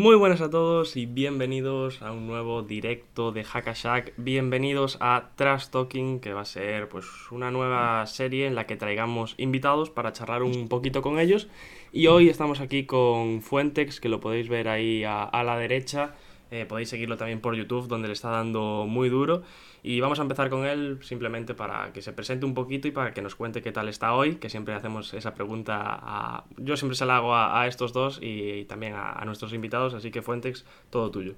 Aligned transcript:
Muy 0.00 0.16
buenas 0.16 0.40
a 0.40 0.48
todos 0.48 0.96
y 0.96 1.04
bienvenidos 1.04 2.00
a 2.00 2.10
un 2.12 2.26
nuevo 2.26 2.62
directo 2.62 3.32
de 3.32 3.44
Hackashack. 3.44 4.14
Bienvenidos 4.16 4.96
a 4.98 5.32
Trash 5.36 5.66
Talking, 5.66 6.20
que 6.20 6.32
va 6.32 6.40
a 6.40 6.46
ser 6.46 6.88
pues 6.88 7.04
una 7.30 7.50
nueva 7.50 8.06
serie 8.06 8.46
en 8.46 8.54
la 8.54 8.66
que 8.66 8.76
traigamos 8.76 9.34
invitados 9.36 9.90
para 9.90 10.14
charlar 10.14 10.42
un 10.42 10.68
poquito 10.68 11.02
con 11.02 11.18
ellos. 11.18 11.48
Y 11.92 12.06
hoy 12.06 12.30
estamos 12.30 12.60
aquí 12.60 12.86
con 12.86 13.42
Fuentex, 13.42 14.00
que 14.00 14.08
lo 14.08 14.20
podéis 14.20 14.48
ver 14.48 14.68
ahí 14.68 15.04
a, 15.04 15.22
a 15.22 15.44
la 15.44 15.58
derecha. 15.58 16.14
Eh, 16.50 16.66
podéis 16.66 16.88
seguirlo 16.88 17.16
también 17.16 17.40
por 17.40 17.54
YouTube, 17.54 17.86
donde 17.86 18.08
le 18.08 18.14
está 18.14 18.30
dando 18.30 18.86
muy 18.88 19.08
duro. 19.08 19.42
Y 19.82 20.00
vamos 20.00 20.18
a 20.18 20.22
empezar 20.22 20.50
con 20.50 20.66
él 20.66 20.98
simplemente 21.00 21.54
para 21.54 21.92
que 21.92 22.02
se 22.02 22.12
presente 22.12 22.44
un 22.44 22.54
poquito 22.54 22.88
y 22.88 22.90
para 22.90 23.14
que 23.14 23.22
nos 23.22 23.34
cuente 23.34 23.62
qué 23.62 23.72
tal 23.72 23.88
está 23.88 24.12
hoy, 24.14 24.34
que 24.34 24.50
siempre 24.50 24.74
hacemos 24.74 25.14
esa 25.14 25.32
pregunta 25.34 25.78
a... 25.80 26.44
Yo 26.58 26.76
siempre 26.76 26.96
se 26.96 27.06
la 27.06 27.16
hago 27.16 27.34
a, 27.34 27.66
estos 27.66 27.92
dos 27.92 28.18
y, 28.20 28.64
también 28.64 28.94
a, 28.96 29.22
nuestros 29.24 29.52
invitados, 29.54 29.94
así 29.94 30.10
que 30.10 30.22
Fuentex, 30.22 30.64
todo 30.90 31.10
tuyo. 31.10 31.34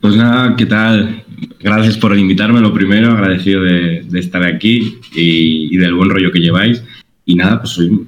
Pues 0.00 0.16
nada, 0.16 0.54
¿qué 0.56 0.66
tal? 0.66 1.24
Gracias 1.60 1.96
por 1.98 2.16
invitarme, 2.16 2.60
lo 2.60 2.72
primero, 2.72 3.10
agradecido 3.10 3.62
de, 3.62 4.06
estar 4.14 4.42
aquí 4.44 4.98
y, 5.14 5.76
del 5.76 5.94
buen 5.94 6.10
rollo 6.10 6.30
que 6.30 6.40
lleváis. 6.40 6.84
Y 7.26 7.34
nada, 7.34 7.60
pues 7.60 7.70
soy 7.70 8.06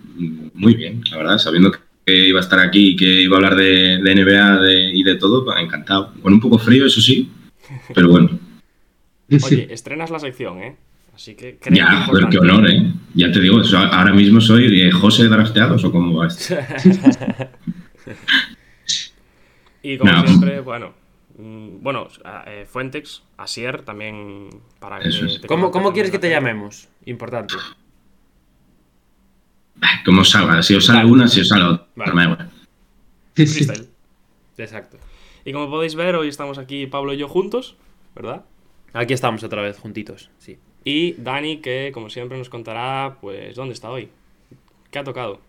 muy 0.54 0.74
bien, 0.74 1.02
la 1.10 1.16
verdad, 1.18 1.38
sabiendo 1.38 1.70
que 1.72 1.78
iba 2.06 2.38
a 2.38 2.42
estar 2.42 2.60
aquí 2.60 2.90
y 2.90 2.96
que 2.96 3.22
iba 3.22 3.34
a 3.34 3.38
hablar 3.38 3.56
de, 3.56 3.98
de 4.02 4.14
NBA 4.14 4.60
de, 4.60 4.90
y 4.94 5.02
de 5.02 5.16
todo, 5.16 5.44
pues 5.44 5.58
encantado. 5.58 6.12
Con 6.22 6.32
un 6.32 6.40
poco 6.40 6.58
frío, 6.58 6.86
eso 6.86 7.00
sí, 7.00 7.30
pero 7.94 8.08
bueno. 8.08 8.38
Oye, 9.44 9.66
estrenas 9.72 10.10
la 10.10 10.20
sección, 10.20 10.62
¿eh? 10.62 10.76
Así 11.14 11.34
que 11.34 11.56
creo 11.58 11.76
Ya, 11.76 12.04
que 12.06 12.12
pero 12.12 12.28
qué 12.28 12.38
honor, 12.38 12.70
¿eh? 12.70 12.92
Ya 13.14 13.32
te 13.32 13.40
digo, 13.40 13.60
ahora 13.74 14.12
mismo 14.12 14.40
soy 14.40 14.70
de 14.70 14.92
José 14.92 15.24
de 15.24 15.30
Drafteados 15.30 15.82
o 15.84 15.90
cómo 15.90 16.18
va 16.18 16.26
esto. 16.28 16.54
y 19.82 19.96
como 19.98 20.12
no. 20.12 20.26
siempre, 20.26 20.60
bueno, 20.60 20.92
mm, 21.38 21.82
bueno, 21.82 22.08
eh, 22.46 22.66
Fuentex, 22.70 23.22
Asier 23.38 23.82
también 23.82 24.50
para 24.78 25.00
que 25.00 25.08
es. 25.08 25.40
¿Cómo, 25.46 25.70
¿Cómo 25.70 25.92
quieres 25.92 26.12
que 26.12 26.18
te 26.18 26.30
llamemos? 26.30 26.88
Importante. 27.06 27.54
Como 30.04 30.24
salga, 30.24 30.62
si 30.62 30.74
os 30.74 30.86
sale 30.86 31.00
vale. 31.00 31.10
una, 31.10 31.28
si 31.28 31.40
os 31.40 31.48
sale 31.48 31.64
otra. 31.64 31.86
Vale. 31.96 32.36
Freestyle. 33.34 33.88
Exacto. 34.56 34.98
Y 35.44 35.52
como 35.52 35.70
podéis 35.70 35.94
ver, 35.94 36.16
hoy 36.16 36.28
estamos 36.28 36.58
aquí 36.58 36.86
Pablo 36.86 37.12
y 37.12 37.18
yo 37.18 37.28
juntos, 37.28 37.76
¿verdad? 38.14 38.44
Aquí 38.92 39.12
estamos 39.12 39.44
otra 39.44 39.62
vez 39.62 39.78
juntitos, 39.78 40.30
sí. 40.38 40.56
Y 40.84 41.14
Dani, 41.18 41.58
que 41.58 41.90
como 41.92 42.10
siempre 42.10 42.38
nos 42.38 42.48
contará, 42.48 43.18
pues, 43.20 43.54
dónde 43.56 43.74
está 43.74 43.90
hoy. 43.90 44.08
¿Qué 44.90 44.98
ha 44.98 45.04
tocado? 45.04 45.40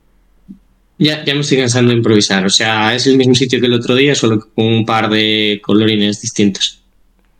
Ya, 0.97 1.23
ya 1.23 1.35
me 1.35 1.41
estoy 1.41 1.59
cansando 1.59 1.91
de 1.91 1.97
improvisar. 1.97 2.45
O 2.45 2.49
sea, 2.49 2.95
es 2.95 3.05
el 3.05 3.17
mismo 3.17 3.35
sitio 3.35 3.59
que 3.59 3.67
el 3.67 3.73
otro 3.73 3.95
día, 3.95 4.15
solo 4.15 4.39
con 4.53 4.65
un 4.65 4.85
par 4.85 5.09
de 5.09 5.61
colorines 5.63 6.21
distintos. 6.21 6.81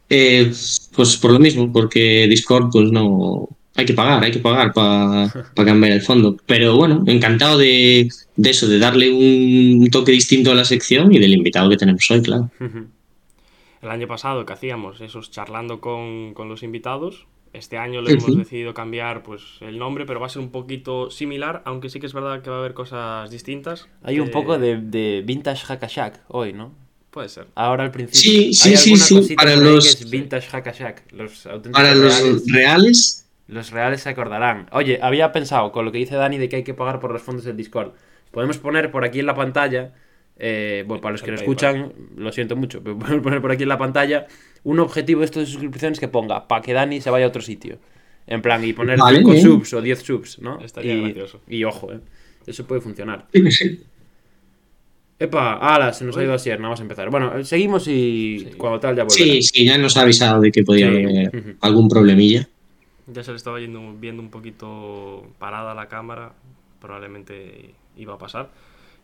Eh, 0.10 0.52
pues 0.96 1.18
por 1.18 1.32
lo 1.32 1.40
mismo, 1.40 1.72
porque 1.74 2.28
Discord, 2.30 2.70
pues 2.72 2.92
no. 2.92 3.50
Hay 3.78 3.86
que 3.86 3.94
pagar, 3.94 4.24
hay 4.24 4.32
que 4.32 4.40
pagar 4.40 4.74
para 4.74 5.32
pa 5.56 5.64
cambiar 5.64 5.94
el 5.94 6.02
fondo. 6.02 6.36
Pero 6.46 6.76
bueno, 6.76 7.04
encantado 7.08 7.58
de, 7.58 8.10
de, 8.36 8.50
eso, 8.50 8.68
de 8.68 8.80
darle 8.80 9.12
un 9.12 9.88
toque 9.92 10.12
distinto 10.12 10.52
a 10.52 10.56
la 10.56 10.66
sección 10.66 11.14
y 11.14 11.20
del 11.20 11.34
invitado 11.34 11.70
que 11.70 11.78
tenemos 11.78 12.10
hoy, 12.12 12.22
claro. 12.22 12.50
El 12.60 13.90
año 13.90 14.08
pasado 14.08 14.46
que 14.46 14.54
hacíamos 14.54 15.00
esos 15.00 15.30
charlando 15.30 15.80
con, 15.80 16.34
con 16.34 16.50
los 16.50 16.64
invitados, 16.64 17.28
este 17.54 17.78
año 17.78 18.02
le 18.02 18.14
hemos 18.14 18.36
decidido 18.36 18.74
cambiar 18.74 19.22
pues 19.24 19.44
el 19.62 19.78
nombre, 19.78 20.06
pero 20.06 20.20
va 20.20 20.26
a 20.26 20.30
ser 20.30 20.42
un 20.42 20.50
poquito 20.50 21.12
similar, 21.12 21.62
aunque 21.66 21.90
sí 21.90 22.00
que 22.00 22.08
es 22.08 22.14
verdad 22.14 22.42
que 22.42 22.50
va 22.50 22.58
a 22.58 22.60
haber 22.60 22.74
cosas 22.74 23.30
distintas. 23.30 23.88
Hay 24.04 24.20
un 24.20 24.28
eh... 24.28 24.32
poco 24.32 24.58
de, 24.58 24.78
de 24.78 25.24
vintage 25.26 25.66
hackashack 25.66 26.22
hoy, 26.30 26.52
¿no? 26.54 26.74
Puede 27.12 27.30
ser. 27.30 27.48
Ahora 27.56 27.84
al 27.84 27.92
principio. 27.92 28.20
Sí, 28.20 28.54
sí, 28.54 28.76
sí, 28.76 29.24
sí. 29.24 29.36
Para 29.36 29.56
los 29.56 30.10
vintage 30.10 30.48
hackashack. 30.50 31.12
Los 31.14 31.48
para 31.72 31.96
los 31.96 32.20
reales, 32.20 32.44
reales. 32.48 33.27
Los 33.48 33.72
reales 33.72 34.02
se 34.02 34.10
acordarán. 34.10 34.68
Oye, 34.72 35.00
había 35.02 35.32
pensado 35.32 35.72
con 35.72 35.86
lo 35.86 35.92
que 35.92 36.00
dice 36.00 36.16
Dani 36.16 36.38
de 36.38 36.50
que 36.50 36.58
hay 36.58 36.64
que 36.64 36.74
pagar 36.74 37.00
por 37.00 37.12
los 37.12 37.22
fondos 37.22 37.46
del 37.46 37.56
Discord. 37.56 37.94
Podemos 38.32 38.58
poner 38.58 38.92
por 38.92 39.06
aquí 39.06 39.20
en 39.20 39.26
la 39.26 39.36
pantalla 39.36 39.94
eh, 40.40 40.84
bueno, 40.88 41.02
para 41.02 41.14
los 41.14 41.24
que 41.24 41.32
lo 41.32 41.38
escuchan, 41.38 41.94
lo 42.16 42.32
siento 42.32 42.56
mucho, 42.56 42.82
pero 42.84 42.98
podemos 43.00 43.24
poner 43.24 43.42
por 43.42 43.52
aquí 43.52 43.64
en 43.64 43.70
la 43.70 43.78
pantalla 43.78 44.28
un 44.64 44.80
objetivo 44.80 45.22
de 45.22 45.26
estas 45.26 45.46
de 45.46 45.52
suscripciones 45.52 46.00
que 46.00 46.08
ponga 46.08 46.48
para 46.48 46.62
que 46.62 46.74
Dani 46.74 47.02
se 47.02 47.10
vaya 47.10 47.26
a 47.26 47.30
otro 47.30 47.42
sitio. 47.42 47.80
En 48.28 48.42
plan, 48.42 48.64
y 48.64 48.74
poner 48.74 48.98
5 48.98 49.04
vale, 49.06 49.42
subs 49.42 49.74
o 49.74 49.82
10 49.82 50.00
subs, 50.00 50.40
¿no? 50.40 50.60
Estaría 50.60 50.94
y, 50.94 51.02
gracioso. 51.02 51.42
Y 51.48 51.64
ojo, 51.64 51.94
¿eh? 51.94 52.00
Eso 52.46 52.66
puede 52.66 52.82
funcionar. 52.82 53.26
Sí, 53.34 53.52
sí. 53.52 53.80
Epa, 55.18 55.54
ala, 55.54 55.94
se 55.94 56.04
nos 56.04 56.16
ha 56.18 56.24
ido 56.24 56.34
así, 56.34 56.50
nada 56.50 56.70
más 56.70 56.80
empezar. 56.82 57.10
Bueno, 57.10 57.44
seguimos 57.44 57.88
y 57.88 58.40
sí. 58.40 58.56
cuando 58.58 58.80
tal 58.80 58.96
ya 58.96 59.04
volverá. 59.04 59.24
Sí, 59.24 59.42
sí, 59.42 59.66
ya 59.66 59.78
nos 59.78 59.96
ha 59.98 60.02
avisado 60.02 60.42
de 60.42 60.52
que 60.52 60.64
podía 60.64 60.88
sí. 60.88 60.92
haber 60.92 61.06
uh 61.06 61.40
-huh. 61.40 61.58
algún 61.62 61.88
problemilla. 61.88 62.48
Ya 63.08 63.24
se 63.24 63.32
le 63.32 63.38
estaba 63.38 63.60
yendo, 63.60 63.94
viendo 63.94 64.22
un 64.22 64.30
poquito 64.30 65.26
parada 65.40 65.74
la 65.74 65.88
cámara, 65.88 66.34
probablemente 66.80 67.74
iba 67.96 68.14
a 68.14 68.18
pasar. 68.18 68.50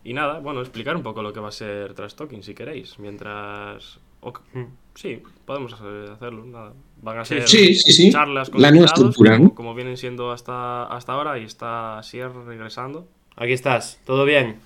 Y 0.04 0.14
nada, 0.14 0.40
bueno, 0.40 0.60
explicar 0.60 0.96
un 0.96 1.04
poco 1.04 1.24
lo 1.24 1.32
que 1.32 1.40
va 1.40 1.48
a 1.48 1.52
ser 1.52 1.94
Trash 1.94 2.16
Talking, 2.16 2.44
si 2.44 2.54
queréis. 2.54 3.00
Mientras. 3.00 4.00
Okay. 4.20 4.68
Sí, 4.96 5.22
podemos 5.46 5.74
hacerlo. 5.74 6.46
Nada. 6.46 6.74
Van 7.02 7.20
a 7.20 7.26
ser 7.26 7.48
sí, 7.48 7.76
sí, 7.76 7.92
sí. 7.92 8.12
charlas 8.12 8.50
con 8.50 8.62
la 8.62 8.72
nueva 8.72 8.86
estructura, 8.86 9.38
como, 9.38 9.56
como, 9.56 9.76
vienen 9.76 9.98
siendo 9.98 10.32
hasta, 10.32 10.86
hasta 10.86 11.14
ahora. 11.14 11.40
Y 11.40 11.46
está 11.46 12.02
Sier 12.04 12.32
regresando. 12.32 13.08
Aquí 13.36 13.54
estás, 13.54 14.00
¿todo 14.06 14.26
bien? 14.26 14.60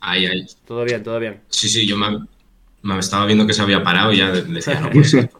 Ahí, 0.00 0.26
ahí. 0.26 0.46
Todo 0.66 0.84
bien, 0.84 1.02
todo 1.02 1.18
bien. 1.18 1.42
Sí, 1.48 1.68
sí, 1.68 1.86
yo 1.86 1.96
me, 1.96 2.26
me 2.82 2.98
estaba 2.98 3.26
viendo 3.26 3.46
que 3.46 3.52
se 3.52 3.62
había 3.62 3.82
parado 3.82 4.12
y 4.12 4.18
ya 4.18 4.30
decía, 4.30 4.80
no, 4.80 4.90
pues, 4.90 5.14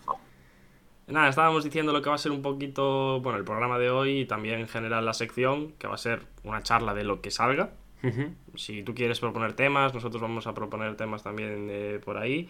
Nada, 1.11 1.29
estábamos 1.29 1.65
diciendo 1.65 1.93
lo 1.93 2.03
que 2.03 2.09
va 2.09 2.15
a 2.15 2.19
ser 2.19 2.33
un 2.33 2.43
poquito, 2.43 3.21
bueno, 3.21 3.39
el 3.39 3.45
programa 3.45 3.79
de 3.79 3.91
hoy 3.91 4.21
y 4.21 4.25
también 4.27 4.61
en 4.61 4.69
general 4.69 5.05
la 5.05 5.13
sección, 5.13 5.73
que 5.79 5.87
va 5.87 5.95
a 5.95 5.99
ser 5.99 6.23
una 6.45 6.63
charla 6.63 6.95
de 6.95 7.05
lo 7.05 7.21
que 7.21 7.31
salga. 7.31 7.71
Uh 8.03 8.07
-huh. 8.09 8.35
Si 8.57 8.83
tú 8.83 8.95
quieres 8.95 9.21
proponer 9.21 9.53
temas, 9.55 9.93
nosotros 9.93 10.23
vamos 10.23 10.47
a 10.47 10.55
proponer 10.55 10.97
temas 10.97 11.23
también 11.23 11.69
eh, 11.71 12.01
por 12.05 12.17
ahí. 12.17 12.49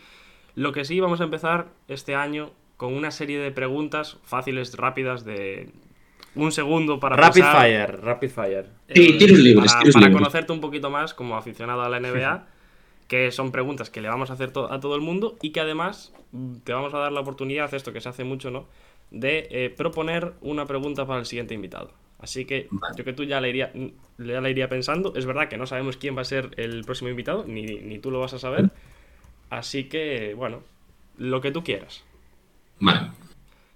Lo 0.54 0.72
que 0.72 0.84
sí, 0.84 1.00
vamos 1.00 1.20
a 1.20 1.25
empezar 1.25 1.69
este 1.88 2.15
año 2.15 2.50
con 2.76 2.94
una 2.94 3.10
serie 3.10 3.38
de 3.38 3.50
preguntas 3.50 4.19
fáciles, 4.25 4.76
rápidas, 4.76 5.25
de 5.25 5.69
un 6.34 6.53
segundo 6.53 7.00
para 7.00 7.16
Rapid 7.16 7.43
pensar, 7.43 7.56
fire, 7.56 8.00
rapid 8.03 8.31
fire. 8.31 8.66
Sí, 8.88 9.19
tiros 9.19 9.38
libres, 9.38 9.72
para, 9.72 9.81
tiros 9.81 9.94
para 9.94 10.06
libres. 10.06 10.20
conocerte 10.22 10.53
un 10.53 10.60
poquito 10.60 10.91
más 10.91 11.12
como 11.15 11.37
aficionado 11.37 11.82
a 11.82 11.88
la 11.88 12.00
NBA, 12.00 12.47
que 13.10 13.32
son 13.32 13.50
preguntas 13.50 13.91
que 13.91 14.00
le 14.00 14.09
vamos 14.09 14.31
a 14.31 14.34
hacer 14.34 14.53
to 14.53 14.72
a 14.72 14.78
todo 14.78 14.94
el 14.94 15.00
mundo 15.00 15.37
y 15.43 15.50
que 15.50 15.59
además 15.59 16.12
te 16.62 16.72
vamos 16.72 16.94
a 16.94 16.98
dar 16.98 17.10
la 17.10 17.19
oportunidad, 17.19 17.75
esto 17.75 17.93
que 17.93 18.00
se 18.00 18.09
hace 18.09 18.22
mucho, 18.22 18.53
¿no? 18.53 18.69
De 19.10 19.48
eh, 19.50 19.69
proponer 19.69 20.34
una 20.43 20.64
pregunta 20.64 21.05
para 21.08 21.19
el 21.19 21.26
siguiente 21.26 21.52
invitado. 21.52 21.90
Así 22.20 22.44
que 22.44 22.69
vale. 22.70 22.94
yo 22.96 23.05
que 23.05 23.12
tú 23.12 23.25
ya 23.25 23.40
le, 23.40 23.49
iría, 23.49 23.73
ya 24.17 24.40
le 24.40 24.50
iría 24.52 24.69
pensando. 24.69 25.12
Es 25.17 25.26
verdad 25.26 25.49
que 25.49 25.56
no 25.56 25.67
sabemos 25.67 25.96
quién 25.96 26.17
va 26.17 26.20
a 26.20 26.25
ser 26.25 26.50
el 26.56 26.84
próximo 26.84 27.11
invitado, 27.11 27.44
ni, 27.49 27.64
ni 27.64 27.99
tú 27.99 28.12
lo 28.12 28.20
vas 28.20 28.32
a 28.34 28.38
saber. 28.38 28.70
Así 29.49 29.88
que, 29.88 30.34
bueno, 30.34 30.62
lo 31.19 31.40
que 31.40 31.50
tú 31.50 31.64
quieras. 31.64 32.05
Vale. 32.79 33.11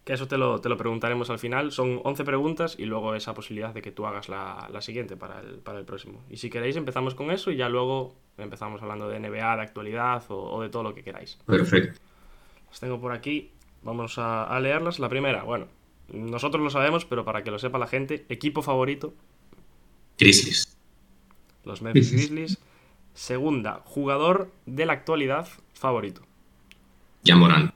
Que 0.04 0.12
eso 0.12 0.28
te 0.28 0.36
lo, 0.36 0.60
te 0.60 0.68
lo 0.68 0.76
preguntaremos 0.76 1.30
al 1.30 1.38
final. 1.38 1.72
Son 1.72 2.00
11 2.04 2.24
preguntas 2.24 2.76
y 2.78 2.84
luego 2.84 3.14
esa 3.14 3.32
posibilidad 3.32 3.72
de 3.72 3.80
que 3.80 3.90
tú 3.90 4.06
hagas 4.06 4.28
la, 4.28 4.68
la 4.70 4.82
siguiente 4.82 5.16
para 5.16 5.40
el, 5.40 5.58
para 5.58 5.78
el, 5.78 5.86
próximo. 5.86 6.22
Y 6.28 6.36
si 6.36 6.50
queréis 6.50 6.76
empezamos 6.76 7.14
con 7.14 7.30
eso 7.30 7.50
y 7.50 7.56
ya 7.56 7.70
luego 7.70 8.14
empezamos 8.36 8.82
hablando 8.82 9.08
de 9.08 9.18
NBA, 9.18 9.56
de 9.56 9.62
actualidad 9.62 10.22
o, 10.28 10.56
o 10.56 10.62
de 10.62 10.68
todo 10.68 10.82
lo 10.82 10.94
que 10.94 11.02
queráis. 11.02 11.38
Perfecto. 11.46 11.98
Las 12.68 12.80
tengo 12.80 13.00
por 13.00 13.12
aquí. 13.12 13.50
Vamos 13.82 14.18
a, 14.18 14.44
a 14.44 14.60
leerlas. 14.60 14.98
La 14.98 15.08
primera, 15.08 15.42
bueno, 15.42 15.68
nosotros 16.12 16.62
lo 16.62 16.70
sabemos, 16.70 17.04
pero 17.04 17.24
para 17.24 17.42
que 17.42 17.50
lo 17.50 17.58
sepa 17.58 17.78
la 17.78 17.86
gente, 17.86 18.26
equipo 18.28 18.62
favorito. 18.62 19.14
Grizzlies. 20.18 20.76
Los 21.64 21.82
Memphis 21.82 22.12
Grizzlies. 22.12 22.58
Segunda, 23.14 23.80
jugador 23.84 24.50
de 24.66 24.86
la 24.86 24.92
actualidad 24.92 25.48
favorito. 25.72 26.22
Yamoran. 27.22 27.72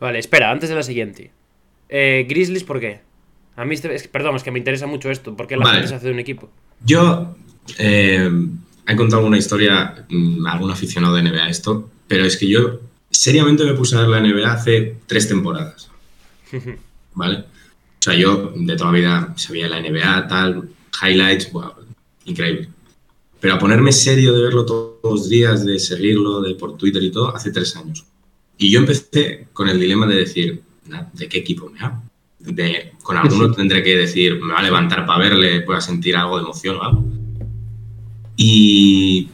Vale, 0.00 0.18
espera, 0.18 0.50
antes 0.50 0.68
de 0.68 0.74
la 0.74 0.82
siguiente. 0.82 1.30
Eh, 1.88 2.26
Grizzlies, 2.28 2.64
¿por 2.64 2.80
qué? 2.80 3.00
A 3.56 3.64
mí, 3.64 3.74
este, 3.74 3.94
es, 3.94 4.06
perdón, 4.08 4.36
es 4.36 4.42
que 4.42 4.50
me 4.50 4.58
interesa 4.58 4.86
mucho 4.86 5.10
esto. 5.10 5.36
¿Por 5.36 5.46
qué 5.46 5.56
la 5.56 5.64
vale. 5.64 5.78
gente 5.78 5.88
se 5.88 5.94
hace 5.96 6.06
de 6.06 6.12
un 6.12 6.20
equipo? 6.20 6.50
Yo 6.84 7.36
eh, 7.78 8.30
he 8.86 8.96
contado 8.96 9.20
alguna 9.20 9.38
historia, 9.38 10.06
mmm, 10.08 10.46
algún 10.46 10.70
aficionado 10.70 11.14
de 11.14 11.22
NBA 11.22 11.48
esto, 11.48 11.90
pero 12.06 12.24
es 12.24 12.36
que 12.36 12.48
yo 12.48 12.80
seriamente 13.10 13.64
me 13.64 13.74
puse 13.74 13.96
a 13.96 14.00
ver 14.00 14.08
la 14.08 14.20
NBA 14.20 14.52
hace 14.52 14.96
tres 15.06 15.28
temporadas. 15.28 15.90
¿Vale? 17.14 17.38
O 17.38 18.02
sea, 18.02 18.14
yo 18.14 18.52
de 18.54 18.76
toda 18.76 18.92
la 18.92 18.98
vida 18.98 19.34
sabía 19.36 19.68
la 19.68 19.80
NBA, 19.80 20.28
tal, 20.28 20.68
highlights, 21.02 21.50
wow, 21.52 21.72
increíble. 22.26 22.68
Pero 23.40 23.54
a 23.54 23.58
ponerme 23.58 23.92
serio 23.92 24.32
de 24.32 24.42
verlo 24.42 24.64
todos 24.64 24.98
los 25.02 25.28
días, 25.28 25.64
de 25.64 25.78
seguirlo, 25.78 26.40
de 26.40 26.54
por 26.54 26.76
Twitter 26.76 27.02
y 27.02 27.10
todo, 27.10 27.34
hace 27.34 27.50
tres 27.50 27.74
años. 27.76 28.04
Y 28.56 28.70
yo 28.70 28.80
empecé 28.80 29.48
con 29.52 29.68
el 29.68 29.78
dilema 29.78 30.06
de 30.06 30.16
decir, 30.16 30.62
¿de 31.12 31.28
qué 31.28 31.38
equipo 31.38 31.70
me 31.70 31.80
hago? 31.80 32.02
De, 32.38 32.92
con 33.02 33.16
alguno 33.16 33.52
tendré 33.52 33.82
que 33.82 33.96
decir, 33.96 34.40
me 34.40 34.52
va 34.52 34.60
a 34.60 34.62
levantar 34.62 35.04
para 35.04 35.18
verle, 35.18 35.62
pueda 35.62 35.80
sentir 35.80 36.16
algo 36.16 36.36
de 36.36 36.44
emoción 36.44 36.76
o 36.76 36.82
algo. 36.82 37.04
Y 38.36 39.28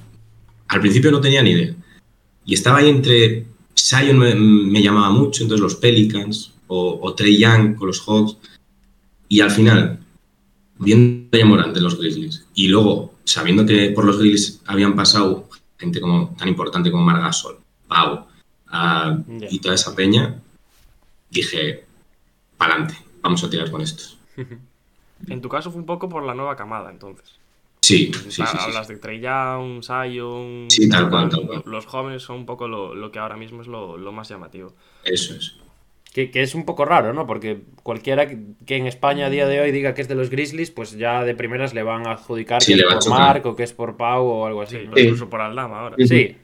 al 0.68 0.80
principio 0.80 1.10
no 1.10 1.20
tenía 1.20 1.42
ni 1.42 1.50
idea. 1.50 1.74
Y 2.44 2.54
estaba 2.54 2.78
ahí 2.78 2.88
entre. 2.88 3.46
Sion 3.74 4.18
me, 4.18 4.82
llamaba 4.82 5.10
mucho, 5.10 5.42
entonces 5.42 5.60
los 5.60 5.74
Pelicans, 5.74 6.52
o, 6.68 7.00
o, 7.02 7.14
Trey 7.14 7.36
Young 7.36 7.74
con 7.74 7.88
los 7.88 8.00
Hawks. 8.00 8.36
Y 9.28 9.40
al 9.40 9.50
final, 9.50 9.98
viendo 10.78 11.38
a 11.42 11.44
Morant 11.44 11.74
de 11.74 11.80
los 11.80 11.98
Grizzlies, 11.98 12.46
y 12.54 12.68
luego 12.68 13.14
sabiendo 13.24 13.66
que 13.66 13.90
por 13.90 14.04
los 14.04 14.18
Grizzlies 14.18 14.60
habían 14.66 14.94
pasado 14.94 15.48
gente 15.78 16.00
como, 16.00 16.34
tan 16.38 16.48
importante 16.48 16.90
como 16.90 17.04
Margasol, 17.04 17.58
Pau 17.88 18.26
uh, 18.72 19.44
y 19.50 19.58
toda 19.58 19.74
esa 19.74 19.94
peña, 19.94 20.40
dije, 21.42 21.84
pa'lante, 22.56 22.94
vamos 23.20 23.42
a 23.44 23.50
tirar 23.50 23.70
con 23.70 23.80
estos. 23.80 24.18
En 25.28 25.40
tu 25.40 25.48
caso 25.48 25.70
fue 25.70 25.80
un 25.80 25.86
poco 25.86 26.08
por 26.08 26.22
la 26.24 26.34
nueva 26.34 26.56
camada, 26.56 26.90
entonces. 26.90 27.38
Sí, 27.80 28.10
sí, 28.14 28.30
sí, 28.30 28.42
Hablas 28.42 28.88
de 28.88 28.96
Trey 28.96 29.20
Young, 29.20 29.82
Zion. 29.82 30.66
Sí, 30.70 30.88
tal 30.88 31.10
cual, 31.10 31.28
tal 31.28 31.46
cual. 31.46 31.62
Los 31.66 31.86
jóvenes 31.86 32.22
son 32.22 32.38
un 32.38 32.46
poco 32.46 32.66
lo, 32.66 33.12
que 33.12 33.18
ahora 33.18 33.36
mismo 33.36 33.60
es 33.60 33.68
lo, 33.68 34.12
más 34.12 34.28
llamativo. 34.28 34.74
Eso 35.04 35.34
es. 35.34 35.56
Que, 36.12 36.30
es 36.34 36.54
un 36.54 36.64
poco 36.64 36.84
raro, 36.84 37.12
¿no? 37.12 37.26
Porque 37.26 37.60
cualquiera 37.82 38.28
que 38.28 38.76
en 38.76 38.86
España 38.86 39.26
a 39.26 39.30
día 39.30 39.46
de 39.46 39.60
hoy 39.60 39.70
diga 39.70 39.94
que 39.94 40.00
es 40.00 40.08
de 40.08 40.14
los 40.14 40.30
Grizzlies, 40.30 40.70
pues 40.70 40.92
ya 40.92 41.24
de 41.24 41.34
primeras 41.34 41.74
le 41.74 41.82
van 41.82 42.06
a 42.06 42.12
adjudicar 42.12 42.64
que 42.64 42.74
es 42.74 42.84
por 42.84 43.08
Mark 43.10 43.46
o 43.46 43.56
que 43.56 43.64
es 43.64 43.72
por 43.72 43.96
Pau 43.96 44.24
o 44.24 44.46
algo 44.46 44.62
así. 44.62 44.78
Incluso 44.78 45.28
por 45.28 45.40
Aldama 45.40 45.80
ahora. 45.80 45.96
Sí. 45.98 46.36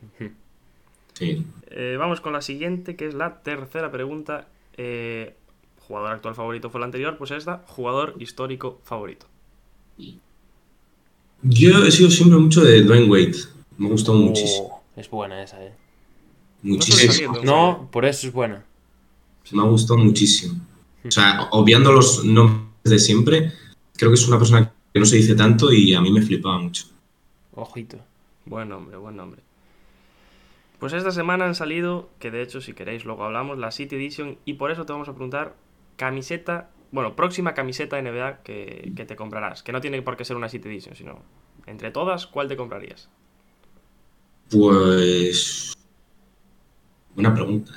Sí. 1.14 1.46
Eh, 1.70 1.96
vamos 1.98 2.20
con 2.20 2.32
la 2.32 2.42
siguiente, 2.42 2.96
que 2.96 3.06
es 3.06 3.14
la 3.14 3.42
tercera 3.42 3.90
pregunta. 3.90 4.48
Eh, 4.82 5.34
jugador 5.86 6.12
actual 6.12 6.34
favorito 6.34 6.70
fue 6.70 6.80
la 6.80 6.86
anterior, 6.86 7.18
pues 7.18 7.32
esta, 7.32 7.62
jugador 7.66 8.14
histórico 8.18 8.80
favorito. 8.82 9.26
Yo 11.42 11.84
he 11.84 11.90
sido 11.90 12.10
siempre 12.10 12.38
mucho 12.38 12.62
de 12.62 12.82
Dwayne 12.82 13.10
Wade. 13.10 13.36
Me 13.76 13.88
ha 13.88 13.90
gustado 13.90 14.16
oh, 14.16 14.22
muchísimo. 14.22 14.82
Es 14.96 15.10
buena 15.10 15.42
esa, 15.42 15.62
eh. 15.62 15.74
Muchísimo. 16.62 17.40
No, 17.44 17.90
por 17.92 18.06
eso 18.06 18.26
es 18.26 18.32
buena. 18.32 18.64
Me 19.50 19.60
ha 19.60 19.66
gustado 19.66 19.98
muchísimo. 19.98 20.58
O 21.04 21.10
sea, 21.10 21.48
obviando 21.50 21.92
los 21.92 22.24
nombres 22.24 22.70
de 22.84 22.98
siempre, 22.98 23.52
creo 23.98 24.10
que 24.10 24.14
es 24.14 24.26
una 24.26 24.38
persona 24.38 24.72
que 24.94 25.00
no 25.00 25.04
se 25.04 25.16
dice 25.16 25.34
tanto 25.34 25.70
y 25.70 25.92
a 25.92 26.00
mí 26.00 26.10
me 26.10 26.22
flipaba 26.22 26.58
mucho. 26.58 26.84
Ojito. 27.52 27.98
Buen 28.46 28.70
nombre, 28.70 28.96
buen 28.96 29.14
nombre. 29.14 29.42
Pues 30.80 30.92
esta 30.94 31.12
semana 31.12 31.44
han 31.44 31.54
salido, 31.54 32.10
que 32.18 32.32
de 32.32 32.42
hecho 32.42 32.60
si 32.60 32.72
queréis 32.72 33.04
luego 33.04 33.22
hablamos, 33.24 33.58
la 33.58 33.70
City 33.70 33.94
Edition 33.94 34.38
y 34.44 34.54
por 34.54 34.72
eso 34.72 34.84
te 34.86 34.92
vamos 34.92 35.08
a 35.08 35.12
preguntar 35.12 35.54
camiseta 35.96 36.70
bueno, 36.92 37.14
próxima 37.14 37.54
camiseta 37.54 38.00
NBA 38.00 38.42
que, 38.42 38.92
te 39.06 39.16
comprarás. 39.16 39.62
Que 39.62 39.72
no 39.72 39.80
tiene 39.80 40.02
por 40.02 40.16
qué 40.16 40.24
ser 40.24 40.36
una 40.36 40.48
City 40.48 40.68
Edition, 40.68 40.96
sino 40.96 41.22
entre 41.66 41.90
todas, 41.90 42.26
¿cuál 42.26 42.48
te 42.48 42.56
comprarías? 42.56 43.08
Pues. 44.50 45.72
Buena 47.14 47.32
pregunta. 47.34 47.72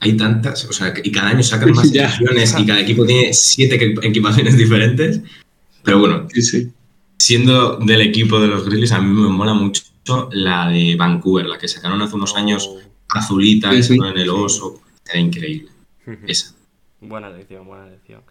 Hay 0.00 0.16
tantas, 0.16 0.64
o 0.64 0.72
sea, 0.72 0.92
y 1.02 1.12
cada 1.12 1.30
año 1.30 1.42
sacan 1.42 1.70
más 1.72 1.84
ediciones 1.94 2.56
y 2.58 2.66
cada 2.66 2.80
equipo 2.80 3.06
tiene 3.06 3.32
siete 3.32 3.94
equipaciones 4.02 4.56
diferentes. 4.56 5.20
Pero 5.84 6.00
bueno, 6.00 6.26
siendo 7.18 7.76
del 7.76 8.00
equipo 8.00 8.40
de 8.40 8.48
los 8.48 8.64
Grizzlies, 8.64 8.92
a 8.92 9.00
mí 9.00 9.08
me 9.08 9.28
mola 9.28 9.54
mucho 9.54 9.84
la 10.32 10.68
de 10.68 10.96
Vancouver, 10.96 11.46
la 11.46 11.58
que 11.58 11.68
sacaron 11.68 12.02
hace 12.02 12.14
unos 12.14 12.34
años, 12.36 12.68
oh. 12.70 12.80
azulita, 13.14 13.70
en 13.72 14.18
el 14.18 14.30
oso. 14.30 14.80
Era 15.08 15.20
increíble. 15.20 15.70
Esa. 16.26 16.54
Buena 17.00 17.28
elección, 17.28 17.66
buena 17.66 17.86
elección. 17.86 18.22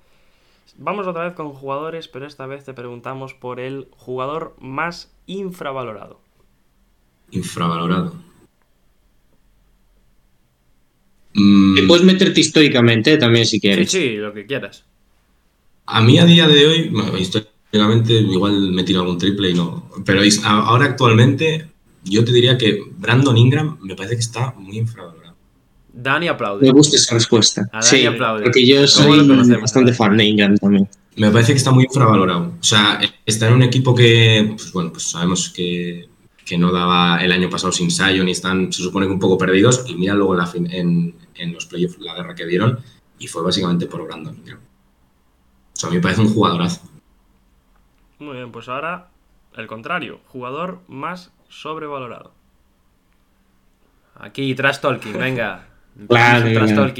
Vamos 0.77 1.05
otra 1.05 1.25
vez 1.25 1.33
con 1.33 1.51
jugadores, 1.51 2.07
pero 2.07 2.25
esta 2.25 2.45
vez 2.45 2.63
te 2.63 2.73
preguntamos 2.73 3.33
por 3.33 3.59
el 3.59 3.87
jugador 3.91 4.55
más 4.59 5.11
infravalorado. 5.25 6.21
Infravalorado. 7.31 8.15
Mm. 11.33 11.87
puedes 11.87 12.05
meterte 12.05 12.41
históricamente 12.41 13.17
también 13.17 13.45
si 13.45 13.59
quieres. 13.59 13.89
Sí, 13.91 13.99
sí, 13.99 14.15
lo 14.15 14.33
que 14.33 14.45
quieras. 14.45 14.85
A 15.85 16.01
mí 16.01 16.19
a 16.19 16.25
día 16.25 16.47
de 16.47 16.65
hoy, 16.65 16.91
históricamente 17.71 18.13
igual 18.13 18.71
me 18.73 18.83
tiro 18.83 19.01
algún 19.01 19.17
triple 19.17 19.51
y 19.51 19.53
no. 19.53 19.89
Pero 20.05 20.21
ahora 20.43 20.85
actualmente 20.85 21.67
yo 22.03 22.25
te 22.25 22.31
diría 22.31 22.57
que 22.57 22.81
Brandon 22.97 23.37
Ingram 23.37 23.77
me 23.81 23.95
parece 23.95 24.15
que 24.15 24.21
está 24.21 24.53
muy 24.57 24.77
infravalorado. 24.77 25.35
Dani 25.93 26.27
aplaude. 26.27 26.65
Me 26.65 26.71
gusta 26.71 26.97
esa 26.97 27.15
respuesta. 27.15 27.69
sí, 27.81 28.05
Porque 28.43 28.65
yo 28.65 28.87
soy 28.87 29.25
bastante 29.59 29.93
fan 29.93 30.17
de 30.17 30.25
Ingram 30.25 30.57
también. 30.57 30.87
Me 31.15 31.29
parece 31.31 31.53
que 31.53 31.57
está 31.57 31.71
muy 31.71 31.85
infravalorado. 31.85 32.53
O 32.59 32.63
sea, 32.63 32.99
está 33.25 33.47
en 33.47 33.53
un 33.53 33.63
equipo 33.63 33.93
que, 33.95 34.53
pues 34.55 34.71
bueno, 34.71 34.91
pues 34.91 35.09
sabemos 35.09 35.49
que, 35.49 36.07
que 36.45 36.57
no 36.57 36.71
daba 36.71 37.23
el 37.23 37.31
año 37.31 37.49
pasado 37.49 37.71
sin 37.71 37.91
Sion 37.91 38.27
y 38.27 38.31
están, 38.31 38.71
se 38.71 38.81
supone 38.81 39.05
que 39.05 39.13
un 39.13 39.19
poco 39.19 39.37
perdidos. 39.37 39.85
Y 39.87 39.95
mira 39.95 40.13
luego 40.13 40.37
en, 40.55 41.15
en, 41.35 41.53
los 41.53 41.65
playoffs 41.65 41.99
la 41.99 42.15
guerra 42.15 42.35
que 42.35 42.45
dieron 42.45 42.79
y 43.19 43.27
fue 43.27 43.43
básicamente 43.43 43.85
por 43.85 44.05
Brandon 44.05 44.35
Ingram. 44.35 44.59
O 44.59 45.79
sea, 45.79 45.87
a 45.87 45.91
mí 45.91 45.97
me 45.97 46.01
parece 46.01 46.21
un 46.21 46.33
jugadorazo. 46.33 46.90
Muy 48.21 48.35
bien, 48.35 48.51
pues 48.51 48.69
ahora 48.69 49.09
el 49.57 49.65
contrario, 49.65 50.19
jugador 50.27 50.81
más 50.87 51.31
sobrevalorado. 51.49 52.31
Aquí, 54.15 54.53
Trash 54.53 54.79
Talking, 54.79 55.17
venga. 55.17 55.67
Claro. 56.07 56.93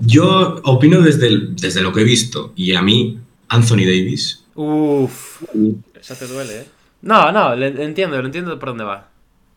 Yo 0.00 0.60
opino 0.64 1.00
desde, 1.00 1.30
desde 1.52 1.80
lo 1.80 1.94
que 1.94 2.02
he 2.02 2.04
visto 2.04 2.52
y 2.54 2.74
a 2.74 2.82
mí, 2.82 3.18
Anthony 3.48 3.86
Davis. 3.86 4.44
Uff. 4.54 5.44
Esa 5.98 6.18
te 6.18 6.26
duele, 6.26 6.60
¿eh? 6.60 6.66
No, 7.00 7.32
no, 7.32 7.56
le, 7.56 7.68
entiendo, 7.82 8.20
lo 8.20 8.26
entiendo 8.26 8.58
por 8.58 8.70
dónde 8.70 8.84
va. 8.84 9.08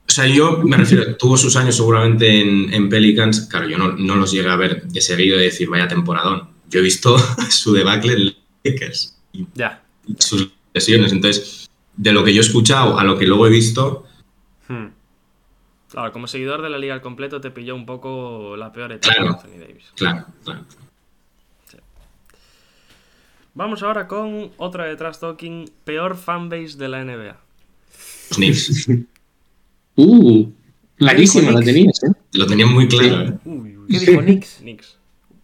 O 0.08 0.12
sea, 0.12 0.25
yo 0.25 0.60
me 0.60 0.77
refiero, 0.77 1.18
tuvo 1.18 1.36
sus 1.36 1.58
años 1.58 1.75
seguramente 1.75 2.39
en, 2.39 2.89
Pelicans. 2.89 3.42
Claro, 3.42 3.68
yo 3.68 3.77
no, 3.77 3.92
no, 3.92 4.15
los 4.15 4.32
llegué 4.32 4.50
a 4.50 4.56
ver 4.56 4.84
de 4.84 5.01
seguido 5.01 5.38
y 5.38 5.44
decir, 5.44 5.68
vaya 5.68 5.88
temporadón. 5.88 6.48
Yo 6.70 6.80
he 6.80 6.84
visto 6.84 7.18
su 7.50 7.74
debacle 7.74 8.13
en 8.13 8.36
Lakers. 8.63 9.18
Y, 9.34 9.48
ya. 9.54 9.84
sus 10.18 10.55
lesiones. 10.75 11.12
Entonces, 11.12 11.70
de 11.98 12.13
lo 12.13 12.24
que 12.24 12.34
yo 12.34 12.41
he 12.41 12.46
escuchado 12.46 13.00
a 13.00 13.03
lo 13.03 13.17
que 13.17 13.25
luego 13.25 13.48
he 13.48 13.50
visto, 13.50 14.05
hmm. 14.67 14.88
Claro, 15.89 16.12
como 16.12 16.27
seguidor 16.27 16.62
de 16.62 16.70
la 16.70 16.77
liga 16.77 16.94
al 16.94 17.01
completo 17.01 17.39
te 17.39 17.51
pilló 17.51 17.74
un 17.74 17.86
poco 17.86 18.58
la 18.58 18.74
peor 18.74 18.91
etapa 18.91 19.13
de 19.22 19.29
Anthony 19.29 19.60
Davis. 19.60 19.86
Claro, 19.96 20.25
claro. 20.44 20.65
Vamos 23.53 23.82
ahora 23.82 24.05
con 24.05 24.51
otra 24.58 24.84
de 24.84 24.98
Trash 24.98 25.20
Talking, 25.20 25.72
peor 25.86 26.17
fanbase 26.17 26.77
de 26.77 26.89
la 26.89 27.05
NBA. 27.05 27.39
Knicks. 28.36 28.89
uh, 29.96 30.51
clarísimo 30.98 31.51
lo 31.51 31.62
tenías, 31.62 32.03
¿eh? 32.03 32.12
Lo 32.34 32.46
tenía 32.46 32.65
muy 32.65 32.89
claro. 32.89 33.29
¿eh? 33.29 33.39
¿Qué 33.88 34.00
dijo 34.00 34.20
Knicks? 34.20 34.58
Knicks. 34.58 34.98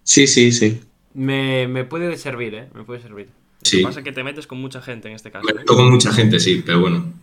Sí, 0.03 0.27
sí, 0.27 0.51
sí. 0.51 0.81
Me, 1.13 1.69
me, 1.69 1.85
puede 1.85 2.17
servir, 2.17 2.55
¿eh? 2.55 2.69
Me 2.73 2.83
puede 2.83 2.99
servir. 2.99 3.29
Lo 3.63 3.69
que 3.69 3.83
pasa 3.83 3.99
es 3.99 4.03
que 4.03 4.11
te 4.11 4.23
metes 4.23 4.47
con 4.47 4.59
mucha 4.59 4.81
gente 4.81 5.07
en 5.07 5.15
este 5.15 5.31
caso. 5.31 5.45
Me 5.45 5.53
meto 5.53 5.75
con 5.75 5.89
mucha 5.91 6.11
gente, 6.11 6.39
sí, 6.39 6.63
pero 6.65 6.79
bueno. 6.79 7.13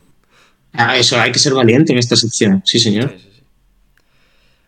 Ah, 0.73 0.97
eso, 0.97 1.19
hay 1.21 1.33
que 1.33 1.39
ser 1.39 1.55
valiente 1.55 1.93
en 1.93 1.99
esta 1.99 2.17
sección, 2.17 2.63
sí 2.65 2.79
señor. 2.79 3.13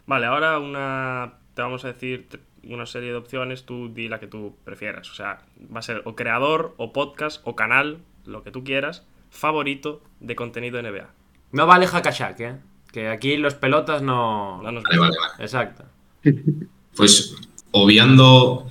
Vale, 0.07 0.27
ahora 0.27 0.59
una 0.59 1.35
te 1.55 1.63
vamos 1.63 1.85
a 1.85 1.89
decir 1.89 2.27
una 2.65 2.87
serie 2.87 3.11
de 3.11 3.17
opciones, 3.17 3.65
tú 3.65 3.93
di 3.93 4.09
la 4.09 4.21
que 4.21 4.27
tú 4.27 4.57
prefieras. 4.65 5.11
O 5.11 5.15
sea, 5.15 5.43
va 5.75 5.81
a 5.81 5.83
ser 5.83 6.03
o 6.05 6.15
creador, 6.15 6.75
o 6.77 6.93
podcast, 6.93 7.41
o 7.45 7.55
canal, 7.57 7.99
lo 8.27 8.43
que 8.43 8.51
tú 8.51 8.65
quieras, 8.65 9.07
favorito 9.31 10.03
de 10.21 10.37
contenido 10.37 10.83
NBA. 10.83 11.11
No 11.53 11.67
vale 11.67 11.87
Hakashak, 11.87 12.41
¿eh? 12.41 12.57
Que 12.93 13.09
aquí 13.09 13.37
los 13.37 13.55
pelotas 13.55 14.03
no... 14.03 14.63
no 14.63 14.73
nos 14.73 14.85
vale, 14.85 14.99
vale, 14.99 15.17
vale. 15.21 15.45
Exacto. 15.45 15.85
Pues 16.97 17.37
obviando 17.71 18.67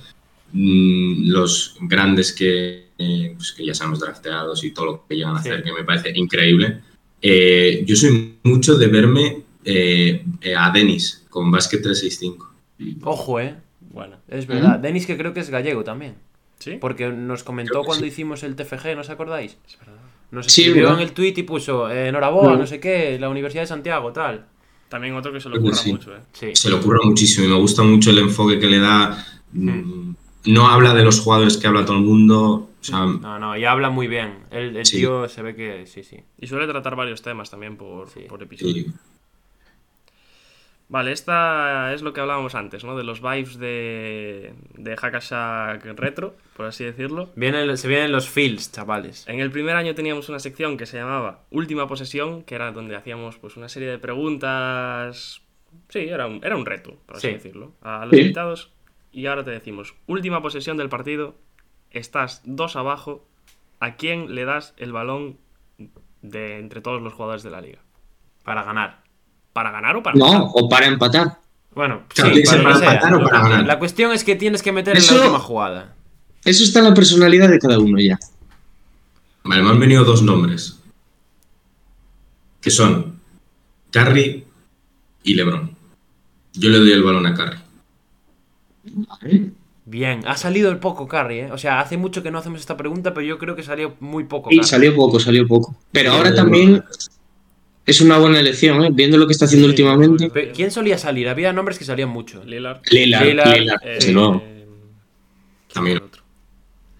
mm, 0.52 1.30
los 1.30 1.76
grandes 1.80 2.32
que, 2.32 2.89
eh, 3.00 3.32
pues, 3.36 3.52
que 3.52 3.64
ya 3.64 3.74
sabemos 3.74 4.00
drafteados 4.00 4.62
y 4.64 4.72
todo 4.72 4.86
lo 4.86 5.06
que 5.06 5.16
llegan 5.16 5.34
a 5.34 5.40
hacer, 5.40 5.62
que 5.62 5.72
me 5.72 5.84
parece 5.84 6.12
increíble 6.14 6.80
eh, 7.22 7.84
yo 7.86 7.96
soy 7.96 8.38
mucho 8.42 8.76
de 8.76 8.86
verme 8.86 9.42
eh, 9.64 10.24
a 10.56 10.70
Denis 10.70 11.26
con 11.28 11.50
Basket 11.50 11.80
365. 11.82 12.50
Ojo, 13.02 13.40
eh. 13.40 13.56
Bueno, 13.92 14.16
es 14.28 14.46
verdad. 14.46 14.78
Denis 14.78 15.06
que 15.06 15.16
creo 15.16 15.34
que 15.34 15.40
es 15.40 15.50
gallego 15.50 15.84
también. 15.84 16.14
¿Sí? 16.58 16.76
Porque 16.80 17.08
nos 17.08 17.42
comentó 17.42 17.82
cuando 17.82 18.06
hicimos 18.06 18.42
el 18.42 18.54
TFG, 18.54 18.94
¿no 18.94 19.00
os 19.00 19.10
acordáis? 19.10 19.56
Es 19.66 19.78
verdad. 19.78 19.94
Nos 20.30 20.46
escribió 20.46 20.94
en 20.94 21.00
el 21.00 21.12
tweet 21.12 21.34
y 21.36 21.42
puso 21.42 21.90
eh, 21.90 22.08
enhorabuena, 22.08 22.56
no 22.56 22.66
sé 22.66 22.78
qué, 22.78 23.18
la 23.18 23.28
Universidad 23.28 23.64
de 23.64 23.66
Santiago, 23.66 24.12
tal. 24.12 24.46
También 24.88 25.14
otro 25.14 25.32
que 25.32 25.40
se 25.40 25.48
lo 25.48 25.58
ocurra 25.58 25.80
mucho, 25.86 26.12
¿eh? 26.14 26.54
Se 26.54 26.68
le 26.68 26.76
ocurra 26.76 27.00
muchísimo 27.02 27.46
y 27.46 27.48
me 27.48 27.56
gusta 27.56 27.82
mucho 27.82 28.10
el 28.10 28.18
enfoque 28.18 28.58
que 28.58 28.66
le 28.66 28.78
da. 28.78 29.24
Mm, 29.52 30.12
no 30.46 30.68
habla 30.68 30.94
de 30.94 31.02
los 31.02 31.20
jugadores 31.20 31.56
que 31.56 31.66
habla 31.66 31.84
todo 31.84 31.96
el 31.96 32.04
mundo. 32.04 32.69
O 32.80 32.84
sea, 32.84 32.98
No, 33.00 33.38
no, 33.38 33.56
y 33.56 33.64
habla 33.64 33.90
muy 33.90 34.06
bien. 34.08 34.44
El, 34.50 34.76
el 34.76 34.86
Sí. 34.86 34.98
tío 34.98 35.28
se 35.28 35.42
ve 35.42 35.54
que 35.54 35.86
sí, 35.86 36.02
sí. 36.02 36.18
Y 36.38 36.46
suele 36.46 36.66
tratar 36.66 36.96
varios 36.96 37.20
temas 37.22 37.50
también 37.50 37.76
por, 37.76 38.08
Sí. 38.10 38.20
por 38.28 38.42
episodio. 38.42 38.84
sí. 38.84 38.92
Vale, 40.88 41.12
esta 41.12 41.94
es 41.94 42.02
lo 42.02 42.12
que 42.12 42.20
hablábamos 42.20 42.56
antes, 42.56 42.82
¿no? 42.82 42.96
De 42.96 43.04
los 43.04 43.20
vibes 43.22 43.58
de, 43.60 44.54
de 44.76 44.96
Hackashack 44.96 45.84
retro, 45.96 46.34
por 46.56 46.66
así 46.66 46.82
decirlo. 46.84 47.30
Vienen, 47.36 47.76
se 47.76 47.86
vienen 47.86 48.10
los 48.10 48.28
feels, 48.28 48.72
chavales. 48.72 49.24
En 49.28 49.38
el 49.38 49.52
primer 49.52 49.76
año 49.76 49.94
teníamos 49.94 50.28
una 50.28 50.40
sección 50.40 50.76
que 50.76 50.86
se 50.86 50.96
llamaba 50.96 51.44
Última 51.50 51.86
Posesión, 51.86 52.42
que 52.42 52.56
era 52.56 52.72
donde 52.72 52.96
hacíamos 52.96 53.36
pues 53.38 53.56
una 53.56 53.68
serie 53.68 53.88
de 53.88 53.98
preguntas. 54.00 55.42
Sí, 55.90 56.00
era 56.00 56.26
un, 56.26 56.40
era 56.42 56.56
un 56.56 56.66
reto, 56.66 56.96
por 57.06 57.18
así 57.18 57.28
Sí. 57.28 57.34
decirlo, 57.34 57.72
a 57.82 58.04
los 58.06 58.14
Sí. 58.16 58.22
invitados. 58.22 58.72
Y 59.12 59.26
ahora 59.26 59.44
te 59.44 59.52
decimos, 59.52 59.94
última 60.08 60.42
posesión 60.42 60.76
del 60.76 60.88
partido, 60.88 61.36
estás 61.90 62.42
dos 62.44 62.76
abajo, 62.76 63.24
¿a 63.80 63.96
quién 63.96 64.34
le 64.34 64.44
das 64.44 64.74
el 64.76 64.92
balón 64.92 65.36
de 66.22 66.58
entre 66.58 66.80
todos 66.80 67.00
los 67.02 67.12
jugadores 67.12 67.42
de 67.42 67.50
la 67.50 67.60
liga? 67.60 67.78
Para 68.44 68.62
ganar. 68.64 69.02
¿Para 69.52 69.70
ganar 69.70 69.96
o 69.96 70.02
para 70.02 70.16
No, 70.16 70.44
o 70.46 70.68
para 70.68 70.86
empatar. 70.86 71.38
Bueno, 71.74 72.02
sí, 72.14 72.22
para 72.44 72.74
empatar 72.74 73.14
o 73.14 73.22
para 73.24 73.40
ganar. 73.40 73.66
La 73.66 73.78
cuestión 73.78 74.12
es 74.12 74.24
que 74.24 74.36
tienes 74.36 74.62
que 74.62 74.72
meter 74.72 74.94
en 74.96 74.98
Eso- 75.02 75.14
la 75.14 75.20
última 75.22 75.38
jugada. 75.40 75.94
Eso 76.44 76.64
está 76.64 76.78
en 76.78 76.86
la 76.86 76.94
personalidad 76.94 77.48
de 77.48 77.58
cada 77.58 77.78
uno 77.78 77.98
ya. 78.00 78.18
Vale, 79.44 79.62
me 79.62 79.70
han 79.70 79.80
venido 79.80 80.04
dos 80.04 80.22
nombres. 80.22 80.78
Que 82.60 82.70
son 82.70 83.20
Curry 83.90 84.44
y 85.24 85.34
LeBron. 85.34 85.74
Yo 86.54 86.68
le 86.70 86.78
doy 86.78 86.92
el 86.92 87.02
balón 87.02 87.26
a 87.26 87.34
Curry. 87.34 87.58
Bien, 89.90 90.22
ha 90.28 90.36
salido 90.36 90.70
el 90.70 90.78
poco 90.78 91.08
Curry, 91.08 91.40
¿eh? 91.40 91.50
O 91.50 91.58
sea, 91.58 91.80
hace 91.80 91.96
mucho 91.96 92.22
que 92.22 92.30
no 92.30 92.38
hacemos 92.38 92.60
esta 92.60 92.76
pregunta, 92.76 93.12
pero 93.12 93.26
yo 93.26 93.38
creo 93.38 93.56
que 93.56 93.64
salió 93.64 93.96
muy 93.98 94.22
poco 94.22 94.48
Y 94.52 94.58
Curry. 94.58 94.68
salió 94.68 94.94
poco, 94.94 95.18
salió 95.18 95.48
poco. 95.48 95.74
Pero 95.90 96.12
ahora 96.12 96.30
Eh, 96.30 96.34
también 96.34 96.84
es 97.86 98.00
una 98.00 98.16
buena 98.18 98.38
elección, 98.38 98.84
¿eh? 98.84 98.90
Viendo 98.92 99.18
lo 99.18 99.26
que 99.26 99.32
está 99.32 99.46
haciendo 99.46 99.66
Sí, 99.66 99.70
últimamente. 99.72 100.30
Pero, 100.32 100.52
¿Quién 100.54 100.70
solía 100.70 100.96
salir? 100.96 101.28
Había 101.28 101.52
nombres 101.52 101.76
que 101.76 101.84
salían 101.84 102.08
mucho. 102.08 102.44
Lillard. 102.44 102.82
Lillard, 102.88 103.24
Lillard, 103.26 103.56
Lillard, 103.58 103.82
eh, 103.84 103.94
desde 103.94 104.12
luego. 104.12 104.44
También. 105.72 105.96
otro. 105.98 106.22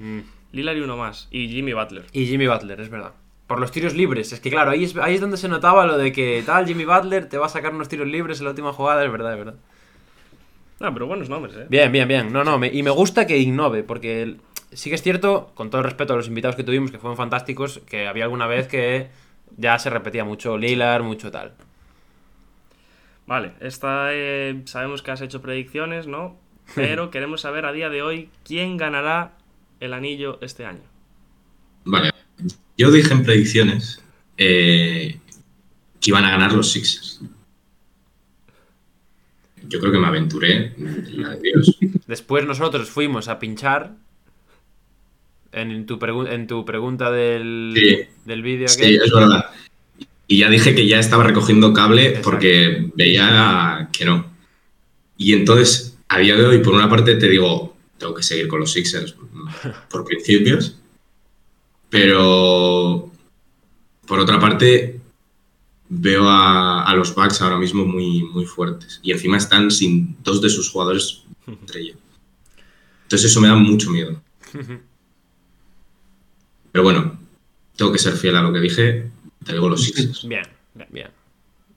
Mm. 0.00 0.18
Lillard 0.52 0.76
y 0.76 0.80
uno 0.80 0.97
más. 0.97 1.28
Y 1.30 1.49
Jimmy 1.49 1.73
Butler. 1.73 2.06
Y 2.12 2.26
Jimmy 2.26 2.49
Butler, 2.49 2.80
es 2.80 2.88
verdad. 2.88 3.12
Por 3.47 3.61
los 3.61 3.70
tiros 3.70 3.94
libres. 3.94 4.32
Es 4.32 4.40
que 4.40 4.50
claro, 4.50 4.73
ahí 4.73 4.82
es, 4.82 4.97
ahí 4.97 5.14
es 5.14 5.20
donde 5.20 5.37
se 5.37 5.47
notaba 5.49 5.87
lo 5.87 5.97
de 5.97 6.11
que 6.12 6.42
tal 6.44 6.66
Jimmy 6.66 6.85
Butler 6.87 7.28
te 7.28 7.38
va 7.38 7.47
a 7.47 7.50
sacar 7.50 7.73
unos 7.73 7.88
tiros 7.88 8.09
libres 8.09 8.38
en 8.40 8.44
la 8.47 8.50
última 8.50 8.73
jugada, 8.73 9.04
es 9.04 9.12
verdad, 9.12 9.32
es 9.32 9.38
verdad. 9.38 9.54
No, 10.80 10.92
pero 10.94 11.06
buenos 11.06 11.28
nombres, 11.28 11.54
¿eh? 11.56 11.66
Bien, 11.68 11.92
bien, 11.92 12.08
bien. 12.08 12.32
No, 12.32 12.42
no, 12.42 12.58
me- 12.58 12.68
y 12.72 12.82
me 12.82 12.90
gusta 12.90 13.26
que 13.26 13.38
innove, 13.38 13.82
porque 13.82 14.22
el- 14.22 14.40
sí 14.72 14.88
que 14.88 14.94
es 14.96 15.02
cierto, 15.02 15.52
con 15.54 15.68
todo 15.70 15.80
el 15.80 15.84
respeto 15.84 16.14
a 16.14 16.16
los 16.16 16.28
invitados 16.28 16.56
que 16.56 16.64
tuvimos, 16.64 16.90
que 16.90 16.99
fueron 16.99 17.16
fantásticos, 17.16 17.80
que 17.87 18.06
había 18.08 18.25
alguna 18.25 18.46
vez 18.46 18.66
que 18.66 19.08
ya 19.56 19.78
se 19.78 19.90
repetía 19.90 20.25
mucho 20.25 20.56
Lillard, 20.56 21.02
mucho 21.02 21.30
tal. 21.30 21.52
Vale, 23.26 23.52
esta 23.60 24.08
eh, 24.12 24.62
sabemos 24.64 25.02
que 25.02 25.10
has 25.10 25.20
hecho 25.20 25.42
predicciones, 25.42 26.06
¿no? 26.06 26.37
Pero 26.75 27.10
queremos 27.10 27.42
saber 27.42 27.66
a 27.66 27.72
día 27.72 27.88
de 27.90 28.02
hoy 28.02 28.30
quién 28.44 28.76
ganará 28.76 29.32
el 29.80 29.92
anillo 29.92 30.38
este 30.40 30.64
año. 30.66 30.82
Vale. 31.84 32.10
Yo 32.78 32.90
dije 32.90 33.12
en 33.12 33.22
predicciones 33.22 34.02
eh, 34.38 35.18
que 36.00 36.10
iban 36.10 36.25
a 36.25 36.30
ganar 36.30 36.52
los 36.52 36.72
Sixers. 36.72 37.20
Yo 39.70 39.78
creo 39.80 39.92
que 39.92 39.98
me 39.98 40.06
aventuré. 40.08 40.74
la 41.12 41.30
de 41.30 41.40
Dios. 41.40 41.78
Después 42.06 42.44
nosotros 42.44 42.90
fuimos 42.90 43.28
a 43.28 43.38
pinchar 43.38 43.92
en 45.52 45.86
tu, 45.86 45.98
en 46.28 46.46
tu 46.46 46.64
pregunta 46.64 47.10
del, 47.10 47.72
Sí. 47.76 47.98
del 48.24 48.42
vídeo 48.42 48.68
Sí, 48.68 48.96
es 49.02 49.12
verdad. 49.12 49.46
Y 50.26 50.38
ya 50.38 50.48
dije 50.50 50.74
que 50.74 50.86
ya 50.86 50.98
estaba 51.00 51.24
recogiendo 51.24 51.72
cable 51.72 52.06
Exacto. 52.06 52.30
porque 52.30 52.88
veía 52.94 53.88
que 53.92 54.04
no. 54.04 54.26
Y 55.16 55.32
entonces, 55.32 55.98
a 56.08 56.18
día 56.18 56.36
de 56.36 56.44
hoy, 56.46 56.58
por 56.58 56.74
una 56.74 56.88
parte 56.88 57.14
te 57.16 57.28
digo, 57.28 57.76
tengo 57.98 58.14
que 58.14 58.22
seguir 58.22 58.48
con 58.48 58.60
los 58.60 58.72
Sixers 58.72 59.14
por 59.90 60.04
principios, 60.04 60.76
pero 61.88 63.10
por 64.06 64.20
otra 64.20 64.38
parte 64.38 65.00
veo 65.92 66.28
a, 66.28 66.85
a 66.85 66.94
los 66.94 67.14
Bucks 67.14 67.42
ahora 67.42 67.59
mismo 67.59 67.85
muy, 67.85 68.23
muy 68.23 68.47
fuertes. 68.47 69.00
Y 69.02 69.11
encima 69.12 69.37
están 69.37 69.70
sin 69.70 70.16
dos 70.23 70.40
de 70.40 70.49
sus 70.49 70.70
jugadores 70.70 71.25
estrella. 71.47 71.94
Entonces 73.02 73.30
eso 73.30 73.40
me 73.40 73.49
da 73.49 73.56
mucho 73.56 73.90
miedo. 73.90 74.23
Pero 76.73 76.85
bueno, 76.85 77.18
tengo 77.76 77.92
que 77.92 77.99
ser 77.99 78.14
fiel 78.14 78.37
a 78.37 78.42
lo 78.42 78.52
que 78.52 78.61
dije. 78.61 79.11
Te 79.44 79.52
digo 79.52 79.68
los 79.68 79.82
Sixers. 79.85 80.23
Bien, 80.28 80.42
bien, 80.75 80.88
bien. 80.92 81.09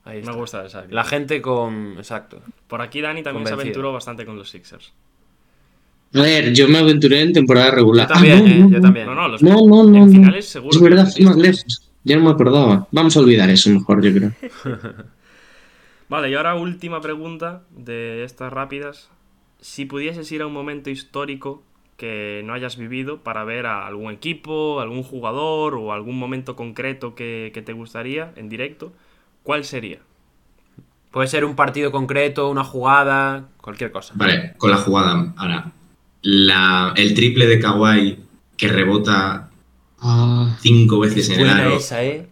Ahí 0.04 0.22
Me 0.22 0.32
gusta 0.32 0.66
esa. 0.66 0.84
La 0.90 1.02
gente 1.04 1.40
con. 1.40 1.94
Exacto. 1.96 2.42
Por 2.68 2.82
aquí 2.82 3.00
Dani 3.00 3.22
también 3.22 3.46
se 3.46 3.54
aventuró 3.54 3.92
bastante 3.92 4.26
con 4.26 4.36
los 4.36 4.50
Sixers. 4.50 4.92
A 6.12 6.20
ver, 6.20 6.52
yo 6.52 6.68
me 6.68 6.78
aventuré 6.78 7.22
en 7.22 7.32
temporada 7.32 7.70
regular. 7.72 8.06
Yo 8.08 8.14
también, 8.14 8.36
Ah, 8.36 8.40
no, 8.42 8.46
eh, 8.46 8.58
no, 8.58 8.68
yo 8.70 8.76
no. 8.76 8.82
también. 8.82 9.06
No, 9.06 9.14
no, 9.14 9.28
los 9.28 9.42
No, 9.42 9.66
no, 9.66 9.84
no. 9.84 9.96
en 10.04 10.10
finales 10.12 10.46
seguro. 10.46 10.76
Es 10.76 10.80
verdad, 10.82 11.10
fui 11.12 11.24
más 11.24 11.36
lejos. 11.36 11.90
Ya 12.04 12.16
no 12.16 12.24
me 12.24 12.30
acordaba. 12.30 12.86
Vamos 12.92 13.16
a 13.16 13.20
olvidar 13.20 13.50
eso 13.50 13.70
mejor, 13.70 14.02
yo 14.02 14.12
creo. 14.14 14.32
Vale, 16.08 16.30
y 16.30 16.34
ahora 16.34 16.54
última 16.54 17.00
pregunta 17.00 17.62
de 17.70 18.24
estas 18.24 18.52
rápidas. 18.52 19.08
Si 19.60 19.86
pudieses 19.86 20.30
ir 20.32 20.42
a 20.42 20.46
un 20.46 20.52
momento 20.52 20.90
histórico 20.90 21.62
que 21.96 22.42
no 22.44 22.52
hayas 22.52 22.76
vivido 22.76 23.18
para 23.18 23.44
ver 23.44 23.66
a 23.66 23.86
algún 23.86 24.12
equipo, 24.12 24.80
algún 24.80 25.02
jugador 25.02 25.74
o 25.74 25.92
algún 25.92 26.18
momento 26.18 26.56
concreto 26.56 27.14
que, 27.14 27.50
que 27.54 27.62
te 27.62 27.72
gustaría 27.72 28.32
en 28.36 28.48
directo, 28.48 28.92
¿cuál 29.42 29.64
sería? 29.64 29.98
Puede 31.10 31.28
ser 31.28 31.44
un 31.44 31.54
partido 31.56 31.90
concreto, 31.92 32.50
una 32.50 32.64
jugada, 32.64 33.48
cualquier 33.60 33.92
cosa. 33.92 34.12
Vale, 34.16 34.54
con 34.58 34.70
la 34.70 34.76
jugada. 34.78 35.32
Ahora, 35.36 35.72
la- 36.22 36.92
el 36.96 37.14
triple 37.14 37.46
de 37.46 37.60
Kawhi 37.60 38.18
que 38.56 38.68
rebota 38.68 39.48
Ah, 40.04 40.56
cinco 40.60 40.98
veces 41.00 41.30
en 41.30 41.40
el 41.40 41.48
aro 41.50 41.76
esa, 41.78 42.04
¿eh? 42.04 42.26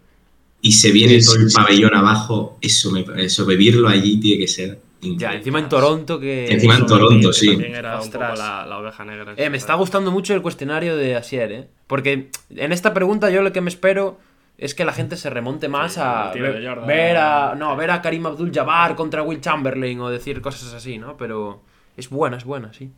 y 0.61 0.73
se 0.73 0.93
viene 0.93 1.21
Sí, 1.21 1.27
todo 1.27 1.43
el 1.43 1.51
sí. 1.51 1.57
pabellón 1.57 1.95
abajo, 1.97 2.59
eso, 2.61 2.91
me, 2.93 3.05
eso 3.17 3.47
vivirlo 3.47 3.89
allí 3.89 4.21
tiene 4.21 4.43
que 4.43 4.47
ser 4.49 4.79
Ya, 5.01 5.09
increíble. 5.09 5.37
encima 5.39 5.59
en 5.59 5.69
Toronto 5.69 6.21
que... 6.21 6.47
Encima 6.53 6.77
en 6.77 6.87
Toronto, 6.87 7.29
que 7.31 7.35
sí. 7.35 7.49
También 7.49 7.75
era 7.75 7.95
un 7.97 8.01
Ostras. 8.03 8.31
poco 8.33 8.43
la, 8.43 8.67
la 8.67 8.79
oveja 8.79 9.05
negra. 9.05 9.35
Eh, 9.37 9.51
me 9.51 9.57
está 9.57 9.75
gustando 9.75 10.11
mucho 10.13 10.35
el 10.35 10.43
cuestionario 10.43 10.97
de 10.97 11.17
Asier, 11.17 11.51
¿eh? 11.53 11.69
Porque 11.87 12.29
en 12.51 12.73
esta 12.73 12.93
pregunta 12.95 13.29
yo 13.31 13.43
lo 13.43 13.53
que 13.53 13.61
me 13.63 13.71
espero 13.71 14.21
es 14.59 14.75
que 14.75 14.85
la 14.85 14.93
gente 14.93 15.17
se 15.17 15.31
remonte 15.31 15.69
más 15.69 15.95
Sí, 15.95 16.01
a 16.01 16.31
ver, 16.35 16.81
ver 16.87 17.17
a 17.17 17.55
no 17.57 17.75
ver 17.75 17.91
a 17.91 18.01
Karim 18.03 18.27
Abdul-Jabbar 18.27 18.95
contra 18.95 19.23
Will 19.25 19.41
Chamberlain 19.41 19.99
o 19.99 20.11
decir 20.11 20.41
cosas 20.43 20.73
así, 20.75 20.99
¿no? 20.99 21.17
Pero 21.17 21.63
es 21.97 22.09
buena, 22.11 22.37
es 22.37 22.45
buena, 22.45 22.73
sí. 22.73 22.91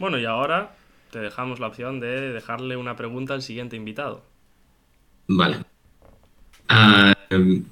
Bueno, 0.00 0.18
y 0.18 0.24
ahora 0.24 0.74
te 1.10 1.18
dejamos 1.18 1.60
la 1.60 1.68
opción 1.68 2.00
de 2.00 2.32
dejarle 2.32 2.76
una 2.76 2.96
pregunta 2.96 3.34
al 3.34 3.42
siguiente 3.42 3.76
invitado. 3.76 4.24
Vale. 5.28 5.58
Ah, 6.68 7.14
em, 7.30 7.64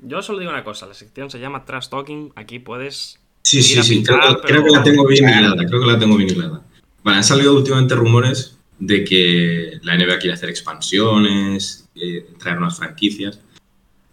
Yo 0.00 0.22
solo 0.22 0.38
digo 0.38 0.50
una 0.50 0.64
cosa, 0.64 0.86
la 0.86 0.94
sección 0.94 1.30
se 1.30 1.38
llama 1.40 1.64
Trash 1.64 1.88
Talking, 1.88 2.32
aquí 2.36 2.58
puedes... 2.58 3.18
sí, 3.42 3.62
sí, 3.62 3.82
sí, 3.82 3.94
pinchar, 3.96 4.18
creo, 4.20 4.40
pero- 4.40 4.42
creo 4.42 4.64
que 4.64 4.70
la 4.70 4.82
tengo 4.82 5.06
bien 5.06 5.28
hilada, 5.28 5.64
creo 5.66 5.80
que 5.80 5.86
la 5.86 5.98
tengo 5.98 6.16
bien 6.16 6.30
hilada. 6.30 6.62
Vale, 7.02 7.18
han 7.18 7.24
salido 7.24 7.54
últimamente 7.56 7.94
rumores 7.94 8.58
de 8.78 9.04
que 9.04 9.78
la 9.82 9.94
NBA 9.96 10.18
quiere 10.18 10.34
hacer 10.34 10.50
expansiones, 10.50 11.88
eh, 11.94 12.26
traer 12.38 12.58
unas 12.58 12.76
franquicias. 12.76 13.40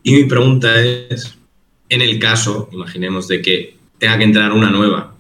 Y 0.03 0.13
mi 0.13 0.24
pregunta 0.25 0.79
es, 0.81 1.38
en 1.89 2.01
el 2.01 2.19
caso, 2.19 2.69
imaginemos, 2.72 3.27
de 3.27 3.41
que 3.41 3.77
tenga 3.98 4.17
que 4.17 4.24
entrar 4.25 4.51
una 4.51 4.69
nueva 4.69 5.12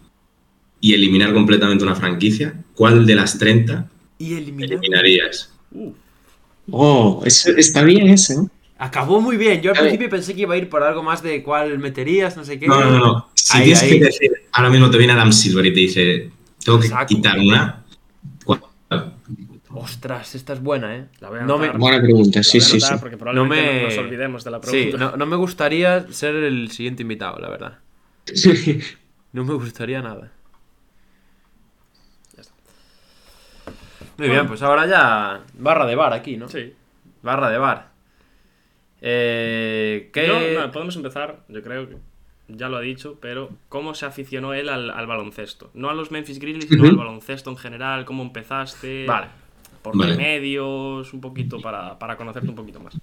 y 0.83 0.93
eliminar 0.93 1.33
completamente 1.33 1.81
una 1.85 1.95
franquicia, 1.95 2.53
¿cuál 2.75 3.05
de 3.05 3.15
las 3.15 3.39
30 3.39 3.87
Y 4.19 4.33
eliminar. 4.33 4.73
eliminarías? 4.73 5.49
Uh, 5.71 5.93
oh, 6.71 7.23
eso- 7.25 7.51
está 7.55 7.83
bien 7.83 8.07
ese, 8.09 8.35
¿no? 8.35 8.49
Acabó 8.77 9.21
muy 9.21 9.37
bien. 9.37 9.61
Yo 9.61 9.71
al 9.71 9.77
principio 9.77 10.09
pensé 10.09 10.35
que 10.35 10.41
iba 10.41 10.55
a 10.55 10.57
ir 10.57 10.67
por 10.67 10.83
algo 10.83 11.01
más 11.01 11.23
de 11.23 11.41
cuál 11.41 11.79
meterías, 11.79 12.35
no 12.35 12.43
sé 12.43 12.59
qué. 12.59 12.67
No, 12.67 12.81
no, 12.83 12.99
no. 12.99 13.29
Si 13.33 13.57
Ahí, 13.57 13.63
tienes 13.63 13.81
ahí. 13.83 13.89
que 13.97 14.05
decir, 14.05 14.31
ahora 14.51 14.69
mismo 14.69 14.89
te 14.91 14.97
viene 14.97 15.13
Adam 15.13 15.31
Silver 15.31 15.65
y 15.67 15.73
te 15.73 15.79
dice, 15.79 16.29
tengo 16.65 16.79
que 16.81 16.87
Exacto. 16.87 17.15
quitar 17.15 17.39
una, 17.39 17.85
¿cuál? 18.43 18.59
Ostras, 19.75 20.35
esta 20.35 20.51
es 20.51 20.61
buena, 20.61 20.97
¿eh? 20.97 21.05
La 21.21 21.29
voy 21.29 21.39
a 21.39 21.43
no 21.43 21.57
me. 21.57 21.69
Buena 21.71 22.01
pregunta, 22.01 22.39
la 22.39 22.43
sí, 22.43 22.57
voy 22.59 22.65
a 22.65 22.69
sí, 22.69 22.79
sí. 22.79 22.85
anotar 22.85 22.99
porque 22.99 23.15
probablemente 23.17 23.55
No 23.65 23.73
me- 23.73 23.83
nos 23.85 23.97
olvidemos 23.99 24.43
de 24.43 24.51
la 24.51 24.57
sí, 24.61 24.69
pregunta. 24.69 24.97
no, 24.97 25.15
no 25.17 25.25
me 25.27 25.35
gustaría 25.37 26.05
ser 26.11 26.35
el 26.35 26.69
siguiente 26.71 27.03
invitado, 27.03 27.39
la 27.39 27.49
verdad. 27.49 27.79
No 29.31 29.43
me 29.45 29.53
gustaría 29.55 29.99
nada. 30.01 30.31
Muy 34.17 34.29
bien, 34.29 34.47
pues 34.47 34.61
ahora 34.61 34.85
ya 34.87 35.43
barra 35.57 35.85
de 35.85 35.95
bar 35.95 36.13
aquí, 36.13 36.37
¿no? 36.37 36.47
Sí. 36.47 36.73
Barra 37.21 37.49
de 37.49 37.57
bar. 37.57 37.91
Eh, 39.01 40.09
¿qué? 40.13 40.27
Yo, 40.27 40.61
no, 40.61 40.71
podemos 40.71 40.95
empezar, 40.95 41.39
yo 41.49 41.61
creo 41.61 41.89
que 41.89 41.97
ya 42.47 42.69
lo 42.69 42.77
ha 42.77 42.81
dicho, 42.81 43.17
pero 43.21 43.49
¿cómo 43.69 43.93
se 43.95 44.05
aficionó 44.05 44.53
él 44.53 44.69
al, 44.69 44.89
al 44.91 45.07
baloncesto? 45.07 45.71
No 45.73 45.89
a 45.89 45.93
los 45.93 46.11
Memphis 46.11 46.39
Grizzlies, 46.39 46.69
sino 46.69 46.85
al 46.85 46.95
baloncesto 46.95 47.49
en 47.49 47.57
general, 47.57 48.05
¿cómo 48.05 48.23
empezaste? 48.23 49.05
Vale. 49.05 49.27
Por 49.81 49.97
Vale. 49.97 50.15
medios, 50.15 51.11
un 51.13 51.19
poquito 51.19 51.59
para, 51.61 51.99
para 51.99 52.15
conocerte 52.15 52.47
un 52.49 52.55
poquito 52.55 52.79
más. 52.79 52.97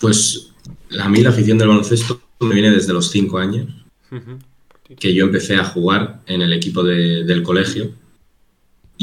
Pues 0.00 0.54
a 0.98 1.08
mí 1.08 1.20
la 1.20 1.28
afición 1.30 1.58
del 1.58 1.68
baloncesto 1.68 2.20
me 2.40 2.54
viene 2.54 2.70
desde 2.70 2.92
los 2.94 3.10
cinco 3.10 3.38
años, 3.38 3.68
que 4.98 5.14
yo 5.14 5.26
empecé 5.26 5.56
a 5.56 5.64
jugar 5.64 6.20
en 6.26 6.40
el 6.42 6.52
equipo 6.54 6.82
de- 6.82 7.24
del 7.24 7.42
colegio 7.42 7.92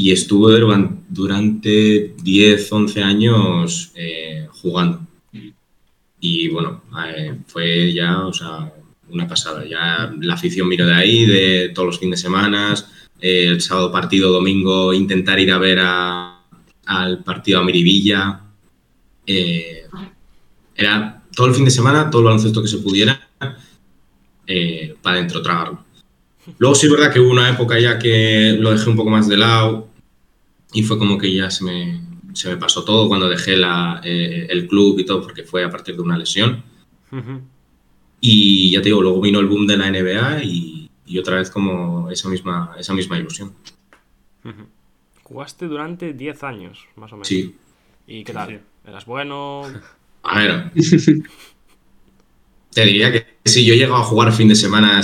y 0.00 0.12
estuve 0.12 0.58
duran- 0.58 1.04
durante 1.10 2.14
10, 2.22 2.72
11 2.72 3.02
años 3.02 3.92
eh, 3.94 4.46
jugando. 4.50 5.00
Y 6.20 6.48
bueno, 6.48 6.82
eh, 7.06 7.36
fue 7.46 7.92
ya, 7.92 8.24
o 8.26 8.32
sea, 8.32 8.72
una 9.10 9.26
pasada. 9.28 9.62
Ya 9.68 10.10
la 10.20 10.34
afición 10.34 10.70
vino 10.70 10.86
de 10.86 10.94
ahí, 10.94 11.26
de 11.26 11.70
todos 11.74 11.86
los 11.88 11.98
fines 11.98 12.18
de 12.18 12.28
semana, 12.28 12.74
eh, 13.20 13.44
el 13.48 13.60
sábado 13.60 13.92
partido, 13.92 14.30
domingo, 14.32 14.94
intentar 14.94 15.38
ir 15.38 15.52
a 15.52 15.58
ver 15.58 15.78
a- 15.82 16.44
al 16.86 17.22
partido 17.22 17.60
a 17.60 17.64
Miribilla. 17.64 18.40
Eh, 19.26 19.82
era 20.76 21.22
todo 21.36 21.46
el 21.48 21.54
fin 21.54 21.66
de 21.66 21.70
semana, 21.70 22.08
todo 22.08 22.22
el 22.22 22.26
baloncesto 22.26 22.62
que 22.62 22.68
se 22.68 22.78
pudiera, 22.78 23.20
eh, 24.46 24.94
para 25.02 25.18
dentro 25.18 25.42
tragarlo. 25.42 25.84
Luego 26.58 26.74
sí 26.74 26.86
es 26.86 26.92
verdad 26.92 27.12
que 27.12 27.20
hubo 27.20 27.30
una 27.30 27.50
época 27.50 27.78
ya 27.78 27.98
que 27.98 28.56
lo 28.58 28.70
dejé 28.72 28.88
un 28.88 28.96
poco 28.96 29.10
más 29.10 29.28
de 29.28 29.36
lado 29.36 29.89
y 30.72 30.82
fue 30.82 30.98
como 30.98 31.18
que 31.18 31.34
ya 31.34 31.50
se 31.50 31.64
me, 31.64 32.00
se 32.32 32.48
me 32.48 32.56
pasó 32.56 32.84
todo 32.84 33.08
cuando 33.08 33.28
dejé 33.28 33.56
la, 33.56 34.00
eh, 34.04 34.46
el 34.50 34.68
club 34.68 34.98
y 34.98 35.04
todo, 35.04 35.22
porque 35.22 35.44
fue 35.44 35.64
a 35.64 35.70
partir 35.70 35.96
de 35.96 36.02
una 36.02 36.18
lesión. 36.18 36.62
Ujú. 37.10 37.40
Y 38.20 38.72
ya 38.72 38.80
te 38.80 38.90
digo, 38.90 39.02
luego 39.02 39.20
vino 39.20 39.40
el 39.40 39.46
boom 39.46 39.66
de 39.66 39.76
la 39.76 39.90
NBA 39.90 40.44
y, 40.44 40.90
y 41.06 41.18
otra 41.18 41.36
vez 41.36 41.50
como 41.50 42.10
esa 42.10 42.28
misma, 42.28 42.74
esa 42.78 42.94
misma 42.94 43.18
ilusión. 43.18 43.52
Jugaste 45.22 45.66
durante 45.66 46.12
10 46.12 46.42
años, 46.44 46.86
más 46.96 47.12
o 47.12 47.16
menos. 47.16 47.28
Sí. 47.28 47.54
¿Y 48.06 48.24
qué 48.24 48.32
tal? 48.32 48.60
¿Eras 48.86 49.06
bueno? 49.06 49.62
A 50.22 50.38
ver. 50.38 50.72
Te 52.72 52.84
diría 52.84 53.10
que 53.10 53.26
si 53.44 53.64
yo 53.64 53.74
he 53.74 53.76
llegado 53.76 53.96
a 53.96 54.04
jugar 54.04 54.32
fin 54.32 54.48
de 54.48 54.54
semana 54.54 55.00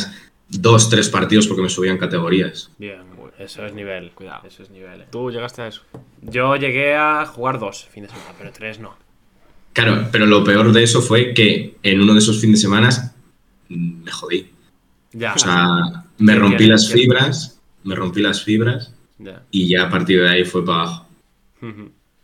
dos, 0.48 0.88
tres 0.90 1.08
partidos 1.08 1.46
porque 1.46 1.62
me 1.62 1.68
subían 1.68 1.98
categorías. 1.98 2.70
Bien, 2.78 3.00
eso 3.38 3.66
es 3.66 3.72
nivel. 3.72 4.10
Cuidado. 4.12 4.46
Eso 4.46 4.62
es 4.62 4.70
nivel. 4.70 5.02
eh. 5.02 5.06
¿Tú 5.10 5.30
llegaste 5.30 5.62
a 5.62 5.68
eso? 5.68 5.82
Yo 6.22 6.56
llegué 6.56 6.94
a 6.94 7.26
jugar 7.26 7.58
dos 7.58 7.86
fin 7.90 8.04
de 8.04 8.08
semana, 8.08 8.30
pero 8.38 8.52
tres 8.52 8.78
no. 8.78 8.94
Claro, 9.72 10.08
pero 10.10 10.24
lo 10.24 10.42
peor 10.42 10.72
de 10.72 10.82
eso 10.82 11.02
fue 11.02 11.34
que 11.34 11.76
en 11.82 12.00
uno 12.00 12.14
de 12.14 12.20
esos 12.20 12.40
fines 12.40 12.60
de 12.60 12.62
semana 12.62 12.88
mm, 13.68 14.04
me 14.04 14.10
jodí. 14.10 14.50
Ya. 15.12 15.34
O 15.34 15.38
sea, 15.38 16.04
me 16.18 16.34
rompí 16.34 16.66
las 16.66 16.90
fibras, 16.90 17.60
me 17.84 17.94
rompí 17.94 18.22
las 18.22 18.42
fibras 18.42 18.94
ya. 19.18 19.42
y 19.50 19.68
ya 19.68 19.84
a 19.84 19.90
partir 19.90 20.22
de 20.22 20.28
ahí 20.30 20.44
fue 20.44 20.64
para 20.64 20.82
abajo. 20.82 21.06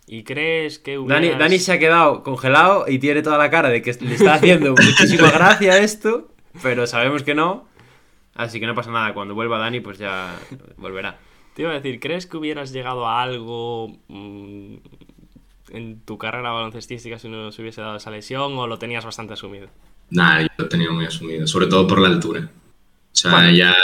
¿Y 0.07 0.25
crees 0.25 0.79
que 0.79 0.93
Dani, 0.93 1.05
hubieras... 1.05 1.39
Dani 1.39 1.59
se 1.59 1.73
ha 1.73 1.79
quedado 1.79 2.23
congelado 2.23 2.85
y 2.89 2.99
tiene 2.99 3.23
toda 3.23 3.39
la 3.39 3.51
cara 3.51 3.69
de 3.71 3.83
que 3.83 3.93
le 4.01 4.15
está 4.15 4.35
haciendo 4.35 4.71
muchísima 4.83 5.31
gracia 5.31 5.79
esto, 5.79 6.29
pero 6.63 6.87
sabemos 6.87 7.23
que 7.23 7.35
no. 7.35 7.67
Así 8.35 8.61
que 8.61 8.67
no 8.67 8.75
pasa 8.75 8.91
nada. 8.91 9.13
Cuando 9.15 9.35
vuelva 9.35 9.59
Dani, 9.59 9.81
pues 9.81 9.99
ya 9.99 10.35
volverá. 10.77 11.19
Te 11.55 11.63
iba 11.63 11.71
a 11.71 11.75
decir, 11.75 12.01
¿crees 12.01 12.27
que 12.27 12.37
hubieras 12.39 12.73
llegado 12.73 13.07
a 13.07 13.23
algo 13.23 13.99
mm, 14.09 14.77
en 15.71 16.01
tu 16.01 16.17
carrera 16.19 16.51
baloncestística 16.51 17.19
si 17.19 17.29
no 17.29 17.53
se 17.53 17.61
hubiese 17.61 17.83
dado 17.83 17.97
esa 17.97 18.11
lesión 18.11 18.57
o 18.57 18.67
lo 18.67 18.79
tenías 18.79 19.05
bastante 19.05 19.35
asumido? 19.35 19.69
Nada, 20.11 20.43
yo 20.43 20.49
lo 20.57 20.69
tenía 20.69 20.91
muy 20.91 21.05
asumido, 21.05 21.47
sobre 21.47 21.67
todo 21.67 21.87
por 21.87 22.01
la 22.01 22.09
altura. 22.09 22.49
O 23.13 23.15
sea, 23.17 23.31
Bueno. 23.33 23.51
ya. 23.51 23.75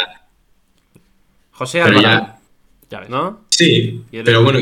José 1.53 1.83
Alvarado, 1.83 2.03
ya. 2.27 2.39
Ya 2.91 3.01
ves. 3.01 3.11
¿no? 3.11 3.41
Sí, 3.51 4.03
pero 4.25 4.43
bueno, 4.43 4.61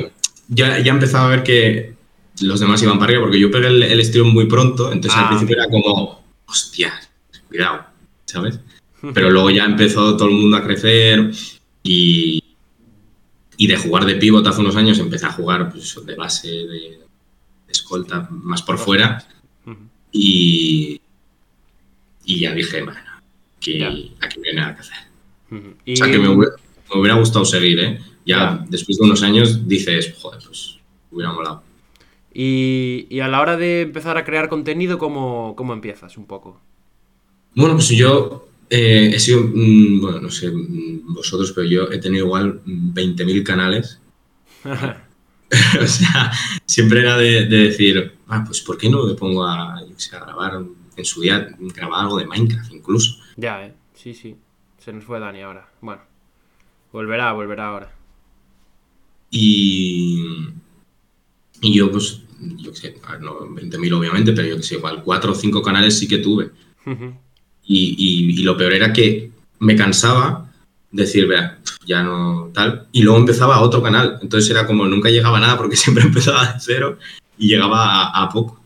ya, 0.49 0.79
ya 0.81 0.93
empezaba 0.93 1.27
a 1.27 1.31
ver 1.31 1.43
que 1.43 1.95
los 2.41 2.59
demás 2.61 2.83
iban 2.83 2.99
para 2.99 3.11
arriba 3.11 3.23
porque 3.25 3.39
yo 3.39 3.51
pegué 3.51 3.69
el, 3.69 3.83
el 3.83 4.01
estilo 4.01 4.25
muy 4.25 4.47
pronto, 4.47 4.91
entonces 4.93 5.19
Ah, 5.19 5.23
al 5.25 5.29
principio 5.29 5.57
era 5.57 5.69
como, 5.71 6.23
hostia, 6.47 6.93
cuidado, 7.49 7.85
¿sabes? 8.25 8.59
Pero 9.15 9.31
luego 9.31 9.51
ya 9.51 9.65
empezó 9.65 10.17
todo 10.17 10.29
el 10.29 10.35
mundo 10.35 10.57
a 10.57 10.65
crecer 10.65 11.31
y, 11.83 12.43
y 13.57 13.67
de 13.67 13.77
jugar 13.77 14.05
de 14.05 14.17
pivot 14.17 14.47
hace 14.47 14.61
unos 14.61 14.77
años 14.77 14.99
empecé 14.99 15.27
a 15.27 15.33
jugar 15.33 15.71
pues, 15.71 15.99
de 16.05 16.15
base, 16.15 16.49
de, 16.49 16.67
de 16.67 17.07
escolta, 17.69 18.27
más 18.31 18.63
por 18.63 18.79
fuera 18.79 19.27
y, 20.11 21.01
y 22.25 22.41
ya 22.41 22.55
dije, 22.55 22.83
bueno, 22.83 22.99
aquí, 23.59 23.83
aquí 23.83 24.41
no 24.41 24.49
hay 24.51 24.55
nada 24.57 24.75
que 24.75 24.81
hacer. 24.81 24.97
O 25.53 25.97
sea, 25.97 26.11
que 26.11 26.19
me 26.19 26.29
hubiera, 26.29 26.55
me 26.93 27.01
hubiera 27.01 27.17
gustado 27.19 27.45
seguir, 27.45 27.79
¿eh? 27.81 28.01
Ya 28.25 28.39
Ya. 28.39 28.65
después 28.69 28.99
de 28.99 29.05
unos 29.05 29.23
años 29.23 29.69
dices, 29.69 30.15
joder, 30.19 30.41
pues 30.45 30.79
hubiera 31.11 31.33
molado. 31.33 31.63
Y, 32.33 33.07
y 33.11 33.21
a 33.21 33.29
la 33.29 33.41
hora 33.41 33.57
de 33.57 33.83
empezar 33.83 34.17
a 34.19 34.25
crear 34.25 34.49
contenido, 34.49 34.99
¿cómo, 34.99 35.55
cómo 35.57 35.73
empiezas 35.73 36.17
un 36.17 36.27
poco? 36.27 36.61
Bueno, 37.55 37.75
pues 37.75 37.89
yo 37.91 38.49
eh, 38.71 39.11
he 39.15 39.19
sido, 39.21 39.43
mm, 39.43 40.01
bueno, 40.01 40.21
no 40.21 40.31
sé 40.31 40.51
mm, 40.51 41.15
vosotros, 41.15 41.53
pero 41.53 41.67
yo 41.67 41.91
he 41.91 41.99
tenido 41.99 42.27
igual 42.27 42.61
mm, 42.65 42.93
20.000 42.93 43.43
canales. 43.43 44.01
o 44.65 45.87
sea, 45.87 46.33
siempre 46.65 47.01
era 47.01 47.17
de, 47.17 47.47
de 47.47 47.57
decir, 47.69 48.15
ah, 48.29 48.45
pues 48.45 48.61
¿por 48.61 48.77
qué 48.77 48.89
no 48.91 49.07
me 49.07 49.15
pongo 49.15 49.47
a, 49.47 49.81
yo 49.81 49.95
qué 49.95 50.01
sé, 50.01 50.17
a 50.17 50.21
grabar 50.21 50.65
en 50.97 51.05
su 51.05 51.21
día, 51.21 51.49
grabar 51.59 52.01
algo 52.01 52.19
de 52.19 52.27
Minecraft 52.27 52.73
incluso? 52.73 53.17
ya, 53.37 53.67
¿eh? 53.67 53.75
Sí, 53.95 54.15
sí. 54.15 54.37
Se 54.79 54.93
nos 54.93 55.05
fue 55.05 55.19
Dani 55.19 55.43
ahora. 55.43 55.69
Bueno. 55.81 56.03
Volverá, 56.93 57.33
volverá 57.33 57.67
ahora. 57.67 57.93
Y, 59.31 60.25
y 61.61 61.77
yo, 61.77 61.91
pues, 61.91 62.23
yo 62.41 62.71
qué 62.71 62.77
sé, 62.77 63.01
no 63.21 63.41
20.000 63.41 63.93
obviamente, 63.93 64.33
pero 64.33 64.49
yo 64.49 64.57
qué 64.57 64.63
sé, 64.63 64.77
igual 64.77 65.03
4 65.03 65.33
o 65.33 65.35
5 65.35 65.63
canales 65.63 65.99
sí 65.99 66.07
que 66.07 66.19
tuve. 66.19 66.51
Y, 67.67 67.95
y- 67.99 68.41
y 68.41 68.43
lo 68.45 68.57
peor 68.57 68.73
era 68.75 68.93
que 68.93 69.31
me 69.59 69.75
cansaba 69.77 70.51
decir, 70.93 71.27
vea, 71.27 71.59
ya 71.87 72.03
no 72.03 72.51
tal. 72.55 72.87
Y 72.93 73.03
luego 73.03 73.19
empezaba 73.19 73.61
otro 73.61 73.83
canal. 73.83 74.19
Entonces 74.23 74.51
era 74.51 74.67
como 74.67 74.87
nunca 74.87 75.11
llegaba 75.11 75.39
a 75.39 75.41
nada 75.41 75.57
porque 75.59 75.77
siempre 75.85 76.05
empezaba 76.05 76.53
de 76.53 76.61
cero 76.61 76.99
y 77.39 77.49
llegaba 77.49 78.03
a, 78.11 78.23
a 78.23 78.29
poco. 78.29 78.61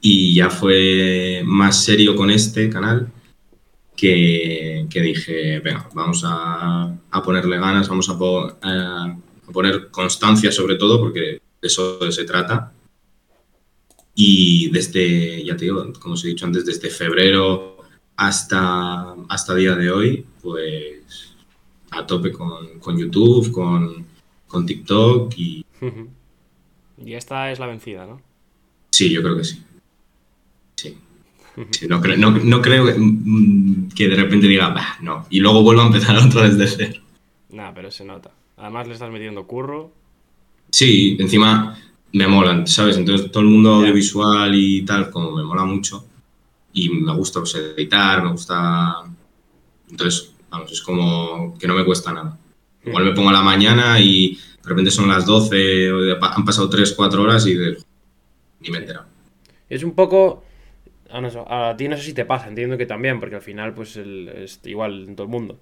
Y 0.00 0.34
ya 0.34 0.50
fue 0.50 1.42
más 1.44 1.82
serio 1.84 2.14
con 2.16 2.30
este 2.30 2.68
canal 2.70 3.10
que, 3.96 4.86
que 4.90 5.00
dije, 5.02 5.58
venga, 5.60 5.88
vamos 5.94 6.22
a, 6.24 6.94
a 7.10 7.22
ponerle 7.22 7.58
ganas, 7.58 7.88
vamos 7.88 8.08
a, 8.08 8.16
po- 8.18 8.56
a- 8.62 9.16
a 9.48 9.52
poner 9.52 9.88
constancia 9.90 10.52
sobre 10.52 10.76
todo 10.76 11.00
porque 11.00 11.20
de 11.20 11.40
eso 11.62 12.10
se 12.12 12.24
trata. 12.24 12.72
Y 14.14 14.70
desde, 14.70 15.44
ya 15.44 15.56
te 15.56 15.64
digo, 15.64 15.92
como 16.00 16.14
os 16.14 16.24
he 16.24 16.28
dicho 16.28 16.44
antes, 16.46 16.64
desde 16.66 16.90
febrero 16.90 17.77
hasta, 18.18 19.14
hasta 19.28 19.54
día 19.54 19.76
de 19.76 19.90
hoy, 19.92 20.26
pues 20.42 21.36
a 21.92 22.04
tope 22.04 22.32
con, 22.32 22.80
con 22.80 22.98
YouTube, 22.98 23.50
con, 23.52 24.04
con 24.46 24.66
TikTok 24.66 25.32
y. 25.38 25.64
Y 27.00 27.14
esta 27.14 27.52
es 27.52 27.60
la 27.60 27.66
vencida, 27.68 28.04
¿no? 28.06 28.20
sí, 28.90 29.08
yo 29.08 29.22
creo 29.22 29.36
que 29.36 29.44
sí. 29.44 29.62
Sí. 30.74 30.98
Sí, 31.70 31.86
no, 31.86 32.00
creo, 32.00 32.16
no, 32.16 32.32
no 32.32 32.60
creo 32.60 32.86
que, 32.86 32.94
mm, 32.98 33.90
que 33.90 34.08
de 34.08 34.16
repente 34.16 34.48
diga, 34.48 34.70
"Bah, 34.70 34.96
no, 35.00 35.24
y 35.30 35.38
luego 35.38 35.62
vuelva 35.62 35.84
a 35.84 35.86
empezar 35.86 36.16
otra 36.26 36.42
vez 36.42 36.58
de 36.58 36.66
cero. 36.66 37.00
Nada, 37.50 37.72
pero 37.72 37.92
se 37.92 38.04
nota. 38.04 38.32
Además 38.56 38.88
le 38.88 38.94
estás 38.94 39.12
metiendo 39.12 39.46
curro. 39.46 39.92
Sí, 40.70 41.16
encima 41.20 41.78
me 42.12 42.26
molan, 42.26 42.66
¿sabes? 42.66 42.96
Entonces 42.96 43.30
todo 43.30 43.44
el 43.44 43.48
mundo 43.50 43.74
audiovisual 43.74 44.52
y 44.56 44.82
tal, 44.84 45.10
como 45.12 45.30
me 45.36 45.44
mola 45.44 45.64
mucho 45.64 46.04
y 46.72 46.88
me 46.90 47.14
gusta 47.14 47.40
pues, 47.40 47.54
editar, 47.54 48.22
me 48.22 48.30
gusta... 48.32 49.04
Entonces, 49.90 50.34
vamos, 50.50 50.70
es 50.72 50.82
como 50.82 51.56
que 51.58 51.66
no 51.66 51.74
me 51.74 51.84
cuesta 51.84 52.12
nada. 52.12 52.38
Igual 52.84 53.04
me 53.04 53.12
pongo 53.12 53.30
a 53.30 53.32
la 53.32 53.42
mañana 53.42 53.98
y 54.00 54.34
de 54.62 54.68
repente 54.68 54.90
son 54.90 55.08
las 55.08 55.26
12, 55.26 55.92
o 55.92 56.00
de- 56.00 56.18
han 56.20 56.44
pasado 56.44 56.68
3, 56.68 56.92
4 56.92 57.22
horas 57.22 57.46
y 57.46 57.54
de- 57.54 57.78
ni 58.60 58.70
me 58.70 58.78
he 58.78 58.80
enterado. 58.80 59.06
Es 59.68 59.82
un 59.82 59.92
poco. 59.92 60.44
A, 61.10 61.74
ti 61.76 61.88
no 61.88 61.96
sé 61.96 62.02
si 62.02 62.12
te 62.12 62.26
pasa, 62.26 62.48
entiendo 62.48 62.76
que 62.76 62.84
también, 62.84 63.18
porque 63.18 63.36
al 63.36 63.42
final, 63.42 63.72
pues 63.72 63.96
es 63.96 64.60
igual 64.64 65.04
en 65.08 65.16
todo 65.16 65.24
el 65.24 65.30
mundo. 65.30 65.58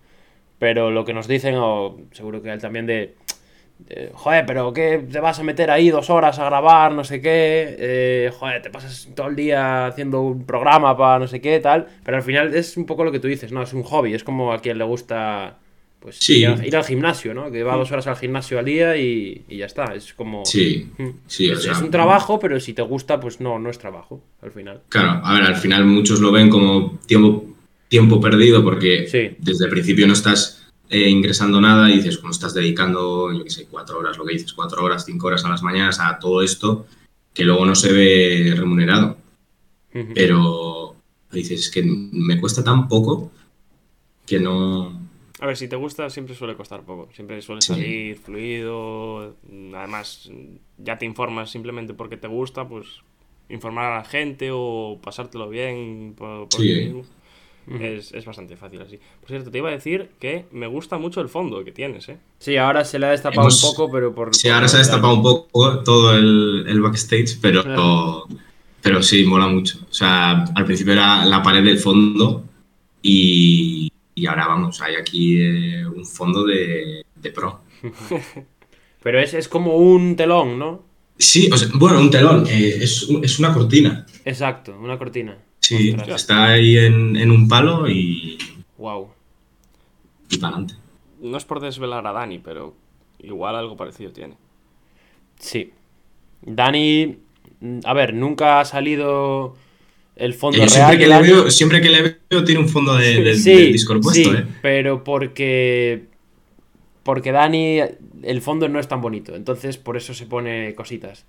Pero 0.58 0.90
lo 0.90 1.04
que 1.04 1.14
nos 1.14 1.28
dicen, 1.28 1.54
o 1.56 1.98
seguro 2.12 2.42
que 2.42 2.52
él 2.52 2.60
también, 2.60 2.86
de. 2.86 3.14
De, 3.78 4.10
joder, 4.14 4.44
pero 4.46 4.72
¿qué 4.72 5.04
te 5.10 5.20
vas 5.20 5.38
a 5.38 5.42
meter 5.42 5.70
ahí 5.70 5.90
dos 5.90 6.08
horas 6.10 6.38
a 6.38 6.44
grabar, 6.46 6.92
no 6.92 7.04
sé 7.04 7.20
qué? 7.20 7.76
eh, 7.78 8.30
joder, 8.36 8.62
te 8.62 8.70
pasas 8.70 9.08
todo 9.14 9.28
el 9.28 9.36
día 9.36 9.86
haciendo 9.86 10.22
un 10.22 10.44
programa 10.46 10.96
para 10.96 11.18
no 11.18 11.26
sé 11.28 11.40
qué, 11.40 11.60
tal. 11.60 11.86
Pero 12.04 12.16
al 12.16 12.22
final 12.22 12.54
es 12.54 12.76
un 12.76 12.86
poco 12.86 13.04
lo 13.04 13.12
que 13.12 13.20
tú 13.20 13.28
dices, 13.28 13.52
¿no? 13.52 13.62
Es 13.62 13.72
un 13.72 13.82
hobby, 13.82 14.14
es 14.14 14.24
como 14.24 14.52
a 14.52 14.60
quien 14.60 14.78
le 14.78 14.84
gusta. 14.84 15.58
Pues 15.98 16.16
Sí. 16.18 16.40
ir, 16.42 16.48
a- 16.48 16.66
ir 16.66 16.76
al 16.76 16.84
gimnasio, 16.84 17.34
¿no? 17.34 17.50
Que 17.50 17.62
va 17.64 17.74
dos 17.74 17.90
horas 17.90 18.06
al 18.06 18.16
gimnasio 18.16 18.58
al 18.58 18.64
día 18.64 18.96
y, 18.96 19.44
y 19.48 19.56
ya 19.56 19.66
está. 19.66 19.94
Es 19.94 20.12
como. 20.14 20.44
Sí, 20.44 20.88
Mm. 20.98 21.08
sí, 21.26 21.48
o 21.50 21.54
es, 21.54 21.62
sea, 21.62 21.72
es 21.72 21.80
un 21.80 21.90
trabajo, 21.90 22.38
pero 22.38 22.60
si 22.60 22.74
te 22.74 22.82
gusta, 22.82 23.18
pues 23.18 23.40
no, 23.40 23.58
no 23.58 23.70
es 23.70 23.78
trabajo, 23.78 24.22
al 24.42 24.52
final. 24.52 24.82
Claro, 24.88 25.20
a 25.24 25.32
ver, 25.34 25.42
al 25.44 25.56
final 25.56 25.84
muchos 25.84 26.20
lo 26.20 26.30
ven 26.32 26.48
como 26.48 26.98
tiempo 27.06 27.44
tiempo 27.88 28.20
perdido 28.20 28.62
porque 28.64 29.06
Sí. 29.06 29.36
desde 29.38 29.64
el 29.66 29.70
principio 29.70 30.06
no 30.08 30.12
estás 30.12 30.65
eh, 30.90 31.08
ingresando 31.08 31.60
nada 31.60 31.90
y 31.90 31.96
dices, 31.96 32.18
como 32.18 32.30
estás 32.32 32.54
dedicando, 32.54 33.32
yo 33.32 33.44
qué 33.44 33.50
sé, 33.50 33.66
cuatro 33.70 33.98
horas, 33.98 34.16
lo 34.18 34.24
que 34.24 34.34
dices, 34.34 34.52
cuatro 34.52 34.82
horas, 34.84 35.04
cinco 35.04 35.26
horas 35.26 35.44
a 35.44 35.48
las 35.48 35.62
mañanas 35.62 35.98
a 36.00 36.18
todo 36.18 36.42
esto 36.42 36.86
que 37.34 37.44
luego 37.44 37.66
no 37.66 37.74
se 37.74 37.92
ve 37.92 38.54
remunerado. 38.56 39.18
Pero 40.14 40.94
dices, 41.32 41.60
es 41.60 41.70
que 41.70 41.82
me 41.82 42.38
cuesta 42.40 42.62
tan 42.62 42.86
poco 42.88 43.30
que 44.26 44.38
no... 44.40 45.00
A 45.40 45.46
ver, 45.46 45.56
si 45.56 45.68
te 45.68 45.76
gusta, 45.76 46.08
siempre 46.10 46.34
suele 46.34 46.54
costar 46.54 46.82
poco. 46.82 47.08
Siempre 47.14 47.40
suele 47.42 47.60
Sí. 47.60 47.68
salir 47.68 48.16
fluido. 48.18 49.36
Además, 49.74 50.30
ya 50.78 50.96
te 50.98 51.04
informas 51.04 51.50
simplemente 51.50 51.92
porque 51.94 52.16
te 52.16 52.26
gusta, 52.26 52.66
pues 52.68 52.86
informar 53.48 53.92
a 53.92 53.96
la 53.98 54.04
gente 54.04 54.48
o 54.52 54.98
pasártelo 55.02 55.48
bien 55.50 56.14
por, 56.16 56.48
por 56.48 56.60
Sí. 56.60 56.68
ti 56.68 56.84
mismo. 56.86 57.04
Es, 57.68 58.12
es 58.12 58.24
bastante 58.24 58.56
fácil 58.56 58.80
así. 58.80 58.98
Por 59.20 59.28
cierto, 59.28 59.50
te 59.50 59.58
iba 59.58 59.68
a 59.68 59.72
decir 59.72 60.10
que 60.20 60.44
me 60.52 60.66
gusta 60.68 60.98
mucho 60.98 61.20
el 61.20 61.28
fondo 61.28 61.64
que 61.64 61.72
tienes, 61.72 62.08
¿eh? 62.08 62.18
Sí, 62.38 62.56
ahora 62.56 62.84
se 62.84 62.98
le 62.98 63.06
ha 63.06 63.10
destapado 63.10 63.42
Hemos- 63.42 63.62
un 63.64 63.70
poco, 63.70 63.90
pero 63.90 64.14
por. 64.14 64.34
Sí, 64.34 64.48
ahora 64.48 64.68
se 64.68 64.76
ha 64.76 64.78
destapado 64.78 65.14
un 65.14 65.22
poco 65.22 65.80
todo 65.80 66.16
el, 66.16 66.64
el 66.68 66.80
backstage, 66.80 67.38
pero, 67.42 68.24
pero 68.80 69.02
sí, 69.02 69.24
mola 69.24 69.48
mucho. 69.48 69.78
O 69.90 69.92
sea, 69.92 70.44
al 70.44 70.64
principio 70.64 70.92
era 70.92 71.24
la 71.24 71.42
pared 71.42 71.64
del 71.64 71.78
fondo 71.78 72.44
y, 73.02 73.90
y 74.14 74.26
ahora 74.26 74.46
vamos, 74.46 74.80
hay 74.80 74.94
aquí 74.94 75.40
eh, 75.40 75.86
un 75.86 76.04
fondo 76.06 76.44
de, 76.44 77.04
de 77.16 77.30
pro. 77.32 77.60
Pero 79.02 79.20
es, 79.20 79.34
es 79.34 79.48
como 79.48 79.76
un 79.76 80.16
telón, 80.16 80.58
¿no? 80.58 80.84
Sí, 81.18 81.48
o 81.52 81.56
sea, 81.56 81.68
bueno, 81.74 82.00
un 82.00 82.10
telón, 82.10 82.44
eh, 82.48 82.78
es, 82.80 83.04
un- 83.04 83.24
es 83.24 83.38
una 83.38 83.52
cortina. 83.54 84.04
Exacto, 84.24 84.76
una 84.80 84.98
cortina. 84.98 85.38
Sí, 85.66 85.96
está 86.08 86.44
ahí 86.50 86.76
en, 86.78 87.16
en 87.16 87.30
un 87.30 87.48
palo 87.48 87.88
y, 87.88 88.38
Wow. 88.78 89.08
y 90.30 90.36
para 90.38 90.54
adelante. 90.54 90.74
No 91.20 91.36
es 91.36 91.44
por 91.44 91.60
desvelar 91.60 92.06
a 92.06 92.12
Dani, 92.12 92.38
pero 92.38 92.74
igual 93.18 93.56
algo 93.56 93.76
parecido 93.76 94.12
tiene. 94.12 94.34
Sí. 95.38 95.72
Dani. 96.42 97.18
A 97.84 97.94
ver, 97.94 98.14
nunca 98.14 98.60
ha 98.60 98.64
salido 98.64 99.56
el 100.14 100.34
fondo 100.34 100.58
Eh, 100.58 100.60
real. 100.60 100.70
siempre, 100.70 100.98
que 100.98 101.04
de 101.04 101.08
le 101.08 101.22
veo, 101.22 101.50
siempre 101.50 101.80
que 101.80 101.88
le 101.88 102.16
veo 102.30 102.44
tiene 102.44 102.60
un 102.60 102.68
fondo 102.68 102.94
de, 102.94 103.22
de- 103.22 103.34
sí, 103.34 103.54
del 103.54 103.72
Discord 103.72 104.02
puesto, 104.02 104.30
sí, 104.30 104.36
¿eh? 104.36 104.44
pero 104.62 105.02
porque. 105.02 106.04
Porque 107.02 107.32
Dani, 107.32 107.80
el 108.22 108.40
fondo 108.42 108.68
no 108.68 108.78
es 108.78 108.88
tan 108.88 109.00
bonito. 109.00 109.34
Entonces, 109.34 109.78
por 109.78 109.96
eso 109.96 110.12
se 110.14 110.26
pone 110.26 110.74
cositas 110.74 111.24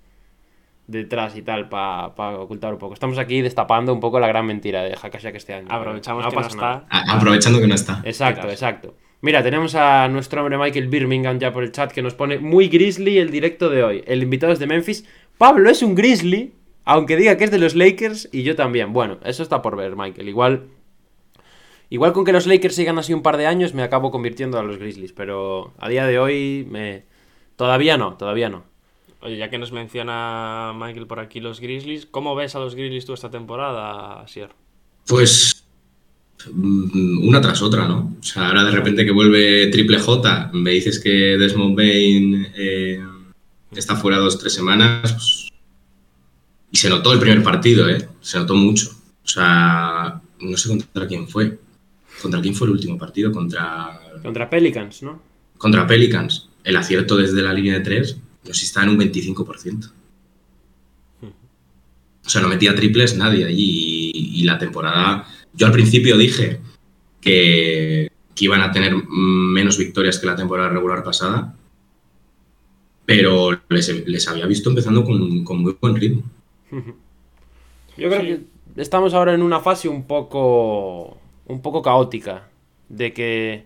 detrás 0.88 1.36
y 1.36 1.42
tal, 1.42 1.68
para 1.68 2.08
ocultar 2.40 2.72
un 2.72 2.78
poco. 2.80 2.94
Estamos 2.94 3.18
aquí 3.18 3.40
destapando 3.42 3.92
un 3.92 4.00
poco 4.00 4.18
la 4.18 4.26
gran 4.26 4.44
mentira 4.46 4.82
de 4.82 4.96
Hakashak 5.00 5.34
este 5.36 5.54
año. 5.54 5.68
Aprovechamos 5.70 6.24
No 6.24 6.30
que 6.30 6.36
no 6.36 6.42
está. 6.46 6.56
nada. 6.56 6.86
A- 6.90 7.16
aprovechando 7.16 7.60
que 7.60 7.68
no 7.68 7.74
está. 7.76 8.00
Exacto, 8.04 8.48
exacto. 8.50 8.94
Mira, 9.20 9.42
tenemos 9.42 9.74
a 9.74 10.08
nuestro 10.08 10.40
hombre 10.42 10.58
Michael 10.58 10.88
Birmingham 10.88 11.38
ya 11.38 11.52
por 11.52 11.62
el 11.62 11.72
chat 11.72 11.92
que 11.92 12.02
nos 12.02 12.14
pone 12.14 12.38
muy 12.38 12.68
grizzly 12.68 13.18
el 13.18 13.30
directo 13.30 13.68
de 13.68 13.82
hoy. 13.84 14.02
El 14.06 14.22
invitado 14.22 14.52
es 14.52 14.58
de 14.58 14.66
Memphis. 14.66 15.04
Pablo 15.36 15.68
es 15.70 15.82
un 15.82 15.94
grizzly, 15.94 16.54
aunque 16.84 17.16
diga 17.16 17.36
que 17.36 17.44
es 17.44 17.50
de 17.50 17.58
los 17.58 17.74
Lakers 17.74 18.28
y 18.32 18.42
yo 18.44 18.56
también. 18.56 18.92
Bueno, 18.92 19.18
eso 19.24 19.42
está 19.42 19.60
por 19.60 19.76
ver, 19.76 19.94
Michael. 19.96 20.28
Igual, 20.28 20.68
igual 21.90 22.12
con 22.12 22.24
que 22.24 22.32
los 22.32 22.46
Lakers 22.46 22.74
sigan 22.76 22.98
así 22.98 23.12
un 23.12 23.22
par 23.22 23.36
de 23.36 23.46
años 23.46 23.74
me 23.74 23.82
acabo 23.82 24.10
convirtiendo 24.10 24.58
a 24.58 24.62
los 24.62 24.78
Grizzlies, 24.78 25.12
pero 25.12 25.74
a 25.78 25.88
día 25.88 26.06
de 26.06 26.18
hoy 26.18 26.66
me 26.70 27.02
todavía 27.56 27.96
no, 27.98 28.14
todavía 28.16 28.48
no. 28.48 28.64
Oye, 29.20 29.36
ya 29.36 29.50
que 29.50 29.58
nos 29.58 29.72
menciona 29.72 30.72
Michael 30.74 31.06
por 31.06 31.20
aquí 31.20 31.40
los 31.40 31.60
Grizzlies, 31.60 32.06
¿cómo 32.06 32.34
ves 32.34 32.54
a 32.54 32.60
los 32.60 32.74
Grizzlies 32.74 33.04
tú 33.04 33.14
esta 33.14 33.30
temporada, 33.30 34.26
Sier? 34.28 34.50
Pues 35.06 35.64
mm, 36.52 37.26
una 37.26 37.40
tras 37.40 37.60
otra, 37.62 37.88
¿no? 37.88 38.16
O 38.20 38.22
sea, 38.22 38.48
ahora 38.48 38.64
de 38.64 38.70
repente 38.70 39.04
que 39.04 39.10
vuelve 39.10 39.68
Triple 39.68 39.98
J, 39.98 40.50
me 40.52 40.70
dices 40.70 41.00
que 41.00 41.36
Desmond 41.36 41.76
Bain 41.76 42.52
eh, 42.56 43.00
está 43.72 43.96
fuera 43.96 44.18
dos 44.18 44.38
tres 44.38 44.54
semanas, 44.54 45.12
pues, 45.12 45.48
y 46.70 46.76
se 46.76 46.88
notó 46.88 47.12
el 47.12 47.18
primer 47.18 47.42
partido, 47.42 47.88
¿eh? 47.88 48.08
Se 48.20 48.38
notó 48.38 48.54
mucho. 48.54 48.90
O 49.24 49.28
sea, 49.28 50.20
no 50.40 50.56
sé 50.56 50.68
contra 50.68 51.06
quién 51.06 51.28
fue. 51.28 51.58
¿Contra 52.20 52.40
quién 52.40 52.54
fue 52.54 52.66
el 52.66 52.74
último 52.74 52.98
partido? 52.98 53.32
Contra, 53.32 54.00
Contra 54.22 54.50
Pelicans, 54.50 55.02
¿no? 55.02 55.22
contra 55.56 55.86
Pelicans. 55.86 56.48
El 56.64 56.76
acierto 56.76 57.16
desde 57.16 57.42
la 57.42 57.52
línea 57.52 57.74
de 57.74 57.80
tres, 57.80 58.18
no 58.44 58.54
sé 58.54 58.60
si 58.60 58.66
está 58.66 58.82
en 58.82 58.90
un 58.90 58.98
25%. 58.98 59.92
O 61.22 62.30
sea, 62.30 62.42
no 62.42 62.48
metía 62.48 62.74
triples 62.74 63.16
nadie 63.16 63.46
allí. 63.46 64.10
Y, 64.14 64.40
y 64.40 64.44
la 64.44 64.58
temporada. 64.58 65.26
Yo 65.54 65.66
al 65.66 65.72
principio 65.72 66.16
dije 66.18 66.60
que, 67.20 68.10
que 68.34 68.44
iban 68.44 68.60
a 68.60 68.70
tener 68.70 68.94
menos 69.08 69.78
victorias 69.78 70.18
que 70.18 70.26
la 70.26 70.36
temporada 70.36 70.68
regular 70.68 71.02
pasada. 71.02 71.54
Pero 73.06 73.58
les, 73.70 74.06
les 74.06 74.28
había 74.28 74.46
visto 74.46 74.68
empezando 74.68 75.04
con, 75.04 75.42
con 75.44 75.62
muy 75.62 75.76
buen 75.80 75.96
ritmo. 75.96 76.22
Yo 76.70 78.08
creo 78.10 78.20
Sí. 78.20 78.26
que 78.74 78.82
estamos 78.82 79.14
ahora 79.14 79.34
en 79.34 79.42
una 79.42 79.60
fase 79.60 79.88
un 79.88 80.06
poco 80.06 81.18
un 81.46 81.62
poco 81.62 81.80
caótica 81.80 82.50
de 82.90 83.14
que 83.14 83.64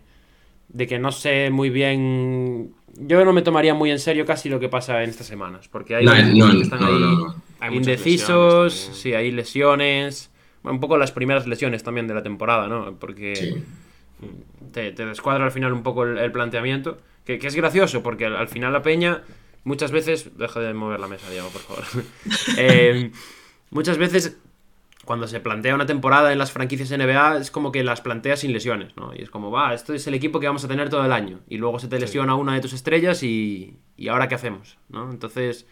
de 0.73 0.87
que 0.87 0.99
no 0.99 1.13
sé 1.13 1.51
muy 1.51 1.71
bien 1.71 2.75
yo 2.95 3.25
no 3.25 3.33
me 3.33 3.43
tomaría 3.43 3.75
muy 3.75 3.91
en 3.91 3.99
serio 3.99 4.27
casi 4.27 4.49
lo 4.49 4.61
que 4.61 4.69
pasa 4.69 5.03
en 5.03 5.11
estas 5.11 5.27
semanas 5.27 5.69
porque 5.69 5.97
hay 5.97 6.05
No, 6.05 6.15
equipos 6.15 6.49
no, 6.49 6.57
que 6.57 6.63
están 6.63 6.81
no, 6.81 6.87
ahí 6.87 6.99
no, 6.99 7.11
no. 7.17 7.43
Hay 7.61 7.77
indecisos, 7.77 8.75
sí, 8.95 9.15
hay 9.15 9.31
lesiones, 9.31 10.31
bueno, 10.63 10.75
un 10.77 10.81
poco 10.81 10.97
las 10.99 11.13
primeras 11.13 11.47
lesiones 11.47 11.83
también 11.83 12.07
de 12.09 12.15
la 12.15 12.23
temporada, 12.23 12.67
¿no? 12.69 12.97
Porque 12.99 13.35
Sí. 13.37 13.55
te, 14.73 14.93
te 14.93 15.07
descuadra 15.07 15.45
al 15.45 15.53
final 15.53 15.73
un 15.73 15.83
poco 15.83 16.05
el, 16.05 16.19
el 16.19 16.33
planteamiento, 16.33 16.99
que, 17.25 17.39
que 17.39 17.47
es 17.47 17.55
gracioso, 17.55 18.03
porque 18.03 18.27
al, 18.27 18.37
al 18.37 18.49
final 18.49 18.73
la 18.73 18.83
peña 18.83 19.23
muchas 19.65 19.91
veces, 19.93 20.37
deja 20.37 20.61
de 20.61 20.75
mover 20.75 21.01
la 21.01 21.09
mesa, 21.09 21.31
Diego, 21.31 21.49
por 21.51 21.63
favor. 21.63 21.85
Eh, 22.57 23.11
muchas 23.71 23.99
veces 23.99 24.39
cuando 25.05 25.27
se 25.27 25.41
plantea 25.41 25.75
una 25.75 25.87
temporada 25.87 26.33
en 26.33 26.39
las 26.39 26.53
franquicias 26.53 26.91
NBA 26.91 27.39
es 27.39 27.51
como 27.51 27.73
que 27.73 27.83
las 27.83 28.01
plantea 28.01 28.37
sin 28.37 28.53
lesiones, 28.53 28.97
¿no? 28.97 29.13
Y 29.15 29.23
es 29.23 29.31
como, 29.31 29.51
va, 29.51 29.75
esto 29.75 29.95
es 29.95 30.07
el 30.07 30.15
equipo 30.15 30.39
que 30.39 30.47
vamos 30.47 30.65
a 30.65 30.69
tener 30.69 30.89
todo 30.91 31.05
el 31.05 31.13
año. 31.13 31.41
Y 31.49 31.59
luego 31.59 31.79
se 31.79 31.89
te 31.89 31.99
lesiona 31.99 32.35
una 32.35 32.55
de 32.55 32.61
tus 32.61 32.73
estrellas 32.73 33.23
y, 33.23 33.77
y 33.97 34.09
ahora 34.09 34.29
qué 34.29 34.37
hacemos, 34.37 34.79
¿no? 34.89 35.11
Entonces, 35.11 35.67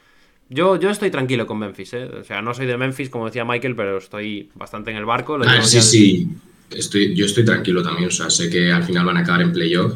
yo, 0.52 0.74
yo 0.74 0.90
estoy 0.90 1.12
tranquilo 1.12 1.46
con 1.46 1.58
Memphis, 1.60 1.94
¿eh? 1.94 2.04
O 2.06 2.24
sea, 2.24 2.42
no 2.42 2.52
soy 2.54 2.66
de 2.66 2.76
Memphis, 2.76 3.08
como 3.08 3.26
decía 3.26 3.44
Michael, 3.44 3.76
pero 3.76 3.98
estoy 3.98 4.50
bastante 4.56 4.90
en 4.90 4.96
el 4.96 5.04
barco. 5.04 5.38
lo 5.38 5.48
Ah, 5.48 5.62
sí, 5.62 5.80
sí. 5.80 6.28
Estoy, 6.70 7.14
yo 7.14 7.24
estoy 7.24 7.44
tranquilo 7.44 7.84
también. 7.84 8.08
O 8.08 8.10
sea, 8.10 8.28
sé 8.30 8.50
que 8.50 8.72
al 8.72 8.82
final 8.82 9.04
van 9.04 9.16
a 9.16 9.20
acabar 9.20 9.42
en 9.42 9.52
playoff. 9.52 9.94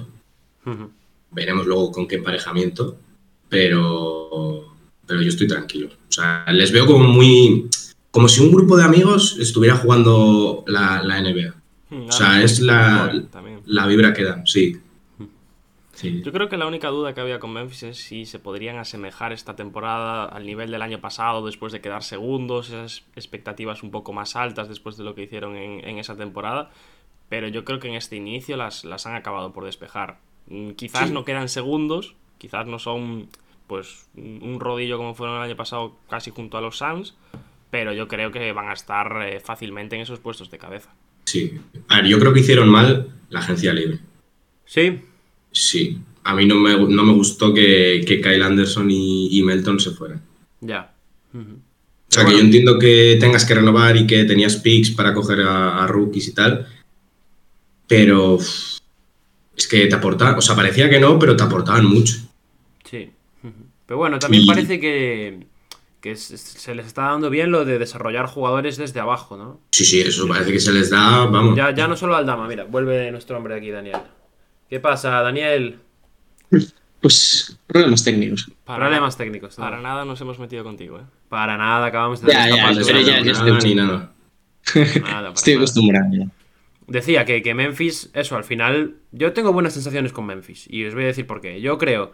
Veremos 1.32 1.66
luego 1.66 1.90
con 1.90 2.06
qué 2.06 2.16
emparejamiento. 2.16 2.96
Pero, 3.48 4.76
pero 5.04 5.20
yo 5.20 5.28
estoy 5.28 5.48
tranquilo. 5.48 5.88
O 5.88 6.12
sea, 6.12 6.44
les 6.52 6.70
veo 6.70 6.86
como 6.86 7.08
muy. 7.08 7.68
Como 8.14 8.28
si 8.28 8.40
un 8.42 8.52
grupo 8.52 8.76
de 8.76 8.84
amigos 8.84 9.36
estuviera 9.40 9.76
jugando 9.76 10.62
la, 10.68 11.02
la 11.02 11.20
NBA. 11.20 11.52
O 12.08 12.12
sea, 12.12 12.42
es 12.42 12.60
la, 12.60 13.10
mejor 13.12 13.26
también. 13.30 13.60
la 13.66 13.86
vibra 13.86 14.12
que 14.14 14.22
dan, 14.24 14.46
sí. 14.46 14.80
Sí. 15.94 16.22
Yo 16.24 16.32
creo 16.32 16.48
que 16.48 16.56
la 16.56 16.66
única 16.66 16.88
duda 16.88 17.12
que 17.14 17.20
había 17.20 17.38
con 17.38 17.52
Memphis 17.52 17.82
es 17.84 17.98
si 17.98 18.24
se 18.26 18.38
podrían 18.40 18.78
asemejar 18.78 19.32
esta 19.32 19.54
temporada 19.54 20.24
al 20.24 20.44
nivel 20.44 20.70
del 20.72 20.82
año 20.82 21.00
pasado 21.00 21.44
después 21.46 21.72
de 21.72 21.80
quedar 21.80 22.02
segundos, 22.02 22.68
esas 22.68 23.02
expectativas 23.14 23.82
un 23.84 23.90
poco 23.92 24.12
más 24.12 24.34
altas 24.36 24.68
después 24.68 24.96
de 24.96 25.04
lo 25.04 25.14
que 25.14 25.22
hicieron 25.22 25.56
en, 25.56 25.86
en 25.86 25.98
esa 25.98 26.16
temporada. 26.16 26.70
Pero 27.28 27.46
yo 27.48 27.64
creo 27.64 27.78
que 27.78 27.88
en 27.88 27.94
este 27.94 28.16
inicio 28.16 28.56
las, 28.56 28.84
las 28.84 29.06
han 29.06 29.14
acabado 29.14 29.52
por 29.52 29.64
despejar. 29.64 30.18
Mm, 30.48 30.70
Quizás 30.70 31.08
Sí. 31.08 31.14
no 31.14 31.24
quedan 31.24 31.48
segundos, 31.48 32.14
quizás 32.38 32.66
no 32.66 32.78
son 32.78 33.28
pues 33.66 34.06
un 34.16 34.40
un 34.42 34.60
rodillo 34.60 34.98
como 34.98 35.14
fueron 35.14 35.36
el 35.36 35.42
año 35.42 35.56
pasado 35.56 35.96
casi 36.10 36.30
junto 36.30 36.58
a 36.58 36.60
los 36.60 36.76
Suns, 36.78 37.14
pero 37.74 37.92
yo 37.92 38.06
creo 38.06 38.30
que 38.30 38.52
van 38.52 38.68
a 38.68 38.72
estar 38.74 39.08
eh, 39.26 39.40
fácilmente 39.40 39.96
en 39.96 40.02
esos 40.02 40.20
puestos 40.20 40.48
de 40.48 40.58
cabeza. 40.58 40.90
Sí. 41.24 41.58
A 41.88 41.96
ver, 41.96 42.06
yo 42.06 42.20
creo 42.20 42.32
que 42.32 42.38
hicieron 42.38 42.68
mal 42.68 43.08
la 43.30 43.40
agencia 43.40 43.72
libre. 43.74 43.98
Sí, 44.64 45.00
Sí. 45.50 45.98
A 46.22 46.34
mí 46.36 46.46
no 46.46 46.54
me, 46.54 46.76
no 46.76 47.02
me 47.04 47.12
gustó 47.12 47.52
que, 47.52 48.02
que 48.06 48.20
Kyle 48.20 48.44
Anderson 48.44 48.88
y, 48.92 49.36
y 49.36 49.42
Melton 49.42 49.80
se 49.80 49.90
fueran. 49.90 50.22
ya. 50.60 50.92
O 51.34 51.38
sea, 52.08 52.24
que 52.24 52.32
yo 52.32 52.38
entiendo 52.38 52.78
que 52.78 53.16
tengas 53.18 53.44
que 53.44 53.54
renovar 53.56 53.96
y 53.96 54.06
que 54.06 54.22
tenías 54.24 54.54
picks 54.56 54.90
para 54.92 55.12
coger 55.12 55.40
a, 55.42 55.82
a 55.82 55.86
rookies 55.88 56.28
y 56.28 56.32
tal, 56.34 56.68
pero 57.88 58.38
es 58.38 59.66
que 59.68 59.86
te 59.86 59.94
aportaban, 59.96 60.36
o 60.38 60.40
sea, 60.40 60.54
parecía 60.54 60.88
que 60.88 61.00
no, 61.00 61.18
pero 61.18 61.34
te 61.36 61.42
aportaban 61.42 61.86
mucho. 61.86 62.14
Sí. 62.88 63.10
Pero 63.86 63.98
bueno, 63.98 64.20
también 64.20 64.44
Y- 64.44 64.46
parece 64.46 64.78
que, 64.78 65.44
que 66.04 66.16
se- 66.16 66.36
se 66.36 66.74
les 66.74 66.84
está 66.86 67.04
dando 67.04 67.30
bien 67.30 67.50
lo 67.50 67.64
de 67.64 67.78
desarrollar 67.78 68.26
jugadores 68.26 68.76
desde 68.76 69.00
abajo, 69.00 69.38
¿no? 69.38 69.60
Sí, 69.70 69.86
sí, 69.86 70.02
eso 70.02 70.28
parece 70.28 70.52
que 70.52 70.60
se 70.60 70.70
les 70.70 70.90
da, 70.90 71.24
vamos. 71.24 71.56
Ya, 71.56 71.70
ya 71.74 71.88
no 71.88 71.96
solo 71.96 72.14
al 72.14 72.26
Dama, 72.26 72.46
mira, 72.46 72.64
vuelve 72.64 73.10
nuestro 73.10 73.38
hombre 73.38 73.54
aquí, 73.56 73.70
Daniel. 73.70 73.96
¿Qué 74.68 74.80
pasa, 74.80 75.08
Daniel? 75.22 75.78
Pues 77.00 77.58
problemas 77.66 78.04
técnicos. 78.04 78.50
Problemas 78.64 79.16
técnicos. 79.16 79.58
¿no? 79.58 79.64
Para 79.64 79.80
nada 79.80 80.04
nos 80.04 80.20
hemos 80.20 80.38
metido 80.38 80.62
contigo, 80.62 80.98
¿eh? 80.98 81.04
Para 81.28 81.56
nada, 81.56 81.86
acabamos 81.86 82.20
de 82.22 82.32
Ya, 82.32 82.48
ya, 82.48 82.70
pero 82.86 83.00
ya- 83.00 83.20
ya 83.22 83.32
estoy- 83.32 83.68
ni 83.70 83.74
nada. 83.74 84.12
Estoy 84.74 85.02
nada. 85.02 85.30
acostumbrado 85.30 86.06
ya. 86.12 86.26
decía 86.86 87.24
que, 87.24 87.40
que 87.42 87.54
Memphis, 87.54 88.10
eso, 88.12 88.36
al 88.36 88.44
final, 88.44 88.96
yo 89.12 89.32
tengo 89.32 89.52
buenas 89.54 89.72
sensaciones 89.72 90.12
con 90.12 90.26
Memphis. 90.26 90.66
Y 90.68 90.84
os 90.84 90.94
voy 90.94 91.04
a 91.04 91.08
decir 91.08 91.26
por 91.26 91.40
qué. 91.40 91.60
Yo 91.62 91.78
creo 91.78 92.12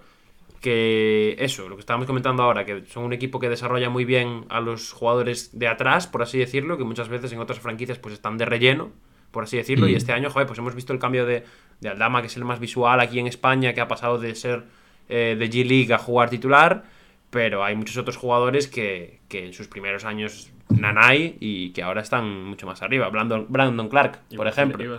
que 0.60 1.36
eso, 1.38 1.68
lo 1.68 1.76
que 1.76 1.80
estábamos 1.80 2.06
comentando 2.06 2.42
ahora, 2.42 2.64
que 2.64 2.84
son 2.86 3.04
un 3.04 3.12
equipo 3.12 3.40
que 3.40 3.48
desarrolla 3.48 3.88
muy 3.88 4.04
bien 4.04 4.44
a 4.50 4.60
los 4.60 4.92
jugadores 4.92 5.58
de 5.58 5.68
atrás, 5.68 6.06
por 6.06 6.22
así 6.22 6.38
decirlo, 6.38 6.76
que 6.76 6.84
muchas 6.84 7.08
veces 7.08 7.32
en 7.32 7.40
otras 7.40 7.60
franquicias 7.60 7.98
pues 7.98 8.14
están 8.14 8.36
de 8.36 8.44
relleno, 8.44 8.90
por 9.30 9.44
así 9.44 9.56
decirlo, 9.56 9.88
y 9.88 9.94
este 9.94 10.12
año, 10.12 10.28
joder, 10.28 10.46
pues 10.46 10.58
hemos 10.58 10.74
visto 10.74 10.92
el 10.92 10.98
cambio 10.98 11.24
de, 11.24 11.44
de 11.80 11.88
Aldama, 11.88 12.20
que 12.20 12.26
es 12.26 12.36
el 12.36 12.44
más 12.44 12.60
visual 12.60 13.00
aquí 13.00 13.18
en 13.18 13.26
España, 13.26 13.72
que 13.72 13.80
ha 13.80 13.88
pasado 13.88 14.18
de 14.18 14.34
ser 14.34 14.64
eh, 15.08 15.36
de 15.38 15.50
G-League 15.50 15.92
a 15.94 15.98
jugar 15.98 16.30
titular, 16.30 16.84
pero 17.30 17.64
hay 17.64 17.74
muchos 17.76 17.96
otros 17.96 18.16
jugadores 18.16 18.68
que, 18.68 19.20
que 19.28 19.46
en 19.46 19.54
sus 19.54 19.68
primeros 19.68 20.04
años 20.04 20.52
nanay 20.68 21.36
y 21.40 21.70
que 21.70 21.82
ahora 21.82 22.00
están 22.02 22.44
mucho 22.44 22.66
más 22.66 22.82
arriba. 22.82 23.08
Brandon, 23.08 23.46
Brandon 23.48 23.88
Clark, 23.88 24.20
por 24.36 24.46
ejemplo. 24.46 24.98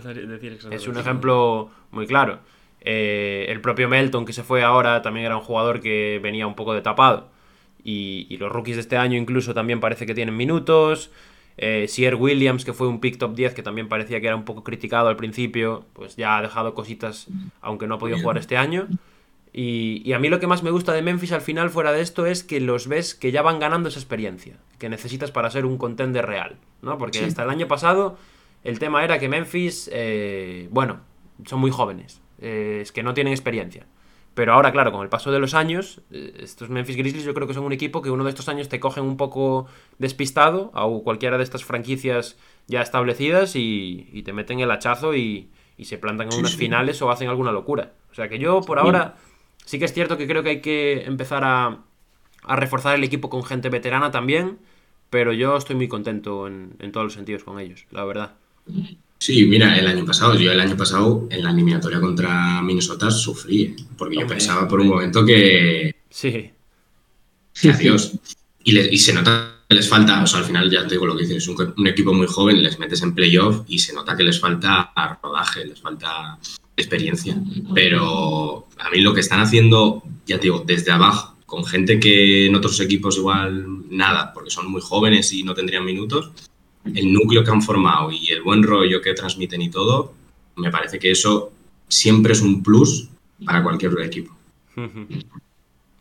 Es 0.70 0.86
un 0.88 0.98
ejemplo 0.98 1.70
muy 1.90 2.06
claro. 2.06 2.40
Eh, 2.84 3.46
el 3.48 3.60
propio 3.60 3.88
Melton, 3.88 4.24
que 4.24 4.32
se 4.32 4.42
fue 4.42 4.62
ahora, 4.62 5.02
también 5.02 5.26
era 5.26 5.36
un 5.36 5.42
jugador 5.42 5.80
que 5.80 6.20
venía 6.22 6.46
un 6.46 6.54
poco 6.54 6.74
de 6.74 6.82
tapado. 6.82 7.30
Y, 7.84 8.26
y 8.28 8.36
los 8.36 8.50
rookies 8.50 8.76
de 8.76 8.82
este 8.82 8.96
año 8.96 9.16
incluso 9.16 9.54
también 9.54 9.80
parece 9.80 10.06
que 10.06 10.14
tienen 10.14 10.36
minutos. 10.36 11.10
Eh, 11.58 12.14
Williams, 12.18 12.64
que 12.64 12.72
fue 12.72 12.88
un 12.88 13.00
pick 13.00 13.18
top 13.18 13.34
10, 13.34 13.54
que 13.54 13.62
también 13.62 13.88
parecía 13.88 14.20
que 14.20 14.26
era 14.26 14.36
un 14.36 14.44
poco 14.44 14.64
criticado 14.64 15.08
al 15.08 15.16
principio, 15.16 15.84
pues 15.92 16.16
ya 16.16 16.38
ha 16.38 16.42
dejado 16.42 16.74
cositas, 16.74 17.28
aunque 17.60 17.86
no 17.86 17.96
ha 17.96 17.98
podido 17.98 18.18
jugar 18.18 18.38
este 18.38 18.56
año. 18.56 18.88
Y, 19.52 20.00
y, 20.04 20.14
a 20.14 20.18
mí 20.18 20.30
lo 20.30 20.40
que 20.40 20.46
más 20.46 20.62
me 20.62 20.70
gusta 20.70 20.94
de 20.94 21.02
Memphis 21.02 21.32
al 21.32 21.42
final, 21.42 21.68
fuera 21.68 21.92
de 21.92 22.00
esto, 22.00 22.24
es 22.24 22.42
que 22.42 22.58
los 22.58 22.88
ves 22.88 23.14
que 23.14 23.32
ya 23.32 23.42
van 23.42 23.58
ganando 23.58 23.90
esa 23.90 23.98
experiencia 23.98 24.56
que 24.78 24.88
necesitas 24.88 25.30
para 25.30 25.50
ser 25.50 25.66
un 25.66 25.76
contender 25.76 26.24
real, 26.24 26.56
¿no? 26.80 26.96
Porque 26.96 27.18
sí. 27.18 27.24
hasta 27.26 27.42
el 27.42 27.50
año 27.50 27.68
pasado 27.68 28.16
el 28.64 28.78
tema 28.78 29.04
era 29.04 29.18
que 29.18 29.28
Memphis, 29.28 29.90
eh, 29.92 30.68
bueno, 30.70 31.00
son 31.44 31.60
muy 31.60 31.70
jóvenes, 31.70 32.21
eh, 32.42 32.80
es 32.82 32.92
que 32.92 33.02
no 33.02 33.14
tienen 33.14 33.32
experiencia. 33.32 33.86
Pero 34.34 34.54
ahora, 34.54 34.72
claro, 34.72 34.92
con 34.92 35.02
el 35.02 35.08
paso 35.08 35.30
de 35.30 35.38
los 35.38 35.54
años, 35.54 36.00
eh, 36.10 36.34
estos 36.40 36.70
Memphis 36.70 36.96
Grizzlies 36.96 37.24
yo 37.24 37.34
creo 37.34 37.46
que 37.46 37.54
son 37.54 37.64
un 37.64 37.72
equipo 37.72 38.00
que 38.02 38.10
uno 38.10 38.24
de 38.24 38.30
estos 38.30 38.48
años 38.48 38.68
te 38.68 38.80
cogen 38.80 39.04
un 39.04 39.16
poco 39.16 39.66
despistado 39.98 40.70
a 40.74 40.86
cualquiera 41.02 41.36
de 41.36 41.44
estas 41.44 41.64
franquicias 41.64 42.38
ya 42.66 42.80
establecidas 42.80 43.56
y, 43.56 44.08
y 44.12 44.22
te 44.22 44.32
meten 44.32 44.60
el 44.60 44.70
hachazo 44.70 45.14
y, 45.14 45.50
y 45.76 45.84
se 45.84 45.98
plantan 45.98 46.28
en 46.28 46.32
sí, 46.32 46.38
unas 46.38 46.52
sí. 46.52 46.58
finales 46.58 47.02
o 47.02 47.10
hacen 47.10 47.28
alguna 47.28 47.52
locura. 47.52 47.92
O 48.10 48.14
sea 48.14 48.28
que 48.28 48.38
yo 48.38 48.62
por 48.62 48.78
ahora 48.78 49.16
sí 49.64 49.78
que 49.78 49.84
es 49.84 49.92
cierto 49.92 50.16
que 50.16 50.26
creo 50.26 50.42
que 50.42 50.50
hay 50.50 50.60
que 50.60 51.04
empezar 51.04 51.44
a, 51.44 51.78
a 52.44 52.56
reforzar 52.56 52.94
el 52.94 53.04
equipo 53.04 53.28
con 53.28 53.44
gente 53.44 53.68
veterana 53.68 54.10
también, 54.10 54.58
pero 55.10 55.34
yo 55.34 55.56
estoy 55.56 55.76
muy 55.76 55.88
contento 55.88 56.46
en, 56.46 56.74
en 56.78 56.90
todos 56.90 57.04
los 57.04 57.12
sentidos 57.12 57.44
con 57.44 57.58
ellos, 57.58 57.86
la 57.90 58.04
verdad. 58.04 58.32
Sí, 59.22 59.46
mira, 59.46 59.78
el 59.78 59.86
año 59.86 60.04
pasado, 60.04 60.36
yo 60.36 60.50
el 60.50 60.58
año 60.58 60.76
pasado 60.76 61.28
en 61.30 61.44
la 61.44 61.50
eliminatoria 61.50 62.00
contra 62.00 62.60
Minnesota 62.60 63.08
sufrí, 63.08 63.62
¿eh? 63.62 63.76
porque 63.96 64.16
yo 64.16 64.26
pensaba 64.26 64.66
por 64.66 64.80
un 64.80 64.88
momento 64.88 65.24
que... 65.24 65.94
Sí. 66.10 66.50
que 67.60 67.70
adiós. 67.70 68.14
Y, 68.64 68.72
le, 68.72 68.92
y, 68.92 68.98
se 68.98 69.12
nota 69.12 69.60
que 69.68 69.76
les 69.76 69.88
falta, 69.88 70.20
o 70.24 70.26
sea, 70.26 70.40
al 70.40 70.44
final 70.44 70.68
ya 70.68 70.88
te 70.88 70.96
digo 70.96 71.06
lo 71.06 71.14
que 71.16 71.22
dices, 71.22 71.36
es 71.36 71.46
un, 71.46 71.72
un, 71.76 71.86
equipo 71.86 72.12
muy 72.12 72.26
joven, 72.26 72.64
les 72.64 72.80
metes 72.80 73.00
en 73.02 73.14
playoff 73.14 73.62
y 73.68 73.78
se 73.78 73.92
nota 73.92 74.16
que 74.16 74.24
les 74.24 74.40
falta 74.40 74.92
rodaje, 75.22 75.66
les 75.66 75.80
falta 75.80 76.36
experiencia. 76.76 77.40
Pero 77.72 78.66
a 78.76 78.90
mí 78.90 79.02
lo 79.02 79.14
que 79.14 79.20
están 79.20 79.38
haciendo, 79.38 80.02
ya 80.26 80.38
te 80.38 80.46
digo, 80.46 80.64
desde 80.66 80.90
abajo, 80.90 81.36
con 81.46 81.64
gente 81.64 82.00
que 82.00 82.46
en 82.46 82.56
otros 82.56 82.80
equipos 82.80 83.18
igual 83.18 83.88
nada, 83.88 84.32
porque 84.32 84.50
son 84.50 84.68
muy 84.68 84.80
jóvenes 84.80 85.32
y 85.32 85.44
no 85.44 85.54
tendrían 85.54 85.84
minutos, 85.84 86.32
el 86.84 87.12
núcleo 87.12 87.44
que 87.44 87.50
han 87.50 87.62
formado 87.62 88.10
y 88.10 88.28
el 88.28 88.42
buen 88.42 88.62
rollo 88.62 89.00
que 89.00 89.14
transmiten 89.14 89.62
y 89.62 89.70
todo, 89.70 90.14
me 90.56 90.70
parece 90.70 90.98
que 90.98 91.10
eso 91.10 91.52
siempre 91.88 92.32
es 92.32 92.40
un 92.40 92.62
plus 92.62 93.08
para 93.44 93.62
cualquier 93.62 93.92
equipo. 94.00 94.34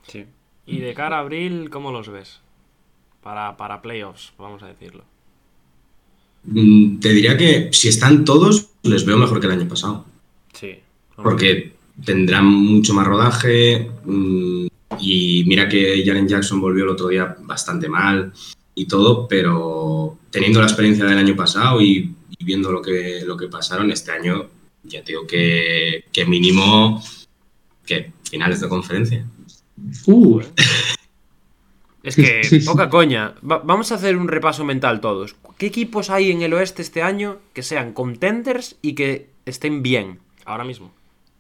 Sí. 0.08 0.26
Y 0.66 0.80
de 0.80 0.94
cara 0.94 1.18
a 1.18 1.20
abril, 1.20 1.70
¿cómo 1.70 1.94
los 1.94 2.10
ves? 2.10 2.42
Para, 3.24 3.56
para 3.56 3.82
playoffs, 3.82 4.34
vamos 4.38 4.62
a 4.62 4.68
decirlo. 4.68 5.06
Mm, 6.44 7.00
te 7.00 7.14
diría 7.14 7.38
que 7.38 7.70
si 7.72 7.88
están 7.88 8.26
todos, 8.26 8.72
les 8.84 9.06
veo 9.06 9.18
mejor 9.18 9.40
que 9.40 9.46
el 9.46 9.54
año 9.54 9.70
pasado. 9.70 10.06
Sí. 10.52 10.80
Porque 11.16 11.76
tendrán 12.04 12.46
mucho 12.46 12.94
más 12.94 13.08
rodaje. 13.08 13.90
Mm, 14.04 14.68
y 15.00 15.44
mira 15.48 15.70
que 15.70 16.04
Jaren 16.06 16.28
Jackson 16.28 16.60
volvió 16.60 16.84
el 16.84 16.90
otro 16.90 17.08
día 17.08 17.38
bastante 17.40 17.88
mal 17.88 18.34
y 18.76 18.88
todo, 18.88 19.28
pero 19.28 20.18
teniendo 20.30 20.60
la 20.60 20.68
experiencia 20.68 21.06
del 21.06 21.18
año 21.18 21.36
pasado 21.36 21.82
y, 21.82 22.16
y 22.30 22.46
viendo 22.46 22.72
lo 22.72 22.82
que, 22.82 23.22
lo 23.26 23.38
que 23.38 23.48
pasaron 23.48 23.92
este 23.92 24.12
año, 24.12 24.48
ya 24.84 25.04
te 25.04 25.12
digo 25.12 25.28
que, 25.28 26.06
que 26.12 26.26
mínimo 26.26 27.04
que 27.86 28.12
finales 28.30 28.62
de 28.62 28.70
conferencia. 28.70 29.26
Uh. 30.06 30.42
Es 32.04 32.16
que, 32.16 32.42
poca 32.66 32.90
coña. 32.90 33.36
Va 33.46 33.60
vamos 33.60 33.92
a 33.92 33.96
hacer 33.96 34.18
un 34.18 34.28
repaso 34.28 34.66
mental 34.66 35.02
todos. 35.02 35.36
¿Qué 35.60 35.68
equipos 35.68 36.10
hay 36.10 36.32
en 36.32 36.42
el 36.42 36.54
oeste 36.54 36.82
este 36.82 37.04
año 37.04 37.38
que 37.54 37.62
sean 37.62 37.94
contenders 37.94 38.76
y 38.82 38.94
que 38.94 39.30
estén 39.46 39.84
bien? 39.84 40.18
Ahora 40.44 40.64
mismo. 40.64 40.92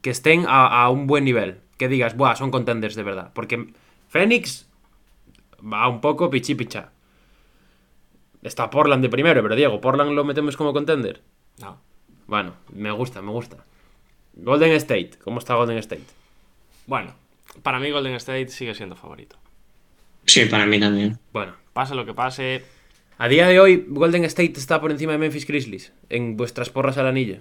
Que 0.04 0.12
estén 0.12 0.46
a, 0.48 0.84
a 0.84 0.89
un 0.89 1.08
buen 1.08 1.26
nivel. 1.26 1.58
Que 1.80 1.88
digas, 1.88 2.15
buah, 2.15 2.36
son 2.36 2.52
contenders 2.52 2.94
de 2.94 3.02
verdad. 3.02 3.32
Porque 3.34 3.74
Phoenix 4.10 4.67
va 5.62 5.88
un 5.88 6.00
poco 6.00 6.30
pichi 6.30 6.54
picha. 6.54 6.91
Está 8.42 8.70
Portland 8.70 9.04
de 9.04 9.10
primero, 9.10 9.42
pero 9.44 9.56
Diego, 9.56 9.80
¿Portland 9.82 10.12
lo 10.12 10.24
metemos 10.24 10.58
como 10.58 10.74
contender? 10.74 11.22
No. 11.60 11.80
Bueno, 12.28 12.56
me 12.74 12.92
gusta, 12.92 13.22
me 13.22 13.32
gusta. 13.32 13.66
Golden 14.34 14.72
State, 14.74 15.12
¿cómo 15.24 15.40
está 15.40 15.56
Golden 15.56 15.78
State? 15.78 16.06
Bueno, 16.88 17.14
para 17.62 17.80
mí 17.80 17.92
Golden 17.92 18.14
State 18.16 18.50
sigue 18.50 18.74
siendo 18.74 18.96
favorito. 18.96 19.38
Sí, 20.26 20.46
para 20.46 20.66
mí 20.66 20.80
también. 20.80 21.20
Bueno. 21.34 21.54
Pase 21.74 21.96
lo 21.96 22.06
que 22.06 22.14
pase. 22.14 22.64
A 23.18 23.28
día 23.28 23.48
de 23.48 23.60
hoy, 23.60 23.86
Golden 23.88 24.26
State 24.26 24.54
está 24.58 24.82
por 24.82 24.92
encima 24.92 25.14
de 25.14 25.20
Memphis 25.20 25.46
Grizzlies 25.46 25.94
en 26.10 26.36
vuestras 26.38 26.70
porras 26.70 26.98
al 26.98 27.08
anillo. 27.08 27.40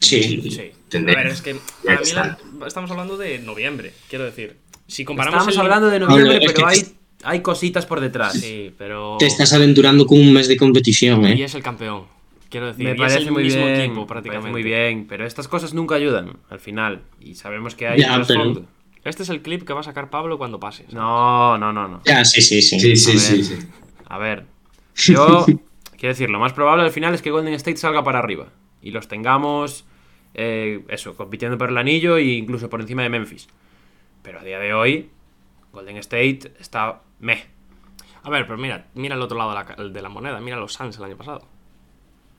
Sí. 0.00 0.50
sí. 0.50 0.72
A 0.96 1.00
ver, 1.00 1.28
es 1.28 1.40
que 1.40 1.56
para 1.84 2.00
mí 2.00 2.12
la... 2.12 2.38
estamos 2.66 2.90
hablando 2.90 3.16
de 3.16 3.38
noviembre, 3.38 3.92
quiero 4.08 4.24
decir. 4.24 4.56
Si 4.86 5.04
comparamos 5.04 5.40
Estamos 5.40 5.54
el... 5.54 5.60
hablando 5.62 5.88
de 5.88 6.00
noviembre, 6.00 6.40
no, 6.40 6.52
pero 6.52 6.66
hay 6.66 6.96
hay 7.26 7.40
cositas 7.40 7.86
por 7.86 8.00
detrás. 8.00 8.34
Sí, 8.34 8.72
pero. 8.78 9.16
Te 9.18 9.26
estás 9.26 9.52
aventurando 9.52 10.06
con 10.06 10.18
un 10.20 10.32
mes 10.32 10.48
de 10.48 10.56
competición, 10.56 11.26
¿eh? 11.26 11.34
Y 11.36 11.42
es 11.42 11.54
el 11.54 11.62
campeón. 11.62 12.04
Quiero 12.48 12.68
decir, 12.68 12.84
me 12.84 12.94
parece 12.94 13.18
es 13.18 13.26
el 13.26 13.32
muy 13.32 13.42
mismo 13.42 13.66
bien, 13.66 13.80
equipo 13.80 14.06
prácticamente. 14.06 14.50
muy 14.50 14.62
bien, 14.62 15.06
pero 15.08 15.26
estas 15.26 15.48
cosas 15.48 15.74
nunca 15.74 15.96
ayudan 15.96 16.36
al 16.48 16.60
final. 16.60 17.02
Y 17.20 17.34
sabemos 17.34 17.74
que 17.74 17.88
hay 17.88 18.00
ya, 18.00 18.22
pero... 18.26 18.64
Este 19.04 19.24
es 19.24 19.28
el 19.28 19.42
clip 19.42 19.64
que 19.64 19.72
va 19.72 19.80
a 19.80 19.84
sacar 19.84 20.10
Pablo 20.10 20.38
cuando 20.38 20.58
pase. 20.58 20.82
¿sabes? 20.84 20.94
No, 20.94 21.58
no, 21.58 21.72
no, 21.72 21.86
no. 21.88 22.02
Ya, 22.04 22.24
sí, 22.24 22.40
sí, 22.40 22.62
sí. 22.62 22.78
Sí, 22.78 22.96
sí, 22.96 23.16
a 23.16 23.18
sí, 23.18 23.34
ver, 23.34 23.44
sí. 23.44 23.68
A 24.06 24.18
ver. 24.18 24.46
Yo 24.94 25.44
quiero 25.96 26.08
decir, 26.08 26.30
lo 26.30 26.38
más 26.38 26.52
probable 26.52 26.84
al 26.84 26.90
final 26.90 27.14
es 27.14 27.22
que 27.22 27.30
Golden 27.30 27.54
State 27.54 27.76
salga 27.76 28.02
para 28.04 28.20
arriba. 28.20 28.48
Y 28.82 28.90
los 28.92 29.08
tengamos. 29.08 29.84
Eh, 30.34 30.84
eso, 30.88 31.16
compitiendo 31.16 31.58
por 31.58 31.70
el 31.70 31.78
anillo 31.78 32.16
e 32.16 32.24
incluso 32.24 32.70
por 32.70 32.80
encima 32.80 33.02
de 33.02 33.08
Memphis. 33.08 33.48
Pero 34.22 34.40
a 34.40 34.44
día 34.44 34.58
de 34.58 34.74
hoy, 34.74 35.08
Golden 35.72 35.96
State 35.98 36.52
está 36.58 37.00
meh. 37.20 37.46
A 38.22 38.30
ver, 38.30 38.46
pero 38.46 38.58
mira, 38.58 38.86
mira 38.94 39.14
el 39.14 39.22
otro 39.22 39.38
lado 39.38 39.50
de 39.50 39.84
la, 39.84 39.88
de 39.88 40.02
la 40.02 40.08
moneda, 40.08 40.40
mira 40.40 40.56
los 40.56 40.72
Suns 40.72 40.96
el 40.98 41.04
año 41.04 41.16
pasado. 41.16 41.46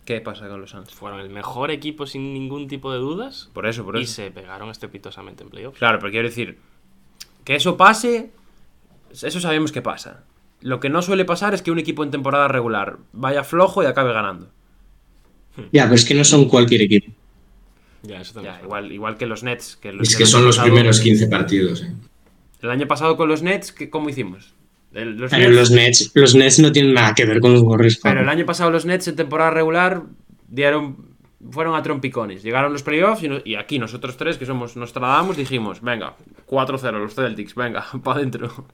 ¿Qué 0.05 0.21
pasa 0.21 0.47
con 0.47 0.61
los 0.61 0.69
Suns? 0.69 0.93
Fueron 0.93 1.19
el 1.19 1.29
mejor 1.29 1.69
equipo 1.69 2.07
sin 2.07 2.33
ningún 2.33 2.67
tipo 2.67 2.91
de 2.93 2.97
dudas. 2.97 3.49
Por 3.53 3.67
eso, 3.67 3.83
por 3.83 3.97
eso. 3.97 4.03
Y 4.03 4.07
se 4.07 4.31
pegaron 4.31 4.69
estrepitosamente 4.69 5.43
en 5.43 5.49
playoffs. 5.49 5.77
Claro, 5.77 5.99
pero 5.99 6.11
quiero 6.11 6.27
decir, 6.27 6.59
que 7.43 7.55
eso 7.55 7.77
pase, 7.77 8.31
eso 9.11 9.39
sabemos 9.39 9.71
que 9.71 9.81
pasa. 9.81 10.23
Lo 10.61 10.79
que 10.79 10.89
no 10.89 11.01
suele 11.01 11.25
pasar 11.25 11.53
es 11.53 11.61
que 11.61 11.71
un 11.71 11.79
equipo 11.79 12.03
en 12.03 12.11
temporada 12.11 12.47
regular 12.47 12.97
vaya 13.13 13.43
flojo 13.43 13.83
y 13.83 13.85
acabe 13.85 14.13
ganando. 14.13 14.49
Ya, 15.71 15.83
pero 15.83 15.95
es 15.95 16.05
que 16.05 16.13
no 16.13 16.23
son 16.23 16.47
cualquier 16.47 16.83
equipo. 16.83 17.11
Ya, 18.03 18.21
eso 18.21 18.33
también. 18.33 18.55
Ya, 18.55 18.63
igual, 18.63 18.91
igual 18.91 19.17
que 19.17 19.25
los 19.25 19.43
Nets. 19.43 19.75
Que 19.75 19.91
los 19.91 20.07
es 20.07 20.15
que 20.15 20.25
son 20.25 20.45
los 20.45 20.57
primeros 20.59 20.99
15 20.99 21.27
partidos. 21.27 21.83
Eh. 21.83 21.93
El 22.61 22.69
año 22.69 22.87
pasado 22.87 23.17
con 23.17 23.27
los 23.29 23.41
Nets, 23.41 23.75
¿cómo 23.89 24.09
hicimos? 24.09 24.53
Los 25.05 25.29
pero 25.31 25.49
Nets, 25.49 25.55
los, 25.55 25.71
Nets, 25.71 26.11
los 26.15 26.35
Nets 26.35 26.59
no 26.59 26.71
tienen 26.71 26.93
nada 26.93 27.13
que 27.13 27.25
ver 27.25 27.39
con 27.39 27.53
los 27.53 27.61
Warriors. 27.61 27.99
Pero 28.01 28.21
el 28.21 28.29
año 28.29 28.45
pasado 28.45 28.71
los 28.71 28.85
Nets 28.85 29.07
en 29.07 29.15
temporada 29.15 29.51
regular 29.51 30.03
dieron, 30.47 31.15
fueron 31.51 31.75
a 31.75 31.83
trompicones. 31.83 32.41
Llegaron 32.41 32.73
los 32.73 32.83
playoffs 32.83 33.23
y, 33.23 33.29
no, 33.29 33.37
y, 33.43 33.55
aquí 33.55 33.79
nosotros 33.79 34.17
tres, 34.17 34.37
que 34.37 34.45
somos 34.45 34.75
Nostradamus, 34.75 35.37
dijimos, 35.37 35.81
venga, 35.81 36.15
4-0 36.47 36.91
los 36.93 37.13
Celtics, 37.13 37.53
venga, 37.55 37.85
para 38.03 38.19
adentro. 38.19 38.65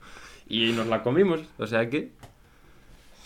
Y 0.47 0.71
nos 0.71 0.87
la 0.87 1.03
comimos, 1.03 1.41
o 1.57 1.67
sea 1.67 1.89
que... 1.89 2.11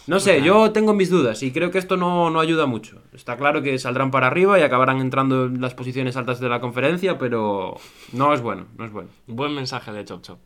No 0.07 0.21
sé, 0.21 0.41
yo 0.41 0.71
tengo 0.71 0.93
mis 0.93 1.09
dudas 1.09 1.43
y 1.43 1.51
creo 1.51 1.69
que 1.69 1.79
esto 1.79 1.97
no, 1.97 2.29
no, 2.29 2.39
ayuda 2.39 2.65
mucho. 2.65 3.01
Está 3.11 3.35
claro 3.35 3.61
que 3.61 3.77
saldrán 3.77 4.09
para 4.09 4.27
arriba 4.27 4.57
y 4.57 4.61
acabarán 4.61 5.01
entrando 5.01 5.47
en 5.47 5.59
las 5.59 5.73
posiciones 5.73 6.15
altas 6.15 6.39
de 6.39 6.47
la 6.47 6.61
conferencia, 6.61 7.17
pero 7.17 7.75
no 8.13 8.33
es 8.33 8.39
bueno, 8.39 8.67
no 8.77 8.85
es 8.85 8.91
bueno. 8.93 9.09
Buen 9.27 9.53
mensaje 9.53 9.91
de 9.91 10.05
Chop 10.05 10.21
Chop. 10.21 10.39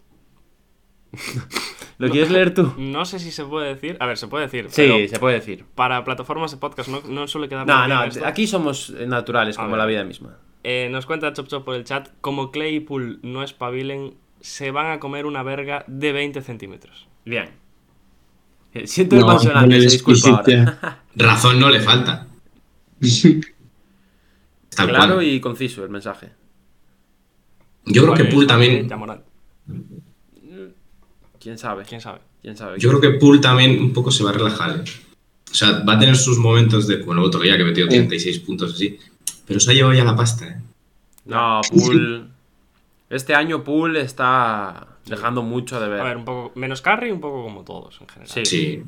¿Lo 1.98 2.10
quieres 2.10 2.32
leer 2.32 2.54
tú? 2.54 2.74
No 2.78 3.06
sé 3.06 3.20
si 3.20 3.32
se 3.32 3.46
puede 3.46 3.68
decir. 3.76 3.98
A 4.00 4.06
ver, 4.08 4.18
se 4.18 4.28
puede 4.28 4.46
decir. 4.46 4.66
Sí, 4.70 4.82
pero 4.88 5.08
se 5.08 5.20
puede 5.20 5.36
decir. 5.36 5.66
para 5.76 6.04
plataformas 6.04 6.52
de 6.52 6.58
podcast 6.58 6.90
no, 6.90 7.02
no 7.08 7.28
suele 7.28 7.48
quedar 7.50 7.68
No, 7.68 7.88
no, 7.88 8.04
esto. 8.04 8.26
aquí 8.26 8.48
somos 8.48 8.90
naturales, 8.92 9.58
A 9.58 9.62
como 9.62 9.72
ver. 9.74 9.80
la 9.80 9.86
vida 9.86 10.04
misma. 10.04 10.38
Eh, 10.64 10.90
nos 10.92 11.06
cuenta 11.06 11.32
Chop 11.34 11.48
Chop 11.48 11.66
por 11.66 11.76
el 11.76 11.84
chat, 11.84 12.10
como 12.22 12.52
Claypool 12.52 13.20
no 13.24 13.44
espabilen, 13.44 14.16
se 14.40 14.72
van 14.72 14.92
a 14.92 15.00
comer 15.00 15.26
una 15.26 15.44
verga 15.44 15.84
de 15.88 16.12
20 16.12 16.42
centímetros. 16.42 17.08
Bien. 17.26 17.50
Eh, 18.74 18.88
Siento 18.88 19.16
el 19.16 19.22
No, 19.22 19.28
consonante, 19.28 19.76
se 19.82 19.88
disculpa 19.90 20.30
ahora. 20.30 21.04
Razón 21.16 21.60
no 21.60 21.70
le 21.70 21.82
falta. 21.82 22.28
Tal 24.76 24.88
Claro 24.90 25.16
cual. 25.16 25.26
y 25.28 25.40
conciso 25.42 25.84
el 25.84 25.90
mensaje. 25.90 26.32
Yo 27.86 28.04
creo 28.04 28.14
que 28.14 28.24
Vale, 28.24 28.34
Pool 28.36 28.48
también. 28.48 28.88
¿Quién 31.42 31.58
sabe? 31.58 31.84
¿Quién 31.84 32.00
sabe? 32.02 32.20
¿Quién 32.42 32.56
sabe? 32.56 32.78
Yo 32.80 32.90
creo 32.90 33.02
que 33.02 33.18
Pool 33.20 33.42
también 33.42 33.82
un 33.82 33.94
poco 33.94 34.12
se 34.12 34.24
va 34.24 34.30
a 34.30 34.34
relajar. 34.34 34.78
¿eh? 34.78 34.84
O 35.52 35.54
sea, 35.54 35.84
va 35.84 35.94
a 35.94 36.00
tener 36.00 36.16
sus 36.16 36.38
momentos 36.38 36.88
de. 36.88 36.98
Bueno, 36.98 37.24
otro 37.24 37.42
día 37.42 37.58
que 37.58 37.64
metió 37.64 37.88
36 37.88 38.40
puntos 38.40 38.74
así. 38.74 38.98
Pero 39.46 39.60
se 39.60 39.72
ha 39.72 39.74
llevado 39.74 39.94
ya 39.96 40.04
la 40.04 40.16
pasta, 40.16 40.48
¿eh? 40.48 40.62
No, 41.26 41.62
Pool. 41.70 42.30
Este 43.10 43.34
año 43.36 43.64
Pool 43.64 43.98
está 43.98 44.88
dejando 45.06 45.42
mucho 45.42 45.80
de 45.82 45.90
ver. 45.90 46.02
A 46.02 46.04
ver, 46.04 46.18
un 46.18 46.26
poco 46.26 46.52
menos 46.56 46.82
carry, 46.82 47.12
un 47.12 47.20
poco 47.20 47.44
como 47.44 47.64
todos 47.64 48.00
en 48.00 48.08
general. 48.08 48.30
Sí. 48.34 48.46
Sí. 48.46 48.84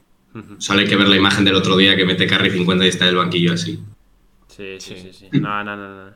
Solo 0.60 0.80
hay 0.80 0.88
que 0.88 0.96
ver 0.96 1.08
la 1.08 1.16
imagen 1.16 1.44
del 1.46 1.56
otro 1.56 1.76
día 1.78 1.96
que 1.96 2.06
mete 2.06 2.26
carry 2.26 2.50
50 2.50 2.86
y 2.86 2.88
está 2.88 3.06
en 3.06 3.10
el 3.10 3.18
banquillo 3.18 3.54
así. 3.54 3.84
Sí, 4.48 4.78
sí, 4.80 4.96
sí, 4.96 5.10
Sí. 5.14 5.28
sí. 5.32 5.40
No, 5.40 5.64
no, 5.64 5.76
no, 5.76 6.06
no. 6.06 6.12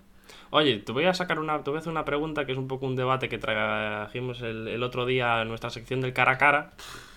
Oye, 0.49 0.77
te 0.79 0.91
voy 0.91 1.05
a 1.05 1.13
sacar 1.13 1.39
una, 1.39 1.61
te 1.63 1.69
voy 1.69 1.77
a 1.77 1.79
hacer 1.81 1.91
una 1.91 2.05
pregunta 2.05 2.45
que 2.45 2.53
es 2.53 2.57
un 2.57 2.67
poco 2.67 2.85
un 2.85 2.95
debate 2.95 3.27
que 3.29 3.37
trajimos 3.37 4.41
el, 4.41 4.67
el 4.67 4.81
otro 4.83 5.05
día 5.05 5.41
en 5.41 5.49
nuestra 5.49 5.69
sección 5.69 5.99
del 6.01 6.13
cara 6.13 6.33
a 6.33 6.37
cara, 6.37 6.73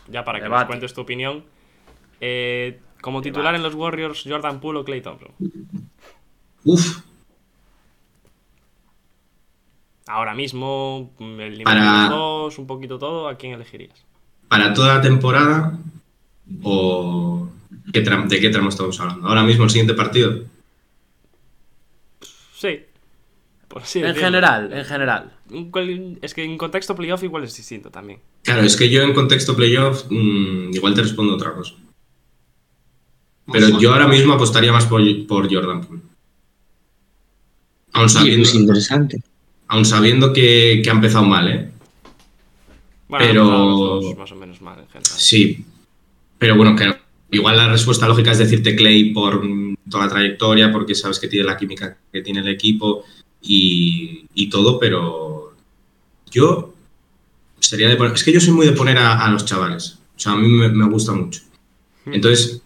ya 0.09 0.25
para 0.25 0.41
que 0.41 0.49
nos 0.49 0.65
cuentes 0.65 0.95
tu 0.95 1.01
opinión. 1.03 1.45
Eh, 2.21 2.81
como 3.01 3.23
titular 3.23 3.55
en 3.55 3.63
los 3.63 3.75
Warriors, 3.75 4.25
Jordan 4.27 4.61
Poole 4.61 4.81
o 4.81 4.85
Clay 4.85 5.01
Thompson. 5.01 5.31
Uf, 6.65 6.99
Ahora 10.07 10.35
mismo, 10.35 11.13
mm, 11.19 11.41
el 11.41 11.51
nivel 11.53 11.65
Para- 11.65 11.81
de 11.85 12.01
los 12.01 12.09
dos, 12.11 12.59
un 12.59 12.67
poquito 12.67 12.99
todo, 12.99 13.29
¿a 13.29 13.37
quién 13.37 13.53
elegirías? 13.53 14.05
¿para 14.49 14.75
toda 14.75 14.97
la 14.97 15.01
temporada? 15.01 15.79
¿O 16.65 17.49
de 17.87 18.41
qué 18.41 18.51
tramo 18.51 18.69
estamos 18.69 18.99
hablando? 18.99 19.29
Ahora 19.29 19.45
mismo 19.45 19.63
el 19.63 19.71
siguiente 19.71 19.95
partido. 19.95 20.43
Sí. 22.53 22.81
Por 23.71 23.83
así 23.83 24.01
En 24.01 24.07
decirlo. 24.07 24.27
general, 24.27 24.73
en 24.73 24.85
general. 24.85 25.33
Es 26.23 26.35
que 26.35 26.43
en 26.43 26.59
contexto 26.59 26.97
playoff 26.97 27.23
igual 27.23 27.45
es 27.45 27.57
distinto 27.57 27.89
también. 27.89 28.19
Claro, 28.43 28.63
es 28.63 28.77
que 28.77 28.91
yo 28.91 29.03
en 29.03 29.15
contexto 29.15 29.55
playoff 29.55 30.07
mm, 30.11 30.75
igual 30.75 30.93
te 30.95 31.03
respondo 31.03 31.35
otra 31.35 31.55
cosa. 31.55 31.75
Pero 33.53 33.79
yo 33.79 33.93
ahora 33.93 34.09
mismo 34.09 34.33
apostaría 34.33 34.73
más 34.73 34.87
por, 34.87 35.01
por 35.29 35.53
Jordan 35.53 35.83
Poole. 35.83 36.03
Aún 37.93 38.09
Sí, 38.09 38.19
sabiendo, 38.19 38.43
es 38.49 38.55
interesante. 38.57 39.23
aún 39.69 39.85
sabiendo 39.85 40.33
que, 40.33 40.81
que 40.83 40.91
ha 40.91 40.95
empezado 40.95 41.25
mal, 41.25 41.49
¿eh? 41.49 41.71
Bueno, 43.09 43.25
Pero- 43.25 43.45
dos 43.45 44.17
más 44.19 44.33
o 44.33 44.37
menos 44.37 44.61
mal 44.61 44.81
en 44.81 44.87
general. 44.89 45.13
Sí. 45.17 45.65
Pero 46.39 46.57
bueno, 46.57 46.75
que 46.75 46.93
igual 47.31 47.57
la 47.57 47.69
respuesta 47.69 48.09
lógica 48.09 48.33
es 48.33 48.39
decirte 48.39 48.75
Clay 48.75 49.13
por 49.13 49.43
toda 49.89 50.07
la 50.07 50.11
trayectoria, 50.11 50.73
porque 50.73 50.95
sabes 50.97 51.21
que 51.21 51.29
tiene 51.29 51.47
la 51.47 51.57
química 51.57 51.99
que 52.13 52.23
tiene 52.23 52.41
el 52.41 52.49
equipo 52.49 53.05
y, 53.43 54.27
y 54.35 54.49
todo, 54.51 54.79
pero 54.79 55.55
yo 56.31 56.75
sería 57.59 57.89
de 57.89 57.97
poner... 57.97 58.13
Es 58.15 58.25
que 58.25 58.33
yo 58.33 58.41
soy 58.41 58.53
muy 58.53 58.67
de 58.67 58.73
poner 58.73 58.99
a, 58.99 59.25
a 59.25 59.31
los 59.31 59.45
chavales. 59.45 59.99
O 60.17 60.19
sea, 60.21 60.33
a 60.33 60.37
mí 60.37 60.49
me, 60.49 60.69
me 60.69 60.87
gusta 60.89 61.13
mucho. 61.13 61.43
Entonces, 62.07 62.63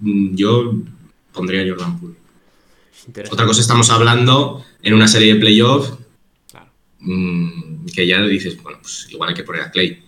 mm, 0.00 0.34
yo 0.34 0.72
pondría 1.32 1.62
a 1.62 1.68
Jordan 1.68 1.98
Poole. 2.00 2.16
Otra 3.30 3.46
cosa 3.46 3.60
estamos 3.60 3.90
hablando 3.90 4.64
en 4.82 4.94
una 4.94 5.08
serie 5.08 5.34
de 5.34 5.40
playoff 5.40 5.92
Claro. 6.50 6.66
mm, 7.00 7.86
que 7.94 8.06
ya 8.06 8.20
dices, 8.22 8.62
bueno, 8.62 8.78
pues 8.82 9.08
igual 9.10 9.30
hay 9.30 9.34
que 9.34 9.44
poner 9.44 9.62
a 9.62 9.70
Clay. 9.70 10.02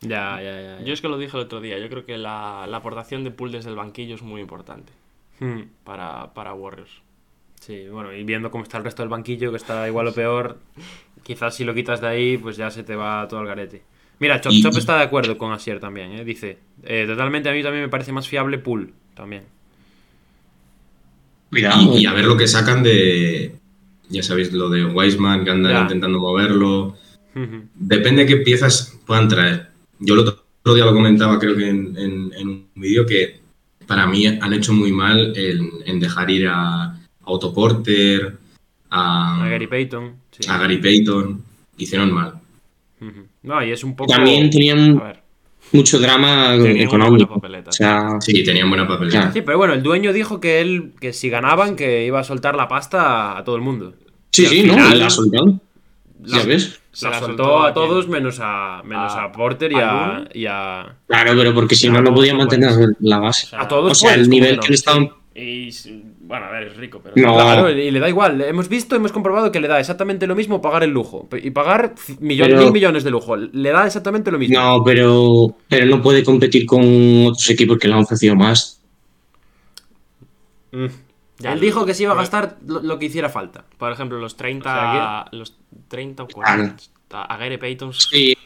Ya, 0.00 0.40
ya, 0.40 0.60
ya. 0.62 0.84
Yo 0.84 0.92
es 0.92 1.00
que 1.00 1.08
lo 1.08 1.18
dije 1.18 1.36
el 1.36 1.42
otro 1.44 1.60
día, 1.60 1.76
yo 1.78 1.88
creo 1.88 2.06
que 2.06 2.18
la, 2.18 2.66
la 2.68 2.76
aportación 2.76 3.24
de 3.24 3.32
Poole 3.32 3.56
desde 3.56 3.70
el 3.70 3.76
banquillo 3.76 4.14
es 4.14 4.22
muy 4.22 4.40
importante 4.40 4.92
Hmm. 5.40 5.62
para, 5.84 6.34
para 6.34 6.52
Warriors. 6.54 6.90
Sí, 7.60 7.86
bueno, 7.90 8.12
y 8.14 8.24
viendo 8.24 8.50
cómo 8.50 8.64
está 8.64 8.78
el 8.78 8.84
resto 8.84 9.02
del 9.02 9.10
banquillo, 9.10 9.50
que 9.50 9.56
está 9.58 9.86
igual 9.86 10.06
o 10.08 10.14
peor, 10.14 10.58
quizás 11.22 11.54
si 11.54 11.64
lo 11.64 11.74
quitas 11.74 12.00
de 12.00 12.06
ahí, 12.08 12.38
pues 12.38 12.56
ya 12.56 12.70
se 12.70 12.82
te 12.82 12.96
va 12.96 13.26
todo 13.28 13.40
al 13.40 13.46
garete. 13.46 13.82
Mira, 14.20 14.40
Chop 14.40 14.52
Y- 14.52 14.62
Chop 14.62 14.76
está 14.76 14.96
de 14.96 15.04
acuerdo 15.04 15.36
con 15.36 15.52
Asier 15.52 15.78
también, 15.78 16.12
¿eh? 16.12 16.24
Dice, 16.24 16.58
eh, 16.82 17.04
totalmente 17.06 17.48
a 17.48 17.52
mí 17.52 17.62
también 17.62 17.84
me 17.84 17.88
parece 17.88 18.12
más 18.12 18.26
fiable 18.26 18.58
Pool, 18.58 18.92
también. 19.14 19.44
Cuidado. 21.50 21.94
Y, 21.96 22.02
y 22.02 22.06
a 22.06 22.12
ver 22.12 22.24
lo 22.26 22.36
que 22.36 22.46
sacan 22.46 22.82
de. 22.82 23.54
Ya 24.10 24.22
sabéis, 24.22 24.52
lo 24.52 24.68
de 24.70 24.84
Wiseman, 24.86 25.44
que 25.44 25.50
andan 25.50 25.72
Ya. 25.72 25.80
intentando 25.82 26.18
moverlo. 26.18 26.96
Depende 27.74 28.22
de 28.22 28.28
qué 28.28 28.36
piezas 28.38 28.98
puedan 29.06 29.28
traer. 29.28 29.68
Yo 30.00 30.14
el 30.14 30.20
otro 30.20 30.74
día 30.74 30.84
lo 30.84 30.92
comentaba, 30.94 31.38
creo 31.38 31.56
que 31.56 31.68
en, 31.68 31.96
en- 31.96 32.32
en 32.36 32.48
un 32.48 32.68
vídeo, 32.74 33.06
que 33.06 33.40
para 33.86 34.06
mí 34.06 34.26
han 34.26 34.52
hecho 34.52 34.72
muy 34.72 34.92
mal 34.92 35.32
en, 35.36 35.70
en 35.86 36.00
dejar 36.00 36.30
ir 36.30 36.48
a 36.48 36.97
Otto 37.28 37.52
Porter, 37.52 38.36
a, 38.90 39.44
A 39.44 39.48
Gary 39.48 39.66
Payton. 39.66 40.14
sí. 40.30 40.48
a 40.50 40.58
Gary 40.58 40.78
Payton. 40.78 41.42
Hicieron 41.76 42.12
mal. 42.12 42.34
No, 43.42 43.64
y 43.64 43.70
es 43.70 43.84
un 43.84 43.94
poco... 43.94 44.12
También 44.12 44.50
tenían 44.50 45.00
mucho 45.72 45.98
drama 46.00 46.50
Tenían 46.56 46.78
económico. 46.88 47.34
papeleta. 47.34 47.70
O 47.70 47.72
sea, 47.72 48.20
Sí, 48.20 48.42
tenían 48.42 48.68
buena 48.68 48.86
papeleta. 48.88 49.18
Claro. 49.18 49.32
Sí, 49.32 49.42
pero 49.42 49.58
bueno, 49.58 49.74
el 49.74 49.82
dueño 49.82 50.12
dijo 50.12 50.40
que 50.40 50.60
él, 50.60 50.92
que 51.00 51.12
si 51.12 51.28
ganaban, 51.30 51.76
que 51.76 52.04
iba 52.04 52.18
a 52.20 52.24
soltar 52.24 52.56
la 52.56 52.66
pasta 52.68 53.38
a 53.38 53.44
todo 53.44 53.56
el 53.56 53.62
mundo. 53.62 53.94
sí, 54.32 54.46
sí, 54.46 54.62
¿no? 54.64 54.76
La 54.76 55.06
ha 55.06 55.10
soltado. 55.10 55.60
La- 56.24 56.38
¿Ya 56.38 56.44
ves? 56.46 56.80
Se 56.90 57.04
la 57.04 57.12
la 57.12 57.18
soltó, 57.20 57.44
soltó 57.44 57.62
a 57.62 57.72
todos 57.74 58.08
menos 58.08 58.38
a 58.42 58.82
menos 58.84 59.12
a, 59.12 59.24
¿A- 59.24 59.32
Porter 59.32 59.70
y 59.70 59.76
a 59.76 60.24
y 60.34 60.42
Claro, 61.06 61.32
pero 61.36 61.54
porque 61.54 61.76
si 61.76 61.88
no, 61.88 62.02
no 62.02 62.12
podía 62.12 62.32
no 62.32 62.40
mantener 62.40 62.72
la 63.00 63.18
base. 63.20 63.54
a 63.56 63.68
todos. 63.68 63.92
O 63.92 63.94
sea, 63.94 64.14
el 64.14 64.22
¿cómo 64.22 64.30
nivel 64.34 64.58
que 64.58 64.68
le 64.68 64.74
estaban. 64.74 65.10
Y, 65.36 65.70
bueno, 66.28 66.44
a 66.44 66.50
ver, 66.50 66.64
es 66.64 66.76
rico, 66.76 67.00
pero... 67.02 67.14
No. 67.16 67.34
Claro, 67.34 67.70
y 67.70 67.90
le 67.90 67.98
da 67.98 68.08
igual. 68.08 68.42
Hemos 68.42 68.68
visto, 68.68 68.94
hemos 68.94 69.12
comprobado 69.12 69.50
que 69.50 69.60
le 69.60 69.66
da 69.66 69.80
exactamente 69.80 70.26
lo 70.26 70.36
mismo 70.36 70.60
pagar 70.60 70.82
el 70.82 70.90
lujo. 70.90 71.26
Y 71.42 71.50
pagar 71.50 71.94
millones, 72.20 72.52
Pero- 72.54 72.64
mil 72.64 72.72
millones 72.74 73.02
de 73.02 73.10
lujo. 73.10 73.34
Le 73.34 73.70
da 73.70 73.86
exactamente 73.86 74.30
lo 74.30 74.38
mismo. 74.38 74.60
No, 74.60 74.84
pero, 74.84 75.56
pero 75.70 75.86
no 75.86 76.02
puede 76.02 76.22
competir 76.22 76.66
con 76.66 76.82
otros 77.28 77.48
equipos 77.48 77.78
que 77.78 77.88
le 77.88 77.94
han 77.94 78.00
ofrecido 78.00 78.36
más. 78.36 78.82
Mm. 80.72 80.86
Ya, 81.38 81.54
Él 81.54 81.60
dijo 81.60 81.86
que 81.86 81.94
se 81.94 82.02
iba 82.02 82.12
a 82.12 82.16
gastar 82.16 82.58
lo, 82.66 82.82
lo 82.82 82.98
que 82.98 83.06
hiciera 83.06 83.30
falta. 83.30 83.64
Por 83.78 83.90
ejemplo, 83.90 84.18
los 84.18 84.36
30, 84.36 84.68
O 84.68 84.74
sea 84.74 85.24
los 85.32 85.56
30 85.88 86.24
o 86.24 86.28
40 86.28 86.76
a 87.10 87.36
Gary 87.38 87.56
Payton. 87.56 87.94
Sí, 87.94 88.36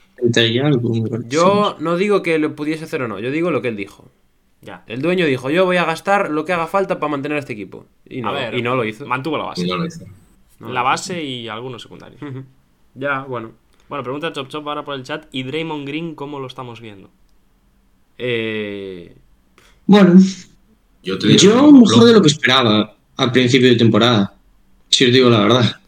algo. 0.62 0.92
Yo 1.26 1.76
no 1.80 1.96
digo 1.96 2.22
que 2.22 2.38
lo 2.38 2.54
pudiese 2.54 2.84
hacer 2.84 3.02
o 3.02 3.08
no. 3.08 3.18
Yo 3.18 3.32
digo 3.32 3.50
lo 3.50 3.60
que 3.60 3.68
él 3.68 3.76
dijo. 3.76 4.08
Ya. 4.62 4.84
El 4.86 5.02
dueño 5.02 5.26
dijo, 5.26 5.50
yo 5.50 5.64
voy 5.64 5.76
a 5.76 5.84
gastar 5.84 6.30
lo 6.30 6.44
que 6.44 6.52
haga 6.52 6.68
falta 6.68 7.00
para 7.00 7.10
mantener 7.10 7.36
a 7.36 7.40
este 7.40 7.52
equipo. 7.52 7.86
Y 8.08 8.20
no, 8.22 8.28
a 8.28 8.32
ver, 8.32 8.54
y 8.54 8.62
no 8.62 8.76
lo 8.76 8.84
hizo. 8.84 9.04
Mantuvo 9.06 9.36
la 9.36 9.44
base. 9.44 9.66
Y 9.66 9.68
no 9.70 9.76
lo 9.76 9.86
hizo. 9.86 10.04
La 10.60 10.82
base 10.82 11.22
y 11.22 11.48
algunos 11.48 11.82
secundarios. 11.82 12.20
Ya, 12.94 13.22
bueno. 13.22 13.52
Bueno, 13.88 14.04
pregunta 14.04 14.32
Chop 14.32 14.48
Chop 14.48 14.66
ahora 14.68 14.84
por 14.84 14.94
el 14.94 15.02
chat. 15.02 15.26
¿Y 15.32 15.42
Draymond 15.42 15.86
Green 15.86 16.14
cómo 16.14 16.38
lo 16.38 16.46
estamos 16.46 16.80
viendo? 16.80 17.10
Eh, 18.18 19.14
Bueno, 19.86 20.14
Yo 21.02 21.18
te 21.18 21.26
digo, 21.26 21.38
yo 21.40 21.72
mejor 21.72 22.04
de 22.04 22.12
lo 22.12 22.22
que 22.22 22.28
esperaba 22.28 22.94
al 23.16 23.32
principio 23.32 23.68
de 23.68 23.76
temporada. 23.76 24.34
Si 24.88 25.06
os 25.06 25.12
digo 25.12 25.28
la 25.28 25.40
verdad. 25.40 25.80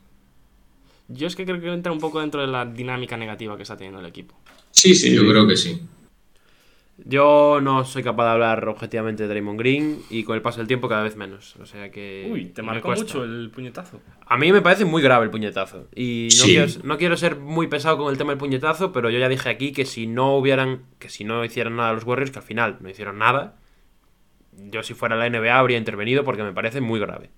Yo 1.09 1.27
es 1.29 1.37
que 1.37 1.45
creo 1.45 1.61
que 1.61 1.73
entra 1.73 1.93
un 1.93 2.01
poco 2.01 2.21
dentro 2.21 2.41
de 2.41 2.49
la 2.49 2.65
dinámica 2.67 3.17
negativa 3.17 3.57
que 3.57 3.63
está 3.63 3.77
teniendo 3.77 4.01
el 4.01 4.07
equipo. 4.07 4.35
Sí, 4.71 4.95
sí. 4.95 5.15
Yo 5.15 5.23
creo 5.29 5.47
que 5.47 5.57
sí. 5.57 5.81
Yo 6.99 7.59
no 7.61 7.85
soy 7.85 8.03
capaz 8.05 8.25
de 8.27 8.31
hablar 8.31 8.69
objetivamente 8.69 9.25
de 9.25 9.29
Draymond 9.29 9.59
Green 9.59 9.99
y 10.11 10.23
con 10.23 10.37
el 10.37 10.43
paso 10.43 10.59
del 10.59 10.69
tiempo 10.69 10.89
cada 10.89 11.03
vez 11.03 11.17
menos. 11.17 11.57
O 11.57 11.67
sea 11.67 11.91
que. 11.91 12.53
me 12.63 12.81
cuesta. 12.81 13.19
el 13.19 13.51
puñetazo. 13.53 14.01
A 14.27 14.37
mí 14.37 14.53
me 14.53 14.63
parece 14.63 14.85
muy 14.85 15.03
grave 15.03 15.25
el 15.25 15.31
puñetazo. 15.31 15.89
Y 15.95 16.29
no, 16.31 16.37
Sí. 16.37 16.47
quiero, 16.55 16.73
no 16.85 16.97
quiero 16.99 17.17
ser 17.17 17.37
muy 17.37 17.67
pesado 17.67 17.99
con 17.99 18.13
el 18.13 18.19
tema 18.19 18.31
del 18.31 18.39
puñetazo, 18.39 18.93
pero 18.93 19.11
yo 19.11 19.19
ya 19.19 19.29
dije 19.29 19.49
aquí 19.49 19.73
que 19.73 19.85
si 19.87 20.07
no 20.07 20.37
hubieran. 20.37 20.83
que 21.01 21.09
si 21.09 21.25
no 21.25 21.45
hicieran 21.45 21.77
nada 21.77 21.93
los 21.93 22.05
Warriors, 22.05 22.31
que 22.31 22.39
al 22.39 22.45
final 22.45 22.79
no 22.81 22.89
hicieron 22.89 23.19
nada. 23.19 23.57
Yo 24.57 24.85
si 24.85 24.95
fuera 24.95 25.17
la 25.17 25.29
NBA 25.29 25.59
habría 25.59 25.79
intervenido 25.79 26.23
porque 26.23 26.45
me 26.45 26.53
parece 26.53 26.81
muy 26.81 27.01
grave. 27.01 27.31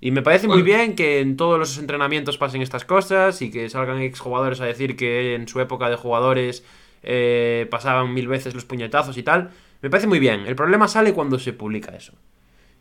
Y 0.00 0.10
me 0.12 0.22
parece 0.22 0.46
muy 0.46 0.62
bien 0.62 0.94
que 0.94 1.18
en 1.20 1.36
todos 1.36 1.58
los 1.58 1.76
entrenamientos 1.78 2.38
pasen 2.38 2.62
estas 2.62 2.84
cosas 2.84 3.40
y 3.42 3.50
que 3.50 3.68
salgan 3.70 3.98
exjugadores 4.00 4.60
a 4.60 4.66
decir 4.66 4.94
que 4.94 5.34
en 5.34 5.48
su 5.48 5.58
época 5.58 5.88
de 5.90 5.96
jugadores 5.96 6.64
eh, 7.10 7.66
pasaban 7.70 8.12
mil 8.12 8.28
veces 8.28 8.54
los 8.54 8.66
puñetazos 8.66 9.16
y 9.16 9.22
tal. 9.22 9.50
Me 9.80 9.88
parece 9.88 10.06
muy 10.06 10.18
bien. 10.18 10.46
El 10.46 10.54
problema 10.54 10.88
sale 10.88 11.14
cuando 11.14 11.38
se 11.38 11.54
publica 11.54 11.96
eso. 11.96 12.12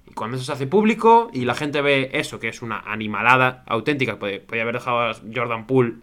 Y 0.06 0.14
cuando 0.14 0.36
eso 0.36 0.46
se 0.46 0.52
hace 0.52 0.68
público 0.68 1.30
y 1.32 1.46
la 1.46 1.56
gente 1.56 1.82
ve 1.82 2.10
eso, 2.12 2.38
que 2.38 2.50
es 2.50 2.62
una 2.62 2.80
animalada 2.80 3.64
auténtica, 3.68 4.20
podía 4.20 4.62
haber 4.62 4.76
dejado 4.76 5.00
a 5.00 5.16
Jordan 5.34 5.66
Poole 5.66 5.94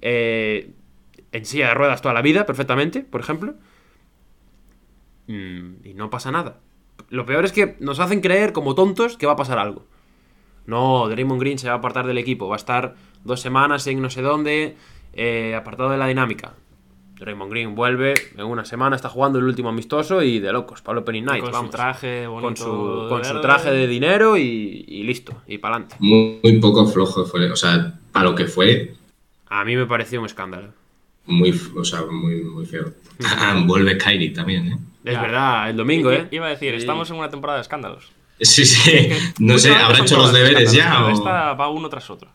eh, 0.00 0.70
en 1.32 1.44
silla 1.44 1.68
de 1.68 1.74
ruedas 1.74 2.00
toda 2.00 2.14
la 2.14 2.22
vida, 2.22 2.46
perfectamente, 2.46 3.00
por 3.00 3.20
ejemplo. 3.20 3.54
Mm, 5.26 5.84
y 5.84 5.92
no 5.92 6.08
pasa 6.08 6.30
nada. 6.30 6.60
Lo 7.10 7.26
peor 7.26 7.44
es 7.44 7.52
que 7.52 7.76
nos 7.80 8.00
hacen 8.00 8.22
creer 8.22 8.54
como 8.54 8.74
tontos 8.74 9.18
que 9.18 9.26
va 9.26 9.34
a 9.34 9.36
pasar 9.36 9.58
algo. 9.58 9.84
No, 10.64 11.06
Draymond 11.10 11.40
Green 11.40 11.58
se 11.58 11.68
va 11.68 11.74
a 11.74 11.78
apartar 11.78 12.06
del 12.06 12.16
equipo, 12.16 12.48
va 12.48 12.54
a 12.54 12.56
estar 12.56 12.94
dos 13.24 13.42
semanas 13.42 13.86
en 13.86 14.00
no 14.00 14.08
sé 14.08 14.22
dónde, 14.22 14.76
eh, 15.12 15.54
apartado 15.54 15.90
de 15.90 15.98
la 15.98 16.06
dinámica. 16.06 16.54
Draymond 17.16 17.50
Green 17.50 17.74
vuelve 17.74 18.14
en 18.36 18.44
una 18.44 18.64
semana, 18.64 18.96
está 18.96 19.08
jugando 19.08 19.38
el 19.38 19.44
último 19.44 19.68
amistoso 19.68 20.22
y 20.22 20.40
de 20.40 20.52
locos, 20.52 20.82
Pablo 20.82 21.04
Penny 21.04 21.20
Night, 21.22 21.42
con 21.42 21.52
vamos. 21.52 21.70
su 21.70 21.76
traje 21.76 22.26
bonito 22.26 22.46
con 22.48 22.56
su, 22.56 23.02
de 23.04 23.08
con 23.08 23.24
su 23.24 23.28
verde. 23.34 23.40
traje 23.42 23.70
de 23.70 23.86
dinero 23.86 24.36
y, 24.36 24.84
y 24.88 25.02
listo, 25.04 25.42
y 25.46 25.58
para 25.58 25.76
adelante. 25.76 25.96
Muy, 26.00 26.40
muy 26.42 26.58
poco 26.60 26.86
flojo 26.86 27.24
fue. 27.24 27.50
O 27.50 27.56
sea, 27.56 27.94
para 28.12 28.24
lo 28.30 28.34
que 28.34 28.46
fue, 28.46 28.94
A 29.48 29.64
mí 29.64 29.76
me 29.76 29.86
pareció 29.86 30.18
un 30.20 30.26
escándalo. 30.26 30.68
muy, 31.26 31.58
o 31.76 31.84
sea, 31.84 32.02
muy, 32.10 32.42
muy 32.42 32.66
feo. 32.66 32.92
Vuelve 33.66 33.96
Kyrie 33.96 34.30
también, 34.30 34.66
¿eh? 34.66 34.78
Es 35.04 35.12
Ya. 35.14 35.22
verdad, 35.22 35.70
el 35.70 35.76
domingo, 35.76 36.10
¿eh? 36.10 36.26
Iba 36.30 36.46
a 36.46 36.50
decir, 36.50 36.70
Sí. 36.72 36.78
estamos 36.78 37.08
en 37.10 37.16
una 37.16 37.28
temporada 37.30 37.58
de 37.58 37.62
escándalos. 37.62 38.10
Sí, 38.40 38.64
sí. 38.66 39.10
No 39.38 39.56
sé, 39.58 39.72
¿habrá 39.72 39.98
hecho 40.00 40.16
los 40.18 40.32
deberes 40.32 40.72
ya? 40.72 41.04
o- 41.06 41.10
Esta 41.10 41.52
va 41.54 41.68
uno 41.68 41.88
tras 41.88 42.10
otro. 42.10 42.28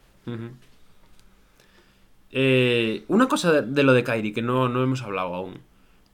Eh, 2.31 3.05
una 3.07 3.27
cosa 3.27 3.51
de, 3.51 3.61
de 3.63 3.83
lo 3.83 3.93
de 3.93 4.03
Kairi 4.03 4.31
que 4.33 4.41
no, 4.41 4.69
no 4.69 4.83
hemos 4.83 5.01
hablado 5.01 5.33
aún. 5.35 5.59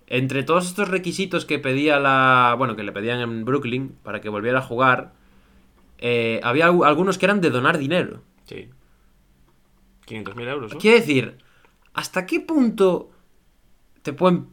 Entre 0.08 0.44
todos 0.44 0.68
estos 0.68 0.88
requisitos 0.90 1.46
que 1.46 1.60
pedía 1.60 2.00
la. 2.00 2.56
Bueno, 2.58 2.76
que 2.76 2.84
le 2.84 2.92
pedían 2.92 3.20
en 3.22 3.44
Brooklyn 3.46 3.96
para 4.04 4.22
que 4.22 4.30
volviera 4.30 4.60
a 4.60 4.64
jugar. 4.64 5.14
eh, 5.98 6.40
había 6.44 6.68
al- 6.68 6.84
algunos 6.84 7.18
que 7.18 7.26
eran 7.26 7.42
de 7.42 7.50
donar 7.50 7.78
dinero. 7.78 8.22
Sí. 8.46 8.70
500.000 10.06 10.48
euros, 10.48 10.74
¿no? 10.74 10.80
Quiere 10.80 11.00
decir, 11.00 11.38
¿hasta 11.94 12.26
qué 12.26 12.40
punto 12.42 13.10
te 14.04 14.14
pueden 14.14 14.48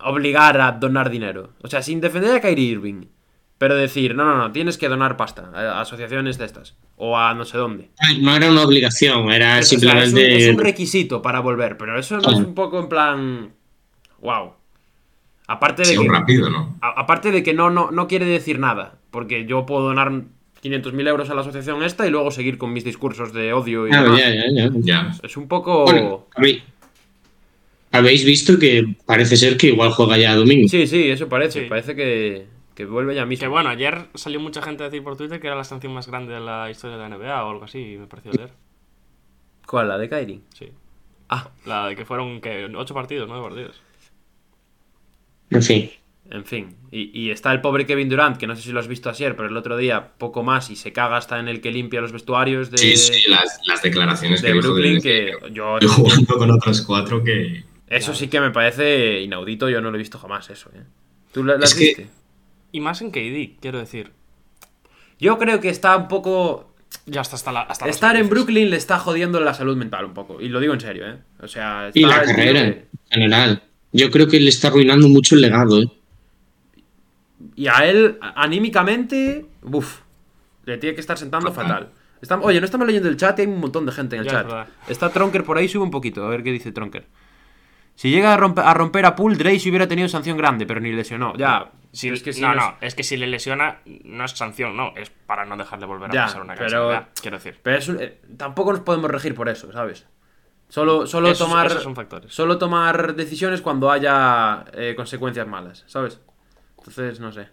obligar 0.00 0.60
a 0.60 0.72
donar 0.72 1.08
dinero? 1.10 1.50
O 1.62 1.68
sea, 1.68 1.82
sin 1.82 2.00
defender 2.00 2.34
a 2.36 2.40
Kyrie 2.40 2.72
Irving. 2.72 3.06
Pero 3.58 3.74
decir, 3.74 4.14
no, 4.14 4.24
no, 4.24 4.36
no, 4.36 4.52
tienes 4.52 4.78
que 4.78 4.88
donar 4.88 5.16
pasta 5.16 5.50
a 5.52 5.80
asociaciones 5.80 6.38
de 6.38 6.44
estas. 6.44 6.76
O 6.96 7.18
a 7.18 7.34
no 7.34 7.44
sé 7.44 7.58
dónde. 7.58 7.90
No 8.20 8.34
era 8.36 8.50
una 8.50 8.62
obligación, 8.62 9.30
era 9.32 9.50
O 9.54 9.54
sea, 9.54 9.62
simplemente. 9.62 10.36
es, 10.36 10.44
un, 10.44 10.50
es 10.50 10.54
un 10.56 10.62
requisito 10.62 11.20
para 11.22 11.40
volver, 11.40 11.76
pero 11.76 11.98
eso 11.98 12.18
no 12.18 12.30
es 12.30 12.38
un 12.38 12.54
poco 12.54 12.78
en 12.80 12.88
plan. 12.88 13.50
Wow. 14.20 14.52
Aparte 15.48 15.82
de 15.82 15.88
Sí, 15.88 15.94
que. 15.94 16.00
un 16.00 16.10
rápido, 16.14 16.50
¿no? 16.50 16.76
a- 16.82 17.00
aparte 17.00 17.30
de 17.32 17.42
que 17.42 17.52
no, 17.54 17.68
no, 17.70 17.90
no 17.90 18.06
quiere 18.06 18.26
decir 18.26 18.58
nada. 18.60 18.94
Porque 19.10 19.44
yo 19.46 19.64
puedo 19.66 19.82
donar 19.88 20.12
500.000 20.62 21.08
euros 21.08 21.30
a 21.30 21.34
la 21.34 21.40
asociación 21.40 21.82
esta 21.82 22.06
y 22.06 22.10
luego 22.10 22.30
seguir 22.30 22.58
con 22.58 22.72
mis 22.72 22.84
discursos 22.84 23.32
de 23.32 23.52
odio 23.52 23.88
y 23.88 23.90
demás. 23.90 24.18
ya, 24.20 24.28
ya, 24.34 24.44
ya. 24.52 24.70
Ya. 24.80 25.12
Es 25.22 25.36
un 25.36 25.48
poco. 25.48 25.84
Bueno, 25.84 26.26
habéis, 26.36 26.62
habéis 27.90 28.24
visto 28.24 28.58
que 28.58 28.94
parece 29.06 29.36
ser 29.36 29.56
que 29.56 29.68
igual 29.68 29.90
juega 29.90 30.18
ya 30.18 30.34
domingo. 30.36 30.68
Sí, 30.68 30.86
sí, 30.86 31.08
eso 31.10 31.28
parece. 31.28 31.62
Sí. 31.62 31.66
Parece 31.68 31.94
que, 31.96 32.46
que 32.78 32.84
vuelve 32.86 33.14
ya 33.16 33.26
mismo. 33.26 33.40
Que 33.42 33.48
bueno, 33.48 33.68
ayer 33.70 34.06
salió 34.14 34.38
mucha 34.38 34.62
gente 34.62 34.84
a 34.84 34.86
decir 34.86 35.02
por 35.02 35.16
Twitter 35.16 35.40
que 35.40 35.48
era 35.48 35.56
la 35.56 35.64
sanción 35.64 35.92
más 35.92 36.06
grande 36.06 36.32
de 36.34 36.40
la 36.40 36.70
historia 36.70 36.96
de 36.96 37.08
la 37.08 37.16
NBA 37.16 37.44
o 37.44 37.50
algo 37.50 37.64
así, 37.64 37.96
me 37.98 38.06
pareció 38.06 38.30
leer. 38.32 38.50
¿Cuál? 39.66 39.88
¿La 39.88 39.98
de 39.98 40.08
Kyrie? 40.08 40.40
Sí. 40.54 40.70
Ah, 41.28 41.50
La 41.66 41.88
de 41.88 41.96
que 41.96 42.04
fueron, 42.04 42.40
que 42.40 42.66
¿Ocho 42.74 42.94
partidos? 42.94 43.28
¿Nueve 43.28 43.42
partidos? 43.48 43.82
En 45.50 45.62
fin. 45.62 45.90
en 46.30 46.44
fin. 46.44 46.76
Y, 46.90 47.10
y 47.20 47.30
está 47.30 47.52
el 47.52 47.60
pobre 47.60 47.84
Kevin 47.84 48.08
Durant, 48.08 48.36
que 48.36 48.46
no 48.46 48.54
sé 48.54 48.62
si 48.62 48.70
lo 48.72 48.80
has 48.80 48.88
visto 48.88 49.10
ayer, 49.10 49.34
pero 49.34 49.48
el 49.48 49.56
otro 49.56 49.76
día 49.76 50.12
poco 50.16 50.42
más 50.42 50.70
y 50.70 50.76
se 50.76 50.92
caga 50.92 51.16
hasta 51.16 51.38
en 51.40 51.48
el 51.48 51.60
que 51.60 51.70
limpia 51.72 52.00
los 52.00 52.12
vestuarios 52.12 52.70
de, 52.70 52.78
Sí, 52.78 52.96
sí, 52.96 53.28
las, 53.28 53.60
las 53.66 53.82
declaraciones 53.82 54.40
de 54.42 54.48
que 54.48 54.54
dijo 54.54 54.68
Brooklyn, 54.68 54.94
de- 54.96 55.00
que 55.02 55.32
yo... 55.52 55.78
Yo 55.80 55.88
jugando 55.88 56.36
con 56.38 56.50
otros 56.50 56.82
cuatro 56.82 57.24
que. 57.24 57.64
Eso 57.88 58.14
sí 58.14 58.28
que 58.28 58.40
me 58.40 58.50
parece 58.50 59.20
inaudito, 59.22 59.68
yo 59.68 59.80
no 59.80 59.90
lo 59.90 59.96
he 59.96 59.98
visto 59.98 60.18
jamás 60.18 60.48
eso, 60.50 60.70
¿eh? 60.74 60.82
¿Tú 61.32 61.42
lo, 61.42 61.56
lo 61.58 61.64
Es 61.64 61.72
has 61.72 61.78
que-? 61.78 62.06
Y 62.72 62.80
más 62.80 63.00
en 63.02 63.10
KD, 63.10 63.58
quiero 63.60 63.78
decir. 63.78 64.12
Yo 65.18 65.38
creo 65.38 65.60
que 65.60 65.68
está 65.68 65.96
un 65.96 66.08
poco... 66.08 66.74
Ya 67.06 67.20
hasta, 67.22 67.36
hasta 67.36 67.52
la. 67.52 67.62
Hasta 67.62 67.88
Estar 67.88 68.16
en. 68.16 68.28
Brooklyn 68.28 68.70
le 68.70 68.76
está 68.76 68.98
jodiendo 68.98 69.40
la 69.40 69.52
salud 69.54 69.76
mental 69.76 70.04
un 70.06 70.14
poco. 70.14 70.40
Y 70.40 70.48
lo 70.48 70.60
digo 70.60 70.74
en 70.74 70.80
serio, 70.80 71.06
¿eh? 71.08 71.18
O 71.42 71.48
sea... 71.48 71.90
Y 71.92 72.04
está 72.04 72.16
la 72.18 72.24
carrera, 72.24 72.60
en 72.60 72.86
general. 73.10 73.62
Yo 73.92 74.10
creo 74.10 74.26
que 74.28 74.38
le 74.40 74.48
está 74.48 74.68
arruinando 74.68 75.08
mucho 75.08 75.34
el 75.34 75.40
legado, 75.42 75.82
¿eh? 75.82 75.86
Y 77.56 77.66
a 77.68 77.86
él, 77.86 78.18
anímicamente, 78.20 79.46
uff, 79.62 80.00
le 80.64 80.78
tiene 80.78 80.94
que 80.94 81.00
estar 81.00 81.16
sentando 81.18 81.52
fatal. 81.52 81.88
Estamos- 82.20 82.46
oye, 82.46 82.58
no 82.60 82.64
estamos 82.64 82.86
leyendo 82.86 83.08
el 83.08 83.16
chat 83.16 83.38
y 83.38 83.42
hay 83.42 83.48
un 83.48 83.60
montón 83.60 83.86
de 83.86 83.92
gente 83.92 84.16
en 84.16 84.22
el 84.22 84.26
Ya, 84.26 84.32
chat. 84.32 84.40
es 84.42 84.46
verdad. 84.52 84.68
Está 84.88 85.10
Tronker 85.10 85.44
por 85.44 85.56
ahí, 85.56 85.68
sube 85.68 85.84
un 85.84 85.90
poquito, 85.90 86.24
a 86.24 86.28
ver 86.28 86.42
qué 86.42 86.52
dice 86.52 86.72
Tronker. 86.72 87.06
Si 87.94 88.10
llega 88.10 88.34
a 88.34 88.36
romper 88.36 88.64
a, 88.64 88.74
romper 88.74 89.06
a 89.06 89.16
Pool, 89.16 89.36
Drace 89.38 89.68
hubiera 89.68 89.88
tenido 89.88 90.08
sanción 90.08 90.36
grande, 90.36 90.66
pero 90.66 90.80
ni 90.80 90.92
lesionó. 90.92 91.34
Ya, 91.36 91.70
Si, 91.92 92.08
es 92.10 92.22
que 92.22 92.32
si 92.32 92.42
no, 92.42 92.48
no 92.48 92.54
es- 92.54 92.58
no, 92.66 92.76
es 92.82 92.94
que 92.94 93.02
si 93.02 93.16
le 93.16 93.26
lesiona, 93.26 93.80
no 94.04 94.24
es 94.24 94.32
sanción, 94.32 94.76
no, 94.76 94.92
es 94.96 95.10
para 95.10 95.44
no 95.46 95.56
dejarle 95.56 95.86
volver 95.86 96.10
a 96.10 96.14
Ya, 96.14 96.22
pasar 96.26 96.42
una 96.42 96.54
pero- 96.54 96.90
cancha. 96.90 97.08
Quiero 97.20 97.36
decir. 97.38 97.58
Pero 97.62 97.78
es 97.78 97.88
un- 97.88 98.00
eh, 98.00 98.20
tampoco 98.36 98.72
nos 98.72 98.82
podemos 98.82 99.10
regir 99.10 99.34
por 99.34 99.48
eso, 99.48 99.72
¿sabes? 99.72 100.06
Solo, 100.68 101.06
solo 101.06 101.28
Esos- 101.30 101.48
tomar. 101.48 101.66
esos 101.66 101.82
son 101.82 101.94
factores. 101.96 102.32
Solo 102.34 102.58
tomar 102.58 103.14
decisiones 103.14 103.62
cuando 103.62 103.90
haya 103.90 104.66
eh, 104.74 104.94
consecuencias 104.96 105.46
malas, 105.46 105.84
¿sabes? 105.86 106.20
Entonces, 106.76 107.20
no 107.20 107.32
sé. 107.32 107.48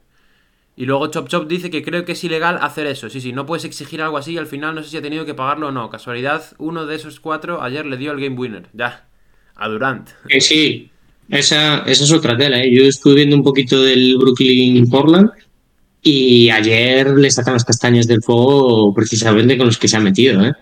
Y 0.76 0.86
luego 0.86 1.08
Chop 1.08 1.30
Chop 1.30 1.48
dice 1.48 1.70
que 1.70 1.82
creo 1.82 2.04
que 2.04 2.12
es 2.12 2.24
ilegal 2.26 2.60
hacer 2.62 2.86
eso. 2.88 3.10
Sí, 3.10 3.22
sí, 3.22 3.32
no 3.32 3.46
puedes 3.46 3.64
exigir 3.64 4.02
algo 4.02 4.18
así 4.18 4.34
y 4.34 4.38
al 4.38 4.48
final 4.48 4.76
no 4.76 4.84
sé 4.84 4.90
si 4.90 4.98
ha 4.98 5.02
tenido 5.02 5.26
que 5.26 5.34
pagarlo 5.34 5.70
o 5.70 5.72
no. 5.72 5.90
Casualidad, 5.90 6.44
uno 6.58 6.86
de 6.86 6.96
esos 6.96 7.22
cuatro 7.22 7.62
ayer 7.62 7.86
le 7.86 7.96
dio 7.96 8.12
el 8.12 8.20
game 8.20 8.36
winner. 8.36 8.68
Ya. 8.74 9.06
A 9.56 9.70
Durant. 9.70 10.10
Que 10.28 10.42
sí, 10.42 10.92
esa, 11.30 11.80
esa 11.80 12.04
es 12.04 12.12
otra 12.12 12.38
tela, 12.38 12.62
¿eh? 12.64 12.72
Yo 12.74 12.84
estuve 12.84 13.16
viendo 13.16 13.36
un 13.36 13.44
poquito 13.44 13.82
del 13.84 14.18
Brooklyn 14.18 14.88
Portland 14.90 15.30
y 16.02 16.50
ayer 16.50 17.10
le 17.18 17.32
sacan 17.32 17.54
las 17.54 17.66
castañas 17.66 18.08
del 18.08 18.22
fuego 18.22 18.94
precisamente 18.94 19.58
con 19.58 19.66
los 19.68 19.78
que 19.78 19.88
se 19.88 19.98
ha 19.98 20.00
metido, 20.00 20.44
¿eh? 20.46 20.54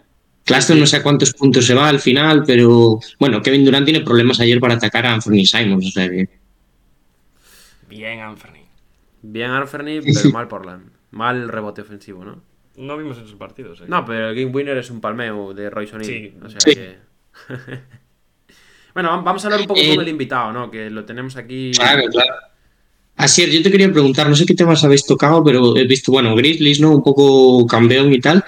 Claxton 0.46 0.80
no 0.80 0.86
sé 0.86 0.98
a 0.98 1.04
cuántos 1.04 1.34
puntos 1.34 1.66
se 1.66 1.74
va 1.74 1.88
al 1.88 2.00
final, 2.00 2.44
pero 2.46 3.00
bueno, 3.20 3.42
Kevin 3.42 3.64
Durant 3.64 3.86
tiene 3.86 4.02
problemas 4.02 4.40
ayer 4.42 4.60
para 4.60 4.74
atacar 4.74 5.06
a 5.06 5.14
Anthony 5.14 5.46
Simons, 5.46 5.88
o 5.88 5.92
sea 5.92 6.10
que 6.10 6.28
Bien, 7.90 8.20
Anthony. 8.20 8.64
Bien 9.22 9.52
Anthony, 9.52 10.02
pero 10.04 10.32
mal 10.32 10.48
Portland. 10.48 10.90
Mal 11.12 11.48
rebote 11.48 11.82
ofensivo, 11.82 12.26
¿no? 12.26 12.42
No 12.76 12.98
vimos 12.98 13.18
esos 13.18 13.36
partidos. 13.36 13.82
¿eh? 13.82 13.86
No, 13.88 14.04
pero 14.04 14.30
el 14.30 14.36
game 14.36 14.52
winner 14.52 14.78
es 14.78 14.90
un 14.90 15.00
palmeo 15.00 15.54
de 15.54 15.70
Royce 15.70 15.96
O'Neal. 15.96 16.12
Sí. 16.12 16.34
O 16.44 16.50
sea 16.50 16.60
Sí. 16.60 16.76
que... 16.76 16.96
bueno, 18.94 19.10
vam- 19.10 19.24
vamos 19.24 19.44
a 19.44 19.48
hablar 19.48 19.62
un 19.62 19.68
poco 19.68 19.80
Eh, 19.80 19.96
con 19.96 20.04
el 20.04 20.10
invitado, 20.10 20.52
¿no? 20.54 20.70
Que 20.72 20.90
lo 20.90 21.04
tenemos 21.06 21.36
aquí. 21.36 21.72
Claro, 21.76 22.04
claro. 22.12 22.34
Asier, 23.16 23.50
yo 23.50 23.62
te 23.62 23.70
quería 23.72 23.92
preguntar, 23.92 24.28
no 24.28 24.36
sé 24.36 24.46
qué 24.46 24.56
temas 24.56 24.84
habéis 24.84 25.06
tocado, 25.06 25.44
pero 25.44 25.76
he 25.78 25.86
visto, 25.86 26.12
bueno, 26.12 26.36
Grizzlies, 26.36 26.80
¿no? 26.80 26.92
Un 26.92 27.04
poco 27.04 27.66
campeón 27.68 28.12
y 28.14 28.20
tal. 28.20 28.44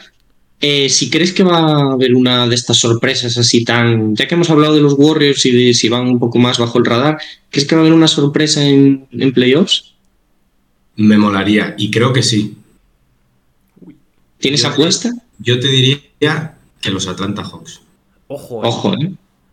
Eh, 0.62 0.90
si 0.90 1.10
crees 1.10 1.34
que 1.34 1.44
va 1.44 1.58
a 1.60 1.92
haber 1.94 2.16
una 2.16 2.48
de 2.48 2.56
estas 2.56 2.78
sorpresas 2.78 3.38
así 3.38 3.64
tan. 3.64 4.16
Ya 4.16 4.28
que 4.28 4.36
hemos 4.36 4.50
hablado 4.50 4.74
de 4.74 4.82
los 4.82 4.96
Warriors 4.98 5.46
y 5.46 5.52
de 5.52 5.74
si 5.74 5.90
van 5.90 6.08
un 6.08 6.18
poco 6.18 6.40
más 6.40 6.58
bajo 6.58 6.80
el 6.80 6.86
radar, 6.86 7.20
¿crees 7.52 7.68
que 7.68 7.76
va 7.76 7.82
a 7.82 7.84
haber 7.84 7.94
una 7.94 8.08
sorpresa 8.08 8.64
en, 8.66 9.08
en 9.12 9.34
playoffs? 9.34 9.94
Me 10.96 11.18
molaría, 11.18 11.76
y 11.78 11.92
creo 11.92 12.14
que 12.14 12.24
sí. 12.24 12.56
¿Tienes 14.40 14.62
Yo- 14.62 14.70
apuesta? 14.70 15.12
Yo 15.40 15.60
te 15.60 15.68
diría 15.68 16.56
que 16.82 16.90
los 16.90 17.08
Atlanta 17.08 17.44
Hawks. 17.44 17.82
Ojo, 18.28 18.64
eh, 18.64 18.68
Ojo, 18.68 18.94
¿eh? 18.94 19.12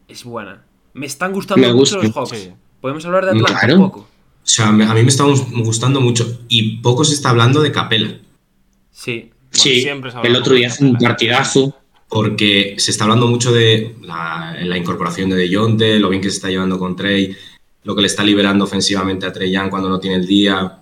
es 0.08 0.24
buena. 0.24 0.62
Me 0.94 1.06
están 1.06 1.32
gustando 1.32 1.66
Me 1.66 1.72
mucho 1.74 2.00
los 2.02 2.12
Hawks. 2.14 2.30
Sí. 2.30 2.52
Podemos 2.80 3.04
hablar 3.06 3.24
de 3.24 3.30
Atlanta 3.32 3.58
Claro. 3.60 3.76
un 3.76 3.90
poco. 3.90 4.00
O 4.00 4.06
sea, 4.46 4.72
me- 4.72 4.84
a 4.84 4.92
mí 4.94 5.02
me 5.02 5.08
está 5.08 5.24
gus- 5.24 5.46
gustando 5.64 6.00
mucho. 6.00 6.40
Y 6.48 6.78
poco 6.78 7.04
se 7.04 7.14
está 7.14 7.30
hablando 7.30 7.60
de 7.62 7.70
Capela. 7.72 8.18
Sí. 8.90 9.30
sí, 9.50 9.80
siempre 9.82 10.10
se 10.10 10.16
habla 10.18 10.28
el 10.30 10.36
otro 10.36 10.54
día 10.54 10.68
de 10.68 10.72
hace 10.74 10.84
un 10.84 10.96
partidazo. 10.96 11.76
Porque 12.08 12.74
se 12.76 12.90
está 12.90 13.04
hablando 13.04 13.26
mucho 13.26 13.52
de 13.52 13.96
la, 14.02 14.54
la 14.60 14.76
incorporación 14.76 15.30
de 15.30 15.36
DeJounte, 15.36 15.98
lo 15.98 16.10
bien 16.10 16.20
que 16.20 16.28
se 16.28 16.36
está 16.36 16.50
llevando 16.50 16.78
con 16.78 16.94
Trey, 16.94 17.34
lo 17.84 17.94
que 17.94 18.02
le 18.02 18.06
está 18.06 18.22
liberando 18.22 18.64
ofensivamente 18.64 19.24
a 19.24 19.32
Trey 19.32 19.50
Young 19.50 19.70
cuando 19.70 19.88
no 19.88 19.98
tiene 19.98 20.16
el 20.18 20.26
día. 20.26 20.80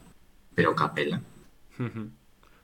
Pero 0.56 0.74
Capela. 0.74 1.20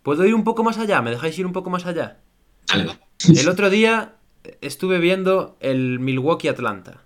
¿Puedo 0.03 0.27
ir 0.27 0.35
un 0.35 0.43
poco 0.43 0.65
más 0.65 0.79
allá? 0.79 1.01
¿Me 1.01 1.11
dejáis 1.11 1.39
ir 1.39 1.47
un 1.47 1.53
poco 1.53 1.71
más 1.71 1.87
allá? 1.87 2.19
Dale, 2.67 2.87
va. 2.87 2.99
El 3.29 3.49
otro 3.49 3.71
día 3.71 4.15
estuve 4.61 4.99
viendo 4.99 5.57
el 5.61 5.99
Milwaukee 6.01 6.49
Atlanta. 6.49 7.05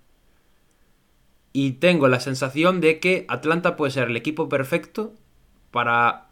Y 1.53 1.72
tengo 1.72 2.07
la 2.09 2.20
sensación 2.20 2.80
de 2.80 3.01
que 3.01 3.24
Atlanta 3.28 3.76
puede 3.76 3.90
ser 3.92 4.09
el 4.09 4.16
equipo 4.16 4.48
perfecto 4.48 5.14
para, 5.70 6.28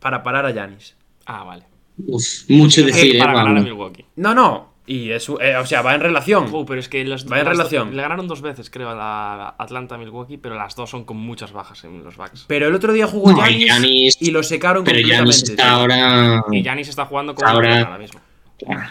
para 0.00 0.22
parar 0.22 0.46
a 0.46 0.50
Yanis. 0.50 0.96
Ah, 1.26 1.44
vale. 1.44 1.64
Uf, 2.06 2.24
mucho 2.48 2.80
Es 2.82 2.86
decir, 2.86 3.16
¿eh? 3.16 3.18
para 3.18 3.34
ganar 3.34 3.56
a? 3.58 3.60
Milwaukee. 3.60 4.04
No, 4.16 4.34
no. 4.34 4.72
Y 4.86 5.10
eso, 5.10 5.40
eh, 5.40 5.56
o 5.56 5.64
sea, 5.66 5.82
va 5.82 5.94
en 5.94 6.00
relación. 6.00 6.52
Uh, 6.52 6.64
pero 6.66 6.80
es 6.80 6.88
que 6.88 7.04
las 7.04 7.24
do- 7.24 7.34
relación. 7.34 7.94
le 7.94 8.02
ganaron 8.02 8.26
dos 8.26 8.42
veces, 8.42 8.68
creo, 8.68 8.90
a 8.90 8.94
la 8.96 9.54
Atlanta 9.58 9.96
Milwaukee, 9.96 10.38
pero 10.38 10.56
las 10.56 10.74
dos 10.74 10.90
son 10.90 11.04
con 11.04 11.16
muchas 11.18 11.52
bajas 11.52 11.84
en 11.84 12.02
los 12.02 12.16
Bucks. 12.16 12.44
Pero 12.48 12.66
el 12.66 12.74
otro 12.74 12.92
día 12.92 13.06
jugó 13.06 13.36
Yanis 13.36 13.68
Giannis- 13.68 14.16
y 14.20 14.30
lo 14.32 14.42
secaron 14.42 14.82
Pero 14.82 14.96
completamente. 14.98 15.36
está 15.52 15.70
ahora. 15.70 16.44
Y 16.50 16.62
Giannis 16.62 16.88
está 16.88 17.06
jugando 17.06 17.34
con 17.34 17.46
Ahora- 17.46 17.78
ahora 17.84 17.98
mismo. 17.98 18.20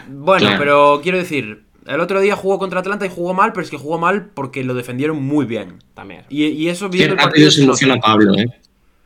Bueno, 0.08 0.40
Claro. 0.46 0.58
pero 0.58 1.00
quiero 1.02 1.18
decir, 1.18 1.64
El 1.86 2.00
otro 2.00 2.20
día 2.20 2.36
jugó 2.36 2.58
contra 2.58 2.80
Atlanta 2.80 3.06
y 3.06 3.08
jugó 3.08 3.34
mal, 3.34 3.52
pero 3.52 3.64
es 3.64 3.70
que 3.70 3.76
jugó 3.76 3.98
mal 3.98 4.30
porque 4.34 4.62
lo 4.64 4.74
defendieron 4.74 5.22
muy 5.22 5.44
bien. 5.46 5.78
También. 5.94 6.24
Y, 6.28 6.44
y 6.46 6.68
eso 6.68 6.88
viendo 6.88 7.14
el 7.14 7.18
rápido 7.18 7.30
partido 7.30 7.50
se 7.50 7.62
emociona 7.64 7.96
Pablo, 7.96 8.34
¿eh? 8.38 8.46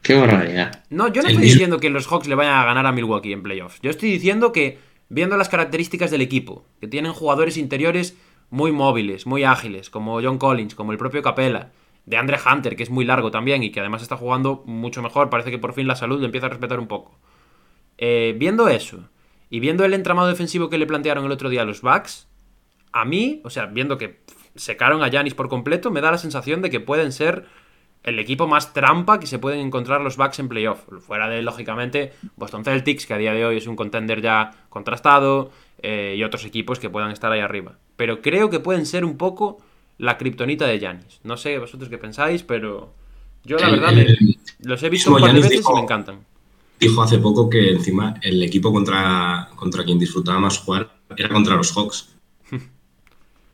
Qué 0.02 0.14
barbaridad. 0.14 0.84
No, 0.90 1.08
yo 1.08 1.22
no 1.22 1.28
El 1.28 1.34
estoy 1.34 1.36
mismo- 1.36 1.52
diciendo 1.54 1.78
que 1.80 1.90
los 1.90 2.06
Hawks 2.06 2.28
le 2.28 2.34
vayan 2.34 2.54
a 2.54 2.64
ganar 2.64 2.86
a 2.86 2.92
Milwaukee 2.92 3.32
en 3.32 3.42
playoffs. 3.42 3.80
Yo 3.82 3.90
estoy 3.90 4.10
diciendo 4.10 4.52
que, 4.52 4.78
viendo 5.08 5.36
las 5.36 5.48
características 5.48 6.10
del 6.10 6.20
equipo, 6.20 6.64
que 6.80 6.86
tienen 6.86 7.12
jugadores 7.12 7.56
interiores 7.56 8.16
muy 8.50 8.70
móviles, 8.72 9.26
muy 9.26 9.42
ágiles, 9.42 9.90
como 9.90 10.20
John 10.22 10.38
Collins, 10.38 10.74
como 10.76 10.92
el 10.92 10.98
propio 10.98 11.22
Capella, 11.22 11.72
de 12.04 12.16
Andre 12.18 12.36
Hunter, 12.38 12.76
que 12.76 12.84
es 12.84 12.90
muy 12.90 13.04
largo 13.04 13.32
también 13.32 13.64
y 13.64 13.70
que 13.72 13.80
además 13.80 14.02
está 14.02 14.16
jugando 14.16 14.62
mucho 14.66 15.02
mejor, 15.02 15.28
parece 15.28 15.50
que 15.50 15.58
por 15.58 15.72
fin 15.72 15.88
la 15.88 15.96
salud 15.96 16.20
le 16.20 16.26
empieza 16.26 16.46
a 16.46 16.50
respetar 16.50 16.78
un 16.78 16.86
poco. 16.86 17.18
Eh, 17.98 18.36
viendo 18.38 18.68
eso, 18.68 19.08
y 19.50 19.58
viendo 19.58 19.84
el 19.84 19.94
entramado 19.94 20.28
defensivo 20.28 20.68
que 20.70 20.78
le 20.78 20.86
plantearon 20.86 21.24
el 21.24 21.32
otro 21.32 21.48
día 21.48 21.62
a 21.62 21.64
los 21.64 21.80
Bucks, 21.82 22.25
a 23.00 23.04
mí, 23.04 23.40
o 23.44 23.50
sea, 23.50 23.66
viendo 23.66 23.98
que 23.98 24.20
secaron 24.54 25.02
a 25.02 25.08
Giannis 25.08 25.34
por 25.34 25.48
completo, 25.48 25.90
me 25.90 26.00
da 26.00 26.10
la 26.10 26.18
sensación 26.18 26.62
de 26.62 26.70
que 26.70 26.80
pueden 26.80 27.12
ser 27.12 27.44
el 28.02 28.18
equipo 28.18 28.46
más 28.46 28.72
trampa 28.72 29.18
que 29.18 29.26
se 29.26 29.38
pueden 29.38 29.60
encontrar 29.60 30.00
los 30.00 30.16
Bucks 30.16 30.38
en 30.38 30.48
playoff. 30.48 30.80
Fuera 31.06 31.28
de, 31.28 31.42
lógicamente, 31.42 32.12
Boston 32.36 32.64
Celtics, 32.64 33.04
que 33.06 33.14
a 33.14 33.18
día 33.18 33.32
de 33.34 33.44
hoy 33.44 33.56
es 33.58 33.66
un 33.66 33.76
contender 33.76 34.22
ya 34.22 34.52
contrastado, 34.68 35.50
eh, 35.82 36.14
y 36.16 36.22
otros 36.24 36.44
equipos 36.44 36.78
que 36.78 36.88
puedan 36.88 37.10
estar 37.10 37.30
ahí 37.32 37.40
arriba. 37.40 37.76
Pero 37.96 38.22
creo 38.22 38.48
que 38.48 38.60
pueden 38.60 38.86
ser 38.86 39.04
un 39.04 39.16
poco 39.18 39.58
la 39.98 40.16
kriptonita 40.18 40.66
de 40.66 40.78
Giannis. 40.78 41.20
No 41.24 41.36
sé 41.36 41.58
vosotros 41.58 41.90
qué 41.90 41.98
pensáis, 41.98 42.42
pero 42.42 42.94
yo 43.44 43.58
la 43.58 43.66
El- 43.68 43.80
verdad 43.80 43.92
me- 43.92 44.06
los 44.60 44.82
he 44.82 44.88
visto 44.88 45.12
un 45.12 45.20
par 45.20 45.32
de 45.34 45.40
veces 45.40 45.64
y 45.68 45.74
me 45.74 45.80
encantan. 45.80 46.20
Dijo 46.80 47.02
hace 47.02 47.18
poco 47.18 47.48
que 47.50 47.72
encima 47.72 48.14
el 48.22 48.42
equipo 48.42 48.72
contra, 48.72 49.48
contra 49.56 49.82
quien 49.84 49.98
disfrutaba 49.98 50.38
más 50.38 50.58
jugar 50.58 50.90
era 51.16 51.28
contra 51.28 51.56
los 51.56 51.72
Hawks. 51.72 52.15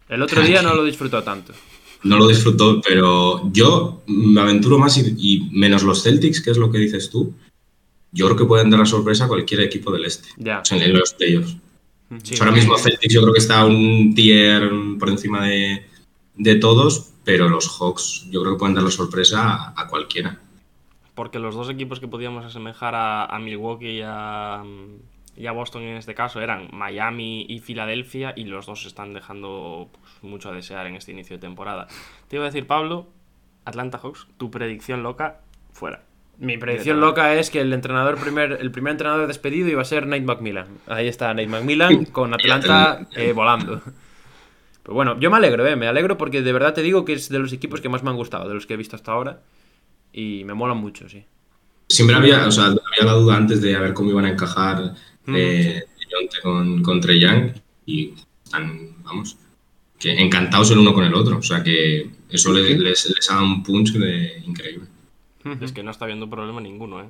El 0.09 0.23
otro 0.23 0.43
día 0.43 0.63
no 0.63 0.75
lo 0.75 0.85
disfrutó 0.85 1.23
tanto. 1.23 1.53
No 2.05 2.19
lo 2.19 2.27
disfrutó, 2.27 2.81
pero 2.81 3.49
yo 3.53 4.03
me 4.09 4.41
aventuro 4.41 4.77
más 4.77 4.99
y, 4.99 5.15
y 5.17 5.51
menos 5.53 5.85
los 5.85 6.03
Celtics, 6.03 6.41
que 6.41 6.51
es 6.51 6.57
lo 6.57 6.69
que 6.69 6.79
dices 6.79 7.11
tú. 7.11 7.33
Yo 8.11 8.27
creo 8.27 8.37
que 8.37 8.45
pueden 8.45 8.71
dar 8.71 8.81
la 8.81 8.87
sorpresa 8.87 9.27
a 9.27 9.29
cualquier 9.29 9.61
equipo 9.61 9.93
del 9.93 10.07
este. 10.07 10.29
Ya. 10.37 10.59
O 10.59 10.65
sea, 10.65 10.85
en 10.85 10.99
los 10.99 11.13
playoffs. 11.13 11.57
Sí. 12.25 12.35
Ahora 12.41 12.51
mismo 12.51 12.77
Celtics 12.77 13.15
yo 13.15 13.23
creo 13.23 13.33
que 13.33 13.39
está 13.39 13.65
un 13.65 14.17
tier 14.17 14.69
por 14.99 15.11
encima 15.11 15.47
de, 15.47 15.87
de 16.35 16.57
todos, 16.57 17.13
pero 17.23 17.49
los 17.49 17.69
Hawks 17.69 18.27
yo 18.31 18.43
creo 18.43 18.55
que 18.55 18.59
pueden 18.59 18.75
dar 18.75 18.83
la 18.83 18.91
sorpresa 18.91 19.53
a, 19.53 19.75
a 19.81 19.87
cualquiera. 19.87 20.41
Porque 21.15 21.39
los 21.39 21.55
dos 21.55 21.71
equipos 21.71 22.01
que 22.01 22.09
podíamos 22.09 22.45
asemejar 22.45 22.95
a, 22.95 23.27
a 23.27 23.39
Milwaukee 23.39 23.99
y 23.99 24.03
a, 24.03 24.65
y 25.37 25.47
a 25.47 25.53
Boston 25.53 25.83
en 25.83 25.97
este 25.97 26.15
caso 26.15 26.41
eran 26.41 26.69
Miami 26.73 27.47
y 27.49 27.61
Filadelfia 27.61 28.35
y 28.37 28.45
los 28.45 28.67
dos 28.67 28.85
están 28.87 29.15
dejando 29.15 29.89
pues, 29.93 30.23
mucho 30.23 30.51
a 30.51 30.53
desear 30.53 30.87
en 30.87 30.97
este 30.97 31.13
inicio 31.13 31.37
de 31.37 31.41
temporada. 31.41 31.87
Te 32.29 32.37
iba 32.37 32.45
a 32.45 32.49
decir, 32.49 32.67
Pablo, 32.67 33.09
Atlanta 33.65 33.99
Hawks, 33.99 34.27
tu 34.37 34.51
predicción 34.51 35.03
loca, 35.03 35.41
fuera. 35.73 36.03
Mi 36.39 36.59
predicción 36.59 37.01
loca 37.01 37.35
es 37.35 37.51
que 37.51 37.61
el 37.61 37.73
entrenador 37.73 38.19
primer, 38.19 38.59
el 38.61 38.71
primer 38.71 38.93
entrenador 38.93 39.27
despedido 39.27 39.69
iba 39.69 39.83
a 39.83 39.87
ser 39.87 40.07
Nate 40.07 40.23
McMillan. 40.23 40.67
Ahí 40.87 41.07
está 41.07 41.29
Nate 41.29 41.49
McMillan 41.49 42.05
con 42.13 42.35
Atlanta 42.35 43.07
eh, 43.15 43.33
volando. 43.33 43.81
Pero 44.83 44.95
bueno, 44.95 45.19
yo 45.21 45.31
me 45.31 45.37
alegro, 45.37 45.67
eh, 45.67 45.77
me 45.77 45.87
alegro 45.87 46.19
porque 46.19 46.43
de 46.43 46.53
verdad 46.53 46.75
te 46.75 46.83
digo 46.83 47.05
que 47.05 47.13
es 47.13 47.29
de 47.29 47.39
los 47.39 47.53
equipos 47.53 47.81
que 47.81 47.89
más 47.89 48.03
me 48.03 48.11
han 48.11 48.17
gustado, 48.17 48.49
de 48.49 48.55
los 48.55 48.67
que 48.67 48.75
he 48.75 48.77
visto 48.77 48.97
hasta 48.97 49.13
ahora. 49.13 49.41
Y 50.13 50.43
me 50.45 50.55
molan 50.55 50.79
mucho, 50.79 51.09
sí. 51.09 51.25
Siempre 51.89 52.17
había, 52.17 52.47
o 52.47 52.51
sea, 52.51 52.65
había 52.67 53.05
la 53.05 53.13
duda 53.13 53.37
antes 53.37 53.61
de 53.63 53.77
a 53.77 53.81
ver 53.81 53.93
cómo 53.93 54.11
iban 54.11 54.25
a 54.25 54.31
encajar 54.31 54.95
eh, 55.29 55.85
Dejounte 55.99 56.41
con, 56.43 56.83
con 56.83 57.01
Trae 57.01 57.19
Young 57.21 57.53
y 57.87 58.13
están, 58.45 58.91
vamos, 59.05 59.37
que 59.99 60.13
encantados 60.13 60.71
el 60.73 60.79
uno 60.79 60.93
con 60.95 61.05
el 61.05 61.15
otro. 61.15 61.39
O 61.39 61.43
sea 61.43 61.63
que 61.63 62.11
eso 62.31 62.53
le- 62.53 62.79
les, 62.79 63.07
les 63.15 63.31
ha 63.31 63.35
dado 63.35 63.47
un 63.47 63.63
punch 63.63 63.93
de 63.93 64.43
increíble. 64.47 64.87
Es 65.61 65.73
que 65.73 65.83
no 65.83 65.91
está 65.91 66.05
habiendo 66.05 66.29
problema 66.31 66.61
ninguno, 66.61 67.01
¿eh? 67.03 67.07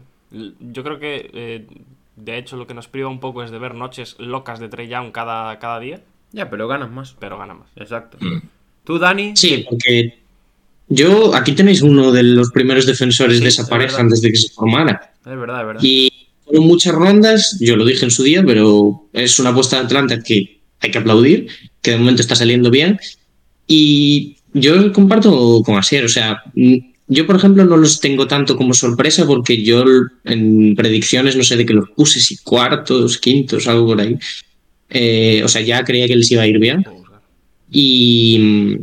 Yo 0.60 0.82
creo 0.82 0.98
que, 0.98 1.30
eh, 1.34 1.66
de 2.16 2.38
hecho, 2.38 2.56
lo 2.56 2.66
que 2.66 2.72
nos 2.74 2.88
priva 2.88 3.08
un 3.08 3.20
poco 3.20 3.42
es 3.42 3.50
de 3.50 3.58
ver 3.58 3.74
noches 3.74 4.16
locas 4.18 4.58
de 4.60 4.68
Trey 4.70 4.88
Young 4.88 5.12
cada, 5.12 5.58
cada 5.58 5.78
día, 5.80 6.00
Ya, 6.32 6.48
pero 6.48 6.66
ganan 6.68 6.94
más. 6.94 7.14
pero 7.18 7.36
gana 7.38 7.52
más. 7.54 7.68
Exacto. 7.76 8.16
Mm. 8.20 8.40
Tú, 8.84 8.98
Dani, 8.98 9.36
Sí, 9.36 9.64
porque 9.68 10.18
yo, 10.88 11.34
aquí 11.34 11.52
tenéis 11.52 11.82
uno 11.82 12.10
de 12.12 12.22
los 12.22 12.50
primeros 12.50 12.86
defensores 12.86 13.36
Sí, 13.38 13.42
de 13.42 13.48
es 13.50 13.58
esa 13.58 13.68
pareja 13.68 13.92
verdad. 13.92 14.00
antes 14.06 14.22
de 14.22 14.30
que 14.30 14.36
se 14.38 14.52
formara. 14.54 15.12
es 15.20 15.38
verdad, 15.38 15.60
es 15.60 15.66
verdad. 15.66 15.82
Y 15.84 16.11
muchas 16.60 16.94
rondas, 16.94 17.56
yo 17.60 17.76
lo 17.76 17.84
dije 17.84 18.04
en 18.04 18.10
su 18.10 18.22
día, 18.22 18.42
pero 18.44 19.08
es 19.12 19.38
una 19.38 19.50
apuesta 19.50 19.78
de 19.78 19.84
Atlanta 19.86 20.22
que 20.22 20.60
hay 20.80 20.90
que 20.90 20.98
aplaudir, 20.98 21.46
que 21.80 21.92
de 21.92 21.98
momento 21.98 22.22
está 22.22 22.34
saliendo 22.34 22.70
bien. 22.70 22.98
Y 23.66 24.36
yo 24.52 24.92
comparto 24.92 25.62
con 25.64 25.76
Asier, 25.76 26.04
o 26.04 26.08
sea, 26.08 26.42
mm, 26.54 26.76
yo 27.08 27.26
por 27.26 27.36
ejemplo 27.36 27.64
no 27.64 27.76
los 27.76 28.00
tengo 28.00 28.26
tanto 28.26 28.56
como 28.56 28.74
sorpresa 28.74 29.26
porque 29.26 29.62
yo 29.62 29.84
en 30.24 30.74
predicciones 30.74 31.36
no 31.36 31.44
sé 31.44 31.56
de 31.56 31.66
que 31.66 31.74
los 31.74 31.90
puse, 31.90 32.20
si 32.20 32.38
cuartos, 32.38 33.18
quintos, 33.18 33.66
algo 33.66 33.86
por 33.86 34.00
ahí. 34.00 34.16
Eh, 34.90 35.42
o 35.44 35.48
sea, 35.48 35.62
ya 35.62 35.84
creía 35.84 36.06
que 36.06 36.16
les 36.16 36.30
iba 36.30 36.42
a 36.42 36.46
ir 36.46 36.58
bien. 36.58 36.82
Puedo 36.82 36.96
buscar. 36.98 37.20
Y, 37.70 38.78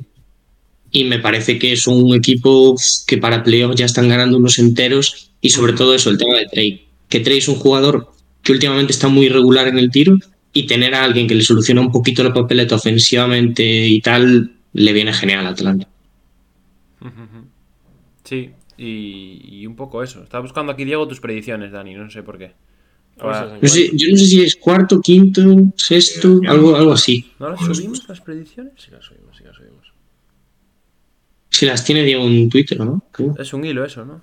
y 0.92 1.04
me 1.04 1.20
parece 1.20 1.60
que 1.60 1.74
es 1.74 1.88
un 1.88 2.16
equipo 2.16 2.76
que 3.06 3.18
para 3.18 3.44
playoffs 3.44 3.76
ya 3.76 3.86
están 3.86 4.10
ganando 4.10 4.38
unos 4.38 4.58
enteros 4.60 5.32
y 5.42 5.50
sobre 5.50 5.74
todo 5.74 5.94
eso, 5.94 6.10
el 6.10 6.18
tema 6.18 6.38
de 6.38 6.48
Trey. 6.48 6.89
Que 7.10 7.20
Trey 7.20 7.40
es 7.40 7.48
un 7.48 7.56
jugador 7.56 8.12
que 8.44 8.52
últimamente 8.54 8.92
está 8.94 9.08
muy 9.10 9.26
irregular 9.26 9.68
en 9.68 9.78
el 9.78 9.90
tiro 9.92 10.18
y 10.54 10.66
tener 10.68 10.96
a 10.96 11.04
alguien 11.04 11.28
que 11.28 11.36
le 11.36 11.42
soluciona 11.44 11.82
un 11.82 11.92
poquito 11.92 12.24
la 12.24 12.34
papeleta 12.34 12.76
ofensivamente 12.76 13.64
y 13.88 14.00
tal, 14.02 14.54
le 14.74 14.94
viene 14.94 15.12
genial 15.14 15.46
a 15.46 15.50
Atlanta. 15.50 15.88
Sí, 18.24 18.52
y, 18.78 19.42
y 19.62 19.66
un 19.66 19.76
poco 19.76 20.04
eso. 20.04 20.24
Estaba 20.24 20.42
buscando 20.44 20.72
aquí, 20.72 20.86
Diego, 20.86 21.08
tus 21.08 21.20
predicciones, 21.20 21.72
Dani, 21.72 21.96
no 21.96 22.10
sé 22.10 22.24
por 22.24 22.38
qué. 22.38 22.54
Ahora- 23.20 23.58
No 23.62 23.68
sé, 23.68 23.90
yo 23.94 24.12
no 24.12 24.18
sé 24.18 24.26
si 24.26 24.42
es 24.42 24.56
cuarto, 24.56 25.02
quinto, 25.02 25.42
sexto, 25.76 26.40
algo, 26.48 26.76
algo 26.76 26.94
así. 26.94 27.32
¿No 27.40 27.50
las 27.50 27.60
subimos 27.60 28.08
las 28.08 28.22
predicciones? 28.22 28.74
Sí, 28.78 28.92
la 28.92 29.02
subimos, 29.02 29.36
sí, 29.38 29.44
la 29.44 29.54
subimos. 29.54 29.88
Si 31.50 31.66
las 31.66 31.84
tiene 31.84 32.04
Diego 32.04 32.26
en 32.28 32.50
Twitter, 32.50 32.80
¿no? 32.80 33.04
Es 33.38 33.54
un 33.54 33.66
hilo 33.66 33.84
eso, 33.84 34.06
¿no? 34.06 34.22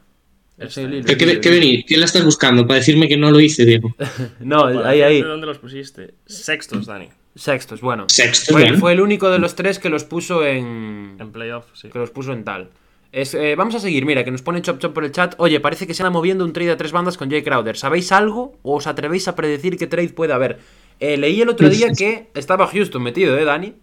¿Qué, 0.58 1.40
qué, 1.40 1.50
venir? 1.50 1.84
¿Qué 1.86 1.96
la 1.98 2.06
estás 2.06 2.24
buscando 2.24 2.66
para 2.66 2.78
decirme 2.78 3.08
que 3.08 3.16
no 3.16 3.30
lo 3.30 3.40
hice, 3.40 3.64
Diego? 3.66 3.94
No, 4.40 4.60
Para 4.62 4.88
ahí, 4.88 5.02
ahí. 5.02 5.22
¿Dónde 5.22 5.46
los 5.46 5.58
pusiste? 5.58 6.14
Sextos, 6.26 6.86
Dani. 6.86 7.08
Sextos, 7.34 7.82
bueno. 7.82 8.06
Sextos, 8.08 8.54
Fue, 8.54 8.72
fue 8.78 8.92
el 8.92 9.00
único 9.00 9.30
de 9.30 9.38
los 9.38 9.54
tres 9.54 9.78
que 9.78 9.90
los 9.90 10.04
puso 10.04 10.46
en. 10.46 11.16
En 11.20 11.32
playoff, 11.32 11.66
sí. 11.74 11.88
Que 11.90 11.98
los 11.98 12.10
puso 12.10 12.32
en 12.32 12.44
tal. 12.44 12.70
Es, 13.12 13.34
eh, 13.34 13.54
vamos 13.56 13.74
a 13.74 13.80
seguir, 13.80 14.06
mira, 14.06 14.24
que 14.24 14.30
nos 14.30 14.42
pone 14.42 14.62
Chop 14.62 14.78
Chop 14.78 14.94
por 14.94 15.04
el 15.04 15.12
chat. 15.12 15.34
Oye, 15.38 15.60
parece 15.60 15.86
que 15.86 15.92
se 15.94 16.02
anda 16.02 16.10
moviendo 16.10 16.44
un 16.44 16.52
trade 16.54 16.70
a 16.70 16.76
tres 16.78 16.92
bandas 16.92 17.16
con 17.18 17.30
Jay 17.30 17.42
Crowder. 17.42 17.76
¿Sabéis 17.76 18.10
algo 18.12 18.58
o 18.62 18.76
os 18.76 18.86
atrevéis 18.86 19.28
a 19.28 19.36
predecir 19.36 19.76
qué 19.76 19.86
trade 19.86 20.08
puede 20.08 20.32
haber? 20.32 20.58
Eh, 21.00 21.18
leí 21.18 21.40
el 21.42 21.50
otro 21.50 21.68
día 21.68 21.88
que 21.96 22.28
estaba 22.34 22.66
Houston 22.66 23.02
metido, 23.02 23.36
¿eh, 23.38 23.44
Dani? 23.44 23.74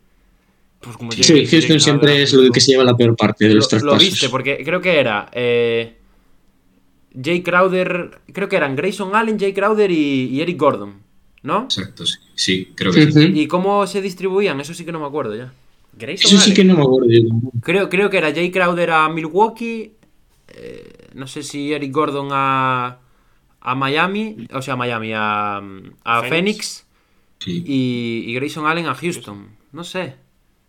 Pues 0.79 0.97
como 0.97 1.11
Sí, 1.11 1.45
Houston 1.45 1.79
siempre 1.79 2.07
Crowder, 2.07 2.23
es 2.23 2.33
lo 2.33 2.51
que 2.51 2.59
se 2.59 2.71
lleva 2.71 2.83
la 2.83 2.97
peor 2.97 3.15
parte 3.15 3.45
de 3.45 3.51
Lo, 3.51 3.55
los 3.57 3.65
lo 3.65 3.69
traspasos. 3.69 3.99
viste, 4.03 4.29
porque 4.29 4.61
creo 4.65 4.81
que 4.81 4.99
era. 4.99 5.29
Eh, 5.31 5.93
Jay 7.21 7.41
Crowder. 7.43 8.19
Creo 8.33 8.47
que 8.49 8.55
eran 8.55 8.75
Grayson 8.75 9.15
Allen, 9.15 9.39
Jay 9.39 9.53
Crowder 9.53 9.91
y, 9.91 10.25
y 10.29 10.41
Eric 10.41 10.57
Gordon, 10.59 10.95
¿no? 11.43 11.63
Exacto, 11.63 12.05
sí. 12.05 12.17
Sí, 12.35 12.71
creo 12.75 12.91
que 12.91 13.11
sí. 13.11 13.31
¿Y 13.33 13.47
cómo 13.47 13.85
se 13.87 13.99
didistribuían? 14.01 14.59
Eso 14.59 14.73
sí 14.73 14.85
que 14.85 14.91
no 14.91 14.99
me 14.99 15.05
acuerdo 15.05 15.35
ya. 15.35 15.53
Grayson 15.95 16.31
Eso 16.31 16.39
sí 16.43 16.53
que 16.53 16.63
no 16.63 16.75
me 16.75 16.81
acuerdo. 16.81 17.07
yo. 17.11 17.21
Creo, 17.61 17.89
creo 17.89 18.09
que 18.09 18.17
era 18.17 18.33
Jay 18.33 18.49
Crowder 18.51 18.89
a 18.91 19.09
Milwaukee. 19.09 19.93
eh, 20.47 21.09
no 21.13 21.27
sé 21.27 21.43
si 21.43 21.71
Eric 21.73 21.91
Gordon 21.91 22.29
a, 22.31 22.97
a 23.61 23.75
Miami. 23.75 24.47
O 24.53 24.61
sea, 24.63 24.73
a 24.73 24.77
Miami, 24.77 25.11
a, 25.13 25.57
a 25.57 25.61
Phoenix. 26.21 26.29
Phoenix. 26.29 26.85
Sí. 27.39 27.63
Y, 27.67 28.23
y 28.31 28.33
Grayson 28.35 28.65
Allen 28.65 28.87
a 28.87 28.95
Houston. 28.95 29.47
No 29.71 29.83
sé. 29.83 30.15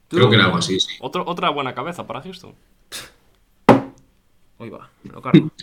Creo 0.08 0.28
que 0.28 0.36
era 0.36 0.44
algo 0.44 0.58
así, 0.58 0.78
sí. 0.78 0.88
Otro- 1.00 1.24
otra 1.26 1.48
buena 1.50 1.74
cabeza 1.74 2.06
para 2.06 2.20
Houston. 2.20 2.52
Uy, 4.58 4.68
va, 4.68 4.90
me 5.02 5.12
lo 5.12 5.22
cargo. 5.22 5.50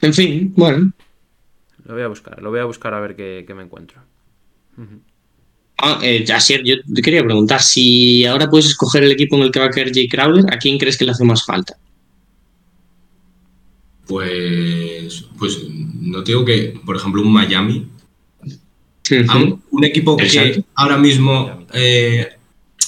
En 0.00 0.14
fin, 0.14 0.52
bueno. 0.56 0.92
Lo 1.84 1.94
voy 1.94 2.02
a 2.02 2.08
buscar, 2.08 2.42
lo 2.42 2.50
voy 2.50 2.60
a 2.60 2.64
buscar 2.64 2.94
a 2.94 3.00
ver 3.00 3.16
qué, 3.16 3.44
qué 3.46 3.54
me 3.54 3.62
encuentro. 3.62 4.00
Ah, 5.78 5.98
eh, 6.02 6.24
Asier, 6.32 6.62
yo 6.64 6.76
te 6.92 7.02
quería 7.02 7.24
preguntar, 7.24 7.62
si 7.62 8.24
ahora 8.24 8.50
puedes 8.50 8.66
escoger 8.66 9.04
el 9.04 9.12
equipo 9.12 9.36
en 9.36 9.42
el 9.42 9.50
que 9.50 9.60
va 9.60 9.66
a 9.66 9.70
caer 9.70 9.92
Jay 9.92 10.08
Crowder, 10.08 10.52
¿a 10.52 10.58
quién 10.58 10.78
crees 10.78 10.96
que 10.96 11.04
le 11.04 11.12
hace 11.12 11.24
más 11.24 11.44
falta? 11.44 11.76
Pues, 14.06 15.26
pues 15.38 15.68
no 15.68 16.22
te 16.24 16.32
digo 16.32 16.44
que, 16.44 16.80
por 16.84 16.96
ejemplo, 16.96 17.22
un 17.22 17.32
Miami, 17.32 17.88
un, 19.10 19.62
un 19.70 19.84
equipo 19.84 20.16
que 20.16 20.24
Exacto. 20.24 20.64
ahora 20.74 20.98
mismo 20.98 21.66
eh, 21.72 22.28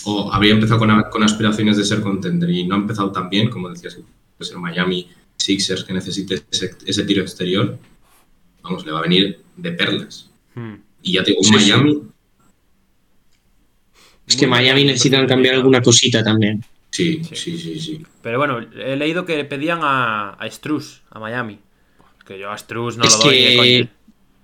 o 0.05 0.33
había 0.33 0.53
empezado 0.53 0.79
con, 0.79 1.23
aspiraciones 1.23 1.77
de 1.77 1.85
ser 1.85 2.01
contender 2.01 2.51
y 2.51 2.67
no 2.67 2.75
ha 2.75 2.79
empezado 2.79 3.13
tan 3.13 3.29
bien, 3.29 3.51
como 3.51 3.69
decías, 3.69 3.99
pues 4.37 4.51
el 4.51 4.59
Miami 4.59 5.09
Sixers 5.41 5.85
que 5.85 5.93
necesite 5.93 6.43
ese, 6.51 6.71
ese 6.87 7.05
tiro 7.05 7.23
exterior, 7.23 7.79
vamos, 8.63 8.85
le 8.87 8.93
va 8.93 8.99
a 9.01 9.03
venir 9.03 9.41
de 9.57 9.73
perlas. 9.73 10.31
Hmm. 10.55 10.75
Y 11.03 11.13
ya 11.15 11.25
te 11.25 11.31
digo, 11.31 11.41
un 11.41 11.47
Sí, 11.47 11.53
sí. 11.59 11.71
Miami 11.73 12.03
Es 14.27 14.37
que 14.37 14.47
Miami 14.47 14.85
necesitan 14.85 15.27
cambiar 15.27 15.55
alguna 15.57 15.83
cosita 15.83 16.23
también. 16.23 16.65
Sí, 16.91 17.23
sí, 17.25 17.57
sí, 17.59 17.81
sí. 17.81 18.03
Pero 18.23 18.39
bueno, 18.39 18.61
he 18.77 18.97
leído 18.97 19.25
que 19.25 19.45
pedían 19.45 19.81
a, 19.83 20.31
a 20.35 20.51
Struz, 20.51 21.03
a 21.11 21.19
Miami. 21.19 21.59
Que 22.27 22.39
yo 22.39 22.51
a 22.51 22.59
Struz 22.59 22.97
no 22.97 23.05
Es 23.05 23.17
lo 23.19 23.25
doy 23.25 23.35
que- 23.39 23.57
coña. 23.57 23.91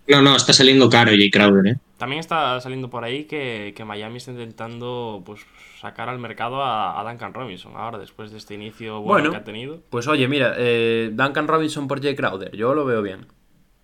No, 0.09 0.23
no, 0.23 0.37
está 0.37 0.53
saliendo 0.53 0.89
caro 0.89 1.11
Jay 1.11 1.31
Crowder, 1.31 1.73
¿eh? 1.75 1.79
También 1.99 2.21
está 2.21 2.61
saliendo 2.61 2.91
por 2.91 3.05
ahí 3.05 3.25
que, 3.25 3.73
que 3.77 3.85
Miami 3.85 4.19
está 4.19 4.31
intentando 4.31 5.23
pues 5.25 5.41
sacar 5.81 6.09
al 6.11 6.19
mercado 6.19 6.63
a, 6.63 7.01
a 7.01 7.05
Duncan 7.11 7.33
Robinson 7.33 7.73
ahora, 7.77 7.99
después 7.99 8.31
de 8.31 8.39
este 8.39 8.55
inicio 8.55 9.01
bueno, 9.01 9.07
Bueno. 9.13 9.31
que 9.31 9.37
ha 9.39 9.45
tenido. 9.45 9.79
Pues 9.89 10.07
oye, 10.07 10.29
mira, 10.29 10.55
eh, 10.59 11.11
Duncan 11.13 11.49
Robinson 11.49 11.89
por 11.89 12.03
Jay 12.03 12.15
Crowder, 12.15 12.55
yo 12.55 12.75
lo 12.75 12.85
veo 12.85 13.01
bien. 13.03 13.27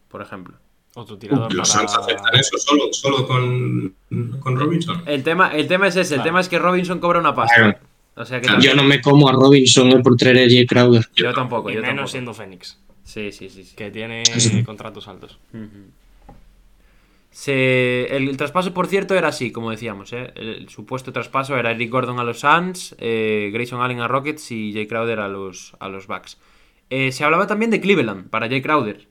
Por 0.09 0.21
ejemplo. 0.21 0.57
Otro 0.95 1.17
tirador 1.17 1.55
Los 1.55 1.73
para... 1.73 1.89
Suns 1.89 1.97
aceptan 2.05 2.35
eso 2.39 2.59
solo, 2.59 2.93
solo 2.93 3.27
con, 3.27 3.95
con 4.41 4.59
Robinson. 4.61 5.03
El 5.07 5.23
tema, 5.23 5.49
el 5.57 5.67
tema 5.67 5.87
es 5.89 5.97
ese, 5.97 6.17
el 6.17 6.23
tema 6.23 6.41
es 6.41 6.51
que 6.51 6.59
Robinson 6.59 6.99
cobra 6.99 7.19
una 7.19 7.35
pasta. 7.35 7.55
Claro. 7.57 7.79
O 8.15 8.27
sea 8.27 8.43
que 8.43 8.47
Claro. 8.47 8.61
Yo 8.61 8.75
no 8.75 8.83
me 8.83 9.01
como 9.01 9.27
a 9.27 9.33
Robinson 9.33 9.89
eh, 9.89 10.01
por 10.03 10.17
traer 10.17 10.37
a 10.37 10.41
Jay 10.51 10.67
Crowder. 10.67 11.09
yo 11.17 11.33
tampoco, 11.33 11.71
Y 11.71 11.75
yo 11.77 11.81
menos 11.81 11.89
tampoco. 11.95 12.09
siendo 12.09 12.35
Phoenix, 12.35 12.79
Sí, 13.05 13.33
sí, 13.33 13.49
sí. 13.49 13.65
sí. 13.65 13.75
que 13.75 13.91
tiene 13.91 14.23
contratos 14.67 15.09
altos. 15.09 15.39
Se- 17.33 18.14
el, 18.14 18.28
el 18.28 18.37
traspaso, 18.37 18.74
por 18.74 18.87
cierto, 18.87 19.14
era 19.14 19.28
así, 19.28 19.51
como 19.51 19.70
decíamos. 19.70 20.12
¿eh? 20.12 20.33
El, 20.37 20.49
el 20.49 20.68
supuesto 20.68 21.12
traspaso 21.12 21.57
era 21.57 21.70
Eric 21.72 21.91
Gordon 21.91 22.18
a 22.20 22.24
los 22.24 22.41
Suns, 22.41 22.95
eh, 22.99 23.51
Grayson 23.53 23.80
Allen 23.80 24.01
a 24.01 24.07
Rockets 24.09 24.51
y 24.53 24.72
Jay 24.74 24.87
Crowder 24.87 25.18
a 25.20 25.28
los, 25.28 25.74
a 25.80 25.89
los 25.89 26.07
Bucks. 26.07 26.39
Eh, 26.91 27.11
se 27.11 27.24
hablaba 27.24 27.47
también 27.47 27.70
de 27.70 27.80
Cleveland 27.80 28.28
para 28.28 28.49
Jay 28.49 28.61
Crowder. 28.61 29.09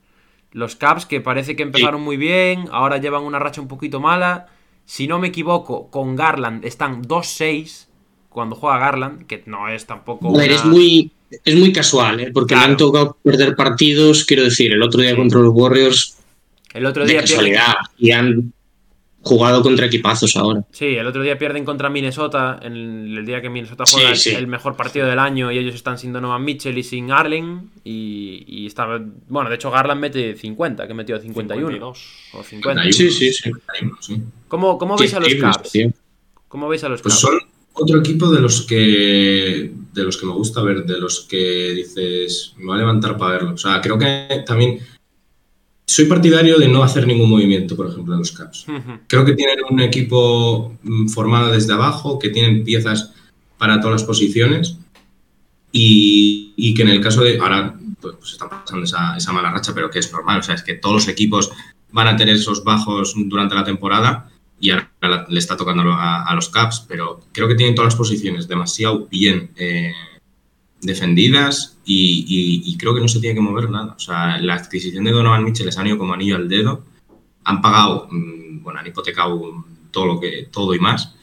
Los 0.51 0.75
Cavs 0.75 1.05
que 1.05 1.19
parece 1.19 1.55
que 1.55 1.63
empezaron 1.63 2.01
muy 2.01 2.15
bien, 2.17 2.65
ahora 2.71 2.97
llevan 2.97 3.23
una 3.23 3.39
racha 3.39 3.59
un 3.61 3.67
poquito 3.67 3.99
mala. 3.99 4.47
Si 4.85 5.07
no 5.07 5.17
me 5.17 5.29
equivoco, 5.29 5.89
con 5.89 6.15
Garland 6.15 6.63
están 6.65 7.01
2-6 7.03 7.87
cuando 8.29 8.55
juega 8.55 8.77
Garland, 8.77 9.25
que 9.25 9.41
no 9.47 9.67
es 9.67 9.87
tampoco. 9.87 10.27
Una- 10.29 10.45
es 10.45 10.63
muy, 10.65 11.11
es 11.43 11.55
muy 11.55 11.73
casual. 11.73 12.29
Porque 12.33 12.53
Claro. 12.53 12.67
me 12.67 12.71
han 12.73 12.77
tocado 12.77 13.17
perder 13.23 13.55
partidos, 13.55 14.25
quiero 14.25 14.43
decir, 14.43 14.71
el 14.73 14.83
otro 14.83 15.01
día 15.01 15.15
contra 15.15 15.39
los 15.39 15.53
Warriors, 15.53 16.17
El 16.73 16.85
otro 16.85 17.03
de 17.05 17.11
día 17.11 17.21
pierden- 17.21 17.27
casualidad, 17.29 17.73
y 17.97 18.11
han 18.11 18.53
jugado 19.23 19.61
contra 19.61 19.85
equipazos 19.85 20.35
ahora. 20.35 20.63
Sí, 20.71 20.85
el 20.95 21.05
otro 21.05 21.21
día 21.21 21.37
pierden 21.37 21.63
contra 21.63 21.89
Minnesota, 21.91 22.59
en 22.63 22.73
el, 22.75 23.23
día 23.25 23.39
que 23.39 23.49
Minnesota 23.51 23.83
juega 23.87 24.15
Sí, 24.15 24.31
sí. 24.31 24.35
el 24.35 24.47
mejor 24.47 24.75
partido 24.75 25.05
del 25.05 25.19
año 25.19 25.51
y 25.51 25.59
ellos 25.59 25.75
están 25.75 25.99
sin 25.99 26.11
Donovan 26.11 26.43
Mitchell 26.43 26.75
y 26.75 26.81
sin 26.81 27.11
Arlen 27.11 27.69
y, 27.83 28.43
y 28.47 28.65
estaba, 28.65 28.99
bueno, 29.29 29.49
de 29.49 29.57
hecho 29.57 29.69
Garland 29.69 30.01
mete 30.01 30.35
50, 30.35 30.87
que 30.87 30.93
metió 30.95 31.19
51 31.19 31.67
52. 31.67 32.13
o 32.33 32.43
50. 32.43 32.83
Sí, 32.85 32.93
sí, 32.93 33.11
sí. 33.11 33.33
51, 33.43 33.97
sí. 34.01 34.21
¿Cómo, 34.47 34.77
cómo 34.79 34.97
veis 34.97 35.13
a 35.13 35.19
los 35.19 35.35
Cavs? 35.35 35.71
¿Cómo 36.47 36.67
veis 36.67 36.83
a 36.83 36.89
los 36.89 37.01
Pues 37.03 37.13
Cavs? 37.13 37.21
son 37.21 37.39
otro 37.73 37.99
equipo 37.99 38.31
de 38.31 38.41
los 38.41 38.63
que 38.63 39.71
de 39.93 40.03
los 40.03 40.17
que 40.17 40.25
me 40.25 40.33
gusta 40.33 40.61
ver, 40.63 40.83
de 40.85 40.99
los 40.99 41.21
que 41.29 41.73
dices, 41.75 42.53
me 42.57 42.67
va 42.69 42.75
a 42.75 42.77
levantar 42.79 43.17
para 43.17 43.33
verlo. 43.33 43.53
O 43.53 43.57
sea, 43.57 43.79
creo 43.81 43.97
que 43.99 44.43
también 44.47 44.79
soy 45.85 46.05
partidario 46.05 46.57
de 46.57 46.67
no 46.67 46.83
hacer 46.83 47.05
ningún 47.05 47.29
movimiento, 47.29 47.75
por 47.75 47.87
ejemplo, 47.87 48.13
en 48.13 48.19
los 48.19 48.31
Caps. 48.31 48.65
Creo 49.07 49.25
que 49.25 49.33
tienen 49.33 49.59
un 49.69 49.81
equipo 49.81 50.77
mm, 50.83 51.07
formado 51.09 51.51
desde 51.51 51.73
abajo, 51.73 52.17
que 52.17 52.29
tienen 52.29 52.63
piezas 52.63 53.13
para 53.57 53.79
todas 53.79 54.01
las 54.01 54.03
posiciones 54.03 54.77
y, 55.71 56.53
y 56.55 56.73
que 56.73 56.83
en 56.83 56.89
el 56.89 57.01
caso 57.01 57.21
de 57.21 57.39
ahora 57.39 57.77
pues, 57.99 58.15
pues 58.17 58.31
están 58.31 58.49
pasando 58.49 58.83
esa, 58.83 59.15
esa 59.17 59.31
mala 59.31 59.51
racha, 59.51 59.73
pero 59.73 59.89
que 59.89 59.99
es 59.99 60.11
normal, 60.11 60.39
o 60.39 60.43
sea, 60.43 60.55
es 60.55 60.63
que 60.63 60.75
todos 60.75 60.95
los 60.95 61.07
equipos 61.07 61.51
van 61.91 62.07
a 62.07 62.15
tener 62.15 62.35
esos 62.35 62.63
bajos 62.63 63.13
durante 63.15 63.55
la 63.55 63.63
temporada 63.63 64.29
y 64.59 64.71
ahora 64.71 64.89
le 65.27 65.39
está 65.39 65.57
tocando 65.57 65.91
a, 65.91 66.23
a 66.23 66.35
los 66.35 66.49
Caps, 66.49 66.85
pero 66.87 67.21
creo 67.31 67.47
que 67.47 67.55
tienen 67.55 67.75
todas 67.75 67.93
las 67.93 67.97
posiciones 67.97 68.47
demasiado 68.47 69.07
bien 69.07 69.51
eh, 69.55 69.91
defendidas 70.81 71.77
y, 71.85 72.25
y- 72.27 72.71
y 72.71 72.77
creo 72.77 72.93
que 72.95 73.01
no 73.01 73.07
se 73.07 73.19
tiene 73.19 73.35
que 73.35 73.41
mover 73.41 73.69
nada. 73.69 73.93
O 73.95 73.99
sea, 73.99 74.37
la 74.39 74.55
adquisición 74.55 75.03
de 75.03 75.11
Donovan 75.11 75.43
Mitchell 75.43 75.65
les 75.65 75.77
han 75.77 75.87
ido 75.87 75.97
como 75.97 76.13
anillo 76.13 76.35
al 76.35 76.49
dedo, 76.49 76.83
han 77.43 77.61
pagado, 77.61 78.07
mm, 78.11 78.63
bueno, 78.63 78.79
han 78.79 78.87
hipotecado 78.87 79.65
todo 79.91 80.05
lo 80.05 80.19
que, 80.19 80.47
todo 80.51 80.73
y 80.75 80.79
más, 80.79 81.15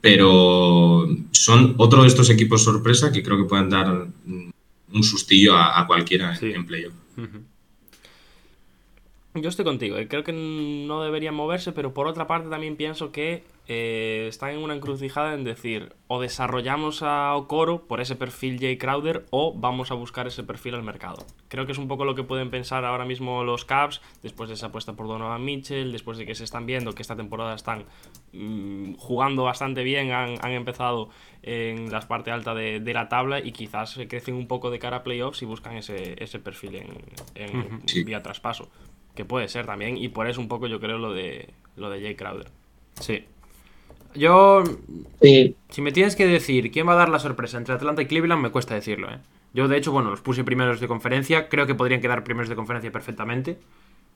pero 0.00 1.08
son 1.32 1.74
otro 1.78 2.02
de 2.02 2.08
estos 2.08 2.30
equipos 2.30 2.62
sorpresa 2.64 3.10
que 3.12 3.22
creo 3.22 3.36
que 3.38 3.44
pueden 3.48 3.70
dar 3.70 4.08
mm, 4.24 4.50
un 4.92 5.02
sustillo 5.02 5.54
a, 5.56 5.80
a 5.80 5.86
cualquiera 5.86 6.30
en- 6.32 6.36
Sí. 6.38 6.46
en 6.52 6.66
playoff. 6.66 6.92
Yo 9.34 9.48
estoy 9.50 9.64
contigo, 9.66 9.98
eh, 9.98 10.08
creo 10.08 10.24
que 10.24 10.32
no 10.32 11.02
deberían 11.02 11.34
moverse, 11.34 11.72
pero 11.72 11.92
por 11.92 12.06
otra 12.06 12.26
parte 12.26 12.48
también 12.48 12.76
pienso 12.76 13.12
que 13.12 13.44
eh, 13.68 14.26
están 14.28 14.50
en 14.50 14.58
una 14.58 14.74
encrucijada 14.74 15.34
en 15.34 15.42
decir 15.44 15.92
o 16.06 16.20
desarrollamos 16.20 17.02
a 17.02 17.34
Okoro 17.34 17.86
por 17.86 18.00
ese 18.00 18.14
perfil 18.14 18.58
Jay 18.60 18.78
Crowder 18.78 19.26
o 19.30 19.52
vamos 19.54 19.90
a 19.90 19.94
buscar 19.94 20.26
ese 20.28 20.44
perfil 20.44 20.74
al 20.76 20.82
mercado. 20.84 21.26
Creo 21.48 21.66
que 21.66 21.72
es 21.72 21.78
un 21.78 21.88
poco 21.88 22.04
lo 22.04 22.14
que 22.14 22.22
pueden 22.22 22.50
pensar 22.50 22.84
ahora 22.84 23.04
mismo 23.04 23.42
los 23.44 23.64
Cavs 23.64 24.00
después 24.22 24.48
de 24.48 24.54
esa 24.54 24.66
apuesta 24.66 24.92
por 24.92 25.08
Donovan 25.08 25.44
Mitchell, 25.44 25.90
después 25.90 26.16
de 26.18 26.26
que 26.26 26.34
se 26.34 26.44
están 26.44 26.64
viendo 26.66 26.92
que 26.94 27.02
esta 27.02 27.16
temporada 27.16 27.54
están 27.56 27.86
mm, 28.32 28.94
jugando 28.98 29.44
bastante 29.44 29.82
bien, 29.82 30.12
han, 30.12 30.36
han 30.44 30.52
empezado 30.52 31.08
en 31.42 31.90
la 31.90 32.00
parte 32.00 32.30
alta 32.30 32.54
de, 32.54 32.80
de 32.80 32.92
la 32.94 33.08
tabla 33.08 33.40
y 33.40 33.52
quizás 33.52 33.90
se 33.90 34.06
crecen 34.08 34.34
un 34.34 34.46
poco 34.46 34.70
de 34.70 34.78
cara 34.78 34.98
a 34.98 35.02
playoffs 35.02 35.42
y 35.42 35.44
buscan 35.44 35.76
ese, 35.76 36.22
ese 36.22 36.38
perfil 36.38 36.76
en, 36.76 36.88
en 37.34 37.80
Sí. 37.86 38.04
vía 38.04 38.22
traspaso. 38.22 38.68
Que 39.14 39.24
puede 39.24 39.48
ser 39.48 39.64
también, 39.66 39.96
y 39.96 40.08
por 40.08 40.28
eso 40.28 40.40
un 40.40 40.48
poco 40.48 40.66
yo 40.66 40.78
creo 40.78 40.98
lo 40.98 41.12
de 41.12 41.48
lo 41.76 41.88
de 41.90 42.00
Jay 42.02 42.14
Crowder. 42.16 42.48
Sí. 43.00 43.24
Yo, 44.18 44.64
si 45.20 45.82
me 45.82 45.92
tienes 45.92 46.16
que 46.16 46.26
decir 46.26 46.70
quién 46.70 46.88
va 46.88 46.92
a 46.92 46.96
dar 46.96 47.08
la 47.08 47.18
sorpresa 47.18 47.58
entre 47.58 47.74
Atlanta 47.74 48.02
y 48.02 48.06
Cleveland, 48.06 48.42
me 48.42 48.50
cuesta 48.50 48.74
decirlo, 48.74 49.10
¿eh? 49.10 49.18
Yo, 49.54 49.68
de 49.68 49.78
hecho, 49.78 49.90
bueno, 49.90 50.10
los 50.10 50.20
puse 50.20 50.44
primeros 50.44 50.80
de 50.80 50.88
conferencia. 50.88 51.48
Creo 51.48 51.66
que 51.66 51.74
podrían 51.74 52.00
quedar 52.02 52.24
primeros 52.24 52.48
de 52.50 52.56
conferencia 52.56 52.92
perfectamente. 52.92 53.58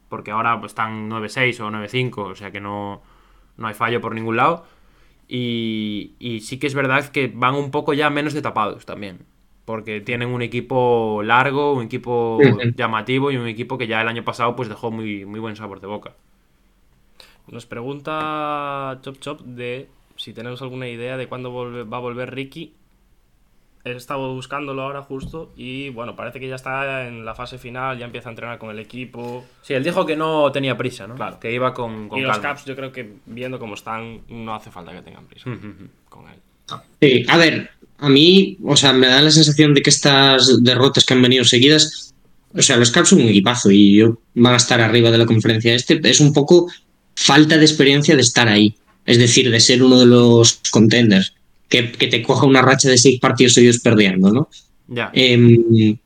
Porque 0.09 0.33
ahora 0.33 0.61
pues, 0.61 0.73
están 0.73 1.09
9-6 1.11 1.61
o 1.61 1.71
9-5, 1.71 2.19
o 2.33 2.35
sea 2.35 2.51
que 2.51 2.61
no, 2.61 3.03
no 3.57 3.67
hay 3.69 3.75
fallo 3.75 4.01
por 4.01 4.15
ningún 4.15 4.37
lado. 4.37 4.67
Y, 5.29 6.15
y 6.19 6.41
sí 6.41 6.59
que 6.59 6.67
es 6.67 6.75
verdad 6.75 7.07
que 7.11 7.33
van 7.35 7.55
un 7.55 7.71
poco 7.71 7.95
ya 7.95 8.11
menos 8.11 8.35
de 8.35 8.43
tapados 8.43 8.87
también. 8.87 9.21
Porque 9.65 10.01
tienen 10.01 10.29
un 10.31 10.43
equipo 10.43 11.23
largo, 11.25 11.75
un 11.75 11.85
equipo 11.85 12.39
llamativo 12.77 13.31
y 13.31 13.37
un 13.37 13.47
equipo 13.49 13.79
que 13.79 13.87
ya 13.87 14.03
el 14.03 14.09
año 14.09 14.25
pasado 14.25 14.57
pues 14.57 14.69
dejó 14.69 14.91
muy, 14.91 15.25
muy 15.27 15.41
buen 15.41 15.57
sabor 15.57 15.81
de 15.81 15.87
boca. 15.87 16.15
Nos 17.51 17.67
pregunta 17.67 18.99
Chop 19.03 19.19
Chop 19.21 19.41
de 19.43 19.89
si 20.17 20.33
tenemos 20.33 20.61
alguna 20.63 20.89
idea 20.89 21.17
de 21.17 21.27
cuándo 21.27 21.51
volve- 21.51 21.91
va 21.91 21.97
a 21.97 22.01
volver 22.01 22.35
Ricky. 22.35 22.75
He 23.83 23.93
estado 23.93 24.35
buscándolo 24.35 24.83
ahora 24.83 25.01
justo 25.03 25.53
y 25.57 25.89
bueno, 25.89 26.15
parece 26.15 26.39
que 26.39 26.47
ya 26.49 26.57
está 26.57 27.09
en 27.09 27.25
la 27.25 27.35
fase 27.35 27.57
final, 27.57 27.99
ya 27.99 28.05
empieza 28.05 28.29
a 28.29 28.33
entrenar 28.33 28.59
con 28.59 28.71
el 28.71 28.79
equipo. 28.79 29.47
Sí, 29.63 29.73
él 29.73 29.83
dijo 29.83 30.05
que 30.05 30.17
no 30.17 30.53
tenía 30.53 30.77
prisa, 30.77 31.07
¿no? 31.07 31.15
Claro. 31.15 31.41
Que 31.41 31.51
iba 31.53 31.73
con, 31.73 32.09
con 32.11 32.19
y 32.19 32.23
los. 32.23 32.39
Caps 32.39 32.67
yo 32.67 32.77
creo 32.77 32.93
que 32.93 33.15
viendo 33.25 33.59
cómo 33.59 33.75
están 33.75 34.21
no 34.29 34.55
hace 34.55 34.71
falta 34.71 34.93
que 34.93 35.01
tengan 35.01 35.25
prisa 35.27 35.47
con 36.11 36.29
él. 36.29 36.37
Sí, 37.01 37.25
a 37.27 37.37
ver, 37.39 37.71
a 37.99 38.09
mí, 38.11 38.59
o 38.63 38.77
sea, 38.77 38.93
me 38.93 39.07
da 39.09 39.23
la 39.23 39.31
sensación 39.31 39.73
de 39.75 39.81
que 39.83 39.91
estas 39.91 40.63
derrotas 40.63 41.05
que 41.07 41.15
han 41.15 41.23
venido 41.23 41.43
seguidas, 41.45 42.15
o 42.55 42.61
sea, 42.63 42.77
los 42.77 42.91
Caps 42.93 43.09
son 43.09 43.23
un 43.23 43.29
equipazo 43.29 43.71
y 43.71 43.97
yo- 43.97 44.19
van 44.35 44.53
a 44.53 44.59
estar 44.59 44.81
arriba 44.81 45.11
de 45.11 45.19
la 45.19 45.27
conferencia 45.27 45.75
este, 45.75 45.99
es 46.05 46.21
un 46.21 46.33
poco 46.35 46.71
falta 47.21 47.59
de 47.59 47.65
experiencia 47.65 48.17
de 48.17 48.23
estar 48.23 48.49
ahí, 48.49 48.75
es 49.05 49.19
decir, 49.19 49.51
de 49.51 49.61
ser 49.61 49.83
uno 49.83 50.01
de 50.01 50.07
los 50.07 50.61
contenders, 50.71 51.35
que, 51.69 51.93
que 51.93 52.07
te 52.07 52.23
coja 52.23 52.47
una 52.47 52.63
racha 52.63 52.89
de 52.89 52.97
seis 52.97 53.21
partidos 53.21 53.53
seguidos 53.53 53.79
perdiendo, 53.81 54.33
¿no? 54.33 54.49
Ya. 54.89 55.11
Em, 55.13 55.99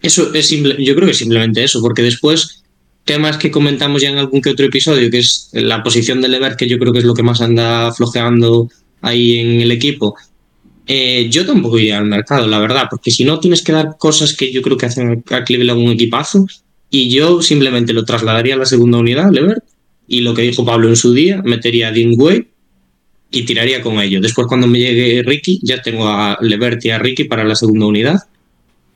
eso 0.00 0.32
es 0.32 0.46
simple, 0.46 0.82
yo 0.82 0.94
creo 0.94 1.06
que 1.06 1.14
simplemente 1.14 1.62
eso, 1.62 1.82
porque 1.82 2.02
después 2.02 2.64
temas 3.04 3.36
que 3.36 3.50
comentamos 3.50 4.00
ya 4.00 4.08
en 4.08 4.18
algún 4.18 4.40
que 4.40 4.50
otro 4.50 4.64
episodio, 4.64 5.10
que 5.10 5.18
es 5.18 5.50
la 5.52 5.82
posición 5.82 6.22
de 6.22 6.28
Levert, 6.28 6.56
que 6.58 6.68
yo 6.68 6.78
creo 6.78 6.92
que 6.94 7.00
es 7.00 7.04
lo 7.04 7.14
que 7.14 7.22
más 7.22 7.42
anda 7.42 7.92
flojeando 7.92 8.70
ahí 9.02 9.38
en 9.38 9.60
el 9.60 9.70
equipo. 9.70 10.16
eh, 10.86 11.28
yo 11.30 11.44
tampoco 11.46 11.78
iría 11.78 11.98
al 11.98 12.06
mercado, 12.06 12.46
la 12.46 12.58
verdad, 12.58 12.86
porque 12.90 13.10
si 13.10 13.24
no 13.24 13.38
tienes 13.38 13.62
que 13.62 13.72
dar 13.72 13.96
cosas 13.98 14.34
que 14.34 14.50
yo 14.50 14.62
creo 14.62 14.76
que 14.76 14.86
hacen 14.86 15.22
a 15.30 15.44
Cleveland 15.44 15.78
un 15.78 15.92
equipazo, 15.92 16.46
y 16.90 17.10
yo 17.10 17.40
simplemente 17.40 17.92
lo 17.92 18.04
trasladaría 18.04 18.54
a 18.54 18.58
la 18.58 18.66
segunda 18.66 18.98
unidad, 18.98 19.30
Levert, 19.30 19.64
y 20.06 20.20
lo 20.20 20.34
que 20.34 20.42
dijo 20.42 20.64
Pablo 20.64 20.88
en 20.88 20.96
su 20.96 21.12
día, 21.12 21.40
metería 21.44 21.88
a 21.88 21.92
Dean 21.92 22.14
Wade 22.16 22.48
y 23.30 23.44
tiraría 23.44 23.82
con 23.82 23.98
ello. 24.00 24.20
Después, 24.20 24.46
cuando 24.46 24.66
me 24.66 24.78
llegue 24.78 25.22
Ricky, 25.22 25.60
ya 25.62 25.80
tengo 25.80 26.08
a 26.08 26.36
Levert 26.40 26.84
y 26.84 26.90
a 26.90 26.98
Ricky 26.98 27.24
para 27.24 27.44
la 27.44 27.54
segunda 27.54 27.86
unidad, 27.86 28.18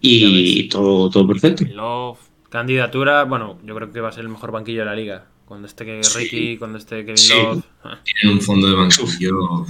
y 0.00 0.68
todo, 0.68 1.10
todo 1.10 1.26
perfecto. 1.26 1.64
Love, 1.72 2.18
Candidatura, 2.50 3.24
bueno, 3.24 3.58
yo 3.64 3.74
creo 3.74 3.92
que 3.92 4.00
va 4.00 4.08
a 4.08 4.12
ser 4.12 4.22
el 4.24 4.28
mejor 4.30 4.52
banquillo 4.52 4.80
de 4.80 4.84
la 4.86 4.94
liga. 4.94 5.26
Cuando 5.46 5.66
esté 5.66 6.02
Sí. 6.02 6.18
Ricky, 6.18 6.56
cuando 6.58 6.78
esté 6.78 7.00
Kevin 7.04 7.16
Sí. 7.16 7.32
Love. 7.34 7.64
Tienen 8.04 8.36
un 8.38 8.40
fondo 8.40 8.68
de 8.68 8.74
banquillo. 8.74 9.66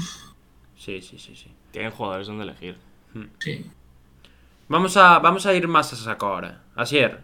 Sí, 0.77 1.01
sí, 1.01 1.19
sí, 1.19 1.33
sí. 1.35 1.49
tienen 1.71 1.91
jugadores 1.91 2.27
donde 2.27 2.45
elegir. 2.45 2.77
Sí. 3.39 3.65
Vamos 4.69 4.97
a, 4.97 5.19
vamos 5.19 5.47
a 5.47 5.55
ir 5.55 5.69
más 5.69 5.93
a 5.93 5.97
saco 5.97 6.27
ahora. 6.27 6.63
Asier, 6.75 7.21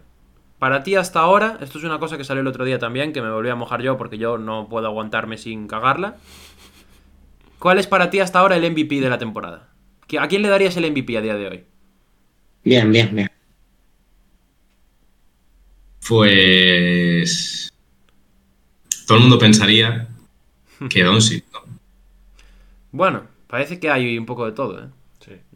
para 0.63 0.81
ti 0.81 0.95
hasta 0.95 1.19
ahora, 1.19 1.57
esto 1.59 1.77
es 1.77 1.83
una 1.83 1.99
cosa 1.99 2.17
que 2.17 2.23
salió 2.23 2.39
el 2.39 2.47
otro 2.47 2.63
día 2.63 2.79
también, 2.79 3.11
que 3.11 3.21
me 3.21 3.29
volví 3.29 3.49
a 3.49 3.55
mojar 3.55 3.81
yo 3.81 3.97
porque 3.97 4.17
yo 4.17 4.37
no 4.37 4.69
puedo 4.69 4.87
aguantarme 4.87 5.37
sin 5.37 5.67
cagarla. 5.67 6.15
¿Cuál 7.59 7.79
es 7.79 7.87
para 7.87 8.09
ti 8.09 8.21
hasta 8.21 8.39
ahora 8.39 8.55
el 8.55 8.71
MVP 8.71 9.01
de 9.01 9.09
la 9.09 9.17
temporada? 9.17 9.67
¿A 10.17 10.27
quién 10.29 10.41
le 10.41 10.47
darías 10.47 10.77
el 10.77 10.89
MVP 10.89 11.17
a 11.17 11.21
día 11.21 11.35
de 11.35 11.47
hoy? 11.49 11.63
Bien, 12.63 12.89
bien, 12.93 13.13
bien. 13.13 13.29
Pues. 16.07 17.73
Todo 19.05 19.17
el 19.17 19.23
mundo 19.23 19.37
pensaría 19.37 20.07
que 20.89 21.03
Doncic, 21.03 21.43
¿no? 21.51 21.59
Bueno, 22.93 23.27
parece 23.47 23.81
que 23.81 23.89
hay 23.89 24.17
un 24.17 24.25
poco 24.25 24.45
de 24.45 24.53
todo, 24.53 24.81
¿eh? 24.81 24.87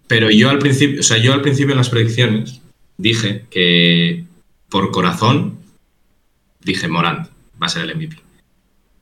Pero 0.07 0.29
yo 0.29 0.49
al 0.49 0.59
principio, 0.59 0.99
o 0.99 1.03
sea, 1.03 1.15
yo 1.15 1.31
al 1.31 1.41
principio 1.41 1.71
en 1.71 1.77
las 1.77 1.89
predicciones 1.89 2.59
dije 2.97 3.45
que 3.49 4.26
por 4.69 4.91
corazón 4.91 5.59
dije 6.61 6.87
Morant 6.87 7.27
va 7.61 7.67
a 7.67 7.69
ser 7.69 7.83
el 7.89 7.95
MVP. 7.95 8.17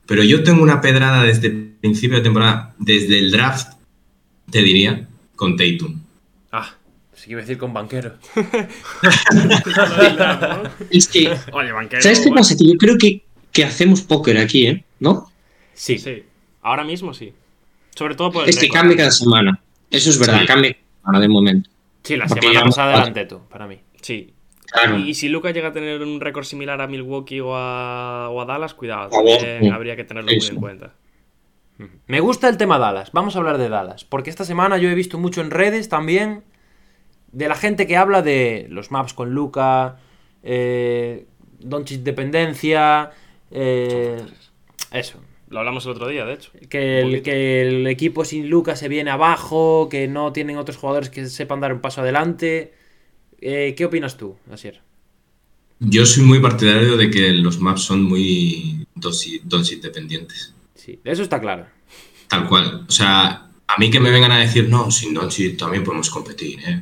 Pero 0.05 0.23
yo 0.23 0.43
tengo 0.43 0.61
una 0.61 0.81
pedrada 0.81 1.23
desde 1.23 1.47
el 1.47 1.75
principio 1.81 2.17
de 2.17 2.23
temporada, 2.23 2.75
desde 2.77 3.17
el 3.19 3.31
draft, 3.31 3.73
te 4.51 4.61
diría, 4.61 5.07
con 5.35 5.57
Tatum. 5.57 5.99
Ah, 6.51 6.75
sí 7.13 7.25
que 7.25 7.31
iba 7.31 7.39
a 7.39 7.43
decir 7.43 7.57
con 7.57 7.73
banquero. 7.73 8.13
Es 10.91 11.07
que, 11.07 11.35
Oye, 11.51 11.71
banquero. 11.71 12.01
¿sabes 12.01 12.19
qué 12.19 12.25
bueno. 12.29 12.41
pasa? 12.41 12.55
Que 12.57 12.65
yo 12.67 12.73
creo 12.77 12.97
que, 12.97 13.23
que 13.51 13.63
hacemos 13.63 14.01
póker 14.01 14.37
aquí, 14.37 14.67
¿eh? 14.67 14.85
¿No? 14.99 15.31
Sí. 15.73 15.97
Sí, 15.97 16.23
ahora 16.61 16.83
mismo 16.83 17.13
sí. 17.13 17.33
Sobre 17.95 18.15
todo 18.15 18.31
por 18.31 18.43
el 18.43 18.49
Es 18.49 18.59
que 18.59 18.69
cambia 18.69 18.97
cada 18.97 19.11
semana. 19.11 19.59
Eso 19.89 20.09
es 20.09 20.19
verdad, 20.19 20.41
Sí. 20.41 20.47
cambia 20.47 20.77
ahora 21.03 21.19
de 21.19 21.27
momento. 21.27 21.69
Sí, 22.03 22.15
la 22.15 22.27
Porque 22.27 22.47
semana 22.47 22.65
pasada 22.65 22.93
era 22.95 23.03
Anteto, 23.05 23.41
para 23.49 23.67
mí. 23.67 23.79
Sí. 24.01 24.31
Claro. 24.75 24.97
Y 24.99 25.13
si 25.13 25.29
Luca 25.29 25.51
llega 25.51 25.69
a 25.69 25.71
tener 25.73 26.01
un 26.01 26.19
récord 26.21 26.43
similar 26.45 26.79
a 26.81 26.87
Milwaukee 26.87 27.39
o 27.39 27.55
a, 27.55 28.29
o 28.29 28.41
a 28.41 28.45
Dallas, 28.45 28.73
cuidado, 28.73 29.09
A 29.17 29.23
ver, 29.23 29.37
también 29.39 29.63
sí. 29.63 29.69
habría 29.69 29.95
que 29.95 30.03
tenerlo 30.03 30.29
Sí, 30.29 30.35
muy 30.35 30.41
sí. 30.45 30.53
en 30.53 30.59
cuenta. 30.59 30.93
Me 32.07 32.19
gusta 32.21 32.47
el 32.47 32.57
tema 32.57 32.77
Dallas. 32.79 33.11
Vamos 33.11 33.35
a 33.35 33.39
hablar 33.39 33.57
de 33.57 33.67
Dallas. 33.69 34.05
Porque 34.05 34.29
esta 34.29 34.45
semana 34.45 34.77
yo 34.77 34.89
he 34.89 34.95
visto 34.95 35.17
mucho 35.17 35.41
en 35.41 35.51
redes 35.51 35.89
también 35.89 36.43
de 37.31 37.47
la 37.49 37.55
gente 37.55 37.85
que 37.87 37.97
habla 37.97 38.21
de 38.21 38.67
los 38.69 38.91
maps 38.91 39.13
con 39.13 39.31
Luca, 39.31 39.97
eh, 40.43 41.25
Doncic 41.59 42.01
dependencia, 42.01 43.11
eh, 43.51 44.21
eso. 44.91 45.19
Lo 45.49 45.59
hablamos 45.59 45.85
el 45.85 45.91
otro 45.91 46.07
día, 46.07 46.25
de 46.25 46.33
hecho. 46.33 46.51
El, 46.71 47.21
que 47.23 47.61
el 47.61 47.87
equipo 47.87 48.23
sin 48.25 48.49
Luca 48.49 48.75
se 48.75 48.87
viene 48.87 49.11
abajo, 49.11 49.89
que 49.89 50.07
no 50.07 50.31
tienen 50.31 50.57
otros 50.57 50.77
jugadores 50.77 51.09
que 51.09 51.25
sepan 51.27 51.59
dar 51.59 51.73
un 51.73 51.81
paso 51.81 52.01
adelante. 52.01 52.73
Eh, 53.47 53.75
¿Qué 53.77 53.85
opinas 53.85 54.17
tú, 54.17 54.35
Asier? 54.51 54.81
Yo 55.79 56.03
soy 56.07 56.23
muy 56.23 56.39
partidario 56.39 56.97
de 56.97 57.11
que 57.11 57.31
los 57.31 57.59
maps 57.59 57.83
son 57.83 58.01
muy 58.01 58.87
Doncic 58.95 59.81
dependientes. 59.83 60.55
Sí, 60.73 60.99
eso 61.03 61.21
está 61.21 61.39
claro. 61.39 61.67
Tal 62.27 62.47
cual. 62.47 62.85
O 62.87 62.91
sea, 62.91 63.51
a 63.67 63.77
mí 63.77 63.91
que 63.91 63.99
me 63.99 64.09
vengan 64.09 64.31
a 64.31 64.39
decir, 64.39 64.67
no, 64.67 64.89
sin 64.89 65.13
Doncic 65.13 65.57
también 65.57 65.83
podemos 65.83 66.09
competir, 66.09 66.59
¿eh? 66.67 66.81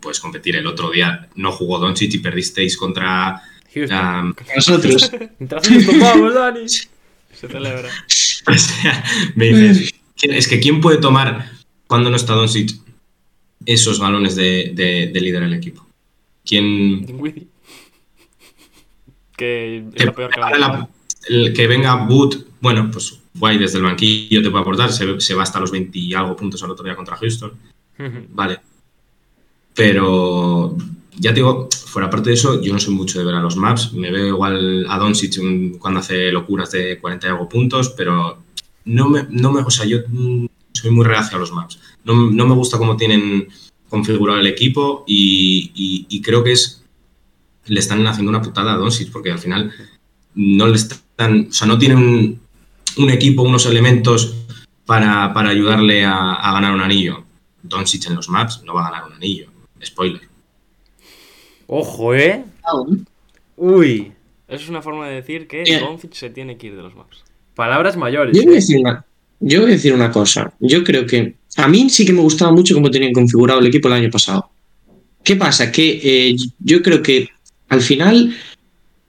Puedes 0.00 0.20
competir. 0.20 0.56
El 0.56 0.66
otro 0.66 0.90
día 0.90 1.28
no 1.34 1.52
jugó 1.52 1.78
Doncic 1.78 2.14
y 2.14 2.18
perdisteis 2.18 2.78
contra... 2.78 3.42
Um, 3.76 4.32
Nosotros. 4.56 5.10
Mientras 5.38 5.70
nos 5.70 5.84
topamos, 5.84 6.32
Dani. 6.34 6.66
Se 6.68 7.46
celebra. 7.46 7.90
o 8.46 8.54
sea, 8.54 9.04
me 9.34 9.52
dices, 9.52 9.92
¿quién- 10.16 10.32
es 10.32 10.48
que 10.48 10.60
¿quién 10.60 10.80
puede 10.80 10.96
tomar 10.96 11.50
cuando 11.86 12.08
no 12.08 12.16
está 12.16 12.32
Doncic 12.32 12.70
esos 13.66 13.98
balones 13.98 14.34
de, 14.34 14.72
de, 14.74 15.10
de 15.12 15.20
líder 15.20 15.42
del 15.42 15.52
equipo? 15.52 15.86
¿Quién, 16.44 17.04
Dinwiddie. 17.06 17.46
Que 19.36 19.78
es 19.78 19.94
que, 19.94 20.04
la 20.06 20.12
peor 20.12 20.30
que 20.30 20.34
prepare 20.34 20.58
la- 20.58 20.88
el 21.28 21.52
que 21.52 21.66
venga 21.66 22.06
Boot, 22.06 22.46
bueno, 22.60 22.90
pues 22.90 23.18
guay, 23.34 23.58
desde 23.58 23.78
el 23.78 23.84
banquillo 23.84 24.42
te 24.42 24.50
puede 24.50 24.62
aportar, 24.62 24.92
se, 24.92 25.20
se 25.20 25.34
va 25.34 25.42
hasta 25.42 25.60
los 25.60 25.70
20 25.70 25.98
y 25.98 26.14
algo 26.14 26.34
puntos 26.36 26.62
al 26.62 26.70
otro 26.70 26.84
día 26.84 26.96
contra 26.96 27.16
Houston, 27.16 27.52
vale. 28.30 28.58
Pero 29.74 30.76
ya 31.16 31.30
te 31.30 31.36
digo, 31.36 31.68
fuera 31.86 32.10
parte 32.10 32.30
de 32.30 32.34
eso, 32.34 32.60
yo 32.60 32.72
no 32.72 32.78
soy 32.78 32.94
mucho 32.94 33.18
de 33.18 33.24
ver 33.24 33.34
a 33.34 33.40
los 33.40 33.56
maps, 33.56 33.92
me 33.92 34.10
veo 34.10 34.26
igual 34.28 34.86
a 34.88 34.98
Doncic 34.98 35.38
cuando 35.78 36.00
hace 36.00 36.32
locuras 36.32 36.70
de 36.72 36.98
40 36.98 37.26
y 37.26 37.30
algo 37.30 37.48
puntos, 37.48 37.90
pero 37.90 38.42
no 38.86 39.08
me, 39.08 39.26
no 39.30 39.52
me 39.52 39.60
o 39.60 39.70
sea, 39.70 39.86
yo 39.86 39.98
mm, 40.08 40.46
soy 40.72 40.90
muy 40.90 41.04
reacio 41.04 41.36
a 41.36 41.40
los 41.40 41.52
maps. 41.52 41.78
No, 42.04 42.30
no 42.30 42.46
me 42.46 42.54
gusta 42.54 42.78
cómo 42.78 42.96
tienen 42.96 43.48
configurado 43.90 44.40
el 44.40 44.46
equipo 44.46 45.04
y, 45.06 45.70
y- 45.74 46.06
y 46.08 46.22
creo 46.22 46.42
que 46.42 46.52
es 46.52 46.82
le 47.66 47.78
están 47.78 48.06
haciendo 48.06 48.30
una 48.30 48.40
putada 48.40 48.72
a 48.72 48.76
Doncic 48.76 49.12
porque 49.12 49.30
al 49.30 49.38
final 49.38 49.70
no 50.34 50.66
le 50.66 50.74
están, 50.76 51.48
o 51.50 51.52
sea, 51.52 51.66
no 51.68 51.78
tienen 51.78 51.98
un, 51.98 52.40
un 52.96 53.10
equipo, 53.10 53.42
unos 53.42 53.66
elementos 53.66 54.34
para, 54.86 55.32
para 55.34 55.50
ayudarle 55.50 56.04
a, 56.04 56.34
a 56.34 56.52
ganar 56.54 56.72
un 56.72 56.80
anillo. 56.80 57.24
Doncic 57.62 58.06
en 58.06 58.14
los 58.16 58.28
maps 58.30 58.62
no 58.64 58.72
va 58.74 58.86
a 58.86 58.90
ganar 58.90 59.06
un 59.08 59.12
anillo. 59.14 59.50
Spoiler. 59.84 60.22
Ojo, 61.66 62.14
¿eh? 62.14 62.44
Uy. 63.56 64.12
Eso 64.48 64.64
es 64.64 64.68
una 64.70 64.82
forma 64.82 65.06
de 65.08 65.14
decir 65.16 65.46
que. 65.46 65.62
Doncic 65.80 66.12
se 66.14 66.30
tiene 66.30 66.56
que 66.56 66.68
ir 66.68 66.76
de 66.76 66.82
los 66.82 66.94
maps. 66.96 67.22
Palabras 67.54 67.96
mayores. 67.96 68.36
¿eh? 68.38 68.60
Yo 69.40 69.62
voy 69.62 69.70
a 69.70 69.74
decir 69.74 69.92
una 69.92 70.10
cosa. 70.10 70.52
Yo 70.60 70.84
creo 70.84 71.06
que 71.06 71.34
a 71.56 71.68
mí 71.68 71.90
sí 71.90 72.04
que 72.04 72.12
me 72.12 72.20
gustaba 72.20 72.52
mucho 72.52 72.74
cómo 72.74 72.90
tenían 72.90 73.12
configurado 73.12 73.60
el 73.60 73.66
equipo 73.66 73.88
el 73.88 73.94
año 73.94 74.10
pasado. 74.10 74.50
¿Qué 75.24 75.36
pasa? 75.36 75.72
Que 75.72 76.00
eh, 76.02 76.36
yo 76.58 76.82
creo 76.82 77.02
que 77.02 77.28
al 77.68 77.80
final 77.80 78.34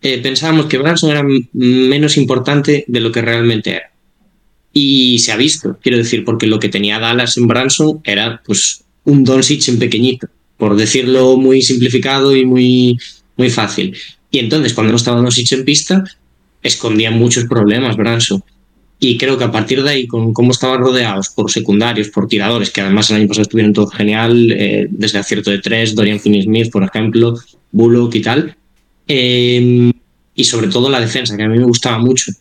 eh, 0.02 0.20
pensábamos 0.20 0.66
que 0.66 0.78
Branson 0.78 1.12
era 1.12 1.24
menos 1.54 2.18
importante 2.18 2.86
de 2.88 3.00
lo 3.00 3.12
que 3.12 3.22
realmente 3.22 3.72
era. 3.72 3.92
Y 4.74 5.20
se 5.20 5.32
ha 5.32 5.38
visto, 5.38 5.78
quiero 5.82 5.98
decir, 5.98 6.24
porque 6.24 6.48
lo 6.48 6.60
que 6.60 6.70
tenía 6.70 7.00
Dallas 7.00 7.38
en 7.38 7.48
Branson 7.48 8.02
era 8.04 8.42
pues 8.46 8.84
un 9.04 9.24
Doncic 9.24 9.68
en 9.68 9.80
pequeñito, 9.80 10.28
por 10.58 10.76
decirlo 10.76 11.36
muy 11.38 11.62
simplificado 11.62 12.36
y 12.36 12.46
muy, 12.46 12.98
muy 13.36 13.50
fácil. 13.50 13.96
Y 14.30 14.40
entonces, 14.40 14.74
cuando 14.74 14.92
no 14.92 14.98
estaba 14.98 15.22
Doncic 15.22 15.52
en 15.52 15.66
pista, 15.66 16.04
escondía 16.64 17.12
muchos 17.12 17.46
problemas 17.46 17.98
Branson. 17.98 18.44
Y 19.04 19.18
creo 19.18 19.36
que 19.36 19.46
a 19.46 19.52
partir 19.52 19.82
de 19.82 19.90
ahí, 19.90 20.08
con 20.08 20.32
cómo 20.32 20.52
estaban 20.52 20.80
rodeados 20.80 21.30
por 21.30 21.50
secundarios, 21.50 22.10
por 22.10 22.28
tiradores, 22.28 22.70
que 22.70 22.82
además 22.82 23.10
el 23.10 23.16
año 23.16 23.28
pasado 23.28 23.42
estuvieron 23.42 23.74
todo 23.74 23.88
genial, 23.88 24.52
eh, 24.52 24.88
desde 24.92 25.18
acierto 25.18 25.50
de 25.50 25.58
tres, 25.58 25.96
Dorian 25.96 26.20
Finney-Smith, 26.20 26.72
por 26.72 26.84
ejemplo, 26.84 27.34
Bullock 27.72 28.14
y 28.14 28.22
tal, 28.22 28.56
eh, 29.08 29.92
y 30.36 30.44
sobre 30.44 30.68
todo 30.68 30.88
la 30.88 31.02
defensa, 31.02 31.36
que 31.36 31.42
a 31.42 31.50
mí 31.50 31.58
me 31.58 31.66
gustaba 31.66 31.98
mucho. 31.98 32.32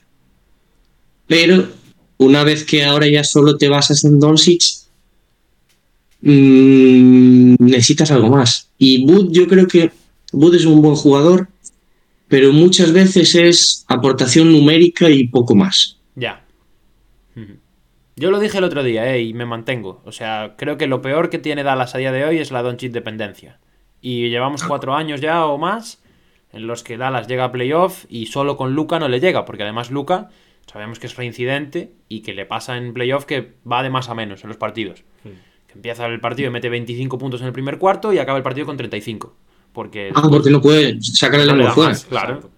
Pero 1.27 1.67
una 2.19 2.45
vez 2.45 2.65
que 2.65 2.85
ahora 2.85 3.09
ya 3.09 3.25
solo 3.25 3.57
te 3.57 3.71
basas 3.71 4.05
en 4.05 4.21
Doncic, 4.21 4.63
mm, 6.21 7.55
necesitas 7.59 8.11
algo 8.11 8.29
más. 8.29 8.69
Y 8.77 9.07
Bud, 9.07 9.33
yo 9.33 9.49
creo 9.49 9.67
que 9.67 9.93
Bud 10.31 10.55
es 10.55 10.67
un 10.67 10.83
buen 10.83 10.95
jugador, 10.95 11.49
pero 12.29 12.53
muchas 12.53 12.93
veces 12.93 13.35
es 13.35 13.85
aportación 13.89 14.53
numérica 14.53 15.09
y 15.09 15.27
poco 15.27 15.55
más. 15.55 15.97
Ya. 16.17 16.45
Yo 18.17 18.31
lo 18.31 18.39
dije 18.39 18.59
el 18.59 18.65
otro 18.65 18.83
día, 18.83 19.15
¿eh? 19.15 19.23
Y 19.23 19.35
me 19.35 19.47
mantengo. 19.47 20.03
O 20.05 20.13
sea, 20.13 20.55
creo 20.57 20.77
que 20.77 20.87
lo 20.87 21.01
peor 21.01 21.31
que 21.31 21.39
tiene 21.39 21.63
Dallas 21.63 21.95
a 21.95 21.99
día 21.99 22.13
de 22.13 22.25
hoy 22.25 22.39
es 22.39 22.51
la 22.51 22.63
Doncic 22.63 22.93
dependencia. 22.93 23.59
Y 24.01 24.29
llevamos 24.29 24.65
cuatro 24.65 24.95
años 24.95 25.21
ya 25.21 25.47
o 25.47 25.59
más 25.59 26.03
en 26.53 26.67
los 26.67 26.83
que 26.83 26.97
Dallas 26.97 27.29
llega 27.29 27.45
a 27.45 27.53
playoff 27.53 28.05
y 28.09 28.27
solo 28.27 28.57
con 28.57 28.75
Luca 28.75 28.99
no 28.99 29.09
le 29.09 29.21
llega, 29.21 29.45
porque 29.45 29.63
además 29.63 29.91
Luca 29.91 30.29
sabemos 30.71 30.99
que 30.99 31.07
es 31.07 31.17
reincidente 31.17 31.93
y 32.09 32.21
que 32.21 32.35
le 32.35 32.47
pasa 32.47 32.77
en 32.77 32.93
playoff 32.93 33.25
que 33.25 33.55
va 33.71 33.83
de 33.83 33.91
más 33.91 34.09
a 34.09 34.15
menos 34.15 34.43
en 34.43 34.49
los 34.49 34.57
partidos. 34.57 35.05
Que 35.23 35.75
empieza 35.75 36.07
el 36.07 36.21
partido 36.21 36.49
y 36.49 36.53
mete 36.53 36.69
25 36.69 37.19
puntos 37.19 37.41
en 37.41 37.47
el 37.47 37.53
primer 37.53 37.79
cuarto 37.79 38.13
y 38.13 38.19
acaba 38.19 38.39
el 38.39 38.43
partido 38.45 38.67
con 38.67 38.77
35. 38.77 39.35
Porque 39.73 40.11
Ah, 40.15 40.23
porque 40.29 40.51
no 40.51 40.61
puede 40.61 41.01
sacar 41.01 41.41
el 41.41 41.57
no 41.57 41.71
fuera. 41.73 41.91
más, 41.91 42.05
claro. 42.05 42.51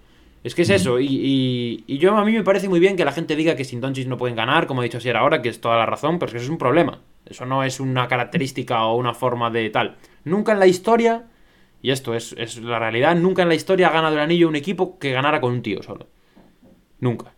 Es 0.45 0.55
que 0.57 0.63
es 0.63 0.71
eso, 0.71 0.99
y, 0.99 1.07
y- 1.07 1.85
y 1.87 1.99
yo 1.99 2.17
a 2.17 2.25
mí 2.25 2.33
me 2.33 2.43
parece 2.43 2.69
muy 2.69 2.81
bien 2.81 2.97
que 2.97 3.05
la 3.05 3.13
gente 3.13 3.37
diga 3.37 3.55
que 3.55 3.65
sin 3.65 3.81
Doncic 3.81 4.09
no 4.09 4.17
pueden 4.19 4.35
ganar, 4.37 4.67
como 4.67 4.83
he 4.83 4.87
dicho 4.87 4.99
ayer 4.99 5.17
ahora, 5.17 5.41
que 5.41 5.49
es 5.49 5.61
toda 5.61 5.77
la 5.77 5.87
razón, 5.87 6.19
pero 6.19 6.27
es 6.29 6.33
que 6.33 6.39
eso 6.39 6.47
es 6.47 6.51
un 6.51 6.59
problema. 6.59 6.99
Eso 7.27 7.47
no 7.47 7.63
es 7.63 7.79
una 7.79 8.09
característica 8.09 8.85
o 8.87 8.97
una 8.97 9.15
forma 9.15 9.51
de 9.51 9.71
tal. 9.71 9.97
Nunca 10.25 10.51
en 10.53 10.59
la 10.59 10.67
historia, 10.67 11.27
y 11.81 11.91
esto 11.93 12.15
es, 12.15 12.35
es 12.37 12.59
la 12.61 12.81
realidad, 12.81 13.15
nunca 13.15 13.43
en 13.43 13.49
la 13.51 13.55
historia 13.55 13.89
ha 13.89 13.93
ganado 13.93 14.15
el 14.15 14.21
anillo 14.21 14.49
un 14.49 14.57
equipo 14.57 14.99
que 14.99 15.13
ganara 15.13 15.41
con 15.41 15.53
un 15.53 15.63
tío 15.63 15.81
solo. 15.83 16.09
Nunca. 16.99 17.33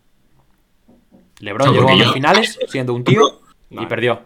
LeBron 1.40 1.66
No, 1.68 1.72
llegó 1.74 1.88
a 1.90 1.96
las 1.96 2.12
finales 2.12 2.58
siendo 2.68 2.94
un 2.94 3.04
tío 3.04 3.40
y 3.70 3.84
perdió. 3.86 4.20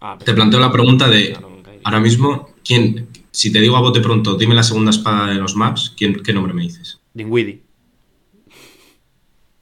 Ah, 0.00 0.16
Te 0.22 0.32
planteo 0.32 0.60
la 0.60 0.72
pregunta 0.72 1.08
de, 1.08 1.36
ahora 1.84 2.00
mismo, 2.00 2.50
¿quién, 2.64 3.08
si 3.30 3.52
te 3.52 3.60
digo 3.60 3.76
a 3.76 3.80
bote 3.80 4.00
pronto, 4.00 4.36
dime 4.36 4.54
la 4.54 4.62
segunda 4.62 4.90
espada 4.90 5.26
de 5.26 5.34
los 5.34 5.54
maps, 5.56 5.92
¿quién, 5.96 6.22
¿qué 6.22 6.32
nombre 6.32 6.54
me 6.54 6.62
dices? 6.62 7.00
Dinwiddie. 7.14 7.62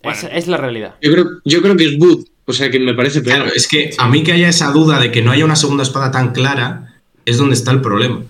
Bueno. 0.05 0.19
Es, 0.19 0.29
es 0.33 0.47
la 0.49 0.57
realidad. 0.57 0.95
Yo 1.03 1.13
creo, 1.13 1.25
yo 1.45 1.63
creo 1.63 1.77
que 1.77 1.85
es 1.87 1.99
Bud, 1.99 2.27
o 2.45 2.53
sea 2.53 2.71
que 2.71 2.79
me 2.79 2.95
parece 2.95 3.21
peor. 3.23 3.37
Claro, 3.37 3.51
es 3.55 3.67
que 3.67 3.91
a 3.99 4.09
mí 4.09 4.23
que 4.23 4.33
haya 4.33 4.49
esa 4.49 4.71
duda 4.71 5.01
de 5.01 5.11
que 5.11 5.23
no 5.23 5.31
haya 5.33 5.45
una 5.45 5.57
segunda 5.57 5.83
espada 5.83 6.11
tan 6.11 6.33
clara, 6.33 7.01
es 7.25 7.39
donde 7.39 7.55
está 7.55 7.71
el 7.73 7.81
problema. 7.81 8.23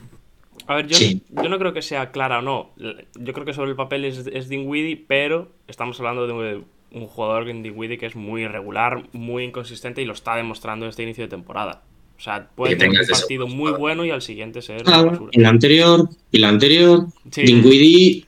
A 0.67 0.77
ver, 0.77 0.87
yo, 0.87 0.97
Sí. 0.97 1.23
yo 1.31 1.49
no 1.49 1.59
creo 1.59 1.75
que 1.75 1.83
sea 1.83 2.11
clara 2.11 2.39
o 2.39 2.43
no. 2.43 2.71
Yo 2.79 3.33
creo 3.35 3.45
que 3.45 3.53
sobre 3.53 3.71
el 3.71 3.77
papel 3.77 4.05
es, 4.07 4.27
es 4.33 4.49
Dinwiddie, 4.49 4.97
pero 5.07 5.51
estamos 5.69 5.99
hablando 6.01 6.27
de, 6.27 6.63
un 6.93 7.07
jugador 7.09 7.49
en 7.51 7.63
Dinwiddie 7.63 7.99
que 7.99 8.07
es 8.07 8.15
muy 8.17 8.43
irregular, 8.43 9.03
muy 9.13 9.45
inconsistente 9.45 10.01
y 10.01 10.05
lo 10.05 10.13
está 10.15 10.37
demostrando 10.37 10.87
este 10.87 11.03
inicio 11.03 11.25
de 11.25 11.29
temporada. 11.29 11.83
O 12.17 12.21
sea, 12.21 12.49
puede 12.55 12.75
Que 12.75 12.85
tener 12.85 13.01
un 13.01 13.07
partido 13.09 13.47
muy 13.49 13.73
bueno 13.73 14.05
y 14.05 14.11
al 14.11 14.23
siguiente 14.23 14.63
ser 14.63 14.83
Ah, 14.87 15.05
y 15.33 15.41
la 15.41 15.49
anterior, 15.49 16.09
y 16.31 16.39
la 16.39 16.49
anterior, 16.49 17.07
Sí. 17.33 17.43
Dinwiddie, 17.43 18.25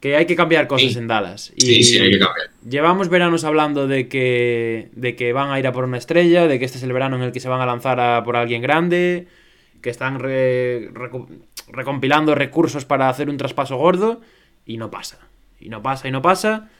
Que 0.00 0.16
hay 0.16 0.24
que 0.26 0.34
cambiar 0.34 0.66
cosas 0.66 0.92
Sí. 0.92 0.98
en 0.98 1.06
Dallas. 1.08 1.52
Y 1.56 1.60
Sí, 1.60 1.82
sí, 1.82 1.98
hay 1.98 2.10
que 2.12 2.18
cambiar. 2.18 2.48
Llevamos 2.68 3.08
veranos 3.10 3.44
hablando 3.44 3.86
de 3.86 4.08
que, 4.08 4.88
de 4.92 5.14
que 5.14 5.32
van 5.34 5.50
a 5.50 5.58
ir 5.60 5.66
a 5.66 5.72
por 5.72 5.84
una 5.84 5.98
estrella, 5.98 6.46
de 6.48 6.58
que 6.58 6.64
este 6.64 6.78
es 6.78 6.84
el 6.84 6.92
verano 6.92 7.16
en 7.16 7.22
el 7.22 7.32
que 7.32 7.40
se 7.40 7.48
van 7.50 7.60
a 7.60 7.66
lanzar 7.66 8.00
a 8.00 8.24
por 8.24 8.36
alguien 8.36 8.62
grande, 8.62 9.26
que 9.82 9.90
están 9.90 10.18
re- 10.18 10.90
recu- 10.92 11.28
recompilando 11.68 12.34
recursos 12.34 12.84
para 12.86 13.08
hacer 13.10 13.28
un 13.28 13.36
traspaso 13.36 13.76
gordo, 13.76 14.22
y 14.64 14.78
no 14.78 14.90
pasa. 14.90 15.18
Y 15.60 15.68
no 15.68 15.82
pasa, 15.82 16.08
y 16.08 16.10
no 16.12 16.22
pasa. 16.22 16.70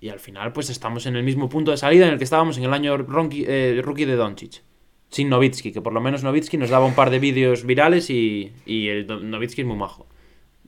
Y 0.00 0.08
al 0.08 0.18
final, 0.20 0.52
pues 0.54 0.70
estamos 0.70 1.04
en 1.06 1.16
el 1.16 1.22
mismo 1.22 1.48
punto 1.50 1.70
de 1.70 1.76
salida 1.76 2.06
en 2.06 2.12
el 2.12 2.18
que 2.18 2.24
estábamos 2.24 2.56
en 2.56 2.64
el 2.64 2.72
año 2.72 2.96
ronqui- 2.96 3.44
eh, 3.46 3.80
rookie 3.82 4.06
de 4.06 4.16
Doncic. 4.16 4.62
Sin 5.10 5.28
Novitsky, 5.28 5.70
que 5.70 5.80
por 5.82 5.92
lo 5.92 6.00
menos 6.00 6.24
Novitsky 6.24 6.56
nos 6.56 6.70
daba 6.70 6.86
un 6.86 6.94
par 6.94 7.10
de 7.10 7.18
vídeos 7.18 7.64
virales 7.64 8.08
y, 8.10 8.52
y 8.66 8.88
el 8.88 9.06
Novitsky 9.06 9.60
es 9.60 9.66
muy 9.66 9.76
majo. 9.76 10.06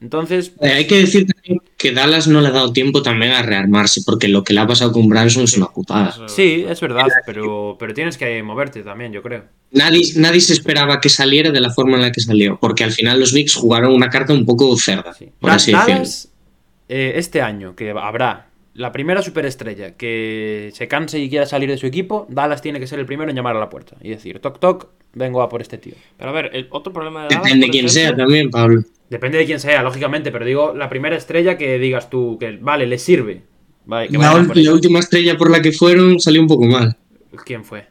Entonces, 0.01 0.53
Eh, 0.61 0.69
hay 0.73 0.87
que 0.87 0.99
decir 0.99 1.27
también 1.27 1.61
que 1.79 1.93
Dallas 1.93 2.27
no 2.29 2.41
le 2.41 2.49
ha 2.49 2.51
dado 2.51 2.73
tiempo 2.73 3.03
también 3.03 3.33
a 3.33 3.43
rearmarse, 3.43 4.03
porque 4.05 4.29
lo 4.29 4.45
que 4.45 4.53
le 4.53 4.61
ha 4.61 4.67
pasado 4.67 4.93
con 4.93 5.09
Branson 5.09 5.45
es 5.45 5.57
una 5.57 5.67
putada. 5.69 6.15
Sí, 6.29 6.65
es 6.69 6.81
verdad, 6.81 7.07
pero, 7.25 7.77
pero 7.79 7.95
tienes 7.95 8.19
que 8.19 8.43
moverte 8.43 8.83
también, 8.83 9.13
yo 9.13 9.23
creo. 9.23 9.45
Nadie, 9.73 10.03
nadie 10.17 10.41
se 10.41 10.53
esperaba 10.53 11.01
que 11.01 11.09
saliera 11.09 11.51
de 11.51 11.61
la 11.61 11.71
forma 11.71 11.97
en 11.97 12.03
la 12.03 12.13
que 12.13 12.21
salió, 12.21 12.59
porque 12.61 12.85
al 12.85 12.93
final 12.93 13.19
los 13.21 13.31
Knicks 13.33 13.55
jugaron 13.55 13.93
una 13.95 14.11
carta 14.11 14.33
un 14.35 14.45
poco 14.45 14.77
cerda, 14.77 15.13
Sí. 15.15 15.31
por 15.41 15.51
Da- 15.51 15.57
así 15.57 15.73
decirlo. 15.73 15.95
Dallas, 15.95 16.29
eh, 16.89 17.13
este 17.17 17.41
año, 17.43 17.75
que 17.75 17.91
habrá 17.91 18.49
la 18.75 18.93
primera 18.93 19.23
superestrella 19.23 19.97
que 19.97 20.71
se 20.75 20.87
canse 20.89 21.19
y 21.19 21.31
quiera 21.31 21.47
salir 21.47 21.71
de 21.71 21.79
su 21.79 21.87
equipo, 21.87 22.27
Dallas 22.29 22.61
tiene 22.61 22.79
que 22.79 22.87
ser 22.87 22.99
el 22.99 23.07
primero 23.07 23.31
en 23.31 23.37
llamar 23.37 23.57
a 23.57 23.61
la 23.61 23.71
puerta 23.71 23.97
y 24.03 24.11
decir, 24.11 24.39
toc 24.41 24.61
toc, 24.61 24.89
vengo 25.17 25.43
a 25.43 25.49
por 25.49 25.63
este 25.63 25.79
tío. 25.79 25.95
Pero 26.17 26.31
a 26.31 26.33
ver, 26.33 26.51
el 26.53 26.69
otro 26.71 26.93
problema 26.93 27.23
de 27.23 27.29
Dallas, 27.29 27.43
Depende 27.45 27.67
por 27.67 27.73
quién 27.73 27.87
ejemplo, 27.87 28.03
sea 28.03 28.17
también, 28.17 28.51
Pablo. 28.51 28.83
Depende 29.09 29.39
de 29.39 29.47
quién 29.47 29.61
sea, 29.61 29.83
lógicamente, 29.83 30.31
pero 30.31 30.45
digo, 30.45 30.75
la 30.75 30.89
primera 30.89 31.17
estrella 31.17 31.57
que 31.57 31.79
digas 31.79 32.11
tú, 32.11 32.37
que 32.39 32.59
vale, 32.61 32.87
le 32.87 32.99
sirve. 32.99 33.43
Vale, 33.87 34.09
que 34.09 34.19
La, 34.19 34.73
última 34.73 34.99
estrella 34.99 35.37
por 35.37 35.51
la 35.51 35.63
que 35.63 35.73
fueron 35.73 36.21
salió 36.21 36.41
un 36.41 36.49
poco 36.49 36.67
mal, 36.67 36.97
¿Quién 37.45 37.65
fue? 37.65 37.87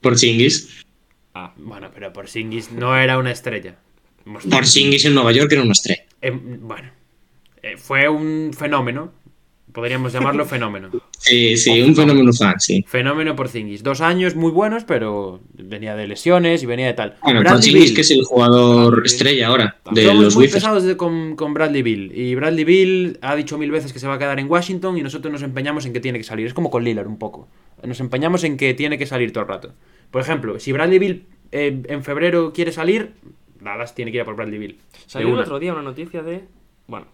por 0.00 0.18
Singis. 0.18 0.84
Ah, 1.34 1.54
Bueno, 1.56 1.90
pero 1.94 2.12
por 2.12 2.28
Singis 2.28 2.72
no 2.72 2.96
era 2.96 3.16
una 3.18 3.30
estrella. 3.30 3.76
Por 4.50 4.66
Singis 4.66 5.04
en 5.04 5.14
Nueva 5.14 5.32
York 5.32 5.52
era 5.52 5.62
una 5.62 5.72
estrella. 5.72 6.02
Eh, 6.20 6.30
bueno, 6.30 6.90
eh, 7.62 7.76
fue 7.76 8.08
un 8.08 8.52
fenómeno. 8.52 9.12
Podríamos 9.72 10.12
llamarlo 10.12 10.44
fenómeno. 10.46 10.90
Sí, 11.22 11.56
sí, 11.56 11.80
un 11.80 11.94
fenómeno 11.94 12.32
fan, 12.32 12.58
sí. 12.58 12.84
Fenómeno 12.88 13.36
por 13.36 13.48
Zingis. 13.48 13.84
Dos 13.84 14.00
años 14.00 14.34
muy 14.34 14.50
buenos, 14.50 14.82
pero 14.82 15.40
venía 15.54 15.94
de 15.94 16.08
lesiones 16.08 16.64
y 16.64 16.66
venía 16.66 16.86
de 16.88 16.94
tal. 16.94 17.16
Bueno, 17.22 17.38
Bradley 17.42 17.72
Beal. 17.74 17.94
que 17.94 18.00
es 18.00 18.10
el 18.10 18.24
jugador 18.24 18.90
Bradley 18.90 19.06
estrella 19.06 19.46
ahora 19.46 19.76
de 19.92 20.04
Somos 20.04 20.24
los 20.24 20.34
muy 20.34 20.46
Wizards. 20.46 20.64
pesados 20.64 20.82
de- 20.82 20.96
con, 20.96 21.36
con 21.36 21.54
Bradley 21.54 21.82
Bill. 21.82 22.10
Y 22.12 22.34
Bradley 22.34 22.64
Bill 22.64 23.18
ha 23.22 23.36
dicho 23.36 23.56
mil 23.56 23.70
veces 23.70 23.92
que 23.92 24.00
se 24.00 24.08
va 24.08 24.14
a 24.14 24.18
quedar 24.18 24.40
en 24.40 24.50
Washington 24.50 24.98
y 24.98 25.02
nosotros 25.02 25.30
nos 25.32 25.42
empeñamos 25.44 25.86
en 25.86 25.92
que 25.92 26.00
tiene 26.00 26.18
que 26.18 26.24
salir. 26.24 26.44
Es 26.48 26.54
como 26.54 26.70
con 26.72 26.82
Lillard 26.82 27.06
un 27.06 27.20
poco. 27.20 27.46
Nos 27.84 28.00
empeñamos 28.00 28.42
en 28.42 28.56
que 28.56 28.74
tiene 28.74 28.98
que 28.98 29.06
salir 29.06 29.32
todo 29.32 29.44
el 29.44 29.48
rato. 29.48 29.74
Por 30.10 30.22
ejemplo, 30.22 30.58
si 30.58 30.72
Bradley 30.72 30.98
Bill 30.98 31.26
eh, 31.52 31.82
en 31.86 32.02
febrero 32.02 32.52
quiere 32.52 32.72
salir, 32.72 33.12
Dallas 33.60 33.94
tiene 33.94 34.10
que 34.10 34.16
ir 34.16 34.22
a 34.22 34.24
por 34.24 34.34
Bradley 34.34 34.58
Bill. 34.58 34.78
Salió 35.06 35.28
el 35.28 35.38
otro 35.38 35.60
día 35.60 35.72
una 35.72 35.82
noticia 35.82 36.20
de. 36.24 36.42
Bueno, 36.88 37.06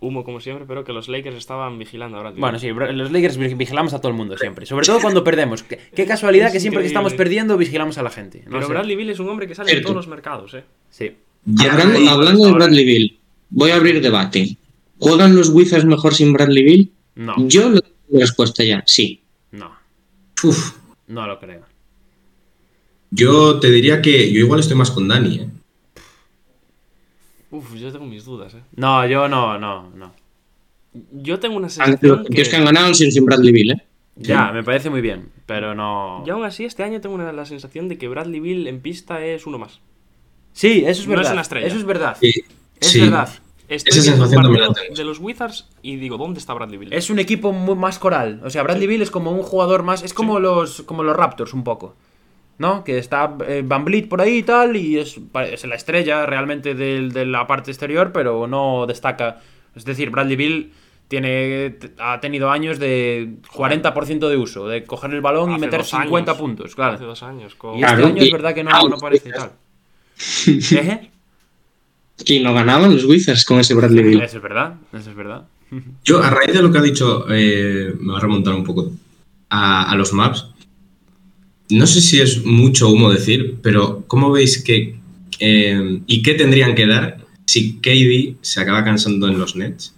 humo 0.00 0.24
como 0.24 0.40
siempre, 0.40 0.64
pero 0.66 0.84
que 0.84 0.92
los 0.92 1.08
Lakers 1.08 1.36
estaban 1.36 1.78
vigilando 1.78 2.16
ahora. 2.16 2.32
Bueno, 2.36 2.58
sí, 2.58 2.68
los 2.70 3.10
Lakers 3.12 3.36
vi- 3.36 3.54
vigilamos 3.54 3.94
a 3.94 4.00
todo 4.00 4.08
el 4.10 4.16
mundo 4.16 4.36
siempre. 4.38 4.66
Sobre 4.66 4.86
todo 4.86 4.98
cuando 5.02 5.22
perdemos. 5.24 5.62
Qué, 5.62 5.78
qué 5.94 6.06
casualidad 6.06 6.48
Es 6.48 6.52
que 6.54 6.60
siempre 6.60 6.82
que 6.82 6.86
estamos 6.88 7.14
perdiendo 7.14 7.56
vigilamos 7.56 7.98
a 7.98 8.02
la 8.02 8.10
gente. 8.10 8.42
No 8.46 8.52
Pero 8.52 8.66
sé. 8.66 8.72
Bradley 8.72 8.96
Bill 8.96 9.10
es 9.10 9.18
un 9.20 9.28
hombre 9.28 9.46
que 9.46 9.54
sale 9.54 9.70
en 9.70 9.74
Cierto. 9.76 9.88
todos 9.88 9.96
los 9.96 10.08
mercados, 10.08 10.54
¿eh? 10.54 10.64
Sí. 10.90 11.12
Hablando, 11.68 12.46
de 12.46 12.52
Bradley 12.52 12.84
Bill, 12.84 13.18
voy 13.50 13.70
a 13.70 13.76
abrir 13.76 14.00
debate. 14.00 14.56
¿Juegan 14.98 15.34
los 15.34 15.48
Wizards 15.50 15.84
mejor 15.84 16.14
sin 16.14 16.32
Bradley 16.32 16.62
Bill? 16.64 16.92
No, 17.16 17.34
Yo 17.48 17.68
lo 17.68 17.80
tengo 17.80 17.94
la 18.10 18.20
respuesta 18.20 18.62
ya, 18.64 18.82
sí. 18.86 19.20
no, 19.50 19.72
Uf, 20.44 20.76
no 21.08 21.26
lo 21.26 21.38
creo. 21.40 21.62
yo 23.10 23.58
te 23.60 23.70
diría 23.70 24.00
que 24.00 24.32
yo 24.32 24.40
igual 24.40 24.60
estoy 24.60 24.76
más 24.76 24.90
con 24.90 25.08
Dani, 25.08 25.36
¿eh? 25.40 25.48
Uf, 27.52 27.74
yo 27.74 27.92
tengo 27.92 28.06
mis 28.06 28.24
dudas, 28.24 28.54
¿eh? 28.54 28.62
No, 28.76 29.06
yo 29.06 29.28
no, 29.28 29.58
no, 29.58 29.88
no. 29.90 30.12
Yo 31.12 31.38
tengo 31.38 31.56
una 31.56 31.68
sensación 31.68 32.24
que 32.24 32.42
que. 32.42 32.56
han 32.56 32.64
ganado 32.64 32.86
han 32.86 32.94
sido 32.94 33.10
sin 33.12 33.24
Bradley 33.24 33.52
Bill, 33.52 33.70
¿eh? 33.72 33.82
Ya, 34.16 34.52
me 34.52 34.62
parece 34.62 34.90
muy 34.90 35.00
bien, 35.00 35.30
pero 35.46 35.74
no. 35.74 36.22
Yo 36.26 36.34
aún 36.34 36.44
así 36.44 36.64
este 36.64 36.82
año 36.82 37.00
tengo 37.00 37.14
una- 37.14 37.32
la 37.32 37.46
sensación 37.46 37.88
de 37.88 37.96
que 37.96 38.08
Bradley 38.08 38.40
Bill 38.40 38.66
en 38.66 38.80
pista 38.80 39.24
es 39.24 39.46
uno 39.46 39.58
más. 39.58 39.80
Sí, 40.52 40.80
eso 40.86 41.02
es 41.02 41.06
No 41.08 41.14
es 41.14 41.18
verdad. 41.20 41.32
una 41.32 41.40
estrella. 41.42 41.66
Eso 41.66 41.76
es 41.76 41.84
verdad. 41.84 42.16
Sí, 42.20 42.32
Es 42.80 42.88
sí. 42.88 43.00
verdad. 43.00 43.28
Estoy 43.68 43.90
Esa 43.98 44.02
sensación 44.02 44.42
también 44.42 44.64
partido 44.64 44.68
la 44.68 44.74
tengo. 44.82 44.94
de 44.96 45.04
los 45.04 45.18
Wizards 45.18 45.66
y 45.80 45.96
digo, 45.96 46.18
¿dónde 46.18 46.40
está 46.40 46.52
Bradley 46.52 46.76
Bill? 46.76 46.92
Es 46.92 47.08
un 47.08 47.18
equipo 47.20 47.52
muy 47.52 47.74
más 47.74 47.98
coral. 47.98 48.42
O 48.44 48.50
sea, 48.50 48.62
Bradley 48.62 48.86
Bill 48.86 49.00
es 49.00 49.10
como 49.10 49.30
un 49.30 49.42
jugador 49.42 49.82
más. 49.82 50.02
Es 50.02 50.12
como 50.12 50.40
los 50.40 50.82
como 50.82 51.02
los 51.02 51.16
Raptors 51.16 51.54
un 51.54 51.64
poco. 51.64 51.96
¿No? 52.58 52.84
Que 52.84 52.98
está 52.98 53.36
eh, 53.48 53.62
Van 53.64 53.84
Vliet 53.84 54.08
por 54.08 54.20
ahí 54.20 54.38
y 54.38 54.42
tal. 54.42 54.76
Y 54.76 54.98
es, 54.98 55.18
es 55.50 55.64
la 55.66 55.74
estrella 55.74 56.26
realmente 56.26 56.74
de, 56.74 57.24
la 57.26 57.46
parte 57.46 57.70
exterior, 57.70 58.12
pero 58.12 58.46
no 58.46 58.86
destaca. 58.86 59.40
Es 59.74 59.84
decir, 59.84 60.10
Bradley 60.10 60.36
Bill 60.36 60.72
tiene, 61.08 61.76
ha 61.98 62.20
tenido 62.20 62.50
años 62.50 62.78
de 62.78 63.34
40% 63.54 64.28
de 64.28 64.36
uso, 64.36 64.68
de 64.68 64.84
coger 64.84 65.12
el 65.12 65.20
balón 65.20 65.52
y 65.52 65.58
meter 65.58 65.80
dos 65.80 65.90
50 65.90 66.30
años. 66.30 66.40
puntos, 66.40 66.74
claro. 66.74 66.94
Hace 66.94 67.04
dos 67.04 67.22
años. 67.22 67.54
con- 67.54 67.76
Y 67.76 67.82
este 67.82 67.94
Claro, 67.96 68.06
año 68.08 68.22
es 68.22 68.32
verdad 68.32 68.54
que 68.54 68.64
no, 68.64 68.70
Ah, 68.72 68.82
no 68.88 68.96
parece 69.00 69.30
tal. 69.30 69.52
¿Eh? 70.46 71.10
Que 72.24 72.40
no 72.40 72.54
ganaban 72.54 72.92
los 72.94 73.04
Wizards 73.04 73.44
con 73.44 73.58
ese 73.58 73.74
Bradley 73.74 74.04
Bill. 74.04 74.22
Eso 74.22 74.36
es 74.36 74.42
verdad, 74.42 74.74
eso 74.92 75.10
es 75.10 75.16
verdad. 75.16 75.44
Yo, 76.04 76.22
a 76.22 76.30
raíz 76.30 76.52
de 76.52 76.62
lo 76.62 76.70
que 76.70 76.78
ha 76.78 76.82
dicho, 76.82 77.26
eh, 77.30 77.94
me 77.98 78.12
va 78.12 78.18
a 78.18 78.20
remontar 78.20 78.54
un 78.54 78.62
poco 78.62 78.92
a, 79.48 79.90
a 79.90 79.96
los 79.96 80.12
maps. 80.12 80.48
No 81.72 81.86
sé 81.86 82.00
si 82.00 82.20
es 82.20 82.44
mucho 82.44 82.88
humo 82.88 83.10
decir, 83.10 83.58
pero 83.62 84.04
¿cómo 84.06 84.30
veis 84.30 84.62
que... 84.62 84.96
eh, 85.40 86.00
¿Y 86.06 86.22
qué 86.22 86.34
tendrían 86.34 86.74
que 86.74 86.86
dar 86.86 87.18
si 87.46 87.78
KD 87.80 88.36
se 88.42 88.60
acaba 88.60 88.84
cansando 88.84 89.26
en 89.28 89.38
los 89.38 89.56
Nets? 89.56 89.94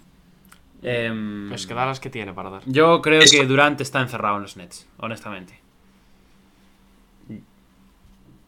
Em, 0.81 1.49
Pues 1.49 1.65
que 1.67 1.73
Dallas 1.73 1.99
que 1.99 2.09
tiene 2.09 2.33
para 2.33 2.49
dar. 2.49 2.61
Yo 2.65 3.01
creo 3.01 3.21
Es- 3.21 3.31
que 3.31 3.45
Durant 3.45 3.79
está 3.81 4.01
encerrado 4.01 4.35
en 4.37 4.43
los 4.43 4.55
Nets, 4.57 4.87
honestamente. 4.97 5.59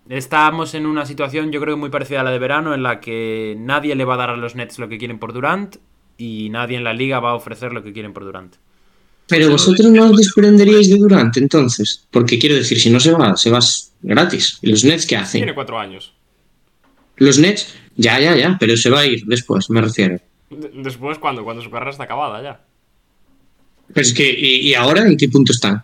Estamos 0.09 0.73
en 0.73 0.86
una 0.86 1.05
situación, 1.05 1.51
yo 1.51 1.59
creo 1.59 1.75
que 1.75 1.80
muy 1.82 1.89
parecida 1.89 2.21
a 2.21 2.23
la 2.23 2.32
de 2.32 2.39
verano, 2.39 2.73
en 2.73 2.82
la 2.82 3.01
que 3.01 3.55
nadie 3.59 3.93
le 3.95 4.05
va 4.05 4.13
a 4.13 4.17
dar 4.17 4.30
a 4.30 4.38
los 4.38 4.55
Nets 4.55 4.80
lo 4.80 4.88
que 4.88 4.97
quieren 4.97 5.19
por 5.19 5.34
Durant 5.34 5.75
y 6.17 6.49
nadie 6.49 6.78
en 6.78 6.86
la 6.86 6.93
liga 6.93 7.19
va 7.19 7.32
a 7.32 7.36
ofrecer 7.36 7.73
lo 7.73 7.84
que 7.84 7.91
quieren 7.91 8.13
por 8.13 8.23
Durant. 8.23 8.55
Pero 9.28 9.49
vosotros 9.49 9.91
no 9.91 10.09
os 10.09 10.17
desprenderíais 10.17 10.89
de 10.89 10.97
Durant 10.97 11.36
entonces. 11.38 12.07
Porque 12.11 12.39
quiero 12.39 12.55
decir, 12.55 12.80
si 12.80 12.89
no 12.89 12.99
se 12.99 13.11
va, 13.11 13.36
se 13.36 13.49
va 13.49 13.59
gratis. 14.01 14.57
¿Y 14.61 14.69
los 14.69 14.84
Nets 14.86 15.05
qué 15.05 15.17
hacen? 15.17 15.39
Tiene 15.41 15.53
cuatro 15.53 15.78
años. 15.78 16.13
Los 17.17 17.38
Nets, 17.39 17.73
ya, 17.95 18.19
ya, 18.19 18.36
ya, 18.38 18.57
pero 18.59 18.78
se 18.78 18.89
va 18.89 19.01
a 19.01 19.05
ir 19.05 19.25
después, 19.25 19.69
me 19.69 19.82
refiero. 19.82 20.19
De- 20.49 20.71
Después, 20.75 21.17
¿cuándo? 21.17 21.43
Cuando 21.43 21.61
su 21.61 21.69
carrera 21.69 21.91
está 21.91 22.03
acabada 22.05 22.41
ya. 22.41 22.61
Pero 23.93 24.01
es 24.07 24.13
que, 24.13 24.30
¿y, 24.32 24.69
y 24.69 24.73
ahora 24.75 25.05
en 25.07 25.17
qué 25.17 25.28
punto 25.30 25.51
están? 25.51 25.84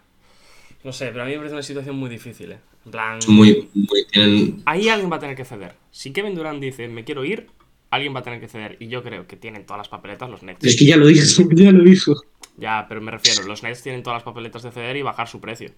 No 0.84 0.92
sé, 0.94 1.08
pero 1.08 1.24
a 1.24 1.26
mí 1.26 1.32
me 1.32 1.38
parece 1.38 1.54
una 1.56 1.64
situación 1.64 1.96
muy 1.96 2.10
difícil, 2.10 2.52
¿eh? 2.52 2.60
En 2.86 2.92
plan, 2.92 3.20
muy, 3.28 3.68
muy- 3.74 4.06
tienen- 4.12 4.62
ahí 4.66 4.90
alguien 4.90 5.12
va 5.12 5.16
a 5.16 5.20
tener 5.20 5.36
que 5.36 5.46
ceder. 5.46 5.74
Si 5.92 6.12
Kevin 6.12 6.36
Durant 6.36 6.62
dice, 6.62 6.88
me 6.90 7.04
quiero 7.06 7.24
ir, 7.26 7.48
alguien 7.90 8.14
va 8.14 8.20
a 8.20 8.24
tener 8.24 8.40
que 8.42 8.48
ceder. 8.50 8.76
Y 8.80 8.88
yo 8.90 9.02
creo 9.02 9.26
que 9.26 9.38
tienen 9.38 9.66
todas 9.66 9.80
las 9.80 9.88
papeletas 9.88 10.30
los 10.30 10.44
Nets. 10.44 10.64
Es 10.66 10.76
que 10.76 10.86
ya 10.86 10.98
lo 10.98 11.08
dijo, 11.08 11.26
ya 11.56 11.72
lo 11.72 11.84
dijo. 11.84 12.14
Ya, 12.58 12.86
pero 12.88 13.02
me 13.02 13.12
refiero, 13.12 13.44
los 13.44 13.64
Nets 13.64 13.82
tienen 13.82 14.04
todas 14.04 14.18
las 14.18 14.24
papeletas 14.24 14.64
de 14.64 14.72
ceder 14.72 14.96
y 14.96 15.02
bajar 15.02 15.28
su 15.28 15.40
precio. 15.42 15.72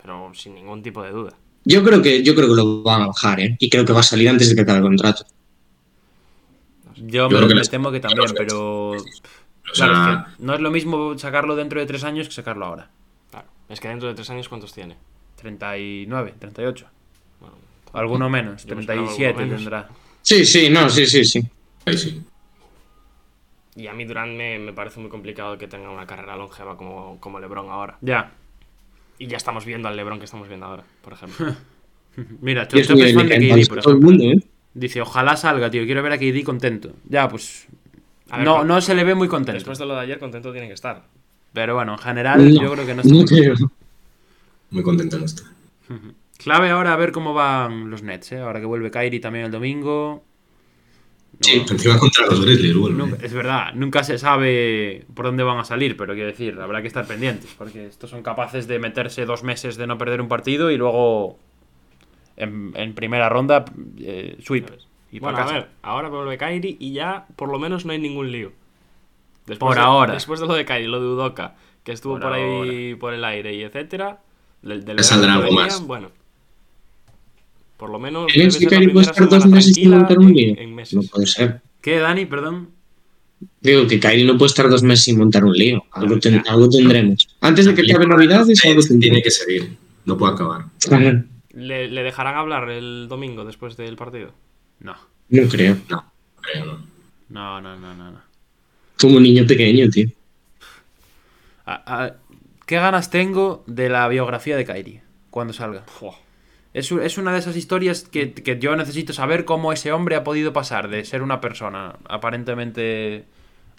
Pero 0.00 0.30
sin 0.34 0.54
ningún 0.54 0.82
tipo 0.82 1.02
de 1.02 1.10
duda. 1.10 1.32
Yo 1.64 1.82
creo 1.82 2.00
que, 2.00 2.22
yo 2.22 2.34
creo 2.34 2.48
que 2.48 2.54
lo 2.54 2.82
van 2.82 3.02
a 3.02 3.06
bajar, 3.08 3.40
¿eh? 3.40 3.56
Y 3.58 3.68
creo 3.68 3.84
que 3.84 3.92
va 3.92 4.00
a 4.00 4.04
salir 4.04 4.28
antes 4.28 4.48
de 4.48 4.54
que 4.54 4.60
acabe 4.62 4.78
el 4.78 4.84
contrato. 4.84 5.24
Yo, 6.96 7.28
me, 7.28 7.36
creo 7.36 7.48
que 7.48 7.54
me 7.54 7.60
les- 7.60 7.70
temo 7.70 7.90
que 7.90 8.00
también, 8.00 8.26
pero... 8.36 8.90
O 8.90 8.96
Claro, 9.74 9.92
es 9.92 10.24
que 10.38 10.42
no 10.44 10.54
es 10.54 10.60
lo 10.60 10.70
mismo 10.70 11.18
sacarlo 11.18 11.54
dentro 11.54 11.78
de 11.78 11.84
tres 11.86 12.02
años 12.02 12.26
que 12.28 12.32
sacarlo 12.34 12.64
ahora. 12.64 12.90
Claro. 13.30 13.46
Es 13.68 13.80
que 13.80 13.88
dentro 13.88 14.08
de 14.08 14.14
tres 14.14 14.30
años, 14.30 14.48
¿cuántos 14.48 14.72
tiene? 14.72 14.96
39, 15.36 16.34
38. 16.38 16.86
Bueno, 17.40 17.54
Alguno 17.92 18.30
menos, 18.30 18.64
Yo 18.64 18.74
me 18.74 18.80
esperaba 18.80 19.06
37 19.08 19.28
alguno 19.28 19.46
menos. 19.46 19.60
tendrá. 19.60 19.88
Sí, 20.22 20.44
sí, 20.46 20.70
no, 20.70 20.88
sí, 20.88 21.06
sí, 21.06 21.22
sí. 21.24 21.42
ahí 21.84 21.98
sí. 21.98 22.22
Y 23.78 23.86
a 23.86 23.92
mí 23.94 24.04
Durant 24.04 24.36
me, 24.36 24.58
me 24.58 24.72
parece 24.72 24.98
muy 24.98 25.08
complicado 25.08 25.56
que 25.56 25.68
tenga 25.68 25.88
una 25.88 26.04
carrera 26.04 26.36
longeva 26.36 26.76
como, 26.76 27.18
como 27.20 27.38
LeBron 27.38 27.70
ahora. 27.70 27.96
Ya. 28.00 28.32
Y 29.18 29.28
ya 29.28 29.36
estamos 29.36 29.64
viendo 29.64 29.86
al 29.88 29.96
LeBron 29.96 30.18
que 30.18 30.24
estamos 30.24 30.48
viendo 30.48 30.66
ahora, 30.66 30.84
por 31.00 31.12
ejemplo. 31.12 31.54
Mira, 32.40 32.66
Chop 32.66 32.80
es 32.80 33.14
fan 33.14 33.28
de 33.28 33.38
KD, 33.38 33.68
por 33.68 33.78
a 33.78 33.82
todo 33.82 33.92
el 33.94 33.98
ejemplo. 34.00 34.00
mundo, 34.00 34.24
¿eh? 34.24 34.42
Dice, 34.74 35.00
ojalá 35.00 35.36
salga, 35.36 35.70
tío. 35.70 35.84
Quiero 35.86 36.02
ver 36.02 36.12
a 36.12 36.18
KD 36.18 36.42
contento. 36.44 36.92
Ya, 37.08 37.28
pues. 37.28 37.68
A 38.30 38.38
ver, 38.38 38.46
no, 38.46 38.64
no 38.64 38.80
se 38.80 38.96
le 38.96 39.04
ve 39.04 39.14
muy 39.14 39.28
contento. 39.28 39.54
Después 39.54 39.78
de 39.78 39.86
lo 39.86 39.94
de 39.94 40.00
ayer, 40.00 40.18
contento 40.18 40.50
tiene 40.50 40.66
que 40.66 40.74
estar. 40.74 41.04
Pero 41.52 41.76
bueno, 41.76 41.92
en 41.92 41.98
general 41.98 42.52
No, 42.52 42.62
yo 42.62 42.72
creo 42.72 42.86
que 42.86 42.94
no 42.94 43.02
está 43.02 43.14
no 43.14 43.20
muy. 43.20 43.68
Muy 44.70 44.82
contento 44.82 45.18
no 45.18 45.24
estoy. 45.24 45.46
Clave 46.36 46.70
ahora 46.70 46.92
a 46.92 46.96
ver 46.96 47.12
cómo 47.12 47.32
van 47.32 47.90
los 47.90 48.02
Nets, 48.02 48.32
¿eh? 48.32 48.40
Ahora 48.40 48.60
que 48.60 48.66
vuelve 48.66 48.90
Kyrie 48.90 49.20
también 49.20 49.46
el 49.46 49.50
domingo. 49.50 50.24
No, 51.40 51.44
Sí. 51.44 51.64
Encima 51.70 51.98
contra 51.98 52.26
los 52.26 52.44
Grizzlies, 52.44 52.76
vuelve. 52.76 52.98
nunca- 52.98 53.24
es 53.24 53.32
verdad, 53.32 53.72
nunca 53.74 54.02
se 54.02 54.18
sabe 54.18 55.06
por 55.14 55.26
dónde 55.26 55.44
van 55.44 55.58
a 55.58 55.64
salir, 55.64 55.96
pero 55.96 56.14
quiero 56.14 56.28
decir, 56.28 56.58
habrá 56.60 56.80
que 56.82 56.88
estar 56.88 57.06
pendientes, 57.06 57.54
porque 57.56 57.86
estos 57.86 58.10
son 58.10 58.22
capaces 58.24 58.66
de 58.66 58.78
meterse 58.80 59.24
dos 59.24 59.44
meses 59.44 59.76
de 59.76 59.86
no 59.86 59.98
perder 59.98 60.20
un 60.20 60.26
partido 60.28 60.70
y 60.72 60.76
luego 60.76 61.38
en, 62.36 62.72
en 62.74 62.94
primera 62.94 63.28
ronda 63.28 63.64
eh, 63.98 64.36
sweep. 64.44 64.68
Y 65.12 65.20
Bueno, 65.20 65.38
a 65.38 65.46
ver, 65.46 65.68
ahora 65.82 66.08
vuelve 66.08 66.36
Kairi 66.36 66.76
y 66.80 66.92
ya 66.92 67.26
por 67.36 67.50
lo 67.50 67.58
menos 67.58 67.86
no 67.86 67.92
hay 67.92 67.98
ningún 67.98 68.30
lío. 68.32 68.52
Después 69.46 69.68
Por 69.70 69.76
de- 69.76 69.80
ahora. 69.80 70.12
Después 70.14 70.40
de 70.40 70.46
lo 70.46 70.54
de 70.54 70.64
Kairi, 70.64 70.86
lo 70.88 71.00
de 71.00 71.06
Udoka, 71.06 71.54
que 71.84 71.92
estuvo 71.92 72.14
Por 72.14 72.22
por, 72.22 72.32
ahí 72.32 72.94
por 72.96 73.14
el 73.14 73.24
aire 73.24 73.54
y 73.54 73.62
etcétera. 73.62 74.18
Del, 74.60 74.84
del 74.84 75.02
saldrá 75.04 75.34
algo 75.34 75.44
venían, 75.44 75.66
más. 75.66 75.86
Bueno. 75.86 76.10
Por 77.78 77.90
lo 77.90 77.98
menos. 77.98 78.30
¿Crees 78.32 78.54
debe 78.58 78.66
que 78.66 78.76
Kairi 78.76 78.92
puede 78.92 79.06
estar 79.06 79.28
dos 79.28 79.46
meses 79.46 79.72
sin 79.74 79.90
montar 79.90 80.18
un 80.18 80.34
lío? 80.34 80.54
en. 80.58 80.76
No 80.76 81.02
puede 81.10 81.26
ser. 81.26 81.60
¿Qué, 81.80 81.98
Dani? 81.98 82.26
Perdón. 82.26 82.70
Digo 83.60 83.86
que 83.86 83.98
Kairi 84.00 84.24
no 84.24 84.36
puede 84.36 84.48
estar 84.48 84.68
dos 84.68 84.82
meses 84.82 85.04
sin 85.04 85.16
montar 85.18 85.44
un 85.44 85.52
lío. 85.54 85.82
Algo, 85.92 86.18
ten- 86.18 86.42
algo 86.48 86.68
tendremos. 86.68 87.28
Antes 87.40 87.64
de 87.66 87.74
que 87.74 87.82
acabe 87.90 88.06
Navidades, 88.06 88.64
algo 88.66 88.80
Tiene 88.82 88.88
tendremos. 89.00 89.22
que 89.22 89.30
seguir. 89.30 89.76
No 90.04 90.18
puede 90.18 90.34
acabar. 90.34 90.64
¿Le, 91.52 91.88
le 91.88 92.02
dejarán 92.02 92.36
hablar 92.36 92.68
el 92.68 93.06
domingo 93.08 93.44
después 93.44 93.76
del 93.76 93.96
partido? 93.96 94.32
No. 94.80 94.96
No 95.28 95.48
creo. 95.48 95.76
No, 95.88 96.04
creo 96.40 96.64
no. 96.66 96.78
No, 97.28 97.60
no, 97.60 97.76
no, 97.78 97.94
no. 97.94 98.10
no. 98.12 98.20
Como 99.00 99.16
un 99.18 99.22
niño 99.22 99.46
pequeño, 99.46 99.88
tío. 99.88 100.08
A- 101.66 102.04
a- 102.04 102.14
¿Qué 102.66 102.76
ganas 102.76 103.10
tengo 103.10 103.62
de 103.66 103.88
la 103.88 104.08
biografía 104.08 104.56
de 104.56 104.64
Kyrie 104.64 105.02
cuando 105.30 105.52
salga? 105.52 105.82
Fua. 105.86 106.14
Es, 106.74 106.92
es 106.92 107.18
una 107.18 107.32
de 107.32 107.38
esas 107.38 107.56
historias 107.56 108.02
que, 108.02 108.32
que 108.34 108.58
yo 108.58 108.76
necesito 108.76 109.12
saber 109.12 109.44
cómo 109.44 109.72
ese 109.72 109.90
hombre 109.92 110.16
ha 110.16 110.24
podido 110.24 110.52
pasar 110.52 110.88
de 110.88 111.04
ser 111.04 111.22
una 111.22 111.40
persona 111.40 111.96
aparentemente 112.08 113.24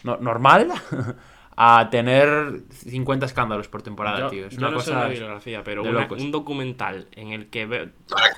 no- 0.03 0.17
normal 0.17 0.69
a 1.55 1.89
tener 1.91 2.61
50 2.71 3.25
escándalos 3.27 3.67
por 3.67 3.81
temporada, 3.83 4.19
Yo, 4.21 4.27
tío. 4.29 4.45
Es 4.47 4.53
yo 4.53 4.59
una 4.59 4.71
no 4.71 4.79
sé 4.79 4.91
cosa 4.91 4.99
una 5.05 5.09
biografía, 5.09 5.63
pero 5.63 5.83
de 5.83 5.89
una- 5.89 6.01
locos. 6.01 6.21
un 6.21 6.31
documental 6.31 7.07
en 7.11 7.29
el 7.31 7.47
que 7.47 7.65
ve, 7.65 7.89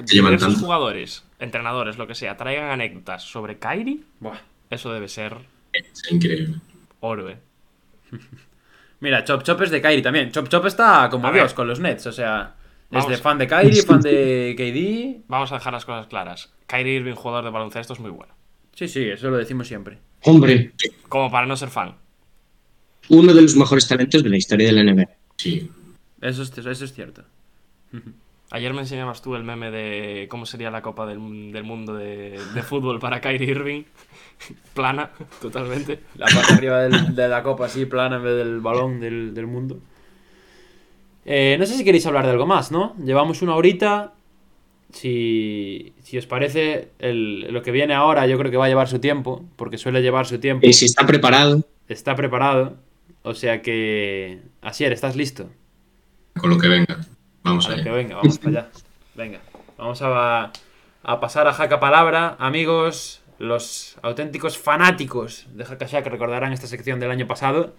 diversos 0.05 0.57
jugadores, 0.59 1.25
entrenadores, 1.39 1.97
lo 1.97 2.07
que 2.07 2.15
sea, 2.15 2.35
traigan 2.35 2.69
anécdotas 2.71 3.23
sobre 3.23 3.57
Kairi, 3.57 4.03
Buah. 4.19 4.37
eso 4.69 4.91
debe 4.93 5.07
ser 5.07 5.37
Es 5.71 6.11
increíble. 6.11 6.57
oro, 6.99 7.29
eh. 7.29 7.37
Mira, 8.99 9.23
Chop 9.23 9.43
Chop 9.43 9.61
es 9.63 9.71
de 9.71 9.81
Kyrie 9.81 10.01
también. 10.03 10.31
Chop 10.31 10.47
Chop 10.49 10.65
está 10.67 11.07
como 11.09 11.27
A 11.27 11.31
ver. 11.31 11.41
Dios 11.41 11.53
con 11.53 11.67
los 11.67 11.79
Nets, 11.79 12.05
o 12.07 12.11
sea, 12.11 12.53
es 12.91 13.07
de 13.07 13.17
fan 13.17 13.37
de 13.37 13.47
Kyrie, 13.47 13.81
fan 13.85 14.01
de 14.01 14.55
KD. 14.57 15.25
Vamos 15.29 15.51
a 15.51 15.55
dejar 15.55 15.73
las 15.73 15.85
cosas 15.85 16.07
claras. 16.07 16.53
Kyrie 16.67 16.95
Irving, 16.95 17.13
jugador 17.15 17.43
de 17.45 17.49
baloncesto, 17.51 17.93
es 17.93 17.99
muy 17.99 18.11
bueno. 18.11 18.33
Sí, 18.73 18.87
sí, 18.87 19.03
eso 19.03 19.29
lo 19.29 19.37
decimos 19.37 19.67
siempre. 19.67 19.99
Hombre, 20.23 20.71
Como 21.09 21.29
para 21.31 21.45
no 21.47 21.55
ser 21.57 21.69
fan. 21.69 21.95
uno 23.09 23.33
de 23.33 23.41
los 23.41 23.55
mejores 23.55 23.87
talentos 23.87 24.23
de 24.23 24.29
la 24.29 24.37
historia 24.37 24.67
de 24.67 24.83
la 24.83 24.93
NBA. 24.93 25.09
Sí. 25.37 25.69
Eso 26.21 26.43
es, 26.43 26.55
eso 26.57 26.85
es 26.85 26.93
cierto. 26.93 27.23
Ayer 28.53 28.73
me 28.73 28.81
enseñabas 28.81 29.21
tú 29.21 29.35
el 29.35 29.43
meme 29.45 29.71
de 29.71 30.27
cómo 30.29 30.45
sería 30.45 30.69
la 30.71 30.81
Copa 30.81 31.05
del, 31.05 31.51
del 31.53 31.63
Mundo 31.63 31.93
de, 31.95 32.37
de 32.53 32.61
fútbol 32.63 32.99
para 32.99 33.21
Kyrie 33.21 33.49
Irving. 33.49 33.83
Plana, 34.73 35.09
totalmente. 35.41 36.01
La 36.15 36.25
parte 36.27 36.53
arriba 36.53 36.79
del- 36.81 37.15
de 37.15 37.27
la 37.29 37.43
copa 37.43 37.65
así 37.67 37.85
plana 37.85 38.17
en 38.17 38.23
vez 38.23 38.35
del 38.35 38.59
balón 38.59 38.99
del, 38.99 39.33
del 39.33 39.47
mundo. 39.47 39.79
Eh, 41.25 41.55
no 41.59 41.65
sé 41.65 41.75
si 41.77 41.83
queréis 41.83 42.05
hablar 42.05 42.25
de 42.25 42.31
algo 42.31 42.45
más, 42.45 42.71
¿no? 42.71 42.95
Llevamos 43.03 43.41
una 43.41 43.55
horita. 43.55 44.13
Si, 44.91 45.93
si 46.03 46.17
os 46.17 46.25
parece, 46.27 46.89
el- 46.99 47.51
lo 47.53 47.61
que 47.63 47.71
viene 47.71 47.93
ahora 47.93 48.27
yo 48.27 48.37
creo 48.37 48.51
que 48.51 48.57
va 48.57 48.65
a 48.65 48.69
llevar 48.69 48.87
su 48.89 48.99
tiempo, 48.99 49.43
porque 49.55 49.77
suele 49.77 50.01
llevar 50.01 50.25
su 50.25 50.39
tiempo. 50.39 50.67
Y 50.67 50.73
si 50.73 50.85
está 50.85 51.05
preparado, 51.05 51.63
Está 51.87 52.15
preparado. 52.15 52.77
O 53.23 53.33
sea 53.33 53.61
que... 53.61 54.39
Asier, 54.61 54.93
¿estás 54.93 55.15
listo? 55.17 55.49
Con 56.39 56.49
lo 56.49 56.57
que 56.57 56.67
venga. 56.69 56.97
Vamos 57.43 57.65
A 57.67 57.69
ver, 57.71 57.83
que 57.83 57.89
allá. 57.89 57.97
venga, 57.97 58.15
vamos 58.15 58.39
para 58.39 58.59
allá. 58.61 58.69
Venga, 59.15 59.39
vamos 59.77 60.01
a, 60.01 60.51
a 61.03 61.19
pasar 61.19 61.47
a 61.47 61.53
Jaca 61.53 61.79
Palabra. 61.81 62.35
Amigos, 62.39 63.21
los 63.39 63.97
auténticos 64.01 64.57
fanáticos 64.57 65.47
de 65.53 65.65
Hackashack 65.65 66.07
recordarán 66.07 66.53
esta 66.53 66.67
sección 66.67 66.99
del 67.01 67.11
año 67.11 67.27
pasado. 67.27 67.75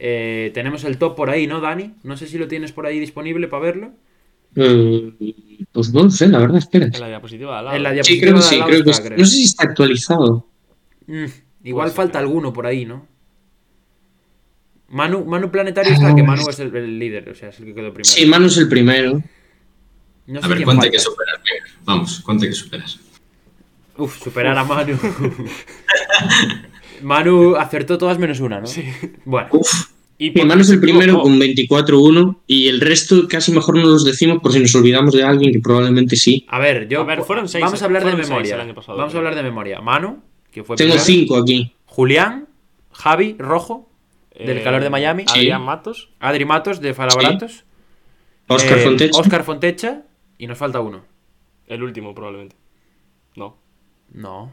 Eh, 0.00 0.50
tenemos 0.54 0.84
el 0.84 0.96
top 0.98 1.16
por 1.16 1.28
ahí, 1.30 1.46
¿no, 1.46 1.60
Dani? 1.60 1.94
No 2.04 2.16
sé 2.16 2.26
si 2.28 2.38
lo 2.38 2.46
tienes 2.48 2.72
por 2.72 2.86
ahí 2.86 3.00
disponible 3.00 3.48
para 3.48 3.62
verlo. 3.64 3.92
eh, 4.56 5.12
pues 5.72 5.92
no 5.92 6.08
sé, 6.10 6.28
la 6.28 6.38
verdad, 6.38 6.58
espera. 6.58 6.86
En 6.86 7.00
la 7.00 7.08
diapositiva 7.08 7.52
de 7.52 7.58
al 7.58 7.64
lado. 7.64 7.76
En 7.76 7.82
la 7.82 7.90
Sí, 8.04 8.18
diapositiva 8.18 8.20
creo 8.20 8.34
que 8.34 8.40
de 8.40 8.46
al 8.46 8.50
sí, 8.50 8.56
lado 8.58 8.70
creo 8.70 8.84
que 8.84 8.90
está, 8.90 9.02
sí. 9.02 9.02
creo. 9.02 9.18
No 9.18 9.24
sé 9.26 9.34
si 9.36 9.44
está 9.44 9.64
actualizado. 9.64 10.46
Mm, 11.06 11.24
igual 11.64 11.90
falta 11.90 12.18
alguno 12.18 12.52
por 12.52 12.66
ahí, 12.66 12.84
¿no? 12.84 13.06
Manu, 14.90 15.24
Manu 15.24 15.50
Planetario 15.50 15.92
está, 15.92 16.14
que 16.14 16.22
Manu 16.22 16.48
es 16.48 16.58
el, 16.60 16.74
el 16.74 16.98
líder, 16.98 17.28
o 17.28 17.34
sea, 17.34 17.50
es 17.50 17.58
el 17.58 17.66
que 17.66 17.74
quedó 17.74 17.92
primero. 17.92 18.04
Sí, 18.04 18.24
Manu 18.26 18.46
es 18.46 18.56
el 18.56 18.68
primero. 18.68 19.22
No 20.26 20.40
sé 20.40 20.46
A 20.46 20.48
ver, 20.48 20.62
¿cuánto 20.64 20.84
hay 20.84 20.90
que 20.90 20.98
superar? 20.98 21.40
Vamos, 21.84 22.20
¿cuánto 22.20 22.44
hay 22.44 22.50
que 22.50 22.56
superas? 22.56 22.98
Uf, 23.98 24.18
superar 24.22 24.56
a 24.56 24.64
Manu. 24.64 24.96
Manu 27.02 27.56
acertó 27.56 27.98
todas 27.98 28.18
menos 28.18 28.40
una, 28.40 28.60
¿no? 28.60 28.66
Sí. 28.66 28.84
Bueno, 29.24 29.48
Uf, 29.52 29.68
Y 30.18 30.26
Sí, 30.26 30.30
porque 30.32 30.46
Manu 30.46 30.60
es 30.62 30.70
el 30.70 30.80
primero 30.80 31.04
equivocó. 31.22 31.22
con 31.24 31.38
24-1 31.38 32.36
y 32.46 32.68
el 32.68 32.80
resto 32.80 33.28
casi 33.28 33.52
mejor 33.52 33.76
no 33.76 33.84
los 33.86 34.04
decimos 34.04 34.40
por 34.42 34.52
si 34.52 34.60
nos 34.60 34.74
olvidamos 34.74 35.14
de 35.14 35.22
alguien 35.22 35.52
que 35.52 35.60
probablemente 35.60 36.16
sí. 36.16 36.44
a 36.48 36.58
ver, 36.58 36.88
yo. 36.88 37.00
A 37.02 37.04
ver, 37.04 37.22
fueron 37.22 37.48
seis, 37.48 37.64
Vamos 37.64 37.80
a 37.82 37.84
hablar 37.84 38.04
de 38.04 38.16
memoria. 38.16 38.54
el 38.56 38.60
año 38.60 38.74
pasado, 38.74 38.98
Vamos 38.98 39.14
a 39.14 39.18
hablar 39.18 39.34
de 39.34 39.42
memoria. 39.42 39.80
Manu, 39.80 40.22
que 40.50 40.64
fue 40.64 40.76
Tengo 40.76 40.94
primero. 40.94 41.04
5 41.04 41.36
aquí. 41.36 41.72
Julián, 41.86 42.48
Javi, 42.92 43.36
Rojo, 43.38 43.88
del 44.38 44.58
Eh, 44.58 44.62
calor 44.62 44.82
de 44.82 44.90
Miami. 44.90 45.24
Adrián 45.28 45.62
Matos. 45.62 46.10
Adri 46.20 46.44
Matos, 46.44 46.80
de 46.80 46.94
Falabratos. 46.94 47.64
Oscar 48.48 48.78
eh, 48.78 48.82
Fontecha. 48.82 49.20
Oscar 49.20 49.44
Fontecha. 49.44 50.02
Y 50.38 50.46
nos 50.46 50.56
falta 50.58 50.80
uno. 50.80 51.04
El 51.66 51.82
último, 51.82 52.14
probablemente. 52.14 52.56
No. 53.36 53.56
No. 54.12 54.52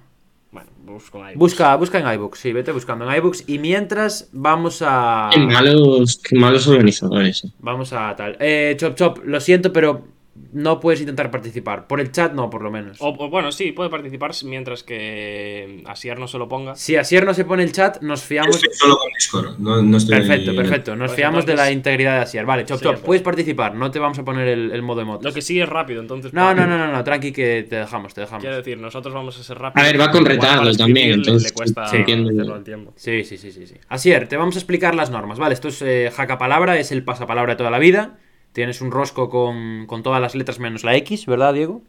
Bueno, 0.55 0.69
busco 0.85 1.21
ahí. 1.21 1.35
Busca, 1.35 1.75
busca 1.75 1.99
en 1.99 2.07
iBooks, 2.13 2.39
sí, 2.39 2.53
vete 2.53 2.71
buscando 2.71 3.03
en 3.11 3.17
iBooks. 3.17 3.43
Y 3.47 3.59
mientras 3.59 4.29
vamos 4.31 4.81
a. 4.81 5.29
Qué 5.33 5.39
malos, 5.41 6.17
qué 6.23 6.39
malos 6.39 6.65
organizadores. 6.69 7.43
eh. 7.43 7.49
Vamos 7.59 7.91
a 7.91 8.15
tal. 8.15 8.37
Eh, 8.39 8.73
Chop 8.79 8.95
Chop, 8.95 9.17
lo 9.25 9.41
siento, 9.41 9.73
pero 9.73 10.07
no 10.51 10.79
puedes 10.81 10.99
intentar 10.99 11.31
participar. 11.31 11.87
Por 11.87 12.01
el 12.01 12.11
chat 12.11 12.33
no, 12.33 12.49
por 12.49 12.61
lo 12.61 12.69
menos. 12.71 12.97
O, 12.99 13.07
o 13.17 13.29
bueno, 13.29 13.51
sí, 13.53 13.71
puede 13.71 13.89
participar 13.89 14.31
mientras 14.43 14.83
que 14.83 15.81
Asier 15.85 16.19
no 16.19 16.27
se 16.27 16.37
lo 16.37 16.47
ponga. 16.49 16.75
Si 16.75 16.95
Asier 16.97 17.25
no 17.25 17.33
se 17.33 17.45
pone 17.45 17.63
el 17.63 17.71
chat, 17.71 18.01
nos 18.01 18.21
yo 18.21 18.27
fiamos. 18.27 18.55
estoy 18.57 18.73
solo 18.73 18.97
con 18.97 19.09
Discord. 19.17 19.59
No, 19.59 19.81
no 19.81 19.97
estoy 19.97 20.17
Perfecto, 20.17 20.55
perfecto. 20.55 20.95
Nos 20.95 21.07
Pues 21.09 21.15
fiamos 21.15 21.45
de 21.45 21.51
entonces- 21.53 21.69
la 21.69 21.71
integridad 21.71 22.15
de 22.15 22.19
Asier. 22.23 22.45
Vale, 22.45 22.65
Chop 22.65 22.79
Sí, 22.79 22.83
Chop, 22.83 22.95
pero- 22.95 23.05
puedes 23.05 23.21
participar. 23.23 23.75
No 23.75 23.91
te 23.91 23.99
vamos 23.99 24.19
a 24.19 24.25
poner 24.25 24.47
el, 24.49 24.71
el 24.71 24.81
modo 24.81 25.01
emotes. 25.01 25.23
Lo 25.25 25.33
que 25.33 25.41
sí 25.41 25.59
es 25.59 25.69
rápido, 25.69 26.01
entonces. 26.01 26.33
No, 26.33 26.43
pues, 26.45 26.55
no, 26.57 26.67
no, 26.67 26.77
no, 26.77 26.91
no, 26.91 27.03
tranqui 27.03 27.31
que 27.31 27.65
te 27.69 27.77
dejamos, 27.77 28.13
te 28.13 28.21
dejamos. 28.21 28.41
Quiero 28.41 28.57
decir, 28.57 28.77
nosotros 28.77 29.13
vamos 29.13 29.39
a 29.39 29.43
ser 29.43 29.57
rápidos. 29.57 29.87
A 29.87 29.91
ver, 29.91 29.99
va 30.01 30.11
con 30.11 30.25
retardo 30.25 30.71
también, 30.75 31.11
entonces, 31.11 31.51
Le 31.51 31.55
cuesta 31.55 31.87
sí, 31.87 31.97
al 31.97 32.63
tiempo. 32.63 32.93
Sí, 32.97 33.23
sí, 33.23 33.37
sí, 33.37 33.51
sí, 33.51 33.67
sí. 33.67 33.75
Asier, 33.87 34.27
te 34.27 34.35
vamos 34.37 34.55
a 34.55 34.59
explicar 34.59 34.95
las 34.95 35.09
normas, 35.11 35.39
¿vale? 35.39 35.53
Esto 35.53 35.69
es 35.69 35.81
eh, 35.81 36.11
jaca 36.13 36.37
palabra, 36.37 36.77
es 36.77 36.91
el 36.91 37.03
pasapalabra 37.03 37.53
de 37.53 37.57
toda 37.57 37.69
la 37.71 37.79
vida. 37.79 38.17
Tienes 38.55 38.79
un 38.79 38.89
rosco 38.89 39.29
con, 39.29 39.85
con 39.85 40.01
todas 40.01 40.21
las 40.21 40.33
letras 40.33 40.59
menos 40.59 40.85
la 40.85 40.95
X, 40.95 41.25
¿verdad, 41.25 41.53
Diego? 41.53 41.81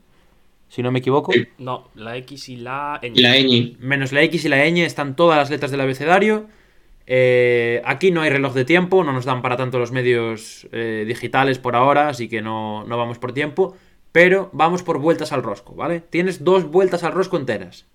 Si 0.66 0.82
no 0.82 0.90
me 0.90 0.98
equivoco. 0.98 1.30
Sí. 1.30 1.46
No, 1.58 1.90
la 1.94 2.16
X 2.16 2.48
y 2.48 2.56
la 2.56 2.98
ñ. 3.00 3.12
Y 3.14 3.22
la 3.22 3.36
ñ. 3.36 3.76
Menos 3.78 4.10
la 4.10 4.22
X 4.22 4.44
y 4.44 4.48
la 4.48 4.68
ñ 4.68 4.84
están 4.84 5.14
todas 5.14 5.38
las 5.38 5.48
letras 5.48 5.70
del 5.70 5.80
abecedario. 5.80 6.48
Eh, 7.06 7.80
aquí 7.84 8.10
no 8.10 8.22
hay 8.22 8.30
reloj 8.30 8.52
de 8.52 8.64
tiempo, 8.64 9.04
no 9.04 9.12
nos 9.12 9.24
dan 9.24 9.42
para 9.42 9.56
tanto 9.56 9.78
los 9.78 9.92
medios 9.92 10.66
eh, 10.72 11.04
digitales 11.06 11.60
por 11.60 11.76
ahora, 11.76 12.08
así 12.08 12.28
que 12.28 12.42
no, 12.42 12.82
no 12.82 12.98
vamos 12.98 13.20
por 13.20 13.32
tiempo. 13.32 13.76
Pero 14.10 14.50
vamos 14.52 14.82
por 14.82 14.98
vueltas 14.98 15.30
al 15.30 15.44
rosco, 15.44 15.76
¿vale? 15.76 16.00
Tienes 16.00 16.42
dos 16.42 16.68
vueltas 16.68 17.04
al 17.04 17.12
rosco 17.12 17.36
enteras. 17.36 17.86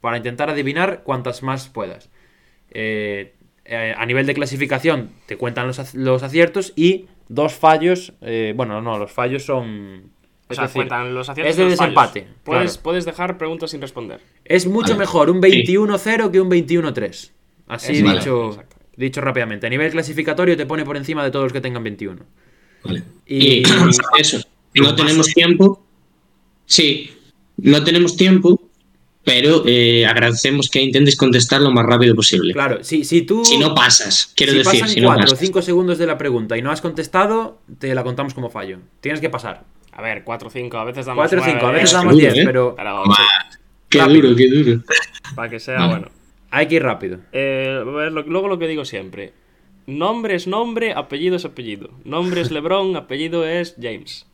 Para 0.00 0.18
intentar 0.18 0.48
adivinar 0.48 1.02
cuantas 1.02 1.42
más 1.42 1.68
puedas. 1.68 2.08
Eh, 2.70 3.34
eh, 3.64 3.94
a 3.98 4.06
nivel 4.06 4.26
de 4.26 4.34
clasificación 4.34 5.10
te 5.26 5.36
cuentan 5.36 5.66
los, 5.66 5.94
los 5.96 6.22
aciertos 6.22 6.72
y 6.76 7.06
dos 7.28 7.54
fallos. 7.54 8.12
eh, 8.20 8.52
bueno, 8.56 8.80
no, 8.80 8.98
los 8.98 9.10
fallos 9.12 9.44
son. 9.44 10.10
O 10.48 10.52
es 10.52 10.56
sea, 10.56 10.64
decir, 10.66 10.74
cuentan 10.80 11.12
los 11.14 11.28
aciertos 11.28 11.50
es 11.50 11.56
de 11.56 11.62
y 11.62 11.66
fallos. 11.66 11.80
desempate. 11.80 12.28
Puedes, 12.44 12.72
claro. 12.72 12.82
puedes 12.84 13.04
dejar 13.04 13.36
preguntas 13.38 13.70
sin 13.70 13.80
responder. 13.80 14.20
Es 14.44 14.66
mucho 14.66 14.90
Vale. 14.90 14.98
mejor 15.00 15.30
un 15.30 15.40
21-0 15.40 16.30
que 16.30 16.40
un 16.40 16.48
21-3. 16.50 17.30
Así 17.68 18.00
dicho, 18.00 18.56
dicho 18.96 19.20
rápidamente. 19.20 19.66
A 19.66 19.70
nivel 19.70 19.90
clasificatorio 19.90 20.56
te 20.56 20.66
pone 20.66 20.84
por 20.84 20.96
encima 20.96 21.24
de 21.24 21.30
todos 21.32 21.46
los 21.46 21.52
que 21.52 21.60
tengan 21.60 21.82
21. 21.82 22.22
Vale. 22.84 23.02
Y, 23.26 23.58
Y 23.58 23.62
eso. 24.18 24.38
No 24.74 24.94
tenemos 24.94 25.26
tiempo. 25.34 25.84
Sí, 26.66 27.10
no 27.56 27.82
tenemos 27.82 28.16
tiempo. 28.16 28.60
Pero 29.26 29.64
eh, 29.66 30.06
agradecemos 30.06 30.70
que 30.70 30.80
intentes 30.80 31.16
contestar 31.16 31.60
lo 31.60 31.72
más 31.72 31.84
rápido 31.84 32.14
posible. 32.14 32.52
Claro, 32.52 32.82
si, 32.84 33.04
si 33.04 33.22
tú. 33.22 33.44
Si 33.44 33.58
no 33.58 33.74
pasas, 33.74 34.32
quiero 34.36 34.52
si 34.52 34.58
decir, 34.58 34.80
pasan 34.80 34.88
si 34.88 35.00
no 35.00 35.08
4 35.08 35.20
o 35.20 35.24
pasas. 35.24 35.38
5 35.40 35.62
segundos 35.62 35.98
de 35.98 36.06
la 36.06 36.16
pregunta 36.16 36.56
y 36.56 36.62
no 36.62 36.70
has 36.70 36.80
contestado, 36.80 37.58
te 37.80 37.92
la 37.94 38.04
contamos 38.04 38.34
como 38.34 38.48
fallo. 38.50 38.78
Tienes 39.00 39.20
que 39.20 39.28
pasar. 39.28 39.64
A 39.90 40.00
ver, 40.00 40.22
4 40.22 40.46
o 40.46 40.50
5, 40.50 40.76
a 40.78 40.84
veces 40.84 41.06
damos 41.06 41.22
4 41.22 41.40
o 41.40 41.44
5, 41.44 41.56
a 41.56 41.60
nueve, 41.62 41.74
veces 41.78 41.90
es 41.90 41.94
damos 41.96 42.12
duro, 42.14 42.24
10, 42.32 42.38
¿eh? 42.38 42.42
pero 42.46 42.74
Pero 42.76 43.02
Qué 43.88 43.98
rápido. 43.98 44.22
duro, 44.22 44.36
qué 44.36 44.48
duro. 44.48 44.82
para 45.34 45.48
que 45.50 45.58
sea 45.60 45.78
Vale. 45.78 45.88
bueno. 45.90 46.08
hay 46.52 46.68
que 46.68 46.74
ir 46.76 46.82
rápido. 46.84 47.18
Eh, 47.32 47.82
a 47.82 47.90
ver, 47.90 48.12
lo- 48.12 48.22
luego 48.22 48.46
lo 48.48 48.58
que 48.58 48.68
digo 48.68 48.84
siempre. 48.84 49.32
Nombre 49.86 50.34
es 50.34 50.46
nombre, 50.46 50.92
apellido 50.92 51.36
es 51.36 51.44
apellido. 51.44 51.90
Nombre 52.04 52.40
es 52.42 52.50
LeBron, 52.50 52.94
apellido 52.96 53.46
es 53.46 53.74
James. 53.80 54.26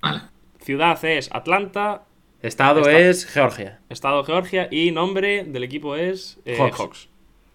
Vale. 0.00 0.22
Ciudad 0.60 1.04
es 1.04 1.28
Atlanta, 1.32 2.02
Estado 2.42 2.88
es 2.88 3.24
Georgia. 3.26 3.78
estado 3.88 4.24
Georgia 4.24 4.68
y 4.70 4.90
nombre 4.90 5.44
del 5.44 5.62
equipo 5.62 5.94
es 5.96 6.38
eh, 6.44 6.56
Hawks. 6.58 6.76
Hawks. 6.78 7.08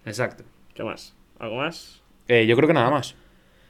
Exacto. 0.05 0.43
¿Qué 0.73 0.83
más? 0.83 1.13
¿Algo 1.39 1.57
más? 1.57 2.01
Eh, 2.27 2.45
yo 2.47 2.55
creo 2.55 2.67
que 2.67 2.73
nada 2.73 2.89
más. 2.89 3.15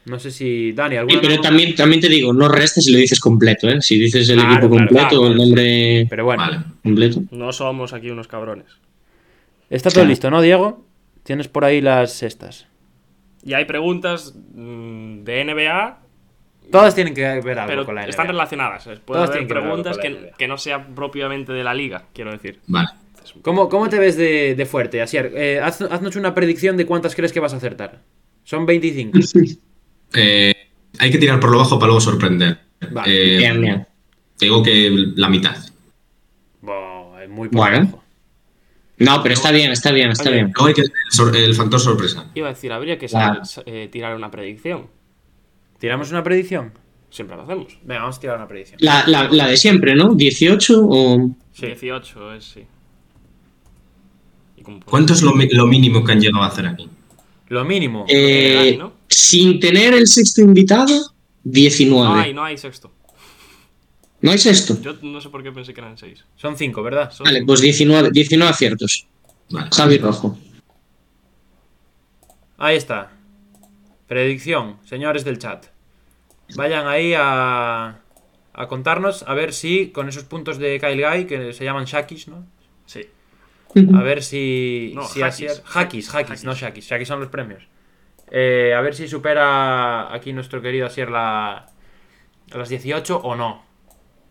No 0.06 0.20
sé 0.20 0.32
si. 0.32 0.72
Dani, 0.72 0.96
Sí, 0.96 0.98
¿alguna 1.00 1.22
pero 1.22 1.36
no? 1.36 1.42
también, 1.42 1.76
también 1.76 2.00
te 2.02 2.08
digo, 2.08 2.32
no 2.34 2.48
restes 2.48 2.86
si 2.86 2.92
lo 2.94 2.98
dices 2.98 3.20
completo, 3.20 3.68
¿eh? 3.68 3.82
Si 3.82 3.98
dices 4.00 4.30
el 4.30 4.36
Claro, 4.40 4.52
equipo 4.54 4.70
claro, 4.70 4.88
completo 4.88 5.10
claro. 5.10 5.22
o 5.24 5.28
el 5.28 5.36
nombre 5.38 6.08
Pero 6.10 6.24
bueno, 6.26 6.44
Vale. 6.44 6.60
completo. 6.84 7.24
No 7.32 7.52
somos 7.52 7.92
aquí 7.94 8.10
unos 8.10 8.28
cabrones. 8.28 8.68
está 9.70 9.90
todo 9.90 10.02
Claro. 10.02 10.10
listo, 10.10 10.30
¿no, 10.32 10.42
Diego? 10.42 10.86
Tienes 11.24 11.48
por 11.50 11.66
ahí 11.66 11.82
las 11.82 12.24
estas. 12.24 12.68
Y 13.44 13.54
hay 13.54 13.66
preguntas 13.66 14.34
mm, 14.54 15.24
de 15.24 15.44
NBA, 15.44 16.00
Todas 16.72 16.96
tienen 16.96 17.14
que 17.14 17.22
ver 17.42 17.60
algo 17.60 17.68
pero 17.68 17.86
con 17.86 17.96
la 17.96 18.02
NBA. 18.02 18.10
están 18.10 18.28
relacionadas. 18.28 18.84
Puede 18.86 18.98
Todas 19.06 19.30
haber 19.30 19.42
que 19.42 19.48
preguntas 19.48 19.98
con 19.98 20.18
que, 20.38 20.48
no 20.48 20.58
sean 20.58 20.94
propiamente 20.96 21.54
de 21.54 21.64
la 21.64 21.74
liga, 21.74 22.06
quiero 22.14 22.32
decir. 22.32 22.60
Vale. 22.68 22.90
¿Cómo, 23.42 23.68
cómo 23.70 23.90
te 23.90 24.00
ves 24.00 24.16
de, 24.18 24.56
de 24.56 24.66
fuerte, 24.66 25.02
Asier? 25.02 25.32
Eh, 25.36 25.60
haz- 25.62 25.82
haznos 25.82 26.16
una 26.16 26.34
predicción 26.34 26.78
de 26.78 26.86
cuántas 26.86 27.14
crees 27.16 27.32
que 27.34 27.40
vas 27.40 27.54
a 27.54 27.58
acertar. 27.58 28.02
Son 28.44 28.66
25. 28.66 29.18
Eh, 30.16 30.54
hay 31.00 31.12
que 31.12 31.18
tirar 31.18 31.38
por 31.38 31.52
lo 31.52 31.58
bajo 31.58 31.78
para 31.78 31.88
luego 31.88 32.00
sorprender. 32.00 32.58
Vale. 32.92 33.36
Eh, 33.36 33.38
Bien, 33.40 33.60
bien. 33.60 33.88
digo 34.40 34.64
que 34.64 34.90
la 35.18 35.28
mitad. 35.28 35.58
Es 37.22 37.30
muy 37.30 37.50
por 37.50 37.58
Bueno. 37.58 37.78
abajo. 37.78 38.04
No, 39.00 39.22
pero 39.22 39.34
está 39.34 39.52
bien, 39.52 39.72
está 39.72 39.92
bien, 39.92 40.10
está 40.12 40.30
Oye, 40.30 40.34
bien. 40.36 40.54
Luego 40.56 40.68
hay 40.68 40.74
que 40.74 41.44
el, 41.44 41.54
factor 41.56 41.80
sorpresa. 41.80 42.32
Iba 42.34 42.48
a 42.48 42.54
decir, 42.54 42.72
habría 42.72 42.98
que 42.98 43.08
saber, 43.10 43.42
eh, 43.66 43.90
tirar 43.92 44.16
una 44.16 44.32
predicción. 44.32 44.88
¿Tiramos 45.80 46.12
una 46.12 46.24
predicción? 46.24 46.74
Siempre 47.10 47.38
lo 47.38 47.44
hacemos. 47.44 47.78
Venga, 47.84 48.02
vamos 48.02 48.18
a 48.18 48.20
tirar 48.20 48.38
una 48.38 48.48
predicción. 48.48 48.80
La, 48.82 49.06
la, 49.08 49.30
la 49.30 49.48
de 49.48 49.58
siempre, 49.58 49.96
¿no? 49.96 50.14
18 50.14 50.86
o... 50.88 51.36
18 51.60 52.34
es 52.34 52.46
sí. 52.46 52.66
¿Cuánto 54.86 55.14
es 55.14 55.22
lo, 55.22 55.34
lo 55.34 55.68
mínimo 55.68 56.04
que 56.04 56.12
han 56.12 56.20
llegado 56.20 56.44
a 56.44 56.48
hacer 56.48 56.68
aquí? 56.68 56.90
Lo 57.48 57.64
mínimo. 57.64 58.06
Eh, 58.10 58.78
sin 59.08 59.60
tener 59.60 59.94
el 59.94 60.08
sexto 60.08 60.42
invitado, 60.42 61.14
19. 61.44 62.10
No 62.10 62.16
hay, 62.16 62.34
no 62.34 62.44
hay 62.44 62.58
sexto. 62.58 62.92
¿No 64.20 64.32
hay 64.32 64.38
sexto? 64.38 64.82
Yo 64.82 64.96
no 65.02 65.22
sé 65.22 65.30
por 65.30 65.44
qué 65.44 65.52
pensé 65.52 65.74
que 65.74 65.80
eran 65.80 65.98
6. 65.98 66.26
Son 66.36 66.58
5, 66.58 66.84
¿verdad? 66.84 67.14
Vale, 67.24 67.46
pues 67.46 67.62
19, 67.62 68.10
19 68.12 68.52
aciertos. 68.52 69.08
Vale. 69.50 69.70
Javi 69.72 69.98
Rojo. 70.00 70.38
Ahí 72.58 72.76
está. 72.76 73.12
Predicción, 74.08 74.78
señores 74.86 75.24
del 75.24 75.38
chat. 75.38 75.66
Vayan 76.56 76.88
ahí 76.88 77.14
a, 77.18 78.00
a 78.54 78.68
contarnos 78.68 79.24
a 79.28 79.34
ver 79.34 79.54
si 79.54 79.90
con 79.90 80.08
esos 80.08 80.24
puntos 80.24 80.58
de 80.58 80.80
Kyle 80.80 81.06
Guy, 81.06 81.26
que 81.26 81.54
se 81.54 81.66
llaman 81.66 81.86
Shakis, 81.86 82.28
¿no? 82.28 82.46
Sí. 82.86 83.02
A 83.94 84.02
ver 84.02 84.24
si. 84.24 84.94
No, 84.96 85.04
si 85.04 85.22
Hakis, 85.22 85.62
Hakis. 85.74 86.44
no 86.44 86.56
Shakis. 86.56 86.86
Shakis 86.88 87.08
son 87.08 87.20
los 87.20 87.30
premios. 87.30 87.64
Eh, 88.32 88.74
a 88.76 88.82
ver 88.82 88.96
si 88.96 89.08
supera 89.08 90.14
aquí 90.14 90.34
nuestro 90.34 90.62
querido 90.62 90.88
Asier 90.88 91.10
la, 91.10 91.68
a 92.52 92.58
las 92.58 92.70
18 92.70 93.18
o 93.18 93.36
no. 93.36 93.64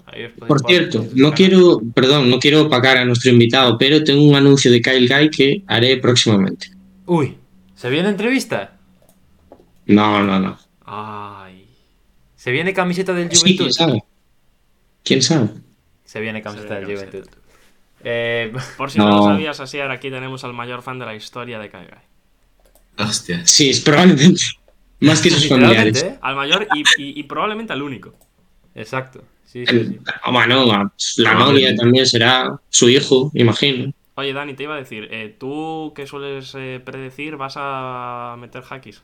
Ahí 0.07 0.25
os 0.25 0.33
podéis 0.33 0.49
Por 0.49 0.61
cierto, 0.67 1.07
no 1.15 1.33
quiero, 1.33 1.81
perdón, 1.95 2.31
no 2.31 2.39
quiero 2.39 2.63
opacar 2.63 2.97
a 2.99 3.05
nuestro 3.05 3.31
invitado, 3.31 3.77
pero 3.79 4.03
tengo 4.05 4.23
un 4.23 4.35
anuncio 4.35 4.71
de 4.71 4.81
Kyle 4.81 5.09
Guy 5.09 5.31
que 5.31 5.63
haré 5.67 5.97
próximamente. 5.99 6.71
Uy, 7.07 7.37
¿se 7.75 7.91
viene 7.91 8.09
entrevista? 8.09 8.76
No, 9.87 10.23
no, 10.23 10.39
no. 10.41 10.59
Ay. 10.85 11.67
¿Se 12.37 12.51
viene 12.51 12.73
camiseta 12.73 13.13
del 13.13 13.31
Sí, 13.31 13.41
Juventud? 13.41 13.65
quién 13.65 13.73
sabe. 13.73 14.05
¿Quién 15.05 15.23
sabe? 15.23 15.49
Se 16.05 16.21
viene 16.21 16.43
camiseta 16.43 16.79
viene 16.79 16.87
del 16.87 16.97
camiseta. 16.99 17.19
Juventud. 17.19 17.43
Eh, 18.05 18.53
Por 18.77 18.91
si 18.91 18.99
no, 18.99 19.09
No. 19.09 19.17
lo 19.19 19.23
sabías, 19.25 19.59
así 19.61 19.81
ahora 19.81 19.95
aquí 19.95 20.11
tenemos 20.11 20.45
al 20.45 20.53
mayor 20.53 20.83
fan 20.83 20.99
de 20.99 21.07
la 21.07 21.15
historia 21.15 21.59
de 21.59 21.71
Kai. 21.71 21.87
Hostia. 22.99 23.47
Sí, 23.47 23.71
es 23.71 23.81
probablemente. 23.81 24.41
Más 25.01 25.21
que 25.21 25.31
sus 25.31 25.49
familiares. 25.49 26.03
¿eh? 26.03 26.19
Al 26.23 26.37
mayor 26.37 26.67
y, 26.75 26.81
y- 27.03 27.21
y 27.21 27.23
probablemente 27.25 27.73
al 27.73 27.83
único. 27.83 28.15
Exacto. 28.75 29.23
Sí, 29.45 29.65
sí, 29.67 29.85
sí. 29.87 29.99
Ah, 30.23 30.31
bueno, 30.31 30.91
la 31.19 31.35
novia 31.35 31.75
también 31.77 32.07
será 32.07 32.61
su 32.69 32.89
hijo, 32.89 33.31
imagino. 33.35 33.93
Oye, 34.15 34.33
Dani, 34.33 34.55
te 34.55 34.63
iba 34.65 34.75
a 34.75 34.79
decir, 34.79 35.09
eh, 35.11 35.35
tú 35.39 35.93
que 35.95 36.07
sueles 36.07 36.55
eh, 36.57 36.81
predecir, 36.85 37.37
¿vas 37.37 37.55
a 37.57 38.37
meter 38.39 38.63
hackis? 38.63 39.03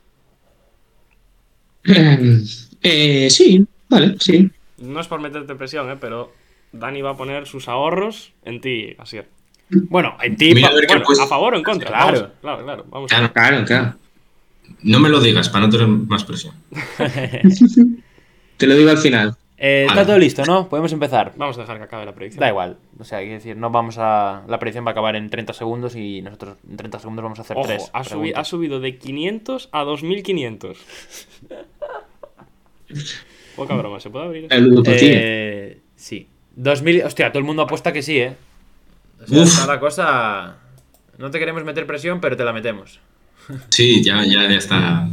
Eh, 2.85 3.29
sí, 3.29 3.65
vale, 3.87 4.17
sí. 4.19 4.49
No 4.79 4.99
es 4.99 5.07
por 5.07 5.21
meterte 5.21 5.55
presión, 5.55 5.89
¿eh? 5.89 5.95
pero 5.99 6.33
Dani 6.73 7.01
va 7.01 7.11
a 7.11 7.15
poner 7.17 7.47
sus 7.47 7.69
ahorros 7.69 8.33
en 8.43 8.59
ti, 8.59 8.93
así. 8.97 9.19
Bueno, 9.69 10.17
en 10.21 10.35
ti. 10.35 10.53
Mira, 10.53 10.67
pa- 10.67 10.73
a 10.73 10.75
ver 10.75 10.87
qué 10.87 10.93
Bueno, 10.95 11.05
pues- 11.05 11.19
a 11.19 11.27
favor 11.27 11.53
o 11.53 11.57
en 11.57 11.63
contra. 11.63 11.87
Claro. 11.87 12.11
Vamos, 12.19 12.31
claro, 12.41 12.63
claro. 12.65 12.85
Vamos. 12.89 13.09
Claro, 13.09 13.31
Claro, 13.31 13.63
claro. 13.65 13.95
no 14.81 14.99
me 14.99 15.07
lo 15.07 15.21
digas 15.21 15.47
para 15.47 15.65
no 15.65 15.71
tener 15.71 15.87
más 15.87 16.25
presión. 16.25 16.53
Te 18.57 18.67
lo 18.67 18.75
digo 18.75 18.89
al 18.89 18.97
final. 18.97 19.35
Eh, 19.57 19.85
está 19.87 20.05
todo 20.05 20.17
listo, 20.19 20.43
¿no? 20.45 20.67
Podemos 20.67 20.91
empezar. 20.91 21.31
Vamos 21.37 21.57
a 21.57 21.61
dejar 21.61 21.77
que 21.77 21.83
acabe 21.83 22.05
la 22.05 22.13
predicción. 22.13 22.41
Da 22.41 22.49
igual. 22.49 22.75
O 22.99 23.05
sea, 23.05 23.19
quiero 23.19 23.35
decir, 23.35 23.55
no 23.55 23.69
vamos 23.69 23.95
a. 23.97 24.43
La 24.49 24.59
predicción 24.59 24.83
va 24.85 24.89
a 24.89 24.91
acabar 24.91 25.15
en 25.15 25.29
30 25.29 25.53
segundos 25.53 25.95
y 25.95 26.21
nosotros 26.21 26.57
en 26.69 26.75
30 26.75 26.99
segundos 26.99 27.23
vamos 27.23 27.39
a 27.39 27.43
hacer 27.43 27.55
Ojo, 27.55 27.67
tres. 27.67 27.89
ha, 27.93 28.03
subi- 28.03 28.33
ha 28.35 28.43
subido 28.43 28.81
de 28.81 28.97
500 28.97 29.69
a 29.71 29.83
2500. 29.83 30.77
Poca 33.55 33.75
broma, 33.75 33.99
¿se 33.99 34.09
puede 34.09 34.25
abrir? 34.25 34.53
Ludopatía. 34.53 35.11
Eh, 35.13 35.79
sí. 35.95 36.27
2000. 36.55 37.03
Hostia, 37.03 37.31
todo 37.31 37.39
el 37.39 37.45
mundo 37.45 37.63
apuesta 37.63 37.93
que 37.93 38.01
sí, 38.01 38.19
¿eh? 38.19 38.35
O 39.21 39.27
sea, 39.27 39.43
está 39.43 39.67
la 39.67 39.79
cosa. 39.79 40.57
No 41.17 41.31
te 41.31 41.39
queremos 41.39 41.63
meter 41.63 41.85
presión, 41.85 42.19
pero 42.19 42.35
te 42.35 42.43
la 42.43 42.53
metemos. 42.53 42.99
Sí, 43.69 44.03
ya, 44.03 44.23
ya, 44.25 44.49
ya 44.49 44.57
está. 44.57 45.07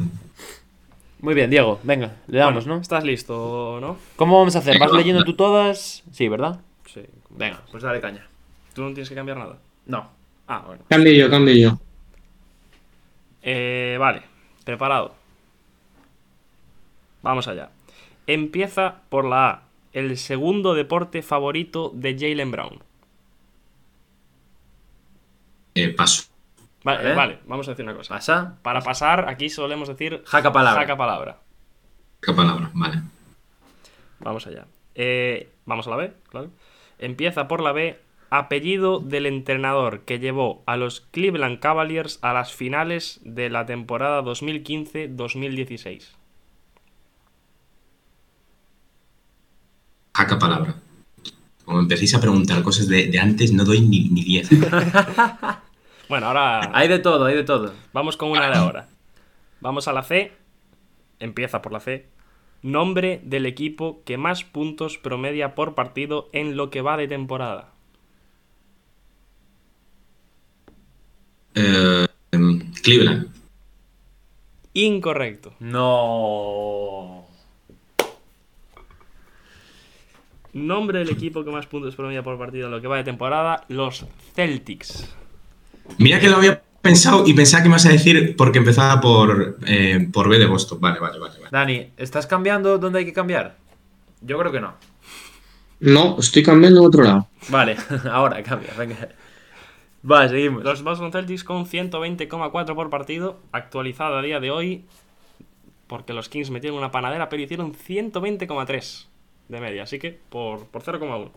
Muy 1.20 1.34
bien, 1.34 1.50
Diego, 1.50 1.80
venga, 1.82 2.16
le 2.28 2.38
damos, 2.38 2.64
Bueno, 2.64 2.76
¿no? 2.76 2.82
¿Estás 2.82 3.04
listo, 3.04 3.78
no? 3.80 3.98
¿Cómo 4.16 4.38
vamos 4.38 4.56
a 4.56 4.60
hacer? 4.60 4.78
¿Vas 4.78 4.92
leyendo 4.92 5.22
tú 5.24 5.34
todas? 5.34 6.02
Sí, 6.12 6.28
¿verdad? 6.28 6.60
Sí. 6.86 7.02
Venga, 7.28 7.62
pues 7.70 7.82
dale 7.82 8.00
caña. 8.00 8.26
¿Tú 8.74 8.82
no 8.82 8.88
tienes 8.88 9.08
que 9.08 9.14
cambiar 9.14 9.36
nada? 9.36 9.58
No. 9.86 10.10
Ah, 10.46 10.62
bueno. 10.66 10.82
Cambio 10.88 11.12
yo, 11.12 11.28
cambio 11.28 11.54
yo. 11.54 11.78
Eh, 13.42 13.96
vale, 13.98 14.22
preparado. 14.64 15.14
Vamos 17.22 17.48
allá. 17.48 17.70
Empieza 18.26 19.02
por 19.08 19.24
la 19.24 19.48
A. 19.50 19.62
El 19.92 20.16
segundo 20.18 20.74
deporte 20.74 21.22
favorito 21.22 21.90
de 21.94 22.16
Jalen 22.18 22.50
Brown. 22.52 22.78
Eh, 25.74 25.88
paso. 25.94 26.24
Vale, 26.84 27.02
Vale. 27.02 27.14
vale, 27.14 27.38
vamos 27.46 27.68
a 27.68 27.72
decir 27.72 27.84
una 27.84 27.94
cosa. 27.94 28.14
¿Pasa? 28.14 28.56
Para 28.62 28.80
pasar, 28.80 29.28
aquí 29.28 29.50
solemos 29.50 29.88
decir 29.88 30.22
Jaca 30.26 30.52
palabra. 30.52 30.80
jaca 30.80 30.96
palabra. 30.96 31.38
¿Qué 32.22 32.32
palabra? 32.32 32.70
Vale. 32.72 33.02
Vamos 34.20 34.46
allá. 34.46 34.66
Eh, 34.94 35.50
vamos 35.66 35.86
a 35.86 35.90
la 35.90 35.96
B, 35.96 36.12
claro. 36.28 36.50
Empieza 36.98 37.48
por 37.48 37.60
la 37.62 37.72
B. 37.72 37.98
Apellido 38.32 39.00
del 39.00 39.26
entrenador 39.26 40.02
que 40.02 40.20
llevó 40.20 40.62
a 40.66 40.76
los 40.76 41.00
Cleveland 41.00 41.58
Cavaliers 41.58 42.20
a 42.22 42.32
las 42.32 42.52
finales 42.54 43.20
de 43.24 43.50
la 43.50 43.66
temporada 43.66 44.22
2015-2016. 44.22 46.12
Jaca 50.14 50.38
palabra. 50.38 50.74
Como 51.64 51.80
empecéis 51.80 52.14
a 52.14 52.20
preguntar 52.20 52.62
cosas 52.62 52.88
de, 52.88 53.06
de 53.06 53.18
antes, 53.18 53.52
no 53.52 53.64
doy 53.64 53.80
ni, 53.80 54.08
ni 54.08 54.22
10. 54.24 54.50
Bueno, 56.08 56.26
ahora 56.26 56.72
Hay 56.74 56.88
de 56.88 56.98
todo, 56.98 57.24
hay 57.26 57.36
de 57.36 57.44
todo. 57.44 57.72
vamos 57.92 58.16
con 58.16 58.30
una 58.32 58.50
de 58.50 58.56
ahora. 58.56 58.88
Vamos 59.60 59.86
a 59.86 59.92
la 59.92 60.02
C. 60.02 60.32
Empieza 61.20 61.62
por 61.62 61.70
la 61.70 61.78
C. 61.78 62.08
Nombre 62.62 63.20
del 63.22 63.46
equipo 63.46 64.02
que 64.04 64.16
más 64.18 64.42
puntos 64.42 64.98
promedia 64.98 65.54
por 65.54 65.76
partido 65.76 66.28
en 66.32 66.56
lo 66.56 66.68
que 66.68 66.82
va 66.82 66.96
de 66.96 67.06
temporada. 67.06 67.68
Eh, 71.54 72.06
em, 72.32 72.72
Cleveland. 72.82 73.28
Incorrecto. 74.74 75.54
No. 75.60 77.19
Nombre 80.52 80.98
del 80.98 81.10
equipo 81.10 81.44
que 81.44 81.50
más 81.50 81.66
puntos 81.66 81.94
promedia 81.94 82.22
por 82.22 82.38
partido 82.38 82.66
en 82.66 82.72
lo 82.72 82.80
que 82.80 82.88
va 82.88 82.96
de 82.96 83.04
temporada, 83.04 83.64
los 83.68 84.04
Celtics. 84.34 85.08
Mira 85.98 86.18
que 86.18 86.28
lo 86.28 86.36
había 86.36 86.62
pensado 86.82 87.26
y 87.26 87.34
pensaba 87.34 87.62
que 87.62 87.68
me 87.68 87.74
ibas 87.74 87.86
a 87.86 87.90
decir 87.90 88.34
porque 88.36 88.58
empezaba 88.58 89.00
por, 89.00 89.58
eh, 89.66 90.08
por 90.12 90.28
B 90.28 90.38
de 90.38 90.46
Boston. 90.46 90.80
Vale, 90.80 90.98
vale, 90.98 91.18
vale. 91.18 91.34
vale. 91.38 91.48
Dani, 91.50 91.92
¿estás 91.96 92.26
cambiando 92.26 92.78
donde 92.78 93.00
hay 93.00 93.04
que 93.04 93.12
cambiar? 93.12 93.56
Yo 94.22 94.38
creo 94.38 94.50
que 94.50 94.60
no. 94.60 94.74
No, 95.80 96.16
estoy 96.18 96.42
cambiando 96.42 96.80
a 96.80 96.86
otro 96.86 97.04
lado. 97.04 97.28
Vale, 97.48 97.76
ahora 98.10 98.42
cambia, 98.42 98.72
venga. 98.76 99.08
Vale, 100.02 100.28
seguimos. 100.30 100.64
Los 100.64 100.82
Boston 100.82 101.12
Celtics 101.12 101.44
con 101.44 101.66
120,4 101.66 102.74
por 102.74 102.90
partido, 102.90 103.40
actualizado 103.52 104.18
a 104.18 104.22
día 104.22 104.40
de 104.40 104.50
hoy, 104.50 104.84
porque 105.86 106.12
los 106.12 106.28
Kings 106.28 106.50
metieron 106.50 106.78
una 106.78 106.90
panadera, 106.90 107.28
pero 107.28 107.42
hicieron 107.42 107.72
120,3 107.74 109.09
de 109.50 109.60
media, 109.60 109.82
así 109.82 109.98
que 109.98 110.18
por, 110.28 110.66
por 110.66 110.82
0,1. 110.82 111.30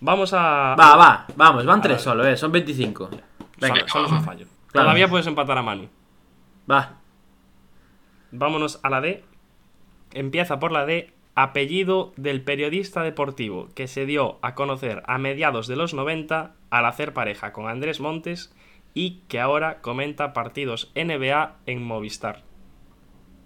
Vamos 0.00 0.32
a... 0.32 0.76
Va, 0.78 0.96
va, 0.96 1.26
vamos, 1.34 1.64
van 1.64 1.80
tres 1.80 1.96
ver. 1.96 2.04
solo, 2.04 2.26
eh, 2.26 2.36
son 2.36 2.52
25. 2.52 3.10
Venga, 3.60 3.74
Solo, 3.80 3.88
solo 3.88 4.06
es 4.06 4.12
un 4.12 4.22
fallo. 4.22 4.46
Claro. 4.70 4.86
Todavía 4.86 5.08
puedes 5.08 5.26
empatar 5.26 5.58
a 5.58 5.62
Manu. 5.62 5.88
va. 6.70 6.98
Vámonos 8.30 8.78
a 8.82 8.90
la 8.90 9.00
D. 9.00 9.24
Empieza 10.12 10.58
por 10.60 10.70
la 10.70 10.86
D. 10.86 11.12
Apellido 11.34 12.12
del 12.16 12.42
periodista 12.42 13.02
deportivo 13.02 13.68
que 13.74 13.86
se 13.86 14.06
dio 14.06 14.38
a 14.42 14.54
conocer 14.54 15.02
a 15.06 15.18
mediados 15.18 15.68
de 15.68 15.76
los 15.76 15.94
90 15.94 16.52
al 16.68 16.84
hacer 16.84 17.12
pareja 17.12 17.52
con 17.52 17.68
Andrés 17.68 18.00
Montes 18.00 18.52
y 18.92 19.20
que 19.28 19.38
ahora 19.38 19.80
comenta 19.80 20.32
partidos 20.32 20.90
NBA 20.96 21.56
en 21.66 21.82
Movistar. 21.82 22.42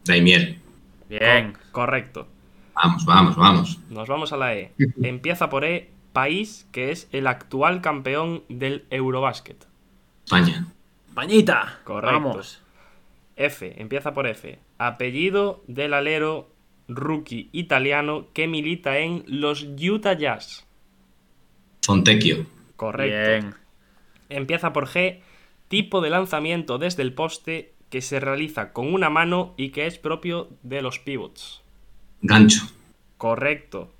Daimiel. 0.05 0.61
Bien. 1.09 1.53
Correcto. 1.71 2.29
Vamos, 2.75 3.05
vamos, 3.05 3.37
vamos. 3.37 3.79
Nos 3.91 4.09
vamos 4.09 4.33
a 4.33 4.37
la 4.37 4.55
E. 4.55 4.73
Empieza 5.03 5.49
por 5.49 5.65
E. 5.65 5.91
País 6.13 6.69
que 6.73 6.91
es 6.91 7.09
el 7.13 7.27
actual 7.27 7.81
campeón 7.81 8.43
del 8.49 8.85
Eurobásquet. 8.91 9.67
España. 10.25 10.67
Pañita. 11.15 11.81
Correcto. 11.85 12.21
Vamos. 12.21 12.63
F, 13.37 13.81
empieza 13.81 14.13
por 14.13 14.27
F. 14.27 14.59
Apellido 14.79 15.63
del 15.67 15.95
alero 15.95 16.51
rookie 16.89 17.49
italiano 17.53 18.27
que 18.33 18.47
milita 18.47 18.99
en 18.99 19.25
los 19.27 19.63
Utah 19.63 20.13
Jazz. 20.15 20.67
Fontecchio. 21.83 22.47
Correcto. 22.77 23.31
Bien. 23.31 23.55
Empieza 24.29 24.73
por 24.73 24.87
G. 24.87 25.21
Tipo 25.69 26.01
de 26.03 26.11
lanzamiento 26.11 26.79
desde 26.79 27.03
el 27.03 27.15
poste 27.15 27.73
que 27.89 28.03
se 28.03 28.21
realiza 28.21 28.73
con 28.73 28.93
una 28.93 29.11
mano 29.11 29.55
y 29.57 29.71
que 29.71 29.87
es 29.87 29.99
propio 29.99 30.51
de 30.63 30.83
los 30.83 30.99
pivots. 30.99 31.62
Gancho. 32.23 32.63
Correcto. 33.19 33.91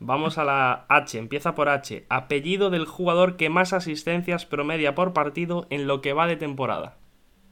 Vamos 0.00 0.36
a 0.36 0.44
la 0.44 0.84
H, 0.88 1.16
empieza 1.16 1.54
por 1.54 1.68
H. 1.68 2.04
Apellido 2.08 2.70
del 2.70 2.86
jugador 2.86 3.36
que 3.36 3.50
más 3.50 3.72
asistencias 3.72 4.46
promedia 4.46 4.94
por 4.94 5.12
partido 5.12 5.66
en 5.70 5.86
lo 5.86 6.00
que 6.00 6.12
va 6.12 6.26
de 6.26 6.36
temporada. 6.36 6.96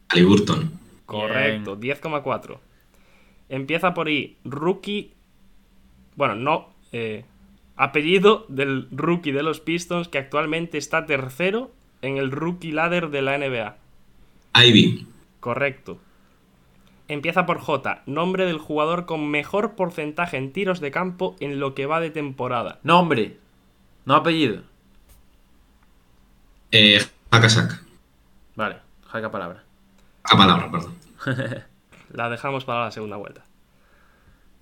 Halliburton. 0.09 0.73
Correcto, 1.07 1.79
10,4. 1.79 2.59
Empieza 3.49 3.95
por 3.95 4.09
I, 4.09 4.37
rookie. 4.45 5.13
Bueno, 6.17 6.35
no. 6.35 6.71
eh, 6.93 7.25
apellido 7.77 8.45
del 8.49 8.89
rookie 8.91 9.33
de 9.33 9.43
los 9.43 9.61
Pistons 9.61 10.09
que 10.09 10.19
actualmente 10.19 10.77
está 10.77 11.07
tercero 11.07 11.71
en 12.03 12.19
el 12.19 12.31
rookie 12.31 12.73
ladder 12.73 13.11
de 13.11 13.23
la 13.23 13.39
NBA. 13.39 13.77
Ivy. 14.55 15.07
Correcto. 15.41 15.99
Empieza 17.11 17.45
por 17.45 17.59
J, 17.59 18.03
nombre 18.07 18.47
del 18.47 18.59
jugador 18.59 19.05
con 19.05 19.29
mejor 19.31 19.75
porcentaje 19.75 20.37
en 20.37 20.53
tiros 20.53 20.79
de 20.79 20.93
campo 20.93 21.35
en 21.41 21.59
lo 21.59 21.75
que 21.75 21.87
va 21.87 21.99
de 21.99 22.11
temporada. 22.11 22.79
Nombre. 22.85 23.37
No 24.05 24.15
apellido. 24.15 24.63
Eh, 26.71 27.05
Hakasak. 27.31 27.83
Vale, 28.55 28.77
jaca 29.09 29.31
palabra. 29.31 29.65
A 30.25 30.37
palabra, 30.37 30.71
perdón. 30.71 30.95
La 32.13 32.29
dejamos 32.31 32.65
para 32.65 32.85
la 32.85 32.91
segunda 32.93 33.17
vuelta. 33.17 33.43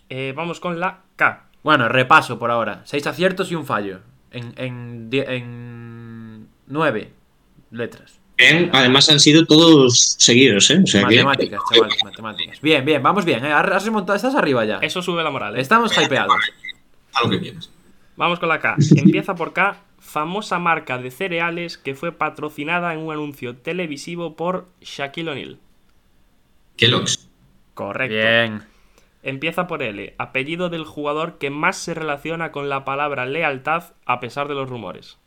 Eh, 0.08 0.32
vamos 0.36 0.58
con 0.60 0.80
la 0.80 1.00
K. 1.16 1.44
Bueno, 1.62 1.88
repaso 1.88 2.38
por 2.38 2.50
ahora. 2.50 2.80
Seis 2.84 3.06
aciertos 3.06 3.50
y 3.52 3.56
un 3.56 3.66
fallo. 3.66 4.00
En, 4.30 4.54
en, 4.56 5.10
die- 5.10 5.36
en 5.36 6.48
nueve 6.66 7.12
letras. 7.70 8.20
Bien, 8.38 8.70
además 8.72 9.08
han 9.10 9.18
sido 9.18 9.44
todos 9.46 10.14
seguidos, 10.16 10.70
¿eh? 10.70 10.80
O 10.84 10.86
sea 10.86 11.00
que. 11.00 11.24
Matemáticas, 11.24 11.60
chavales, 11.72 11.98
matemáticas. 12.04 12.60
Bien, 12.60 12.84
bien, 12.84 13.02
vamos 13.02 13.24
bien. 13.24 13.44
¿eh? 13.44 13.52
Has 13.52 13.84
remontado, 13.84 14.14
estás 14.14 14.36
arriba 14.36 14.64
ya. 14.64 14.78
Eso 14.78 15.02
sube 15.02 15.24
la 15.24 15.30
moral. 15.30 15.56
¿eh? 15.56 15.60
Estamos 15.60 15.92
hypeados. 15.98 16.36
A 17.14 17.24
lo 17.24 17.30
que 17.30 17.40
quieras. 17.40 17.68
Vamos 18.16 18.38
con 18.38 18.48
la 18.48 18.60
K. 18.60 18.76
Empieza 18.96 19.34
por 19.34 19.52
K, 19.52 19.80
famosa 19.98 20.60
marca 20.60 20.98
de 20.98 21.10
cereales 21.10 21.78
que 21.78 21.96
fue 21.96 22.12
patrocinada 22.12 22.92
en 22.94 23.00
un 23.00 23.12
anuncio 23.12 23.56
televisivo 23.56 24.36
por 24.36 24.68
Shaquille 24.80 25.30
O'Neal. 25.30 25.58
Kellogg's. 26.76 27.28
Correcto. 27.74 28.14
Bien. 28.14 28.62
Empieza 29.24 29.66
por 29.66 29.82
L, 29.82 30.14
apellido 30.16 30.68
del 30.68 30.84
jugador 30.84 31.38
que 31.38 31.50
más 31.50 31.76
se 31.76 31.92
relaciona 31.92 32.52
con 32.52 32.68
la 32.68 32.84
palabra 32.84 33.26
lealtad 33.26 33.94
a 34.06 34.20
pesar 34.20 34.46
de 34.46 34.54
los 34.54 34.68
rumores. 34.68 35.18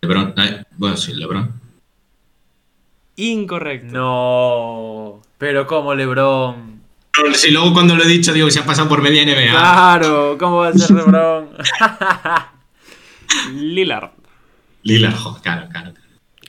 Lebron. 0.00 0.34
eh, 0.38 0.64
bueno, 0.78 0.96
sí, 0.96 1.12
Lebron. 1.14 1.63
Incorrecto. 3.16 3.92
No. 3.92 5.22
Pero 5.38 5.66
como 5.66 5.94
Lebron. 5.94 6.82
Si 7.34 7.50
luego 7.52 7.72
cuando 7.72 7.94
lo 7.94 8.02
he 8.02 8.08
dicho 8.08 8.32
digo 8.32 8.46
que 8.46 8.52
se 8.52 8.60
ha 8.60 8.66
pasado 8.66 8.88
por 8.88 9.00
media 9.00 9.24
NBA. 9.24 9.52
Claro, 9.52 10.36
¿cómo 10.38 10.56
va 10.58 10.68
a 10.68 10.72
ser 10.72 10.90
Lebron? 10.96 11.50
Lillard. 13.54 14.10
Lillard, 14.82 15.14
jo, 15.14 15.38
claro, 15.42 15.68
claro. 15.70 15.92
claro. 15.92 16.08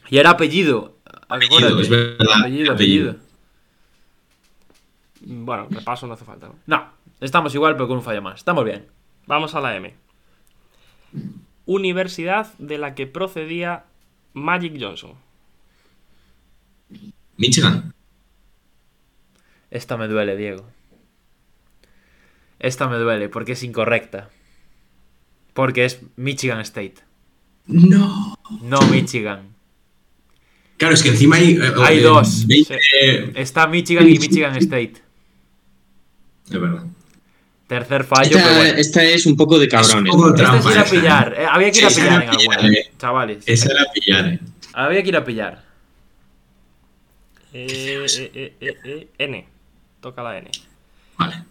y 0.10 0.18
era 0.18 0.32
apellido. 0.32 0.98
Apellido, 1.30 1.80
es 1.80 1.90
verdad. 1.90 2.40
Apellido, 2.40 2.74
apellido. 2.74 3.12
apellido. 3.12 3.16
Bueno, 5.22 5.68
repaso 5.70 6.08
no 6.08 6.14
hace 6.14 6.26
falta. 6.26 6.48
¿no? 6.48 6.56
No, 6.68 6.88
estamos 7.20 7.54
igual, 7.56 7.74
pero 7.76 7.88
con 7.88 7.98
un 7.98 8.04
fallo 8.04 8.22
más. 8.22 8.36
Estamos 8.36 8.64
bien. 8.64 8.88
Vamos 9.26 9.56
a 9.56 9.62
la 9.62 9.76
M. 9.76 9.94
Universidad 11.66 12.54
de 12.60 12.78
la 12.78 12.94
que 12.94 13.08
procedía 13.08 13.86
Magic 14.34 14.78
Johnson. 14.80 15.25
Michigan. 17.38 17.94
Esta 19.72 19.98
me 19.98 20.08
duele, 20.08 20.36
Diego. 20.38 20.66
Esta 22.60 22.88
me 22.88 22.98
duele 22.98 23.30
porque 23.30 23.54
es 23.54 23.64
incorrecta. 23.64 24.30
Porque 25.54 25.86
es 25.86 26.00
Michigan 26.16 26.60
State. 26.62 26.96
No. 27.68 28.38
No 28.62 28.82
Michigan. 28.92 29.54
Claro, 30.78 30.94
es 30.94 31.04
que 31.04 31.10
encima 31.10 31.38
hay. 31.38 31.54
eh, 31.56 31.74
Hay 31.84 32.00
eh, 32.00 32.02
dos. 32.02 32.46
20, 32.48 33.42
Está 33.42 33.68
Michigan 33.68 34.08
y 34.08 34.20
Michigan 34.20 34.56
State. 34.58 34.96
Es 36.50 36.60
verdad. 36.62 36.84
Tercer 37.68 38.04
fallo, 38.04 38.38
Esta, 38.38 38.44
pero 38.44 38.56
bueno. 38.60 38.78
esta 38.78 39.04
es 39.04 39.26
un 39.26 39.36
poco 39.36 39.58
de 39.58 39.68
cabrones. 39.68 40.14
trampa. 40.36 40.70
Este 40.70 40.70
es 40.70 40.76
ir 40.76 40.78
a 40.78 40.82
esa, 40.84 40.92
pillar. 40.92 41.36
eh, 41.38 41.46
había 41.50 41.72
que 41.72 41.80
ir 41.80 41.86
a 41.86 41.90
pillar 41.90 42.24
en 42.24 42.30
alguna. 42.30 42.58
Chavales. 43.00 43.44
Esa 43.48 43.72
era 43.72 43.86
pillar, 43.92 44.28
eh. 44.28 44.40
Había 44.74 45.02
que 45.02 45.10
ir 45.10 45.16
a 45.18 45.26
pillar. 45.26 45.66
Eh, 47.58 48.06
eh, 48.06 48.32
eh, 48.34 48.54
eh, 48.60 48.78
eh, 48.84 49.28
N. 49.28 49.46
Toca 50.02 50.22
la 50.22 50.38
N. 50.38 50.52
Vale. 51.18 51.44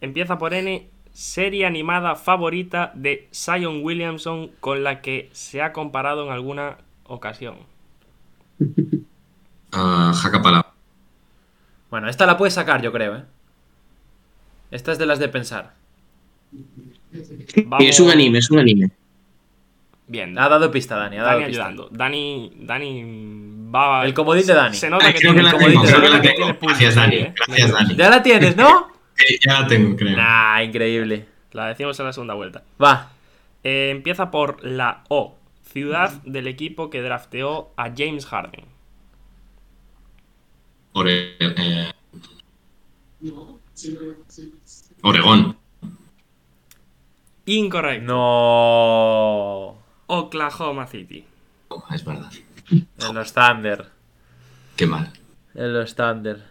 Empieza 0.00 0.38
por 0.38 0.54
N. 0.54 0.88
Serie 1.12 1.66
animada 1.66 2.16
favorita 2.16 2.92
de 2.94 3.28
Zion 3.30 3.84
Williamson 3.84 4.50
con 4.60 4.82
la 4.82 5.02
que 5.02 5.28
se 5.32 5.60
ha 5.60 5.74
comparado 5.74 6.24
en 6.24 6.32
alguna 6.32 6.78
ocasión. 7.04 7.56
Ah, 9.74 10.12
jaca 10.14 10.42
palabra. 10.42 10.70
Bueno, 11.88 12.06
esta 12.10 12.26
la 12.26 12.36
puedes 12.36 12.52
sacar, 12.52 12.82
yo 12.82 12.92
creo, 12.92 13.16
¿eh? 13.16 13.24
Esta 14.70 14.92
es 14.92 14.98
de 14.98 15.06
las 15.06 15.18
de 15.18 15.30
pensar. 15.30 15.72
Y 17.10 17.86
es 17.86 17.98
un 17.98 18.10
anime, 18.10 18.40
es 18.40 18.50
un 18.50 18.58
anime. 18.58 18.90
Bien. 20.08 20.38
Ha 20.38 20.50
dado 20.50 20.70
pista, 20.70 20.96
Dani. 20.96 21.16
Ha 21.16 21.22
dado 21.22 21.38
Dani 21.38 21.46
pista. 21.46 21.62
ayudando. 21.62 21.88
Dani, 21.90 22.52
Dani 22.60 23.02
va. 23.74 24.04
El 24.04 24.14
comodín 24.14 24.46
de 24.46 24.54
Dani. 24.54 24.76
Se 24.76 24.90
nota 24.90 25.06
Ah, 25.08 25.12
que 25.12 25.20
tiene 25.20 25.36
que 25.36 25.42
la 25.42 25.50
el 25.50 25.56
comodín 25.56 25.82
de 25.82 25.92
Dani, 25.92 26.52
puntos 26.54 26.60
Gracias, 26.78 26.94
Dani. 26.94 27.16
¿eh? 27.16 27.34
Gracias, 27.46 27.72
Dani. 27.72 27.96
¿Ya 27.96 28.10
la 28.10 28.22
tienes, 28.22 28.56
no? 28.56 28.88
Eh, 29.18 29.38
Ya 29.46 29.60
la 29.60 29.66
tengo, 29.66 29.96
creo. 29.96 30.16
Nah, 30.16 30.62
increíble. 30.62 31.26
La 31.52 31.66
decimos 31.68 31.98
en 32.00 32.06
la 32.06 32.12
segunda 32.12 32.34
vuelta. 32.34 32.62
Va. 32.82 33.10
Eh, 33.64 33.90
empieza 33.90 34.30
por 34.30 34.64
la 34.64 35.04
O. 35.08 35.36
Ciudad 35.72 36.10
del 36.24 36.46
equipo 36.48 36.90
que 36.90 37.00
drafteó 37.02 37.70
a 37.76 37.90
James 37.96 38.26
Harden. 38.26 38.64
Ore- 40.94 41.36
eh, 41.40 41.90
Oregón. 45.02 45.56
Incorrecto. 47.46 48.04
No. 48.12 49.76
Oklahoma 50.06 50.86
City. 50.86 51.24
Oh, 51.68 51.82
es 51.92 52.04
verdad. 52.04 52.30
En 52.72 53.14
los 53.14 53.32
Thunder. 53.32 53.86
Qué 54.76 54.86
mal. 54.86 55.12
En 55.54 55.72
los 55.74 55.94
Thunder. 55.94 56.42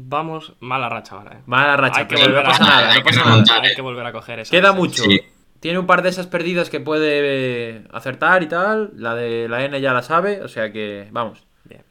Vamos, 0.00 0.54
mala 0.60 0.88
racha 0.88 1.16
ahora, 1.16 1.38
¿eh? 1.38 1.42
Mala 1.46 1.76
racha, 1.76 2.00
Hay 2.00 2.06
que 2.06 2.16
volver 2.16 2.38
a- 2.46 2.48
pasa 2.50 2.64
nada, 2.64 2.90
hay 2.90 2.98
no 2.98 3.02
que 3.02 3.04
pasa 3.10 3.18
nada. 3.20 3.30
remontar. 3.32 3.64
Hay 3.64 3.74
que 3.74 3.82
volver 3.82 4.06
a 4.06 4.12
coger 4.12 4.38
esa. 4.40 4.50
Queda 4.50 4.72
mucho. 4.72 5.02
Sí. 5.02 5.20
Tiene 5.60 5.78
un 5.80 5.86
par 5.86 6.02
de 6.02 6.08
esas 6.10 6.28
perdidas 6.28 6.70
que 6.70 6.78
puede 6.78 7.82
acertar 7.92 8.44
y 8.44 8.46
tal. 8.46 8.92
La 8.94 9.16
de 9.16 9.48
la 9.48 9.64
N 9.64 9.80
ya 9.80 9.92
la 9.92 10.02
sabe, 10.02 10.40
o 10.42 10.48
sea 10.48 10.70
que 10.72 11.08
vamos. 11.10 11.44
Bien. 11.64 11.82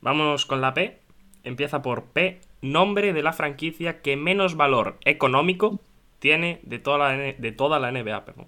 Vamos 0.00 0.46
con 0.46 0.60
la 0.60 0.74
P. 0.74 1.00
Empieza 1.42 1.82
por 1.82 2.04
P, 2.04 2.40
nombre 2.62 3.12
de 3.12 3.22
la 3.22 3.32
franquicia 3.32 4.00
que 4.00 4.16
menos 4.16 4.54
valor 4.56 4.96
económico 5.04 5.80
tiene 6.20 6.60
de 6.62 6.78
toda 6.78 6.98
la, 6.98 7.08
de 7.16 7.52
toda 7.52 7.80
la 7.80 7.90
NBA. 7.90 8.24
Perdón. 8.24 8.46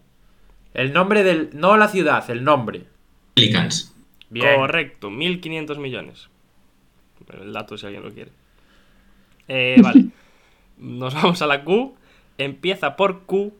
El 0.74 0.92
nombre 0.92 1.24
del. 1.24 1.50
No 1.54 1.76
la 1.76 1.88
ciudad, 1.88 2.28
el 2.30 2.44
nombre. 2.44 2.84
Pelicans. 3.35 3.94
Bien. 4.28 4.57
Correcto, 4.57 5.11
1.500 5.11 5.78
millones. 5.78 6.28
El 7.40 7.52
dato 7.52 7.77
si 7.77 7.86
alguien 7.86 8.05
lo 8.05 8.12
quiere. 8.12 8.31
Eh, 9.48 9.77
vale. 9.82 10.07
Nos 10.78 11.15
vamos 11.15 11.43
a 11.43 11.47
la 11.47 11.65
Q. 11.65 11.94
Empieza 12.39 12.97
por 12.97 13.23
Q, 13.23 13.52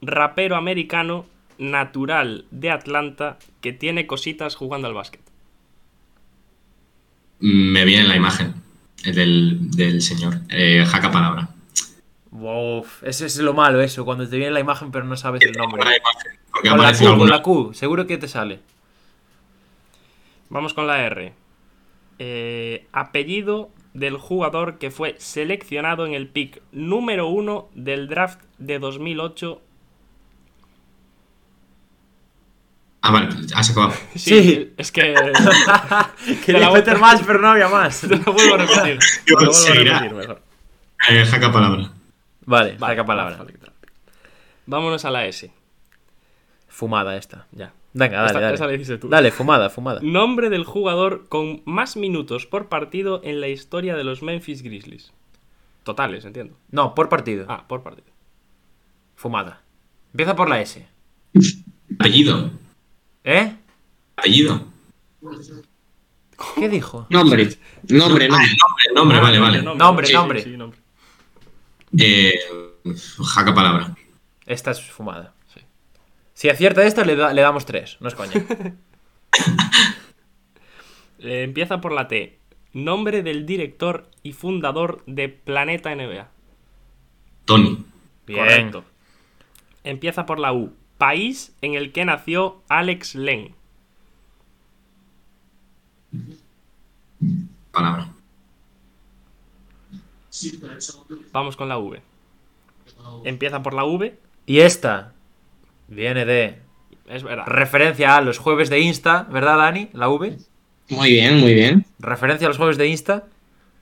rapero 0.00 0.56
americano 0.56 1.26
natural 1.58 2.46
de 2.50 2.70
Atlanta 2.70 3.38
que 3.60 3.72
tiene 3.72 4.06
cositas 4.06 4.56
jugando 4.56 4.88
al 4.88 4.94
básquet. 4.94 5.20
Me 7.40 7.84
viene 7.84 8.08
la 8.08 8.16
imagen 8.16 8.54
del, 9.04 9.70
del 9.72 10.00
señor. 10.00 10.40
Eh, 10.48 10.84
jaca 10.86 11.10
palabra. 11.10 11.50
Wow, 12.30 12.84
eso 13.02 13.26
es 13.26 13.36
lo 13.38 13.52
malo, 13.54 13.80
eso. 13.80 14.04
Cuando 14.04 14.28
te 14.28 14.36
viene 14.36 14.52
la 14.52 14.60
imagen, 14.60 14.90
pero 14.90 15.04
no 15.04 15.16
sabes 15.16 15.42
el 15.42 15.52
nombre. 15.52 15.82
Imagen, 15.82 16.02
Con 16.50 17.12
Q, 17.12 17.18
con 17.18 17.30
la 17.30 17.42
Q, 17.42 17.74
seguro 17.74 18.06
que 18.06 18.18
te 18.18 18.26
sale. 18.26 18.60
Vamos 20.54 20.72
con 20.72 20.86
la 20.86 21.00
R. 21.00 21.32
Eh, 22.20 22.86
apellido 22.92 23.72
del 23.92 24.16
jugador 24.16 24.78
que 24.78 24.92
fue 24.92 25.16
seleccionado 25.18 26.06
en 26.06 26.14
el 26.14 26.28
pick 26.28 26.62
número 26.70 27.26
uno 27.26 27.68
del 27.74 28.06
draft 28.06 28.40
de 28.58 28.78
2008. 28.78 29.60
Ah, 33.02 33.10
vale, 33.10 33.30
has 33.52 33.70
acabado. 33.72 33.94
Sí. 34.14 34.72
Es 34.76 34.92
que... 34.92 35.12
Quería 36.46 36.70
meter 36.70 37.00
más, 37.00 37.20
pero 37.26 37.40
no 37.40 37.48
había 37.48 37.66
más. 37.68 38.00
Te 38.08 38.16
lo 38.16 38.32
vuelvo 38.32 38.54
a 38.54 38.58
repetir. 38.58 39.00
Te 39.24 39.32
lo 39.32 39.38
vuelvo 39.50 39.52
a 39.52 39.74
repetir 39.74 40.14
mejor. 40.14 40.42
Eh, 41.10 41.24
jaca 41.26 41.50
palabra. 41.50 41.90
Vale, 42.46 42.76
Vale, 42.78 42.94
saca 42.94 43.04
palabra. 43.04 43.36
vale. 43.38 43.54
Vámonos 44.66 45.04
a 45.04 45.10
la 45.10 45.26
S. 45.26 45.52
Fumada 46.68 47.16
esta. 47.16 47.48
Ya. 47.50 47.72
Venga, 47.96 48.16
dale, 48.16 48.26
Esta- 48.26 48.40
dale. 48.40 48.54
esa 48.56 48.66
la 48.66 48.72
dices 48.72 49.00
tú. 49.00 49.08
Dale, 49.08 49.30
fumada, 49.30 49.70
fumada. 49.70 50.00
Nombre 50.02 50.50
del 50.50 50.64
jugador 50.64 51.28
con 51.28 51.62
más 51.64 51.96
minutos 51.96 52.44
por 52.46 52.68
partido 52.68 53.20
en 53.24 53.40
la 53.40 53.48
historia 53.48 53.94
de 53.94 54.02
los 54.04 54.22
Memphis 54.22 54.62
Grizzlies. 54.62 55.12
Totales, 55.84 56.24
entiendo. 56.24 56.56
No, 56.70 56.94
por 56.94 57.08
partido. 57.08 57.46
Ah, 57.48 57.64
por 57.68 57.82
partido. 57.82 58.08
Fumada. 59.14 59.62
Empieza 60.12 60.34
por 60.34 60.48
la 60.48 60.60
S. 60.60 60.86
Apellido. 62.00 62.50
¿Eh? 63.22 63.54
Apellido. 64.16 64.64
¿Qué 66.56 66.68
dijo? 66.68 67.06
Nombre. 67.10 67.48
Nombre, 67.88 68.28
nombre. 68.28 68.48
nombre, 68.94 69.20
vale, 69.20 69.38
vale. 69.38 69.62
Nombre, 69.62 70.06
sí, 70.06 70.12
nombre. 70.14 70.42
sí, 70.42 70.50
sí, 70.50 70.56
nombre. 70.56 70.78
Eh, 71.96 72.34
jaca 73.34 73.54
palabra. 73.54 73.94
Esta 74.46 74.72
es 74.72 74.80
fumada. 74.82 75.33
Si 76.34 76.48
acierta 76.48 76.84
esta, 76.84 77.04
le, 77.04 77.16
da- 77.16 77.32
le 77.32 77.40
damos 77.42 77.64
tres. 77.64 77.96
No 78.00 78.08
es 78.08 78.14
coña. 78.14 78.32
Eh, 81.20 81.42
empieza 81.42 81.80
por 81.80 81.92
la 81.92 82.06
T. 82.06 82.38
Nombre 82.74 83.22
del 83.22 83.46
director 83.46 84.10
y 84.22 84.34
fundador 84.34 85.02
de 85.06 85.30
Planeta 85.30 85.94
NBA. 85.94 86.28
Tony. 87.46 87.82
Bien. 88.26 88.38
Correcto. 88.40 88.84
Empieza 89.84 90.26
por 90.26 90.38
la 90.38 90.52
U. 90.52 90.74
País 90.98 91.56
en 91.62 91.74
el 91.76 91.92
que 91.92 92.04
nació 92.04 92.62
Alex 92.68 93.14
Len. 93.14 93.54
Palabra. 97.72 98.12
Vamos 101.32 101.56
con 101.56 101.68
la 101.70 101.78
V. 101.78 102.02
Empieza 103.24 103.62
por 103.62 103.72
la 103.72 103.84
V. 103.84 104.18
Y 104.46 104.58
esta 104.60 105.13
viene 105.88 106.24
de 106.24 106.58
Es 107.06 107.22
verdad. 107.22 107.46
referencia 107.46 108.16
a 108.16 108.20
los 108.20 108.38
jueves 108.38 108.70
de 108.70 108.80
Insta, 108.80 109.24
¿verdad, 109.30 109.58
Dani? 109.58 109.88
La 109.92 110.08
V. 110.08 110.36
Muy 110.90 111.10
bien, 111.10 111.38
muy 111.40 111.54
bien. 111.54 111.86
Referencia 111.98 112.46
a 112.46 112.50
los 112.50 112.56
jueves 112.58 112.76
de 112.76 112.88
Insta. 112.88 113.24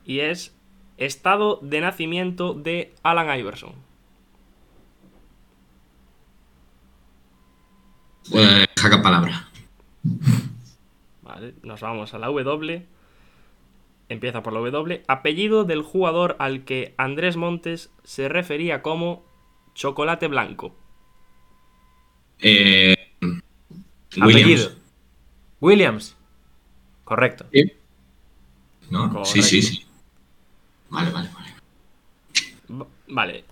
Y 0.04 0.20
es 0.20 0.54
estado 0.98 1.58
de 1.62 1.80
nacimiento 1.80 2.54
de 2.54 2.92
Alan 3.02 3.38
Iverson. 3.38 3.72
Eh, 8.34 8.66
jaca 8.78 9.02
palabra. 9.02 9.48
Vale, 11.22 11.54
nos 11.62 11.80
vamos 11.80 12.14
a 12.14 12.18
la 12.18 12.28
W. 12.28 12.86
Empieza 14.08 14.42
por 14.42 14.52
la 14.52 14.60
W. 14.60 15.02
Apellido 15.08 15.64
del 15.64 15.82
jugador 15.82 16.36
al 16.38 16.64
que 16.64 16.94
Andrés 16.98 17.36
Montes 17.36 17.90
se 18.04 18.28
refería 18.28 18.82
como 18.82 19.24
chocolate 19.74 20.28
blanco. 20.28 20.74
Eh, 22.42 22.96
Apellido. 24.20 24.26
Williams. 24.26 24.76
Williams. 25.60 26.16
Correcto. 27.04 27.46
Sí. 27.52 27.72
¿No? 28.90 29.08
Correcto. 29.08 29.24
Sí, 29.24 29.42
sí, 29.42 29.62
sí. 29.62 29.86
Vale, 30.90 31.10
vale, 31.10 31.28
vale. 31.34 31.50
Va- 32.82 32.86
Vale. 33.08 33.44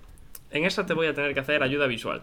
En 0.50 0.64
esta 0.64 0.84
te 0.84 0.94
voy 0.94 1.06
a 1.06 1.14
tener 1.14 1.32
que 1.34 1.40
hacer 1.40 1.62
ayuda 1.62 1.86
visual. 1.86 2.22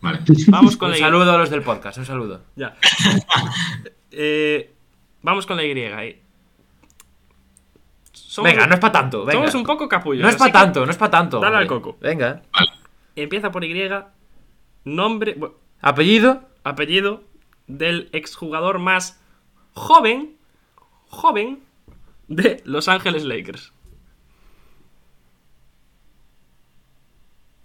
Vale. 0.00 0.20
Vamos 0.48 0.76
con 0.76 0.86
Un 0.86 0.92
la 0.92 0.98
Y. 0.98 1.00
saludo 1.00 1.32
a 1.32 1.38
los 1.38 1.50
del 1.50 1.62
podcast, 1.62 1.98
un 1.98 2.06
saludo. 2.06 2.42
Ya. 2.56 2.76
Eh, 4.18 4.72
vamos 5.22 5.44
con 5.46 5.56
la 5.58 5.64
Y. 5.64 5.72
eh. 5.72 6.22
Somos 8.12 8.50
Venga, 8.50 8.66
no 8.66 8.74
es 8.74 8.80
para 8.80 8.92
tanto. 8.92 9.24
Venga. 9.26 9.40
Somos 9.40 9.54
un 9.56 9.64
poco 9.64 9.86
capullos. 9.88 10.22
No 10.22 10.28
es 10.30 10.36
para 10.36 10.52
tanto, 10.52 10.86
no 10.86 10.90
es 10.90 10.96
para 10.96 11.10
tanto. 11.10 11.38
Dale 11.40 11.56
al 11.56 11.66
coco. 11.66 11.98
Venga. 12.00 12.42
Empieza 13.14 13.50
por 13.52 13.62
Y. 13.64 13.88
Nombre. 14.86 15.36
Apellido. 15.80 16.48
apellido 16.62 17.24
del 17.66 18.08
exjugador 18.12 18.78
más 18.78 19.20
joven, 19.72 20.36
joven 21.08 21.60
de 22.28 22.62
Los 22.64 22.88
Ángeles 22.88 23.24
Lakers. 23.24 23.72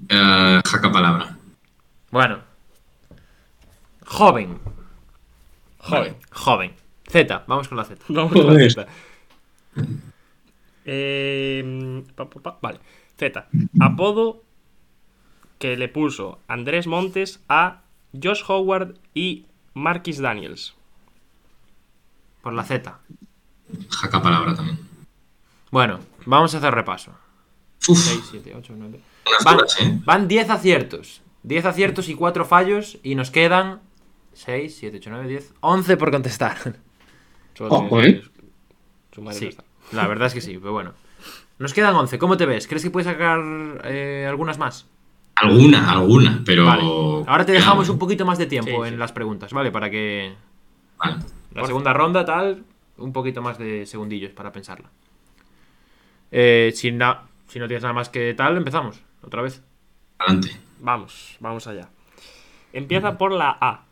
Eh, 0.09 0.61
jaca 0.65 0.91
palabra. 0.91 1.37
Bueno. 2.09 2.39
Joven. 4.03 4.59
Joven. 5.77 6.17
Joven. 6.31 6.75
Z, 7.07 7.43
vamos 7.45 7.67
con 7.67 7.77
la 7.77 7.85
Z. 7.85 8.03
Vamos 8.09 8.33
con 8.33 8.47
la. 8.47 8.69
Z. 8.69 8.87
Eh, 10.85 12.03
pa, 12.15 12.27
pa, 12.27 12.41
pa, 12.41 12.57
vale. 12.61 12.79
Z. 13.15 13.47
Apodo 13.79 14.43
que 15.61 15.77
le 15.77 15.87
puso 15.87 16.39
Andrés 16.47 16.87
Montes 16.87 17.39
a 17.47 17.81
Josh 18.19 18.41
Howard 18.47 18.95
y 19.13 19.45
Marquis 19.75 20.17
Daniels. 20.17 20.73
Por 22.41 22.53
la 22.53 22.63
Z. 22.63 22.99
Jaca 23.89 24.21
palabra 24.23 24.55
también. 24.55 24.79
Bueno, 25.69 25.99
vamos 26.25 26.55
a 26.55 26.57
hacer 26.57 26.73
repaso. 26.73 27.11
Uf, 27.87 27.97
6, 27.97 28.21
7, 28.31 28.53
8, 28.57 28.73
9. 28.75 28.99
unas 29.27 29.43
Van, 29.43 29.59
¿eh? 29.87 30.01
van 30.03 30.27
10 30.27 30.49
aciertos. 30.49 31.21
10 31.43 31.65
aciertos 31.65 32.09
y 32.09 32.15
4 32.15 32.43
fallos. 32.43 32.97
Y 33.03 33.13
nos 33.13 33.29
quedan 33.29 33.81
6, 34.33 34.75
7, 34.79 34.97
8, 34.97 35.09
9, 35.11 35.27
10. 35.27 35.53
11 35.59 35.97
por 35.97 36.11
contestar. 36.11 36.57
Solo 37.53 37.75
Ojo, 37.75 38.01
¿eh? 38.01 38.23
su 39.11 39.21
madre 39.21 39.39
no 39.45 39.51
Sí, 39.51 39.57
la 39.91 40.07
verdad 40.07 40.27
es 40.27 40.33
que 40.33 40.41
sí, 40.41 40.57
pero 40.57 40.71
bueno. 40.71 40.93
Nos 41.59 41.75
quedan 41.75 41.93
11. 41.95 42.17
¿Cómo 42.17 42.35
te 42.35 42.47
ves? 42.47 42.67
¿Crees 42.67 42.83
que 42.83 42.89
puedes 42.89 43.05
sacar 43.05 43.39
eh, 43.83 44.25
algunas 44.27 44.57
más? 44.57 44.87
Alguna, 45.41 45.91
alguna, 45.91 46.41
pero. 46.45 46.65
Vale. 46.65 46.83
Ahora 47.27 47.45
te 47.45 47.51
dejamos 47.53 47.85
Claro. 47.85 47.93
un 47.93 47.99
poquito 47.99 48.25
más 48.25 48.37
de 48.37 48.45
tiempo 48.45 48.69
Sí, 48.83 48.87
en 48.89 48.93
sí. 48.93 48.97
las 48.97 49.11
preguntas, 49.11 49.51
¿vale? 49.53 49.71
Para 49.71 49.89
que 49.89 50.33
Vale. 50.97 51.15
la 51.53 51.65
segunda 51.65 51.93
ronda, 51.93 52.25
tal, 52.25 52.63
un 52.97 53.11
poquito 53.13 53.41
más 53.41 53.57
de 53.57 53.85
segundillos 53.85 54.31
para 54.31 54.51
pensarla. 54.51 54.89
Eh, 56.31 56.71
si, 56.75 56.91
na- 56.91 57.23
si 57.47 57.59
no 57.59 57.67
tienes 57.67 57.83
nada 57.83 57.93
más 57.93 58.09
que 58.09 58.33
tal, 58.33 58.57
empezamos. 58.57 59.01
Otra 59.23 59.41
vez. 59.41 59.61
Adelante. 60.19 60.49
Vamos, 60.79 61.37
vamos 61.39 61.67
allá. 61.67 61.89
Empieza 62.73 63.17
por 63.17 63.31
la 63.31 63.57
A. 63.59 63.83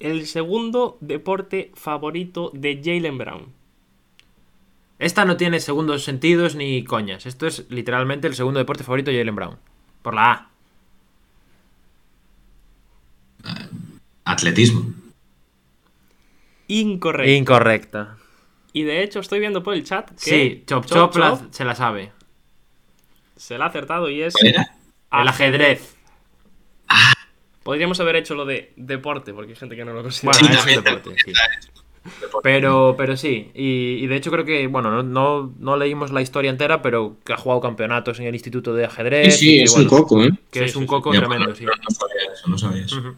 El 0.00 0.26
segundo 0.26 0.96
deporte 1.00 1.72
favorito 1.74 2.50
de 2.54 2.80
Jalen 2.82 3.18
Brown. 3.18 3.46
Esta 4.98 5.24
no 5.24 5.36
tiene 5.36 5.60
segundos 5.60 6.04
sentidos 6.04 6.56
ni 6.56 6.82
coñas. 6.84 7.26
Esto 7.26 7.46
es 7.46 7.66
literalmente 7.70 8.26
el 8.26 8.34
segundo 8.34 8.58
deporte 8.58 8.84
favorito 8.84 9.10
de 9.10 9.18
Jalen 9.18 9.36
Brown. 9.36 9.56
Por 10.02 10.14
la 10.14 10.32
A. 10.32 10.48
Atletismo. 14.24 14.92
Incorrecto. 16.68 17.30
Incorrecta. 17.32 18.16
Y 18.72 18.82
de 18.82 19.02
hecho 19.02 19.20
estoy 19.20 19.40
viendo 19.40 19.62
por 19.62 19.74
el 19.74 19.84
chat 19.84 20.10
que 20.10 20.16
Sí, 20.18 20.64
Chop 20.66 20.84
Chop, 20.86 21.16
la- 21.16 21.40
se 21.50 21.64
la 21.64 21.74
sabe. 21.74 22.12
se 23.36 23.56
la 23.56 23.64
ha 23.66 23.68
acertado 23.68 24.10
y 24.10 24.22
es 24.22 24.34
¿Cuál 24.34 24.48
era? 24.48 24.76
El 25.12 25.28
ajedrez. 25.28 25.96
Podríamos 27.62 28.00
haber 28.00 28.16
hecho 28.16 28.34
lo 28.34 28.44
de 28.46 28.72
deporte, 28.76 29.32
porque 29.34 29.52
hay 29.52 29.56
gente 29.56 29.76
que 29.76 29.84
no 29.84 29.92
lo 29.92 30.02
considera. 30.02 30.38
Bueno, 30.38 30.48
Sí, 30.48 30.52
es 30.70 30.76
un 30.78 30.82
también, 30.84 30.84
deporte, 31.02 31.22
sí. 31.24 31.32
Pero, 32.42 32.94
pero 32.96 33.16
sí, 33.16 33.50
y, 33.54 33.94
y 34.02 34.06
de 34.06 34.16
hecho 34.16 34.30
creo 34.30 34.44
que, 34.44 34.66
bueno, 34.66 34.90
no, 34.90 35.02
no, 35.02 35.52
no 35.58 35.76
leímos 35.76 36.10
la 36.12 36.22
historia 36.22 36.50
entera, 36.50 36.80
pero 36.80 37.16
que 37.24 37.32
ha 37.32 37.36
jugado 37.36 37.60
campeonatos 37.60 38.18
en 38.20 38.26
el 38.26 38.34
Instituto 38.34 38.74
de 38.74 38.84
Ajedrez. 38.86 39.36
sí, 39.38 39.60
es 39.60 39.72
bueno, 39.72 39.90
un 39.90 39.98
coco, 39.98 40.22
¿eh? 40.24 40.30
Que 40.50 40.60
Sí, 40.60 40.64
es 40.66 40.72
sí, 40.72 40.78
un 40.78 40.84
sí. 40.84 40.88
coco 40.88 41.10
tremendo, 41.10 41.54
sí. 41.54 41.64
No, 41.64 41.72
sabía 41.90 42.32
eso, 42.32 42.48
no 42.48 42.58
sabía 42.58 42.84
eso. 42.84 43.16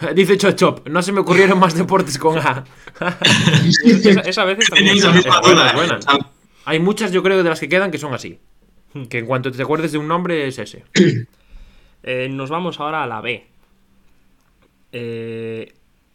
Dice 0.14 0.38
Chop 0.38 0.54
Chop, 0.54 0.88
no 0.88 1.02
se 1.02 1.12
me 1.12 1.20
ocurrieron 1.20 1.58
más 1.58 1.74
deportes 1.74 2.18
con 2.18 2.38
A. 2.38 2.64
Esa, 3.84 4.20
esa 4.20 4.42
a 4.42 4.44
veces 4.46 4.70
también. 4.70 4.96
Es 4.96 5.04
buena, 5.42 5.72
buena. 5.74 5.96
¿eh? 5.96 6.18
Hay 6.64 6.78
muchas, 6.78 7.12
yo 7.12 7.22
creo, 7.22 7.42
de 7.42 7.48
las 7.48 7.60
que 7.60 7.68
quedan 7.68 7.90
que 7.90 7.98
son 7.98 8.14
así. 8.14 8.38
Que 9.08 9.18
en 9.18 9.26
cuanto 9.26 9.52
te 9.52 9.62
acuerdes 9.62 9.92
de 9.92 9.98
un 9.98 10.08
nombre 10.08 10.46
es 10.48 10.58
ese. 10.58 10.84
Eh, 12.02 12.30
nos 12.30 12.48
vamos 12.48 12.80
ahora 12.80 13.02
a 13.02 13.06
la 13.06 13.20
B. 13.20 13.46
Eh, 14.90 15.74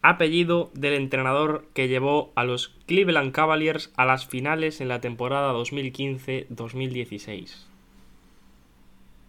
apellido 0.09 0.71
del 0.73 0.93
entrenador 0.93 1.67
que 1.73 1.87
llevó 1.87 2.31
a 2.35 2.43
los 2.43 2.69
Cleveland 2.87 3.31
Cavaliers 3.31 3.91
a 3.97 4.05
las 4.05 4.25
finales 4.25 4.81
en 4.81 4.87
la 4.87 5.01
temporada 5.01 5.53
2015-2016. 5.53 7.49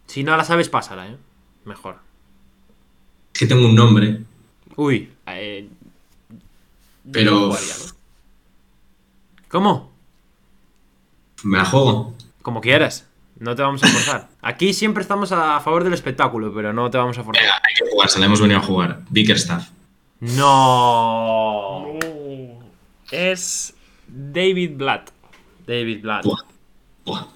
Si 0.07 0.23
no 0.25 0.37
la 0.37 0.45
sabes, 0.45 0.69
pásala, 0.69 1.09
¿eh? 1.09 1.17
Mejor. 1.65 1.99
Es 3.35 3.41
que 3.41 3.47
tengo 3.47 3.67
un 3.67 3.75
nombre, 3.75 4.21
Uy, 4.77 5.11
Eh, 5.27 5.69
pero 7.11 7.31
no 7.31 7.41
jugaría, 7.47 7.75
¿no? 7.79 7.93
¿cómo? 9.49 9.93
me 11.45 11.59
la 11.59 11.65
juego. 11.65 12.15
Como 12.43 12.61
quieras. 12.61 13.09
No 13.39 13.55
te 13.55 13.63
vamos 13.63 13.83
a 13.85 13.89
forzar. 13.89 14.29
Aquí 14.41 14.73
siempre 14.73 15.03
estamos 15.03 15.31
a 15.33 15.61
favor 15.61 15.85
del 15.85 15.93
espectáculo, 15.93 16.53
pero 16.55 16.73
no 16.73 16.91
te 16.91 16.97
vamos 16.99 17.19
a 17.19 17.23
forzar. 17.25 17.43
Venga, 17.43 17.57
hay 17.57 17.75
que 17.79 17.91
jugar, 17.91 18.09
se 18.09 18.19
la 18.19 18.27
hemos 18.27 18.41
venido 18.41 18.59
a 18.59 18.63
jugar. 18.63 19.03
Bickerstaff. 19.11 19.69
No. 20.21 21.99
Es 23.11 23.77
David 24.07 24.77
Blatt. 24.77 25.11
David 25.67 26.01
Blatt. 26.03 26.25
Buah. 26.25 26.45
Buah. 27.05 27.27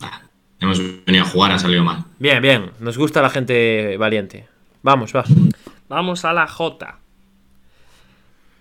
Ah, 0.00 0.22
hemos 0.58 0.78
venido 1.04 1.24
a 1.24 1.28
jugar, 1.28 1.52
ha 1.52 1.58
salido 1.58 1.84
mal. 1.84 2.04
Bien, 2.18 2.42
bien. 2.42 2.72
Nos 2.80 2.98
gusta 2.98 3.22
la 3.22 3.30
gente 3.30 3.96
valiente. 3.96 4.48
Vamos, 4.82 5.14
va. 5.14 5.24
Vamos 5.88 6.24
a 6.24 6.32
la 6.32 6.48
J. 6.48 6.98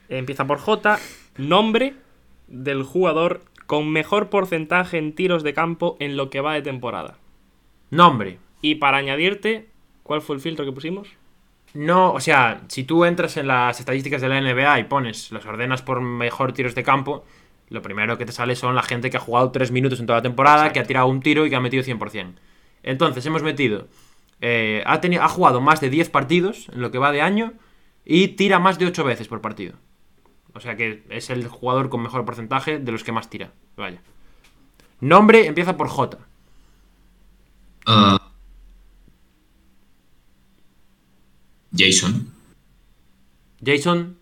Empieza 0.10 0.46
por 0.46 0.60
J. 0.60 1.00
Nombre 1.38 1.96
del 2.48 2.84
jugador 2.84 3.44
con 3.66 3.90
mejor 3.90 4.30
porcentaje 4.30 4.98
en 4.98 5.16
tiros 5.16 5.42
de 5.44 5.54
campo 5.54 5.98
en 6.00 6.18
lo 6.18 6.30
que 6.30 6.42
va 6.42 6.54
de 6.54 6.62
temporada. 6.62 7.18
Nombre. 7.90 8.38
Y 8.62 8.76
para 8.76 8.98
añadirte, 8.98 9.70
¿cuál 10.04 10.22
fue 10.22 10.36
el 10.36 10.42
filtro 10.42 10.66
que 10.66 10.72
pusimos? 10.72 11.08
No, 11.74 12.12
o 12.14 12.20
sea, 12.20 12.62
si 12.68 12.84
tú 12.84 13.06
entras 13.06 13.38
en 13.38 13.48
las 13.48 13.80
estadísticas 13.80 14.22
de 14.22 14.28
la 14.30 14.42
NBA 14.42 14.80
y 14.80 14.84
pones, 14.86 15.32
los 15.32 15.46
ordenas 15.46 15.82
por 15.82 16.02
mejor 16.02 16.52
tiros 16.54 16.76
de 16.76 16.84
campo, 16.84 17.26
lo 17.70 17.82
primero 17.82 18.18
que 18.18 18.26
te 18.26 18.34
sale 18.34 18.56
son 18.58 18.76
la 18.76 18.84
gente 18.84 19.10
que 19.10 19.18
ha 19.18 19.22
jugado 19.22 19.52
3 19.52 19.72
minutos 19.72 20.00
en 20.02 20.06
toda 20.06 20.20
la 20.20 20.24
temporada, 20.24 20.74
que 20.74 20.80
ha 20.80 20.84
tirado 20.84 21.08
un 21.08 21.22
tiro 21.22 21.46
y 21.46 21.50
que 21.50 21.56
ha 21.56 21.62
metido 21.62 21.84
100%. 21.84 22.34
Entonces, 22.84 23.26
hemos 23.26 23.44
metido. 23.44 23.88
eh, 24.42 24.84
ha, 24.86 25.00
tenido, 25.02 25.24
ha 25.24 25.30
jugado 25.30 25.62
más 25.62 25.80
de 25.82 25.90
10 25.90 26.10
partidos 26.10 26.68
en 26.74 26.82
lo 26.82 26.92
que 26.92 26.98
va 26.98 27.12
de 27.12 27.22
año 27.22 27.54
y 28.06 28.30
tira 28.30 28.60
más 28.60 28.80
de 28.80 28.88
8 28.88 29.04
veces 29.04 29.28
por 29.28 29.42
partido. 29.42 29.76
O 30.54 30.60
sea 30.60 30.76
que 30.76 31.04
es 31.10 31.30
el 31.30 31.48
jugador 31.48 31.90
con 31.90 32.02
mejor 32.02 32.26
porcentaje 32.26 32.80
de 32.80 32.92
los 32.92 33.04
que 33.04 33.12
más 33.14 33.30
tira. 33.30 33.52
Vaya. 33.78 34.02
Nombre 35.00 35.48
empieza 35.48 35.78
por 35.78 35.88
J. 35.90 36.18
Ah, 37.86 38.21
Jason. 41.76 42.32
Jason, 43.64 44.18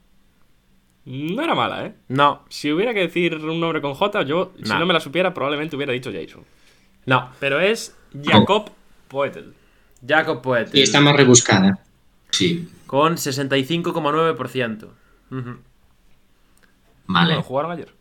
No 1.05 1.41
era 1.41 1.55
mala, 1.55 1.85
¿eh? 1.85 1.95
no, 2.09 2.43
Si 2.49 2.71
hubiera 2.71 2.93
que 2.93 2.99
decir 3.01 3.35
un 3.35 3.59
nombre 3.59 3.81
con 3.81 3.93
J, 3.93 4.21
yo, 4.23 4.51
si 4.61 4.69
no 4.69 4.85
me 4.85 4.93
la 4.93 4.99
supiera, 4.99 5.33
probablemente 5.33 5.75
hubiera 5.75 5.93
dicho 5.93 6.11
Jason. 6.13 6.43
no. 7.05 7.31
Pero 7.39 7.59
es 7.59 7.95
Jacob 8.23 8.69
Poetel. 9.07 9.53
Jacob 10.05 10.41
Poet. 10.41 10.67
Y 10.73 10.81
está 10.81 11.01
más 11.01 11.15
rebuscada. 11.15 11.79
Sí, 12.31 12.69
Con 12.85 13.15
65,9%. 13.17 14.83
Ujú. 15.31 15.57
vale. 17.07 17.27
Bueno, 17.27 17.43
¿Jugaron 17.43 17.71
ayer? 17.71 17.93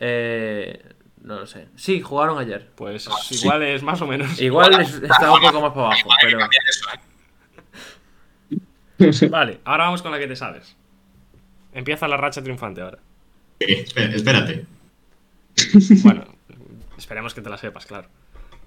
Eh, 0.00 0.84
no 1.22 1.40
lo 1.40 1.46
sé. 1.46 1.68
Sí, 1.76 2.00
jugaron 2.00 2.38
ayer. 2.38 2.70
Pues 2.74 3.08
sí. 3.22 3.36
igual 3.36 3.62
es 3.62 3.82
más 3.82 4.00
o 4.02 4.06
menos. 4.06 4.40
Igual 4.40 4.80
es- 4.80 4.94
está 4.94 5.32
un 5.32 5.40
poco 5.40 5.60
más 5.60 5.70
para 5.72 5.86
abajo, 5.86 6.08
pero... 6.22 6.38
eso, 6.40 6.88
¿eh? 6.94 7.00
Vale, 9.30 9.60
ahora 9.64 9.84
vamos 9.84 10.02
con 10.02 10.10
la 10.12 10.18
que 10.18 10.26
te 10.26 10.36
sabes. 10.36 10.76
Empieza 11.72 12.08
la 12.08 12.16
racha 12.16 12.42
triunfante 12.42 12.80
ahora. 12.80 12.98
Eh, 13.60 13.84
espé- 13.86 14.14
Espérate. 14.14 14.66
Bueno, 16.04 16.24
esperemos 16.96 17.34
que 17.34 17.40
te 17.40 17.50
la 17.50 17.58
sepas, 17.58 17.86
claro. 17.86 18.08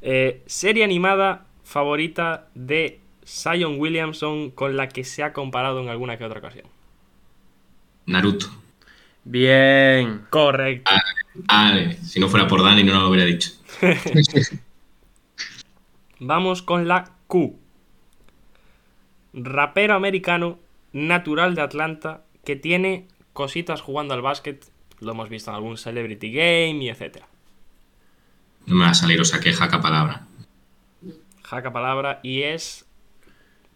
Eh, 0.02 0.42
serie 0.46 0.84
animada 0.84 1.46
favorita 1.64 2.48
de 2.56 3.00
Zion 3.26 3.80
Williamson 3.80 4.52
con 4.52 4.76
la 4.76 4.90
que 4.90 5.04
se 5.04 5.24
ha 5.24 5.32
comparado 5.32 5.82
en 5.82 5.90
alguna 5.90 6.18
que 6.18 6.26
otra 6.26 6.40
ocasión. 6.40 6.66
Naruto. 8.08 8.48
Bien. 9.24 10.26
Correcto. 10.30 10.92
Vale, 11.36 11.98
si 12.04 12.20
no 12.20 12.28
fuera 12.28 12.48
por 12.48 12.64
Dani 12.64 12.84
no 12.84 13.00
lo 13.00 13.10
hubiera 13.10 13.26
dicho. 13.26 13.52
Vamos 16.20 16.62
con 16.62 16.88
la 16.88 17.12
Q. 17.28 17.58
Rapero 19.34 19.94
americano, 19.94 20.60
natural 20.94 21.56
de 21.56 21.62
Atlanta, 21.62 22.24
que 22.44 22.56
tiene 22.56 23.08
cositas 23.34 23.82
jugando 23.82 24.14
al 24.14 24.22
básquet. 24.22 24.66
Lo 25.00 25.14
hemos 25.14 25.30
visto 25.30 25.50
en 25.52 25.56
algún 25.56 25.78
Celebrity 25.78 26.32
Game 26.32 26.84
y 26.84 26.90
etcétera. 26.90 27.28
No 28.68 28.76
me 28.76 28.86
va 28.86 28.92
a 28.92 28.94
salir, 28.94 29.20
o 29.20 29.26
sea, 29.26 29.40
que 29.40 29.52
jaca 29.54 29.82
palabra. 29.82 30.28
Jaca 31.44 31.72
palabra 31.74 32.20
y 32.24 32.44
es 32.44 32.86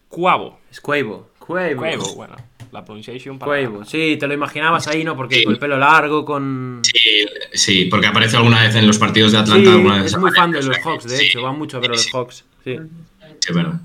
Cuavo. 0.08 0.60
Es 0.70 0.80
Cuevo. 0.80 1.30
Cuevo. 1.38 1.80
Cuevo, 1.80 2.14
bueno, 2.14 2.36
la 2.72 2.84
pronunciation 2.84 3.38
para... 3.38 3.50
Cuevo. 3.50 3.84
Sí, 3.84 4.16
te 4.18 4.26
lo 4.26 4.34
imaginabas 4.34 4.86
ahí, 4.88 5.04
¿no? 5.04 5.16
Porque 5.16 5.44
con 5.44 5.54
el 5.54 5.58
pelo 5.58 5.76
largo, 5.76 6.24
con... 6.24 6.80
Sí, 6.82 7.26
sí, 7.52 7.84
porque 7.86 8.06
aparece 8.08 8.36
alguna 8.36 8.62
vez 8.62 8.74
en 8.74 8.86
los 8.86 8.98
partidos 8.98 9.32
de 9.32 9.38
Sí, 9.38 9.42
Atlanta. 9.42 9.72
alguna 9.72 9.96
vez 10.02 10.06
es 10.12 10.18
muy 10.18 10.30
fan 10.32 10.50
de 10.50 10.62
los 10.62 10.78
Hawks, 10.78 11.04
de 11.04 11.16
sí, 11.16 11.26
hecho. 11.26 11.42
Va 11.42 11.52
mucho 11.52 11.76
a 11.76 11.80
ver 11.80 11.90
a 11.90 11.94
los 11.94 12.10
Hawks. 12.12 12.44
Sí. 12.64 12.76
Sí, 12.76 13.48
es 13.48 13.54
verdad. 13.54 13.80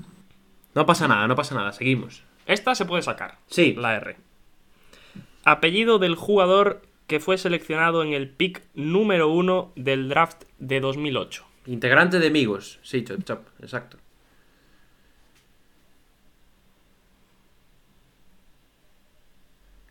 No 0.74 0.86
pasa 0.86 1.08
nada, 1.08 1.26
no 1.26 1.34
pasa 1.34 1.54
nada. 1.54 1.72
Seguimos. 1.72 2.22
Esta 2.46 2.74
se 2.74 2.84
puede 2.84 3.02
sacar. 3.02 3.38
Sí. 3.46 3.74
La 3.76 3.94
R. 3.96 4.16
Apellido 5.44 5.98
del 5.98 6.14
jugador 6.14 6.82
que 7.06 7.20
fue 7.20 7.36
seleccionado 7.36 8.02
en 8.02 8.12
el 8.12 8.28
pick 8.28 8.62
número 8.74 9.28
uno 9.28 9.72
del 9.76 10.08
draft 10.08 10.44
de 10.58 10.80
2008. 10.80 11.44
Integrante 11.66 12.18
de 12.18 12.28
Amigos. 12.28 12.78
Sí, 12.82 13.04
chop, 13.04 13.22
chop. 13.24 13.46
Exacto. 13.60 13.98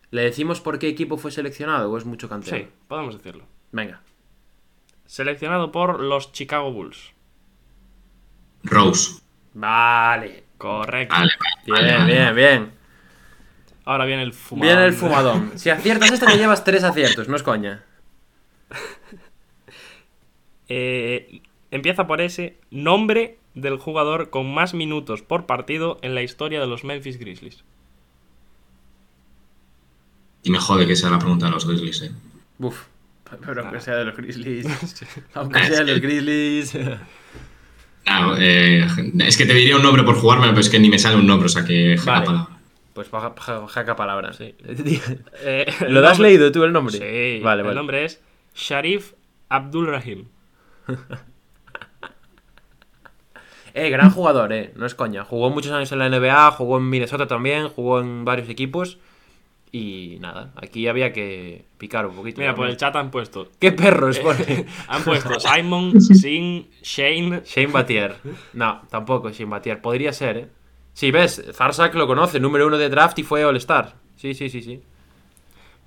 ¿Le 0.09 0.23
decimos 0.23 0.59
por 0.59 0.77
qué 0.77 0.89
equipo 0.89 1.17
fue 1.17 1.31
seleccionado 1.31 1.89
o 1.89 1.97
es 1.97 2.05
mucho 2.05 2.27
canteo? 2.27 2.57
Sí, 2.57 2.67
podemos 2.87 3.15
decirlo. 3.15 3.45
Venga. 3.71 4.01
Seleccionado 5.05 5.71
por 5.71 6.01
los 6.01 6.33
Chicago 6.33 6.71
Bulls. 6.71 7.13
Rose. 8.63 9.21
Vale. 9.53 10.43
Correcto. 10.61 11.15
Vale, 11.15 11.31
Bien, 11.65 11.75
vale, 11.75 12.05
bien, 12.13 12.25
vale. 12.25 12.33
bien. 12.33 12.71
Ahora 13.83 14.05
viene 14.05 14.21
el 14.21 14.33
fumador. 14.33 14.67
Viene 14.67 14.85
el 14.85 14.93
fumadón. 14.93 15.51
Si 15.55 15.71
aciertas 15.71 16.11
esta, 16.11 16.27
te 16.27 16.37
llevas 16.37 16.63
tres 16.63 16.83
aciertos, 16.83 17.27
no 17.27 17.35
es 17.35 17.43
coña. 17.43 17.83
Eh, 20.73 21.41
empieza 21.69 22.07
por 22.07 22.21
ese 22.21 22.57
nombre 22.69 23.37
del 23.55 23.75
jugador 23.77 24.29
con 24.29 24.53
más 24.53 24.73
minutos 24.73 25.21
por 25.21 25.45
partido 25.45 25.99
en 26.01 26.15
la 26.15 26.21
historia 26.21 26.61
de 26.61 26.67
los 26.67 26.85
Memphis 26.85 27.19
Grizzlies. 27.19 27.65
Y 30.43 30.51
me 30.51 30.59
jode 30.59 30.87
que 30.87 30.95
sea 30.95 31.09
la 31.09 31.19
pregunta 31.19 31.47
de 31.47 31.51
los 31.51 31.67
Grizzlies, 31.67 32.03
eh. 32.03 32.11
Uf. 32.59 32.85
Pero 33.45 33.61
aunque 33.65 33.81
sea 33.81 33.95
de 33.97 34.05
los 34.05 34.15
Grizzlies. 34.17 34.65
Aunque 35.33 35.65
sea 35.65 35.83
de 35.83 35.91
los. 35.91 35.99
Grizzlies. 35.99 36.77
Ah, 38.05 38.35
eh, 38.39 38.85
es 39.19 39.37
que 39.37 39.45
te 39.45 39.53
diría 39.53 39.75
un 39.77 39.83
nombre 39.83 40.03
por 40.03 40.15
jugarme, 40.15 40.47
pero 40.47 40.59
es 40.59 40.69
que 40.69 40.79
ni 40.79 40.89
me 40.89 40.97
sale 40.99 41.15
un 41.17 41.27
nombre, 41.27 41.45
o 41.45 41.49
sea 41.49 41.63
que 41.63 41.95
jaca 41.97 42.11
Vale. 42.11 42.25
palabra. 42.25 42.57
Pues 42.93 43.07
ja- 43.09 43.33
ja- 43.37 43.67
jaca 43.67 43.95
palabras. 43.95 44.35
Sí. 44.37 44.55
¿Lo 44.65 44.73
Eh, 45.43 45.65
el 45.87 45.97
has 46.05 46.17
nombre- 46.17 46.29
leído 46.29 46.51
tú 46.51 46.63
el 46.63 46.73
nombre? 46.73 46.93
Sí, 46.93 47.41
Vale, 47.43 47.61
el 47.61 47.67
vale. 47.67 47.75
nombre 47.75 48.05
es 48.05 48.21
Sharif 48.55 49.13
Abdul 49.49 49.87
Rahim. 49.87 50.25
Eh, 53.73 53.89
gran 53.89 54.09
jugador, 54.11 54.51
eh. 54.51 54.73
No 54.75 54.85
es 54.85 54.95
coña. 54.95 55.23
Jugó 55.23 55.49
muchos 55.49 55.71
años 55.71 55.89
en 55.93 55.99
la 55.99 56.09
NBA, 56.09 56.51
jugó 56.51 56.77
en 56.77 56.89
Minnesota 56.89 57.27
también, 57.27 57.69
jugó 57.69 58.01
en 58.01 58.25
varios 58.25 58.49
equipos. 58.49 58.97
Y 59.73 60.17
nada, 60.19 60.51
aquí 60.57 60.87
había 60.87 61.13
que 61.13 61.63
picar 61.77 62.05
un 62.05 62.15
poquito. 62.15 62.41
Mira, 62.41 62.53
por 62.53 62.67
el 62.67 62.75
chat 62.75 62.93
han 62.97 63.09
puesto. 63.09 63.47
¿Qué 63.57 63.71
perros 63.71 64.19
pone? 64.19 64.65
Han 64.89 65.01
puesto 65.03 65.39
Simon, 65.39 66.01
Sin, 66.01 66.69
Shane. 66.83 67.41
Shane 67.45 67.67
Batier. 67.71 68.17
No, 68.53 68.81
tampoco 68.89 69.29
Shane 69.29 69.49
Batier. 69.49 69.81
Podría 69.81 70.11
ser, 70.11 70.37
¿eh? 70.37 70.47
Sí, 70.93 71.09
ves, 71.09 71.41
Zarsak 71.53 71.95
lo 71.95 72.05
conoce, 72.05 72.41
número 72.41 72.67
uno 72.67 72.77
de 72.77 72.89
draft 72.89 73.17
y 73.19 73.23
fue 73.23 73.45
All-Star. 73.45 73.95
Sí, 74.17 74.33
sí, 74.33 74.49
sí, 74.49 74.61
sí. 74.61 74.81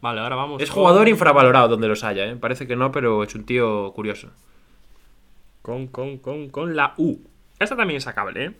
Vale, 0.00 0.20
ahora 0.20 0.36
vamos. 0.36 0.62
Es 0.62 0.70
con- 0.70 0.80
jugador 0.82 1.06
infravalorado 1.08 1.68
donde 1.68 1.86
los 1.88 2.04
haya, 2.04 2.24
¿eh? 2.24 2.36
Parece 2.36 2.66
que 2.66 2.76
no, 2.76 2.90
pero 2.90 3.22
es 3.22 3.34
un 3.34 3.44
tío 3.44 3.92
curioso. 3.92 4.30
Con, 5.60 5.88
con, 5.88 6.16
con, 6.18 6.48
con 6.48 6.74
la 6.74 6.94
U. 6.96 7.18
Esta 7.58 7.76
también 7.76 7.98
es 7.98 8.04
sacable, 8.04 8.44
¿eh? 8.46 8.52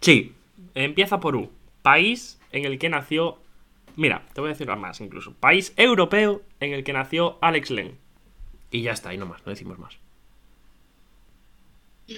Sí. 0.00 0.32
Empieza 0.74 1.18
por 1.18 1.34
U. 1.34 1.50
País 1.82 2.40
en 2.52 2.64
el 2.64 2.78
que 2.78 2.88
nació. 2.88 3.38
Mira, 3.96 4.26
te 4.32 4.40
voy 4.40 4.48
a 4.48 4.52
decir 4.52 4.68
más 4.76 5.00
incluso. 5.00 5.34
País 5.34 5.72
europeo 5.76 6.42
en 6.60 6.72
el 6.72 6.84
que 6.84 6.92
nació 6.92 7.38
Alex 7.40 7.70
Len. 7.70 7.98
Y 8.70 8.82
ya 8.82 8.92
está, 8.92 9.12
y 9.12 9.18
no 9.18 9.26
más, 9.26 9.44
no 9.44 9.50
decimos 9.50 9.78
más. 9.78 9.98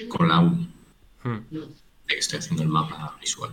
Con 0.08 0.28
la 0.28 0.40
U. 0.40 0.66
Hmm. 1.24 1.40
De 1.50 1.66
que 2.06 2.18
estoy 2.18 2.38
haciendo 2.38 2.62
el 2.62 2.68
mapa 2.68 3.16
visual. 3.20 3.52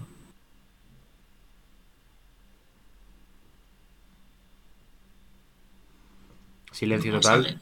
Silencio 6.71 7.11
no 7.11 7.19
total. 7.19 7.59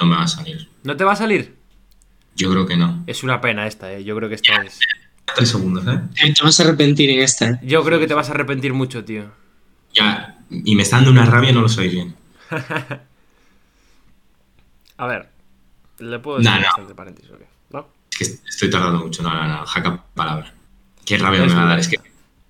No 0.00 0.06
me 0.06 0.16
va 0.16 0.22
a 0.22 0.28
salir. 0.28 0.68
¿No 0.82 0.96
te 0.96 1.04
va 1.04 1.12
a 1.12 1.16
salir? 1.16 1.56
Yo 2.36 2.50
creo 2.50 2.66
que 2.66 2.76
no. 2.76 3.02
Es 3.06 3.22
una 3.22 3.40
pena 3.40 3.66
esta, 3.66 3.92
¿eh? 3.92 4.04
Yo 4.04 4.16
creo 4.16 4.28
que 4.28 4.34
esta 4.36 4.62
es... 4.62 4.78
Tres 5.34 5.48
segundos, 5.48 5.86
¿eh? 5.86 6.00
Eh, 6.22 6.32
Te 6.32 6.42
vas 6.42 6.60
a 6.60 6.62
arrepentir 6.62 7.10
en 7.10 7.20
esta. 7.20 7.50
¿eh? 7.50 7.60
Yo 7.62 7.82
creo 7.82 7.98
que 7.98 8.06
te 8.06 8.14
vas 8.14 8.28
a 8.28 8.32
arrepentir 8.32 8.72
mucho, 8.72 9.04
tío. 9.04 9.30
Ya. 9.96 10.38
Y 10.50 10.76
me 10.76 10.82
está 10.82 10.96
dando 10.96 11.10
una 11.10 11.24
rabia, 11.24 11.52
no 11.52 11.62
lo 11.62 11.68
sabéis 11.68 11.92
bien. 11.94 12.14
A 14.98 15.06
ver. 15.06 15.28
Le 15.98 16.18
puedo 16.18 16.38
decir 16.38 16.52
No, 16.78 16.94
paréntesis, 16.94 17.30
¿o 17.30 17.38
qué? 17.38 17.46
¿No? 17.70 17.88
Es 18.10 18.18
que 18.18 18.24
estoy 18.48 18.70
tardando 18.70 19.00
mucho. 19.00 19.22
No, 19.22 19.32
no, 19.34 19.46
no. 19.46 19.66
Jaca 19.66 20.04
palabra. 20.14 20.52
Qué 21.04 21.18
rabia 21.18 21.44
me 21.44 21.54
va 21.54 21.62
a 21.62 21.66
dar. 21.66 21.78
Es 21.78 21.88
que 21.88 21.98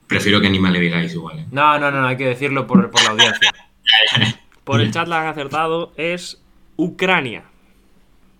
prefiero 0.06 0.40
que 0.40 0.50
ni 0.50 0.58
me 0.58 0.70
le 0.70 0.80
digáis 0.80 1.12
igual, 1.12 1.40
¿eh? 1.40 1.46
No, 1.50 1.78
no, 1.78 1.90
no, 1.90 2.00
no, 2.00 2.06
hay 2.08 2.16
que 2.16 2.26
decirlo 2.26 2.66
por, 2.66 2.90
por 2.90 3.02
la 3.02 3.10
audiencia. 3.10 3.52
Por 4.64 4.80
el 4.80 4.90
chat 4.90 5.06
la 5.06 5.20
han 5.20 5.28
acertado. 5.28 5.92
Es 5.96 6.42
Ucrania. 6.74 7.44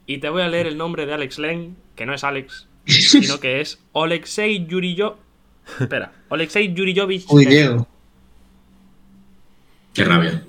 Y 0.07 0.19
te 0.19 0.29
voy 0.29 0.43
a 0.43 0.49
leer 0.49 0.67
el 0.67 0.77
nombre 0.77 1.07
de 1.07 1.15
Alex 1.15 1.39
Len, 1.39 1.77
que 1.95 2.05
no 2.05 2.15
es 2.15 2.25
Alex, 2.25 2.67
sino 2.85 3.39
que 3.39 3.61
es 3.61 3.79
Oleksiy 3.93 4.67
Yuriyo. 4.67 5.19
Espera, 5.81 6.13
Oleksiy 6.29 6.75
Yuriyovich. 6.75 7.27
Uy. 7.29 7.47
Diego. 7.47 7.87
Qué 9.97 10.05
rabia. 10.05 10.43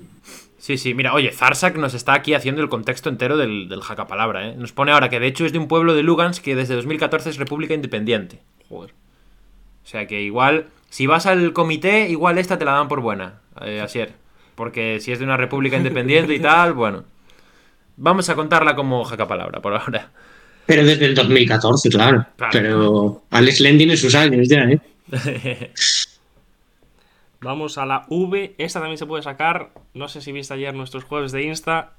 Sí, 0.58 0.76
sí, 0.76 0.92
mira, 0.92 1.14
oye, 1.14 1.32
Zarsak 1.32 1.76
nos 1.76 1.94
está 1.94 2.12
aquí 2.12 2.34
haciendo 2.34 2.60
el 2.60 2.68
contexto 2.68 3.08
entero 3.08 3.38
del, 3.38 3.68
del 3.70 3.80
jacapalabra, 3.80 4.48
¿eh? 4.48 4.54
Nos 4.54 4.72
pone 4.72 4.92
ahora 4.92 5.08
que 5.08 5.18
de 5.18 5.26
hecho 5.26 5.46
es 5.46 5.52
de 5.52 5.58
un 5.58 5.66
pueblo 5.66 5.94
de 5.94 6.02
Lugansk 6.02 6.42
que 6.44 6.54
desde 6.54 6.74
2014 6.74 7.30
es 7.30 7.36
república 7.38 7.72
independiente. 7.72 8.40
Joder. 8.68 8.90
O 8.90 9.88
sea 9.88 10.06
que 10.06 10.20
igual, 10.20 10.66
si 10.90 11.06
vas 11.06 11.24
al 11.24 11.54
comité, 11.54 12.10
igual 12.10 12.36
esta 12.36 12.58
te 12.58 12.66
la 12.66 12.72
dan 12.72 12.88
por 12.88 13.00
buena, 13.00 13.40
eh, 13.62 13.80
Asier. 13.80 14.12
Porque 14.54 15.00
si 15.00 15.12
es 15.12 15.18
de 15.18 15.24
una 15.24 15.38
república 15.38 15.78
independiente 15.78 16.34
y 16.34 16.40
tal, 16.40 16.74
bueno. 16.74 17.04
Vamos 17.96 18.28
a 18.28 18.34
contarla 18.34 18.76
como 18.76 19.02
jacapalabra 19.04 19.62
por 19.62 19.72
ahora. 19.72 20.10
Pero 20.66 20.84
desde 20.84 21.06
el 21.06 21.14
2014, 21.14 21.88
claro. 21.88 22.26
Claro. 22.36 22.52
Pero 22.52 23.22
Alex 23.30 23.60
Len 23.60 23.78
tiene 23.78 23.96
sus 23.96 24.14
años 24.14 24.46
ya, 24.46 24.64
¿eh? 24.64 24.80
Vamos 27.40 27.78
a 27.78 27.86
la 27.86 28.04
V. 28.08 28.54
Esta 28.58 28.80
también 28.80 28.98
se 28.98 29.06
puede 29.06 29.22
sacar. 29.22 29.72
No 29.94 30.08
sé 30.08 30.20
si 30.20 30.32
viste 30.32 30.54
ayer 30.54 30.74
nuestros 30.74 31.04
jueves 31.04 31.32
de 31.32 31.44
Insta. 31.44 31.92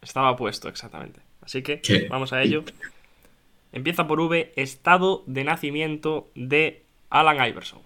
Estaba 0.00 0.36
puesto 0.36 0.68
exactamente. 0.68 1.20
Así 1.42 1.62
que 1.62 1.80
¿Qué? 1.80 2.08
vamos 2.08 2.32
a 2.32 2.42
ello. 2.42 2.64
Empieza 3.72 4.06
por 4.06 4.20
V. 4.20 4.52
Estado 4.56 5.22
de 5.26 5.44
nacimiento 5.44 6.30
de 6.34 6.82
Alan 7.10 7.46
Iverson. 7.46 7.80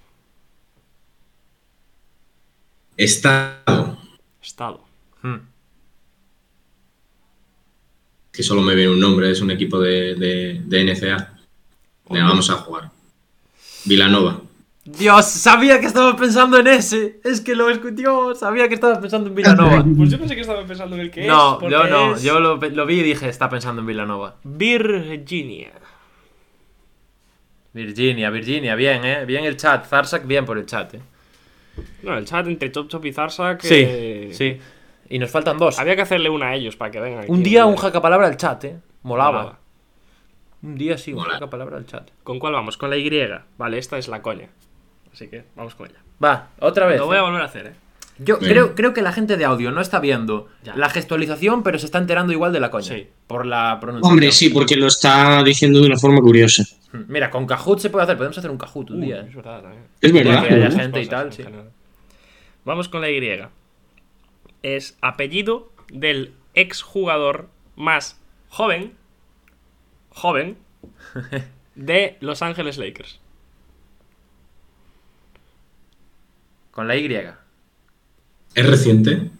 Estado. 2.96 3.98
Estado. 4.40 4.84
Hmm. 5.22 5.38
Que 8.30 8.42
solo 8.42 8.62
me 8.62 8.74
viene 8.74 8.92
un 8.92 9.00
nombre. 9.00 9.30
Es 9.30 9.40
un 9.40 9.50
equipo 9.50 9.80
de, 9.80 10.14
de, 10.14 10.62
de 10.64 10.84
NCA. 10.84 11.38
Venga, 12.08 12.26
vamos 12.26 12.50
a 12.50 12.54
jugar. 12.54 12.90
Vilanova. 13.84 14.42
Dios, 14.84 15.26
sabía 15.26 15.78
que 15.78 15.86
estaba 15.86 16.16
pensando 16.16 16.58
en 16.58 16.66
ese. 16.66 17.20
Es 17.22 17.40
que 17.40 17.54
lo 17.54 17.70
escuchó. 17.70 18.34
Sabía 18.34 18.68
que 18.68 18.74
estaba 18.74 19.00
pensando 19.00 19.28
en 19.28 19.34
Villanova. 19.34 19.84
Pues 19.96 20.10
yo 20.10 20.18
pensé 20.18 20.34
que 20.34 20.40
estaba 20.40 20.64
pensando 20.66 20.96
en 20.96 21.02
el 21.02 21.10
que 21.10 21.24
No, 21.26 21.60
es. 21.62 21.70
yo 21.70 21.84
no. 21.84 22.14
es 22.16 22.22
Yo 22.22 22.40
lo, 22.40 22.56
lo 22.56 22.86
vi 22.86 23.00
y 23.00 23.02
dije, 23.02 23.28
está 23.28 23.48
pensando 23.48 23.80
en 23.80 23.86
Villanova. 23.86 24.36
Virginia. 24.42 25.70
Virginia, 27.72 28.28
Virginia, 28.30 28.74
bien, 28.74 29.04
¿eh? 29.04 29.24
Bien 29.24 29.44
el 29.44 29.56
chat. 29.56 29.86
Zarsak, 29.86 30.26
bien 30.26 30.44
por 30.44 30.58
el 30.58 30.66
chat, 30.66 30.94
¿eh? 30.94 31.00
No, 32.02 32.18
el 32.18 32.24
chat 32.26 32.46
entre 32.48 32.70
Chop 32.70 32.88
Chop 32.88 33.04
y 33.06 33.12
Zarsak. 33.12 33.62
Sí, 33.62 33.84
eh, 33.86 34.30
sí. 34.32 34.58
Y 35.08 35.18
nos 35.18 35.30
faltan 35.30 35.58
dos. 35.58 35.78
Había 35.78 35.94
que 35.94 36.02
hacerle 36.02 36.28
una 36.28 36.48
a 36.48 36.54
ellos 36.56 36.74
para 36.76 36.90
que 36.90 37.00
vengan. 37.00 37.20
aquí 37.20 37.30
Un 37.30 37.42
día 37.42 37.66
un 37.66 37.76
jacapalabra 37.76 38.26
al 38.26 38.36
chat, 38.36 38.64
¿eh? 38.64 38.76
Molaba. 39.02 39.32
Molaba. 39.32 39.58
Un 40.62 40.76
día 40.76 40.98
sí, 40.98 41.12
un 41.12 41.20
jacapalabra 41.20 41.76
al 41.76 41.86
chat. 41.86 42.10
¿Con 42.24 42.38
cuál 42.38 42.52
vamos? 42.52 42.76
Con 42.76 42.90
la 42.90 42.96
Y. 42.96 43.10
Vale, 43.58 43.78
esta 43.78 43.96
es 43.96 44.08
la 44.08 44.22
coña. 44.22 44.48
Así 45.12 45.28
que 45.28 45.44
vamos 45.56 45.74
con 45.74 45.88
ella. 45.90 45.98
Va, 46.22 46.50
otra 46.60 46.86
vez. 46.86 46.98
Lo 46.98 47.06
voy 47.06 47.16
a 47.16 47.20
¿eh? 47.20 47.22
volver 47.22 47.42
a 47.42 47.44
hacer, 47.44 47.66
¿eh? 47.66 47.72
Yo 48.18 48.38
creo, 48.38 48.74
creo 48.74 48.92
que 48.94 49.02
la 49.02 49.10
gente 49.12 49.36
de 49.36 49.44
audio 49.44 49.72
no 49.72 49.80
está 49.80 49.98
viendo 49.98 50.48
Ya. 50.62 50.76
la 50.76 50.90
gestualización, 50.90 51.62
pero 51.62 51.78
se 51.78 51.86
está 51.86 51.98
enterando 51.98 52.32
igual 52.32 52.52
de 52.52 52.60
la 52.60 52.70
coña. 52.70 52.84
Sí. 52.94 53.08
Por 53.26 53.46
la 53.46 53.78
pronunciación. 53.80 54.12
Hombre, 54.12 54.30
sí, 54.32 54.50
porque 54.50 54.76
lo 54.76 54.86
está 54.86 55.42
diciendo 55.42 55.80
de 55.80 55.86
una 55.86 55.96
forma 55.98 56.20
curiosa. 56.20 56.62
Hmm, 56.92 57.04
Mira, 57.08 57.30
con 57.30 57.46
Kahoot 57.46 57.80
se 57.80 57.90
puede 57.90 58.04
hacer. 58.04 58.16
Podemos 58.16 58.36
hacer 58.38 58.50
un 58.50 58.58
Kahoot 58.58 58.90
un 58.90 58.98
Uh, 58.98 59.04
día. 59.06 59.20
es 59.22 59.34
verdad, 59.34 59.62
también. 59.62 59.84
Es 60.00 60.12
verdad. 60.12 60.42
Ya 60.42 60.48
que 60.48 60.54
haya 60.54 60.68
¿no? 60.68 60.76
gente 60.76 61.00
y 61.02 61.06
Cosas 61.06 61.18
tal, 61.18 61.26
en 61.26 61.32
sí. 61.32 61.42
general. 61.42 61.70
Vamos 62.64 62.88
con 62.88 63.00
la 63.00 63.10
Y. 63.10 63.40
Es 64.62 64.96
apellido 65.00 65.72
del 65.90 66.34
exjugador 66.54 67.48
más 67.76 68.20
joven, 68.50 68.92
joven, 70.10 70.58
de 71.74 72.18
Los 72.20 72.42
Ángeles 72.42 72.78
Lakers. 72.78 73.18
Con 76.72 76.88
la 76.88 76.96
Y. 76.96 77.06
¿Es 78.54 78.66
reciente? 78.66 79.30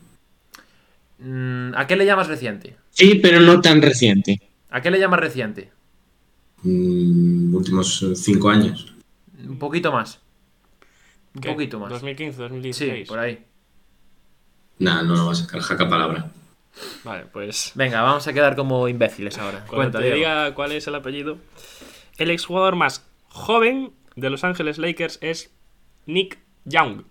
Mm, 1.19 1.75
¿A 1.75 1.87
qué 1.87 1.97
le 1.97 2.07
llamas 2.07 2.29
reciente? 2.29 2.77
Sí, 2.91 3.17
pero 3.17 3.41
no 3.41 3.61
tan 3.61 3.83
reciente. 3.83 4.41
¿A 4.71 4.81
qué 4.81 4.91
le 4.91 4.99
llamas 5.01 5.19
reciente? 5.21 5.73
Mm, 6.63 7.55
últimos 7.55 8.03
eh, 8.03 8.15
cinco 8.15 8.49
años. 8.51 8.95
Un 9.45 9.59
poquito 9.59 9.91
más. 9.91 10.21
Un 11.35 11.41
¿Qué? 11.41 11.51
poquito 11.53 11.81
más. 11.81 11.91
2015, 11.91 12.37
Sí, 12.37 12.43
2016. 12.43 13.09
por 13.09 13.19
ahí. 13.19 13.45
Nah, 14.79 15.03
no 15.03 15.15
lo 15.17 15.27
va 15.27 15.33
a 15.33 15.35
sacar. 15.35 15.61
Jaca 15.61 15.89
palabra. 15.89 16.31
Vale, 17.05 17.27
pues. 17.27 17.73
Venga, 17.75 18.03
vamos 18.03 18.27
a 18.27 18.33
quedar 18.33 18.57
como 18.57 18.89
imbéciles 18.89 19.39
ahora. 19.39 19.59
Cuando 19.67 19.77
Cuenta, 19.77 19.99
te 19.99 20.05
Diego. 20.05 20.17
diga 20.17 20.55
cuál 20.55 20.73
es 20.73 20.87
el 20.87 20.95
apellido. 20.95 21.39
El 22.19 22.31
exjugador 22.31 22.77
más 22.77 23.07
joven 23.29 23.93
de 24.17 24.31
Los 24.31 24.45
Ángeles 24.45 24.79
Lakers 24.79 25.19
es 25.23 25.51
Nick 26.07 26.39
Young. 26.65 27.05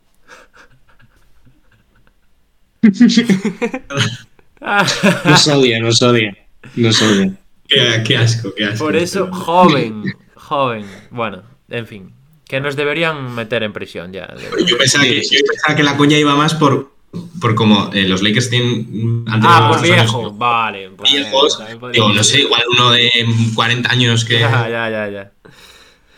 Nos 5.25 5.47
odia, 5.47 5.79
nos 5.79 6.01
odia. 6.01 6.37
Nos 6.75 7.01
odia. 7.01 7.33
Qué, 7.67 8.03
qué 8.05 8.17
asco, 8.17 8.53
qué 8.55 8.65
asco. 8.65 8.85
Por 8.85 8.95
eso, 8.95 9.31
joven. 9.31 10.03
Joven. 10.35 10.85
Bueno, 11.09 11.43
en 11.69 11.87
fin. 11.87 12.13
Que 12.47 12.59
nos 12.59 12.75
deberían 12.75 13.33
meter 13.33 13.63
en 13.63 13.71
prisión 13.71 14.11
ya. 14.11 14.33
Yo 14.67 14.77
pensaba, 14.77 15.05
que, 15.05 15.21
yo 15.23 15.39
pensaba 15.47 15.75
que 15.75 15.83
la 15.83 15.95
coña 15.95 16.17
iba 16.17 16.35
más 16.35 16.53
por, 16.53 16.91
por 17.39 17.55
como 17.55 17.89
eh, 17.93 18.07
los 18.07 18.21
Lakers 18.21 18.49
tienen. 18.49 19.23
Ah, 19.27 19.69
por 19.69 19.79
muchos 19.79 19.83
años 19.83 20.11
viejo. 20.11 20.31
Vale. 20.33 20.89
pues- 20.89 21.11
viejos. 21.11 21.63
podría 21.79 22.03
Digo, 22.03 22.13
no 22.13 22.23
sé, 22.23 22.41
igual 22.41 22.61
uno 22.73 22.91
de 22.91 23.09
40 23.55 23.89
años 23.89 24.25
que. 24.25 24.39
Ya, 24.39 24.67
ya, 24.69 24.89
ya, 24.89 25.09
ya. 25.09 25.31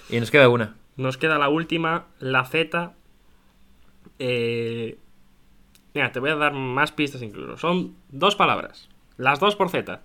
Y 0.09 0.19
nos 0.19 0.31
queda 0.31 0.49
una. 0.49 0.75
Nos 0.97 1.17
queda 1.17 1.37
la 1.37 1.49
última, 1.49 2.05
la 2.19 2.45
Z. 2.45 2.93
Eh... 4.19 4.97
Mira, 5.93 6.11
te 6.11 6.19
voy 6.19 6.31
a 6.31 6.35
dar 6.35 6.53
más 6.53 6.91
pistas 6.91 7.21
incluso. 7.21 7.57
Son 7.57 7.95
dos 8.09 8.35
palabras. 8.35 8.89
Las 9.17 9.39
dos 9.39 9.55
por 9.55 9.69
Z. 9.69 10.01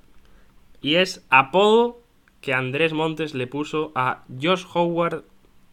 Y 0.82 0.96
es 0.96 1.24
apodo 1.30 2.00
que 2.40 2.52
Andrés 2.52 2.92
Montes 2.92 3.34
le 3.34 3.46
puso 3.46 3.92
a 3.94 4.24
Josh 4.40 4.64
Howard 4.74 5.24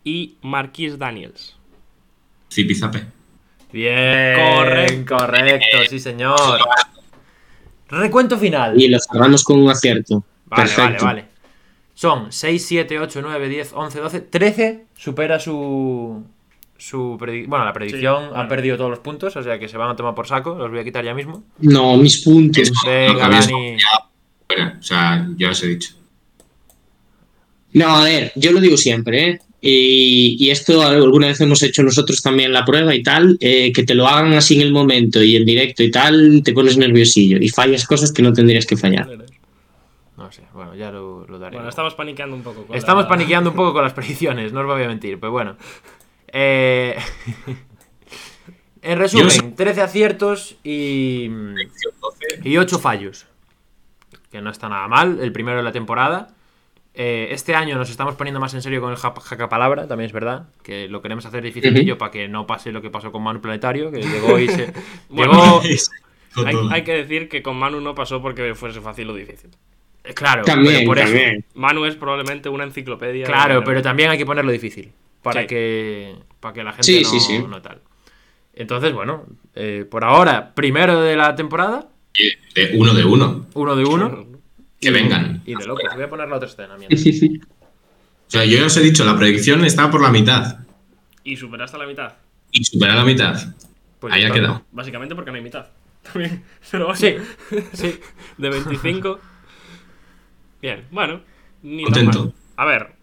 y 0.03 0.35
Marquis 0.41 0.97
Daniels. 0.97 1.57
Zipizape. 2.51 3.05
Bien. 3.73 4.35
Correcto. 4.35 5.17
Correcto, 5.17 5.77
sí, 5.89 5.99
señor. 5.99 6.59
Recuento 7.89 8.37
final. 8.37 8.79
Y 8.79 8.87
lo 8.87 8.97
cerramos 8.99 9.43
con 9.43 9.61
un 9.61 9.69
acierto. 9.69 10.23
Vale, 10.45 10.63
Perfecto. 10.63 11.05
vale, 11.05 11.21
vale. 11.21 11.35
Son 11.93 12.31
6, 12.31 12.65
7, 12.65 12.99
8, 12.99 13.21
9, 13.21 13.49
10, 13.49 13.73
11, 13.73 13.99
12, 13.99 14.21
13. 14.21 14.85
Supera 14.95 15.39
su. 15.39 16.23
Su 16.77 17.17
bueno, 17.17 17.63
la 17.65 17.73
predicción 17.73 18.17
Sí, 18.17 18.23
han 18.25 18.29
bueno. 18.31 18.49
perdido 18.49 18.77
todos 18.77 18.89
los 18.89 18.99
puntos, 18.99 19.35
o 19.35 19.43
sea 19.43 19.57
que 19.59 19.67
se 19.67 19.77
van 19.77 19.89
a 19.89 19.95
tomar 19.95 20.13
por 20.15 20.27
saco, 20.27 20.55
los 20.55 20.69
voy 20.69 20.79
a 20.79 20.83
quitar 20.83 21.03
ya 21.05 21.13
mismo. 21.13 21.43
No, 21.59 21.95
mis 21.97 22.21
puntos. 22.23 22.71
Venga, 22.85 23.29
Dani. 23.29 23.77
Fuera, 24.47 24.77
o 24.79 24.83
sea, 24.83 25.27
ya 25.37 25.49
os 25.51 25.63
he 25.63 25.67
dicho. 25.67 25.93
No, 27.73 27.97
a 27.97 28.03
ver, 28.03 28.31
yo 28.35 28.51
lo 28.51 28.59
digo 28.61 28.77
siempre, 28.77 29.29
¿eh? 29.29 29.39
Y, 29.61 30.37
y 30.39 30.51
esto 30.51 30.81
alguna 30.83 31.27
vez 31.27 31.41
hemos 31.41 31.63
hecho 31.63 31.81
nosotros 31.81 32.21
también 32.21 32.53
la 32.53 32.63
prueba 32.63 32.93
y 32.93 33.01
tal, 33.01 33.35
eh, 33.41 33.73
que 33.73 33.83
te 33.83 33.95
lo 33.95 34.07
hagan 34.07 34.33
así 34.33 34.55
en 34.55 34.61
el 34.61 34.71
momento 34.71 35.23
y 35.23 35.35
en 35.35 35.43
directo 35.45 35.81
y 35.81 35.89
tal, 35.89 36.41
te 36.43 36.53
pones 36.53 36.77
nerviosillo 36.77 37.37
y 37.41 37.49
fallas 37.49 37.85
cosas 37.87 38.11
que 38.13 38.21
no 38.21 38.31
tendrías 38.31 38.65
que 38.67 38.77
fallar. 38.77 39.07
No 40.17 40.31
sé, 40.31 40.43
bueno, 40.53 40.75
ya 40.75 40.91
lo, 40.91 41.25
lo 41.27 41.39
daré. 41.39 41.55
Bueno, 41.57 41.69
estamos 41.69 41.95
paniqueando 41.95 42.35
un 42.35 42.43
poco. 42.43 42.65
con 42.67 42.77
Estamos 42.77 43.03
la- 43.05 43.09
paniqueando 43.09 43.49
un 43.49 43.55
poco 43.55 43.73
con 43.73 43.83
las 43.83 43.93
predicciones, 43.93 44.53
no 44.53 44.59
os 44.61 44.67
voy 44.67 44.83
a 44.83 44.87
mentir, 44.87 45.19
pero 45.19 45.31
bueno. 45.31 45.57
Eh, 46.37 46.97
en 48.81 48.99
resumen, 48.99 49.27
no 49.51 49.53
13 49.55 49.81
aciertos 49.81 50.57
y, 50.63 51.29
y 52.43 52.57
8 52.57 52.77
fallos. 52.79 53.25
Que 54.31 54.41
no 54.41 54.49
está 54.49 54.67
nada 54.67 54.87
mal, 54.89 55.19
el 55.21 55.31
primero 55.31 55.57
de 55.57 55.63
la 55.63 55.71
temporada. 55.71 56.27
Eh, 56.93 57.29
este 57.31 57.55
año 57.55 57.77
nos 57.77 57.89
estamos 57.89 58.15
poniendo 58.15 58.39
más 58.39 58.53
en 58.53 58.61
serio 58.61 58.81
con 58.81 58.91
el 58.91 58.97
ja- 58.97 59.13
jacapalabra, 59.17 59.87
también 59.87 60.07
es 60.07 60.13
verdad. 60.13 60.49
Que 60.61 60.87
lo 60.89 61.01
queremos 61.01 61.25
hacer 61.25 61.41
dificilillo 61.43 61.97
para 61.97 62.11
que 62.11 62.27
no 62.27 62.45
pase 62.45 62.71
lo 62.73 62.81
que 62.81 62.89
pasó 62.89 63.11
con 63.13 63.23
Manu 63.23 63.39
Planetario, 63.41 63.91
que 63.91 64.01
llegó 64.01 64.37
y 64.37 64.47
se. 64.49 64.73
Bueno, 65.09 65.61
llegó, 65.63 65.81
Con 66.33 66.73
Hay, 66.73 66.83
que 66.83 66.93
decir 66.93 67.29
que 67.29 67.41
con 67.41 67.55
Manu 67.57 67.79
no 67.79 67.95
pasó 67.95 68.21
porque 68.21 68.55
fuese 68.55 68.81
fácil 68.81 69.09
o 69.09 69.13
difícil. 69.15 69.51
eh, 70.03 70.13
Claro, 70.13 70.43
También, 70.43 70.79
pero 70.79 70.85
por 70.87 70.99
eso. 70.99 71.43
Manu 71.53 71.85
es 71.85 71.95
probablemente 71.95 72.49
una 72.49 72.65
enciclopedia. 72.65 73.25
Claro, 73.25 73.63
pero 73.63 73.81
también 73.81 74.09
hay 74.09 74.17
que 74.17 74.25
ponerlo 74.25 74.51
difícil. 74.51 74.91
Para 75.25 75.41
Sí. 75.41 75.47
que. 75.47 76.15
Para 76.39 76.53
que 76.53 76.63
la 76.63 76.71
gente 76.71 76.83
Sí, 76.83 77.01
no, 77.03 77.09
sí, 77.09 77.19
sí. 77.19 77.39
no 77.39 77.61
tal. 77.61 77.81
Entonces, 78.53 78.93
bueno, 78.93 79.25
eh, 79.55 79.85
por 79.89 80.03
ahora, 80.05 80.53
primero 80.53 81.01
de 81.01 81.15
la 81.15 81.35
temporada, 81.35 81.89
De 82.53 82.71
uno 82.77 82.93
de 82.93 83.03
uno. 83.03 83.47
uno 83.53 83.75
de 83.75 83.83
uno. 83.83 84.27
Que 84.79 84.91
vengan. 84.91 85.41
Y 85.45 85.55
de 85.55 85.65
locos. 85.65 85.83
Voy 85.95 86.03
a 86.03 86.09
poner 86.09 86.29
la 86.29 86.35
otra 86.37 86.47
escena. 86.47 86.77
mientras. 86.77 87.01
O 87.05 88.29
sea, 88.29 88.45
yo 88.45 88.57
ya 88.59 88.65
os 88.67 88.77
he 88.77 88.81
dicho, 88.81 89.03
la 89.03 89.17
predicción 89.17 89.65
está 89.65 89.89
por 89.91 90.01
la 90.01 90.09
mitad. 90.11 90.59
Y 91.23 91.35
superaste 91.37 91.77
la 91.77 91.85
mitad. 91.87 92.13
Y 92.51 92.63
supera 92.63 92.95
la 92.95 93.03
mitad. 93.03 93.35
Pues 93.99 94.13
Ahí 94.13 94.23
ha 94.23 94.31
quedado. 94.31 94.63
Básicamente 94.71 95.15
porque 95.15 95.31
no 95.31 95.37
hay 95.37 95.43
mitad. 95.43 95.65
También. 96.03 96.43
Pero 96.71 96.95
Sí, 96.95 97.15
sí. 97.73 97.99
de 98.37 98.49
25. 98.49 99.19
Bien, 100.61 100.85
bueno. 100.91 101.21
Ni 101.63 101.83
Contento. 101.83 102.33
A 102.57 102.65
ver, 102.65 102.94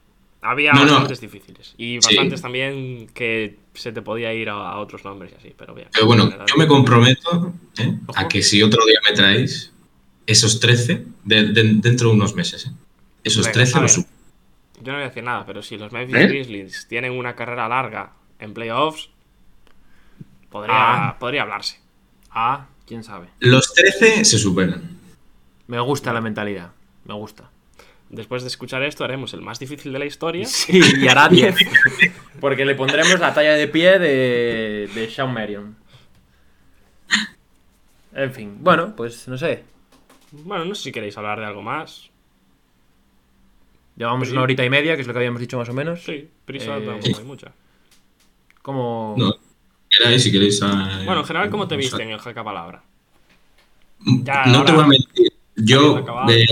había 0.42 0.72
No, 0.72 0.80
no. 0.84 0.86
bastantes 0.92 1.20
difíciles. 1.20 1.74
Y 1.78 1.98
Sí. 2.02 2.08
bastantes 2.16 2.42
también 2.42 3.06
que 3.14 3.58
se 3.74 3.92
te 3.92 4.02
podía 4.02 4.34
ir 4.34 4.50
a, 4.50 4.54
a 4.72 4.78
otros 4.78 5.04
nombres 5.04 5.32
y 5.32 5.36
así, 5.36 5.54
pero 5.56 5.74
bien. 5.74 5.88
Pero 5.92 6.06
bueno, 6.06 6.30
yo 6.46 6.56
me 6.56 6.66
comprometo 6.66 7.54
¿eh? 7.78 7.96
a 8.16 8.28
que 8.28 8.42
si 8.42 8.62
otro 8.62 8.84
día 8.84 8.98
me 9.08 9.14
traéis 9.16 9.72
esos 10.26 10.60
13 10.60 11.04
de- 11.24 11.44
de- 11.52 11.74
dentro 11.76 12.08
de 12.10 12.14
unos 12.14 12.34
meses. 12.34 12.66
¿eh? 12.66 12.70
Esos 13.24 13.44
Venga, 13.46 13.52
13 13.54 13.78
a 13.78 13.80
los. 13.82 13.96
Yo 13.96 14.04
no 14.90 14.92
voy 14.94 15.02
a 15.02 15.08
decir 15.08 15.22
nada, 15.22 15.46
pero 15.46 15.62
si 15.62 15.78
los 15.78 15.92
Memphis 15.92 16.16
¿Eh? 16.16 16.26
Grizzlies 16.26 16.86
tienen 16.88 17.12
una 17.12 17.34
carrera 17.36 17.68
larga 17.68 18.12
en 18.40 18.52
playoffs, 18.52 19.10
podría, 20.50 20.74
Ah. 21.08 21.18
podría 21.18 21.42
hablarse. 21.42 21.78
Ah, 22.30 22.66
quién 22.86 23.04
sabe. 23.04 23.28
Los 23.40 23.72
13 23.74 24.24
se 24.24 24.38
superan. 24.38 24.98
Me 25.68 25.78
gusta 25.80 26.12
la 26.12 26.20
mentalidad. 26.20 26.72
Me 27.04 27.14
gusta. 27.14 27.50
Después 28.12 28.42
de 28.42 28.48
escuchar 28.48 28.82
esto, 28.82 29.04
haremos 29.04 29.32
el 29.34 29.40
más 29.40 29.58
difícil 29.58 29.90
de 29.92 29.98
la 29.98 30.04
historia. 30.04 30.44
Sí, 30.46 30.80
y 31.00 31.08
hará 31.08 31.28
10. 31.30 31.54
Porque 32.40 32.64
le 32.64 32.74
pondremos 32.74 33.18
la 33.18 33.32
talla 33.34 33.54
de 33.54 33.66
pie 33.68 33.98
de, 33.98 34.88
de 34.94 35.10
Sean 35.10 35.32
Marion. 35.32 35.74
En 38.14 38.32
fin, 38.32 38.56
bueno, 38.60 38.94
pues 38.94 39.26
no 39.28 39.38
sé. 39.38 39.64
Bueno, 40.32 40.64
no 40.66 40.74
sé 40.74 40.84
si 40.84 40.92
queréis 40.92 41.16
hablar 41.16 41.40
de 41.40 41.46
algo 41.46 41.62
más. 41.62 42.10
Llevamos 43.96 44.28
Sí. 44.28 44.32
una 44.34 44.42
horita 44.42 44.64
y 44.64 44.70
media, 44.70 44.94
que 44.94 45.00
es 45.02 45.06
lo 45.06 45.12
que 45.14 45.18
habíamos 45.18 45.40
dicho 45.40 45.56
más 45.58 45.68
o 45.68 45.72
menos. 45.72 46.02
Sí, 46.04 46.28
prisa 46.44 46.76
Eh, 46.76 46.82
tampoco 46.86 47.18
hay 47.18 47.24
mucha. 47.24 47.52
Como. 48.60 49.14
No. 49.18 49.34
Queráis, 49.88 50.22
si 50.22 50.30
queréis. 50.32 50.60
ah, 50.62 51.02
Bueno, 51.04 51.20
en 51.20 51.26
general, 51.26 51.50
¿cómo 51.50 51.66
te 51.68 51.76
viste 51.76 52.02
en 52.02 52.10
el 52.10 52.18
Jaca 52.18 52.44
Palabra? 52.44 52.82
No 54.00 54.22
Ya, 54.24 54.42
te 54.44 54.50
ahora- 54.50 54.72
voy 54.74 54.84
a 54.84 54.86
mentir. 54.86 55.32
Yo, 55.56 56.02
de-. 56.26 56.46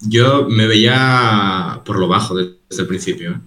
Yo 0.00 0.46
me 0.48 0.66
veía 0.66 1.80
por 1.84 1.98
lo 1.98 2.08
bajo 2.08 2.36
desde 2.36 2.82
el 2.82 2.86
principio. 2.86 3.32
¿eh? 3.32 3.40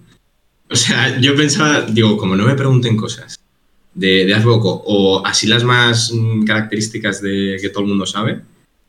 O 0.70 0.76
sea, 0.76 1.18
yo 1.20 1.34
pensaba, 1.36 1.82
digo, 1.82 2.16
como 2.16 2.36
no 2.36 2.46
me 2.46 2.54
pregunten 2.54 2.96
cosas 2.96 3.38
de, 3.94 4.24
de 4.24 4.34
hace 4.34 4.44
poco 4.44 4.82
o 4.86 5.24
así 5.26 5.46
las 5.46 5.64
más 5.64 6.12
mm, 6.12 6.44
características 6.44 7.20
de 7.20 7.58
que 7.60 7.68
todo 7.68 7.82
el 7.82 7.90
mundo 7.90 8.06
sabe, 8.06 8.40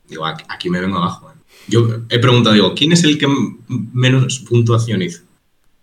digo, 0.08 0.24
aquí, 0.26 0.70
me 0.70 0.80
vengo 0.80 0.98
abajo. 0.98 1.30
¿eh? 1.30 1.34
Yo 1.68 2.00
he 2.08 2.18
preguntado, 2.18 2.54
digo, 2.54 2.74
¿quién 2.74 2.92
es 2.92 3.04
el 3.04 3.18
que 3.18 3.26
menos 3.68 4.40
puntuación 4.40 5.02
hizo? 5.02 5.22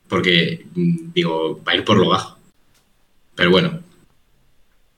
Porque, 0.07 0.65
mm, 0.75 1.11
digo, 1.13 1.61
va 1.63 1.73
a 1.73 1.75
ir 1.75 1.85
por 1.85 1.97
lo 1.97 2.09
bajo. 2.09 2.37
Pero 3.35 3.51
bueno, 3.51 3.79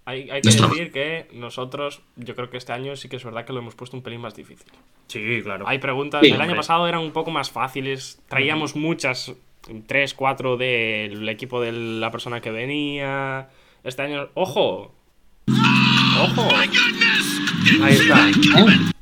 Hay, 0.05 0.29
hay 0.29 0.41
que 0.41 0.47
Nuestro- 0.47 0.67
decir 0.69 0.91
que 0.91 1.27
nosotros, 1.33 2.01
yo 2.17 2.35
creo 2.35 2.49
que 2.49 2.57
este 2.57 2.73
año 2.73 2.95
sí 2.97 3.07
que 3.07 3.15
es 3.15 3.23
verdad 3.23 3.45
que 3.45 3.53
lo 3.53 3.59
hemos 3.59 3.75
puesto 3.75 3.95
un 3.95 4.03
pelín 4.03 4.19
más 4.21 4.35
difícil. 4.35 4.67
Sí, 5.07 5.39
claro. 5.43 5.65
Hay 5.67 5.79
preguntas. 5.79 6.21
Sí, 6.23 6.31
el 6.31 6.41
año 6.41 6.55
pasado 6.55 6.87
eran 6.87 7.01
un 7.01 7.11
poco 7.11 7.31
más 7.31 7.51
fáciles. 7.51 8.21
Traíamos 8.27 8.75
muchas, 8.75 9.33
tres, 9.87 10.13
cuatro 10.13 10.57
del 10.57 11.27
equipo 11.29 11.61
de 11.61 11.71
la 11.71 12.11
persona 12.11 12.41
que 12.41 12.51
venía. 12.51 13.47
Este 13.83 14.01
año, 14.01 14.29
¡ojo! 14.33 14.93
¡Ojo! 16.21 16.47
Ahí 17.81 17.93
está. 17.93 18.29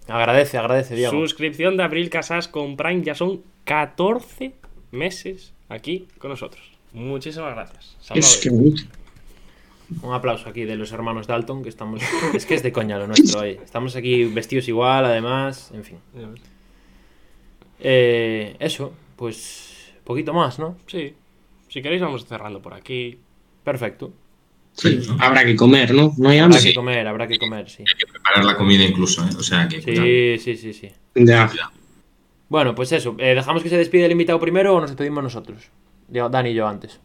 Agradece, 0.07 0.57
agradece, 0.57 0.95
Diego. 0.95 1.11
Suscripción 1.11 1.77
de 1.77 1.83
Abril 1.83 2.09
Casas 2.09 2.47
con 2.47 2.75
Prime 2.77 3.01
ya 3.03 3.15
son 3.15 3.41
14 3.63 4.53
meses 4.91 5.53
aquí 5.69 6.07
con 6.19 6.29
nosotros. 6.31 6.61
Muchísimas 6.93 7.55
gracias. 7.55 7.95
Salva 8.01 8.19
Es 8.19 8.37
que. 8.37 8.49
Un 10.01 10.13
aplauso 10.13 10.49
aquí 10.49 10.63
de 10.63 10.75
los 10.75 10.91
hermanos 10.91 11.27
Dalton, 11.27 11.63
que 11.63 11.69
estamos. 11.69 12.01
Es 12.33 12.45
que 12.45 12.55
es 12.55 12.63
de 12.63 12.71
coña 12.71 12.97
lo 12.97 13.07
nuestro 13.07 13.41
ahí. 13.41 13.59
Estamos 13.63 13.95
aquí 13.95 14.23
vestidos 14.25 14.67
igual, 14.67 15.05
además. 15.05 15.71
En 15.73 15.83
fin. 15.83 15.97
Eh, 17.79 18.55
eso, 18.59 18.93
pues. 19.15 19.93
Poquito 20.03 20.33
más, 20.33 20.59
¿no? 20.59 20.77
Sí. 20.87 21.13
Si 21.67 21.81
queréis 21.81 22.01
vamos 22.01 22.25
cerrando 22.25 22.61
por 22.61 22.73
aquí. 22.73 23.17
Perfecto. 23.63 24.13
Sí, 24.73 25.01
habrá 25.19 25.43
que 25.43 25.55
comer, 25.55 25.93
¿no? 25.93 26.13
No 26.17 26.29
hay 26.29 26.39
hambre. 26.39 26.57
Habrá 26.57 26.69
que 26.69 26.75
comer, 26.75 27.07
habrá 27.07 27.27
que 27.27 27.37
comer, 27.37 27.69
sí. 27.69 27.83
hay 27.85 27.97
que 27.97 28.07
preparar 28.07 28.45
la 28.45 28.55
comida 28.55 28.83
incluso, 28.85 29.21
¿eh? 29.23 29.29
O 29.37 29.43
sea, 29.43 29.67
que... 29.67 29.81
cuidado. 29.81 30.05
Sí, 30.05 30.37
sí, 30.39 30.57
sí, 30.57 30.73
sí. 30.73 30.91
Ya. 31.15 31.51
Bueno, 32.47 32.73
pues 32.73 32.91
eso. 32.93 33.15
eh, 33.19 33.35
¿Dejamos 33.35 33.63
que 33.63 33.69
se 33.69 33.77
despide 33.77 34.05
el 34.05 34.11
invitado 34.13 34.39
primero 34.39 34.75
o 34.75 34.79
nos 34.79 34.89
despedimos 34.89 35.23
nosotros? 35.23 35.69
Dani 36.07 36.49
y 36.49 36.53
yo 36.53 36.67
antes. 36.67 36.99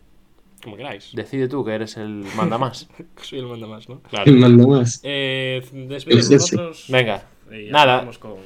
Como 0.62 0.76
queráis. 0.76 1.10
Decide 1.14 1.48
tú 1.48 1.64
que 1.64 1.72
eres 1.74 1.96
el 1.96 2.24
manda 2.36 2.58
más. 2.58 2.88
Soy 3.22 3.38
el 3.40 3.46
mando 3.46 3.68
más, 3.68 3.88
¿no? 3.88 4.00
Claro. 4.02 4.30
Mando 4.32 4.68
más. 4.68 5.00
Eh, 5.04 5.62
sí. 5.70 6.34
vosotros. 6.34 6.86
Venga. 6.88 7.22
Nada. 7.70 8.08
con- 8.18 8.36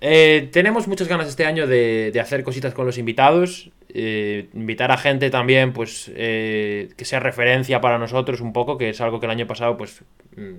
Eh, 0.00 0.48
tenemos 0.52 0.88
muchas 0.88 1.06
ganas 1.06 1.28
este 1.28 1.46
año 1.46 1.66
de, 1.68 2.10
de 2.12 2.18
hacer 2.20 2.42
cositas 2.42 2.74
con 2.74 2.86
los 2.86 2.98
invitados. 2.98 3.70
eh, 3.94 4.48
invitar 4.54 4.90
a 4.90 4.96
gente 4.96 5.28
también, 5.30 5.72
pues, 5.74 6.10
eh, 6.16 6.88
que 6.96 7.04
sea 7.04 7.20
referencia 7.20 7.80
para 7.82 7.98
nosotros 7.98 8.40
un 8.40 8.52
poco, 8.54 8.78
que 8.78 8.88
es 8.88 9.00
algo 9.02 9.20
que 9.20 9.26
el 9.26 9.30
año 9.32 9.46
pasado, 9.46 9.76
pues, 9.76 10.02
mm, 10.34 10.54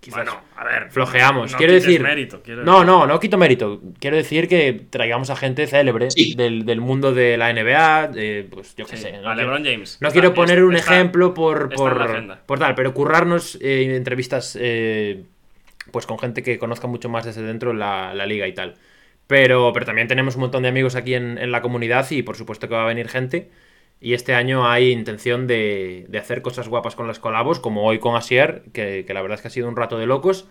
quizás 0.00 0.24
Bueno, 0.24 0.40
a 0.56 0.64
ver. 0.64 0.90
flojeamos. 0.90 1.52
no 1.52 1.58
quiero 1.58 1.72
decir. 1.72 2.00
mérito, 2.02 2.40
quiero 2.42 2.64
No, 2.64 2.84
no, 2.84 3.06
no 3.06 3.18
quito 3.20 3.36
mérito. 3.38 3.80
Quiero 3.98 4.16
decir 4.16 4.48
que 4.48 4.86
traigamos 4.90 5.30
a 5.30 5.36
gente 5.36 5.66
célebre 5.66 6.10
Sí. 6.10 6.34
del, 6.34 6.64
del 6.64 6.80
mundo 6.80 7.12
de 7.12 7.36
la 7.36 7.50
NBA, 7.52 8.08
de, 8.08 8.46
pues 8.50 8.74
yo 8.76 8.86
qué 8.86 8.96
Sí, 8.96 9.02
sé. 9.02 9.16
a. 9.24 9.34
LeBron 9.34 9.64
James. 9.64 9.98
No 10.00 10.08
Está- 10.08 10.20
quiero 10.20 10.34
poner 10.34 10.62
un 10.62 10.76
está- 10.76 10.94
ejemplo 10.94 11.34
por, 11.34 11.68
por, 11.74 12.38
por 12.46 12.58
tal, 12.58 12.74
pero 12.74 12.94
currarnos 12.94 13.58
eh, 13.60 13.94
entrevistas 13.96 14.56
eh, 14.60 15.24
pues 15.90 16.06
con 16.06 16.18
gente 16.18 16.42
que 16.42 16.58
conozca 16.58 16.86
mucho 16.86 17.08
más 17.08 17.24
desde 17.24 17.42
dentro 17.42 17.72
la, 17.72 18.14
la 18.14 18.26
liga 18.26 18.46
y 18.46 18.52
tal. 18.54 18.74
Pero, 19.26 19.72
pero 19.74 19.84
también 19.84 20.08
tenemos 20.08 20.36
un 20.36 20.42
montón 20.42 20.62
de 20.62 20.68
amigos 20.70 20.94
aquí 20.96 21.14
en, 21.14 21.36
en 21.38 21.50
la 21.52 21.60
comunidad 21.60 22.10
y 22.10 22.22
por 22.22 22.36
supuesto 22.36 22.66
que 22.68 22.74
va 22.74 22.84
a 22.84 22.86
venir 22.88 23.08
gente. 23.08 23.50
Y 24.00 24.14
este 24.14 24.34
año 24.34 24.68
hay 24.68 24.90
intención 24.92 25.46
de, 25.46 26.06
de 26.08 26.18
hacer 26.18 26.40
cosas 26.42 26.68
guapas 26.68 26.94
con 26.94 27.06
las 27.08 27.18
colabos, 27.18 27.58
como 27.58 27.84
hoy 27.84 27.98
con 27.98 28.14
Asier, 28.16 28.62
que, 28.72 29.04
que 29.06 29.14
la 29.14 29.22
verdad 29.22 29.36
es 29.36 29.42
que 29.42 29.48
ha 29.48 29.50
sido 29.50 29.68
un 29.68 29.76
rato 29.76 29.98
de 29.98 30.06
locos. 30.06 30.48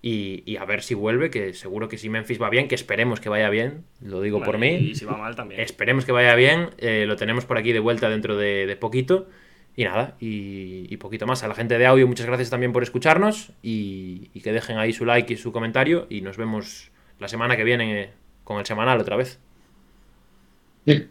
Y, 0.00 0.44
y 0.46 0.56
a 0.58 0.64
ver 0.64 0.82
si 0.82 0.94
vuelve, 0.94 1.28
que 1.30 1.54
seguro 1.54 1.88
que 1.88 1.98
si 1.98 2.08
Memphis 2.08 2.40
va 2.40 2.50
bien, 2.50 2.68
que 2.68 2.76
esperemos 2.76 3.18
que 3.20 3.28
vaya 3.28 3.50
bien, 3.50 3.84
lo 4.00 4.20
digo 4.20 4.42
por 4.42 4.58
mí. 4.58 4.68
Y 4.76 4.94
si 4.94 5.04
va 5.04 5.16
mal 5.16 5.34
también. 5.34 5.60
Esperemos 5.60 6.04
que 6.04 6.12
vaya 6.12 6.34
bien. 6.36 6.70
eh, 6.78 7.04
lo 7.06 7.16
tenemos 7.16 7.44
por 7.46 7.58
aquí 7.58 7.72
de 7.72 7.80
vuelta 7.80 8.08
dentro 8.08 8.36
de, 8.36 8.66
de 8.66 8.76
poquito. 8.76 9.28
Y 9.76 9.84
nada, 9.84 10.16
y, 10.20 10.86
y 10.92 10.96
poquito 10.96 11.26
más. 11.26 11.44
A 11.44 11.48
la 11.48 11.54
gente 11.54 11.78
de 11.78 11.86
audio, 11.86 12.06
muchas 12.08 12.26
gracias 12.26 12.50
también 12.50 12.72
por 12.72 12.82
escucharnos. 12.82 13.52
Y, 13.62 14.30
y 14.34 14.40
que 14.40 14.52
dejen 14.52 14.78
ahí 14.78 14.92
su 14.92 15.04
like 15.04 15.32
y 15.32 15.36
su 15.36 15.52
comentario. 15.52 16.06
Y 16.10 16.20
nos 16.20 16.36
vemos 16.36 16.90
la 17.20 17.28
semana 17.28 17.56
que 17.56 17.64
viene 17.64 18.10
con 18.44 18.58
el 18.58 18.66
semanal 18.66 19.00
otra 19.00 19.16
vez. 19.16 19.40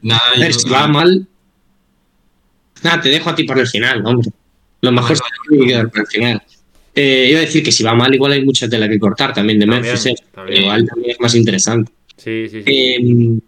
Nada, 0.01 0.21
A 0.35 0.39
ver, 0.39 0.53
si 0.53 0.69
va 0.69 0.87
mal, 0.87 1.27
Nada, 2.83 3.01
te 3.01 3.09
dejo 3.09 3.29
a 3.29 3.35
ti 3.35 3.43
para 3.43 3.61
el 3.61 3.67
final, 3.67 4.05
hombre. 4.05 4.29
Lo 4.81 4.91
mejor 4.91 5.13
es 5.13 5.21
que 5.21 5.65
quedar 5.65 5.89
para 5.89 6.01
el 6.03 6.07
final. 6.07 6.43
Eh, 6.95 7.27
iba 7.29 7.39
a 7.39 7.41
decir 7.41 7.63
que 7.63 7.71
si 7.71 7.83
va 7.83 7.93
mal, 7.93 8.13
igual 8.13 8.31
hay 8.31 8.43
mucha 8.43 8.67
tela 8.67 8.89
que 8.89 8.99
cortar 8.99 9.33
también 9.33 9.59
de 9.59 9.67
Memphis. 9.67 10.05
¿eh? 10.07 10.15
también. 10.33 10.63
Igual 10.63 10.87
también 10.87 11.11
es 11.11 11.19
más 11.19 11.35
interesante. 11.35 11.91
Sí, 12.17 12.47
sí, 12.49 12.63
sí. 12.63 12.65
Eh, 12.65 13.39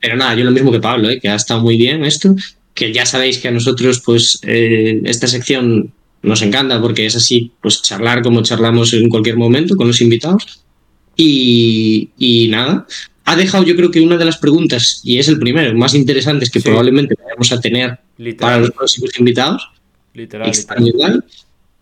pero 0.00 0.16
nada, 0.16 0.34
yo 0.34 0.44
lo 0.44 0.50
mismo 0.50 0.70
que 0.70 0.80
Pablo, 0.80 1.10
¿eh? 1.10 1.18
que 1.20 1.28
ha 1.28 1.34
estado 1.34 1.60
muy 1.60 1.76
bien 1.76 2.04
esto. 2.04 2.34
Que 2.74 2.92
ya 2.92 3.06
sabéis 3.06 3.38
que 3.38 3.48
a 3.48 3.50
nosotros, 3.50 4.00
pues, 4.04 4.38
eh, 4.42 5.00
esta 5.04 5.26
sección 5.26 5.92
nos 6.22 6.42
encanta 6.42 6.80
porque 6.80 7.06
es 7.06 7.16
así, 7.16 7.52
pues, 7.60 7.82
charlar 7.82 8.22
como 8.22 8.42
charlamos 8.42 8.92
en 8.92 9.08
cualquier 9.08 9.36
momento 9.36 9.74
con 9.74 9.88
los 9.88 10.00
invitados. 10.00 10.62
Y, 11.16 12.10
y 12.16 12.48
nada, 12.48 12.86
ha 13.30 13.36
dejado 13.36 13.64
yo 13.64 13.76
creo 13.76 13.90
que 13.90 14.00
una 14.00 14.16
de 14.16 14.24
las 14.24 14.38
preguntas, 14.38 15.00
y 15.04 15.18
es 15.18 15.28
el 15.28 15.38
primero, 15.38 15.76
más 15.76 15.94
interesantes 15.94 16.50
que 16.50 16.60
Sí. 16.60 16.68
probablemente 16.68 17.14
vayamos 17.22 17.52
a 17.52 17.60
tener 17.60 17.98
para 18.38 18.58
los 18.58 18.70
próximos 18.70 19.10
invitados. 19.18 19.70
literal, 20.14 20.48
Está 20.50 20.74
literal. 20.76 21.12
muy 21.12 21.20
guay. 21.20 21.30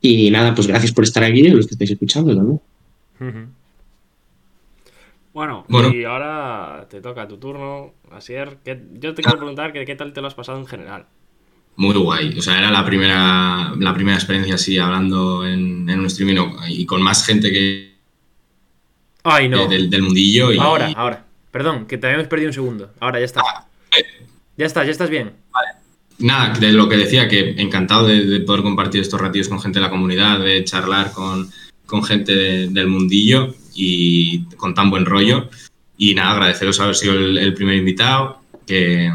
Y 0.02 0.30
nada, 0.30 0.54
pues 0.54 0.66
gracias 0.66 0.92
por 0.92 1.04
estar 1.04 1.24
aquí, 1.24 1.42
los 1.48 1.66
que 1.66 1.74
estáis 1.74 1.90
escuchando 1.92 2.36
también. 2.36 2.60
Ujú. 3.20 3.50
Bueno, 5.32 5.64
Bueno. 5.68 5.92
y 5.94 6.04
ahora 6.04 6.86
te 6.90 7.00
toca 7.00 7.28
tu 7.28 7.36
turno, 7.38 7.92
Asier. 8.10 8.58
¿Qué- 8.64 8.80
Yo 9.00 9.14
te 9.14 9.22
quiero 9.22 9.38
preguntar 9.38 9.72
que, 9.72 9.84
qué 9.84 9.94
tal 9.96 10.12
te 10.12 10.20
lo 10.20 10.26
has 10.28 10.34
pasado 10.34 10.58
en 10.58 10.66
general. 10.66 11.06
Muy 11.76 11.94
guay. 11.94 12.38
O 12.38 12.42
sea, 12.42 12.58
era 12.58 12.70
la 12.70 12.84
primera, 12.86 13.74
la 13.78 13.92
primera 13.94 14.16
experiencia 14.16 14.54
así 14.54 14.78
hablando 14.78 15.46
en, 15.46 15.88
en 15.90 16.00
un 16.00 16.06
streaming 16.06 16.36
y 16.68 16.86
con 16.86 17.02
más 17.02 17.24
gente 17.26 17.50
que 17.52 17.92
Ay, 19.24 19.48
no. 19.50 19.66
del, 19.68 19.90
del 19.90 20.02
mundillo. 20.02 20.52
Y, 20.52 20.58
Ahora, 20.58 20.90
ahora. 20.96 21.25
Perdón, 21.56 21.86
que 21.86 21.96
te 21.96 22.06
habíamos 22.06 22.28
perdido 22.28 22.50
un 22.50 22.52
segundo. 22.52 22.90
Ahora, 23.00 23.18
ya 23.18 23.24
está. 23.24 23.40
Ya 24.58 24.66
estás, 24.66 24.84
ya 24.84 24.92
estás 24.92 25.08
bien. 25.08 25.32
Nada, 26.18 26.52
de 26.58 26.70
lo 26.70 26.86
que 26.86 26.98
decía, 26.98 27.28
que 27.28 27.54
encantado 27.56 28.06
de, 28.08 28.26
de 28.26 28.40
poder 28.40 28.62
compartir 28.62 29.00
estos 29.00 29.18
ratillos 29.18 29.48
con 29.48 29.58
gente 29.62 29.78
de 29.78 29.84
la 29.86 29.88
comunidad, 29.90 30.38
de 30.40 30.62
charlar 30.64 31.12
con, 31.12 31.50
con 31.86 32.04
gente 32.04 32.34
de- 32.34 32.68
del 32.68 32.88
mundillo 32.88 33.54
y 33.74 34.44
con 34.58 34.74
tan 34.74 34.90
buen 34.90 35.06
rollo. 35.06 35.48
Y 35.96 36.14
nada, 36.14 36.32
agradeceros 36.32 36.78
haber 36.78 36.94
sido 36.94 37.14
el, 37.14 37.54
primer 37.54 37.76
invitado, 37.76 38.42
que, 38.66 39.10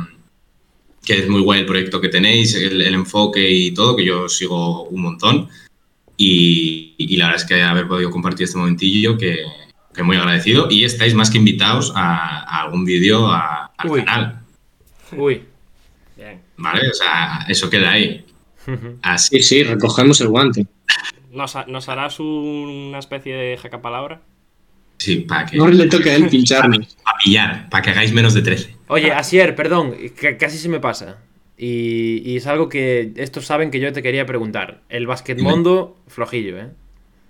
que 1.06 1.20
es 1.20 1.30
muy 1.30 1.42
guay 1.44 1.60
el 1.60 1.68
proyecto 1.68 2.02
que 2.02 2.10
tenéis, 2.10 2.56
el, 2.56 2.82
el 2.82 2.94
enfoque 2.96 3.48
y 3.52 3.70
todo, 3.72 3.96
que 3.96 4.04
yo 4.06 4.28
sigo 4.28 4.86
un 4.86 5.04
montón. 5.04 5.48
Y, 6.18 6.96
y 6.98 7.18
la 7.18 7.28
verdad 7.28 7.42
es 7.44 7.48
que 7.48 7.62
haber 7.62 7.88
podido 7.88 8.10
compartir 8.10 8.46
este 8.46 8.58
momentillo, 8.58 9.16
que, 9.16 9.44
que 9.94 10.04
muy 10.04 10.18
agradecido. 10.18 10.68
Y 10.70 10.84
estáis 10.86 11.14
más 11.14 11.30
que 11.30 11.38
invitados 11.38 11.92
a, 11.96 12.40
a 12.44 12.64
algún 12.64 12.86
vídeo 12.86 13.28
a- 13.28 13.72
al 13.78 13.90
Uy. 13.90 14.00
canal, 14.04 14.40
Uy. 15.18 15.44
Bien. 16.18 16.42
¿vale? 16.58 16.90
O 16.90 16.94
sea, 16.94 17.46
eso 17.50 17.70
queda 17.70 17.92
ahí. 17.92 18.26
Así 19.02 19.38
Sí, 19.38 19.44
sí, 19.44 19.64
recogemos 19.64 20.22
el 20.22 20.28
guante. 20.30 20.66
¿Nos, 21.32 21.56
ha- 21.56 21.66
nos 21.66 21.90
harás 21.90 22.20
una 22.20 23.00
especie 23.00 23.34
de 23.36 23.58
jacapalabra? 23.58 24.22
Sí, 24.98 25.18
para 25.22 25.46
que 25.48 25.58
No 25.58 25.68
le 25.68 25.88
toca 25.88 26.12
a 26.12 26.16
él 26.16 26.28
pincharnos. 26.30 26.96
para 27.04 27.18
pillar, 27.24 27.70
para 27.70 27.82
que 27.84 27.90
hagáis 27.90 28.14
menos 28.14 28.34
de 28.36 28.42
13. 28.44 28.76
Oye, 28.88 29.12
Asier, 29.12 29.56
perdón, 29.56 29.96
casi 30.40 30.58
se 30.58 30.70
me 30.70 30.80
pasa. 30.80 31.18
Y, 31.58 32.22
y 32.26 32.38
es 32.38 32.48
algo 32.48 32.70
que 32.70 33.14
estos 33.16 33.46
saben 33.46 33.72
que 33.72 33.80
yo 33.80 33.92
te 33.94 34.02
quería 34.04 34.26
preguntar. 34.26 34.82
El 34.90 35.08
basquetmundo, 35.08 35.98
flojillo, 36.08 36.58
¿eh? 36.60 36.70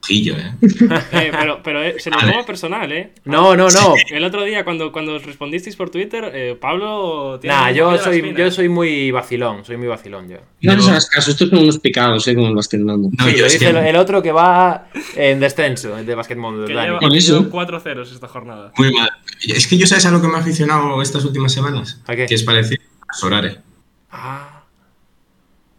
¿Eh? 0.09 0.51
Eh, 1.11 1.31
pero 1.31 1.61
pero 1.63 1.83
eh, 1.83 1.95
se 1.99 2.09
lo 2.09 2.17
toma 2.19 2.43
personal, 2.45 2.91
¿eh? 2.91 3.13
No, 3.25 3.55
no, 3.55 3.69
no. 3.69 3.93
El 4.09 4.23
otro 4.23 4.43
día, 4.43 4.63
cuando, 4.63 4.91
cuando 4.91 5.15
os 5.15 5.23
respondisteis 5.25 5.75
por 5.75 5.89
Twitter, 5.89 6.31
eh, 6.33 6.57
Pablo... 6.59 7.37
tiene 7.39 7.55
Nah, 7.55 7.71
yo 7.71 7.97
soy, 7.97 8.33
yo 8.35 8.49
soy 8.51 8.67
muy 8.69 9.11
vacilón, 9.11 9.63
soy 9.63 9.77
muy 9.77 9.87
vacilón 9.87 10.27
yo. 10.29 10.37
No 10.61 10.75
les 10.75 10.83
Yo- 10.85 10.91
hagas 10.91 11.07
caso, 11.09 11.31
estos 11.31 11.49
son 11.49 11.59
unos 11.59 11.79
picados, 11.79 12.27
¿eh? 12.27 12.35
Como 12.35 12.47
el. 12.47 12.53
No, 12.55 12.61
Sí, 12.61 13.35
yo 13.37 13.43
dice 13.45 13.59
que 13.59 13.67
el, 13.69 13.77
el 13.77 13.95
otro 13.95 14.21
que 14.21 14.31
va 14.31 14.87
en 15.15 15.39
descenso 15.39 15.95
de 15.95 16.15
basquetmundo, 16.15 16.65
Que 16.65 16.73
Dani. 16.73 16.87
lleva, 16.87 16.99
Con 16.99 17.13
eso. 17.15 17.37
lleva 17.39 17.51
cuatro 17.51 17.79
ceros 17.79 18.11
esta 18.11 18.27
jornada. 18.27 18.71
muy 18.77 18.91
mal. 18.93 19.09
Es 19.47 19.67
que 19.67 19.77
yo 19.77 19.85
sabes 19.87 20.05
a 20.05 20.11
lo 20.11 20.21
que 20.21 20.27
me 20.27 20.35
ha 20.35 20.39
aficionado 20.39 21.01
estas 21.01 21.23
últimas 21.25 21.51
semanas. 21.53 22.01
¿A 22.07 22.15
qué? 22.15 22.25
Que 22.25 22.35
es 22.35 22.43
parecido 22.43 22.81
a 23.07 23.13
Sorare. 23.13 23.59
Ah. 24.11 24.63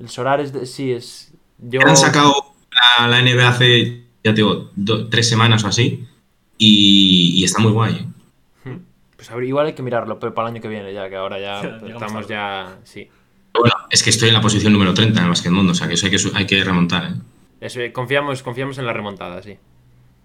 El 0.01 0.09
Solar 0.09 0.41
es 0.41 0.53
de- 0.53 0.67
sí, 0.67 0.93
es. 0.93 1.33
Yo. 1.59 1.81
Han 1.87 1.97
sacado 1.97 2.35
la, 2.99 3.07
la 3.09 3.21
NBA 3.23 3.49
hace, 3.49 4.03
ya 4.25 4.31
te 4.33 4.37
digo, 4.37 4.71
do- 4.77 5.09
tres 5.09 5.29
semanas 5.29 5.65
o 5.65 5.69
así. 5.69 6.07
Y, 6.59 7.33
y 7.41 7.45
está 7.45 7.61
muy 7.61 7.73
guay. 7.73 7.95
¿eh? 8.67 8.79
Pues 9.17 9.31
a 9.31 9.35
ver, 9.37 9.45
igual 9.45 9.67
hay 9.67 9.73
que 9.75 9.83
mirarlo, 9.83 10.19
pero 10.19 10.35
para 10.35 10.49
el 10.49 10.55
año 10.55 10.63
que 10.63 10.69
viene, 10.69 10.93
ya 10.93 11.09
que 11.09 11.17
ahora 11.17 11.39
ya 11.41 11.63
Llegamos 11.81 11.91
estamos 12.03 12.29
ya. 12.29 12.79
Sí. 12.85 13.09
Bueno, 13.55 13.75
es 13.91 14.03
que 14.03 14.11
estoy 14.11 14.29
en 14.29 14.35
la 14.35 14.41
posición 14.41 14.73
número 14.73 14.95
30 14.95 15.19
en 15.19 15.25
el 15.25 15.29
basquetmundo, 15.31 15.73
o 15.73 15.75
sea 15.75 15.87
que 15.89 15.95
eso 15.95 16.07
hay 16.07 16.13
que, 16.13 16.19
hay 16.35 16.47
que 16.47 16.65
remontar, 16.65 17.05
¿eh? 17.05 17.15
Eso, 17.61 17.81
eh, 17.81 17.93
confiamos, 17.93 18.43
confiamos 18.43 18.79
en 18.79 18.87
la 18.87 18.93
remontada, 18.93 19.43
sí. 19.43 19.57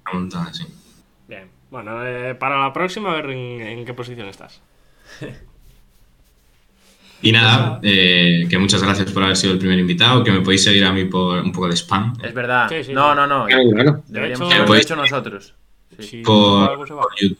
Remontar, 0.06 0.54
sí. 0.56 0.66
Bien. 1.28 1.50
Bueno, 1.70 2.06
eh, 2.08 2.34
para 2.36 2.62
la 2.62 2.74
próxima, 2.74 3.12
a 3.12 3.16
ver 3.16 3.30
en, 3.32 3.62
en 3.62 3.86
qué 3.86 3.94
posición 3.94 4.28
estás. 4.28 4.62
Y 7.22 7.32
nada, 7.32 7.80
eh, 7.82 8.46
que 8.50 8.58
muchas 8.60 8.82
gracias 8.84 9.12
por 9.12 9.24
haber 9.24 9.36
sido 9.36 9.54
el 9.54 9.60
primer 9.60 9.80
invitado, 9.80 10.24
que 10.24 10.32
me 10.32 10.42
podéis 10.42 10.64
seguir 10.64 10.86
a 10.86 10.94
mí 10.94 11.06
por 11.06 11.40
un 11.40 11.52
poco 11.52 11.68
de 11.68 11.76
spam. 11.76 12.14
Es 12.24 12.34
verdad. 12.34 12.68
Sí, 12.70 12.84
sí, 12.84 12.94
no, 12.94 13.12
sí. 13.12 13.16
no, 13.16 13.28
no. 13.28 13.46
Claro. 13.46 14.04
Deberíamos 14.08 14.48
hecho- 14.48 14.56
haberlo 14.56 14.66
Pues- 14.68 14.82
hecho 14.86 14.96
nosotros. 14.96 15.54
Sí. 16.00 16.22
Por, 16.24 16.78
por 16.78 16.88
YouTube. 17.20 17.38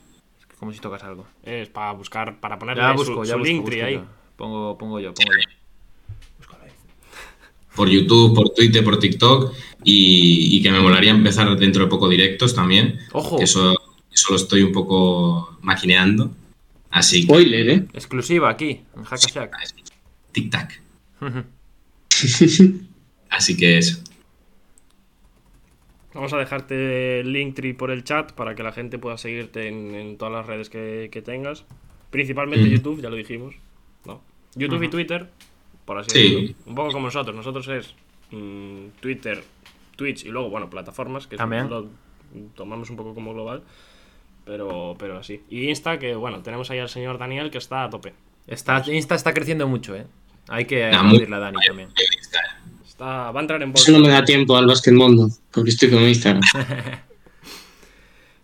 Como 0.60 0.74
si 0.74 0.80
tocas 0.80 1.04
algo. 1.04 1.28
Es 1.44 1.70
para 1.70 1.92
buscar, 1.92 2.40
para 2.40 2.58
ponerle 2.58 2.82
Ya 2.82 2.92
su, 2.94 2.98
busco, 2.98 3.24
ya 3.24 3.34
su 3.34 3.38
busco. 3.40 3.46
Linktree 3.54 3.78
busco 3.82 3.88
ahí. 3.88 3.94
yo. 3.96 4.06
Pongo, 4.36 4.78
pongo 4.78 5.00
yo, 5.00 5.14
pongo 5.14 5.32
yo. 5.32 6.48
por 7.76 7.88
YouTube, 7.90 8.34
por 8.34 8.50
Twitter, 8.56 8.84
por 8.84 8.98
TikTok 8.98 9.54
y, 9.84 10.58
y 10.58 10.62
que 10.64 10.72
me 10.72 10.80
molaría 10.80 11.12
empezar 11.12 11.56
dentro 11.58 11.84
de 11.84 11.90
poco 11.90 12.10
directos 12.10 12.56
también. 12.56 13.00
Ojo. 13.12 13.38
que 13.38 13.44
Eso, 13.44 13.76
eso 14.12 14.28
lo 14.32 14.36
estoy 14.38 14.64
un 14.64 14.72
poco 14.72 15.60
maquineando. 15.62 16.32
Así 16.90 17.22
que 17.22 17.26
Spoiler, 17.28 17.70
¿eh? 17.70 17.88
Exclusiva 17.94 18.50
aquí, 18.50 18.82
en 18.96 19.04
Hackashack. 19.04 19.54
tic-tac. 20.34 20.80
Así 23.30 23.58
que 23.58 23.78
eso. 23.78 24.02
Vamos 26.14 26.34
a 26.34 26.38
dejarte 26.38 27.20
el 27.20 27.32
Linktree 27.32 27.74
por 27.74 27.92
el 27.92 28.04
chat 28.04 28.32
para 28.32 28.56
que 28.56 28.64
la 28.64 28.72
gente 28.72 28.98
pueda 28.98 29.18
seguirte 29.18 29.68
en, 29.68 29.94
en 29.94 30.18
todas 30.18 30.34
las 30.34 30.46
redes 30.48 30.70
que, 30.70 31.10
que 31.12 31.22
tengas. 31.22 31.66
Principalmente 32.10 32.66
Mm. 32.68 32.72
YouTube, 32.72 33.02
ya 33.02 33.10
lo 33.10 33.16
dijimos. 33.18 33.56
¿no? 34.06 34.22
YouTube 34.56 34.82
y 34.84 34.90
Twitter, 34.90 35.30
por 35.86 35.98
así 36.00 36.10
Sí. 36.12 36.20
decirlo. 36.24 36.56
Un 36.66 36.76
poco 36.76 36.92
como 36.94 37.06
nosotros. 37.08 37.36
Nosotros 37.36 37.68
es 37.68 37.94
mm, 38.32 38.88
Twitter, 39.00 39.44
Twitch 39.96 40.26
y 40.26 40.30
luego, 40.30 40.50
bueno, 40.50 40.70
plataformas, 40.70 41.28
que 41.28 41.36
También. 41.38 41.70
lo 41.70 41.88
tomamos 42.56 42.90
un 42.90 42.96
poco 42.96 43.14
como 43.14 43.34
global. 43.34 43.62
Pero, 44.48 44.96
pero 44.98 45.18
así. 45.20 45.42
Y 45.50 45.70
Insta, 45.70 46.00
que 46.00 46.16
bueno, 46.16 46.42
tenemos 46.42 46.72
ahí 46.72 46.80
al 46.80 46.90
señor 46.90 47.18
Daniel 47.18 47.52
que 47.52 47.58
está 47.60 47.84
a 47.84 47.90
tope. 47.90 48.14
Está, 48.48 48.82
Insta 48.92 49.14
está 49.16 49.34
creciendo 49.34 49.68
mucho, 49.68 49.96
¿eh? 49.96 50.06
Hay 50.48 50.66
que 50.66 50.86
muy- 50.88 50.96
aplaudirle 50.96 51.36
a 51.36 51.40
Dani 51.40 51.58
también. 51.68 51.90
Está, 52.86 53.32
va 53.32 53.40
a 53.40 53.44
entrar 53.44 53.62
en 53.62 53.70
Eso 53.74 53.92
bolsa. 53.92 53.92
no 53.92 54.00
me 54.00 54.08
da 54.14 54.24
tiempo 54.24 54.56
al 54.58 54.66
basquetmundo, 54.66 55.28
porque 55.52 55.70
estoy 55.72 55.90
con 55.92 56.02
Instagram. 56.04 56.42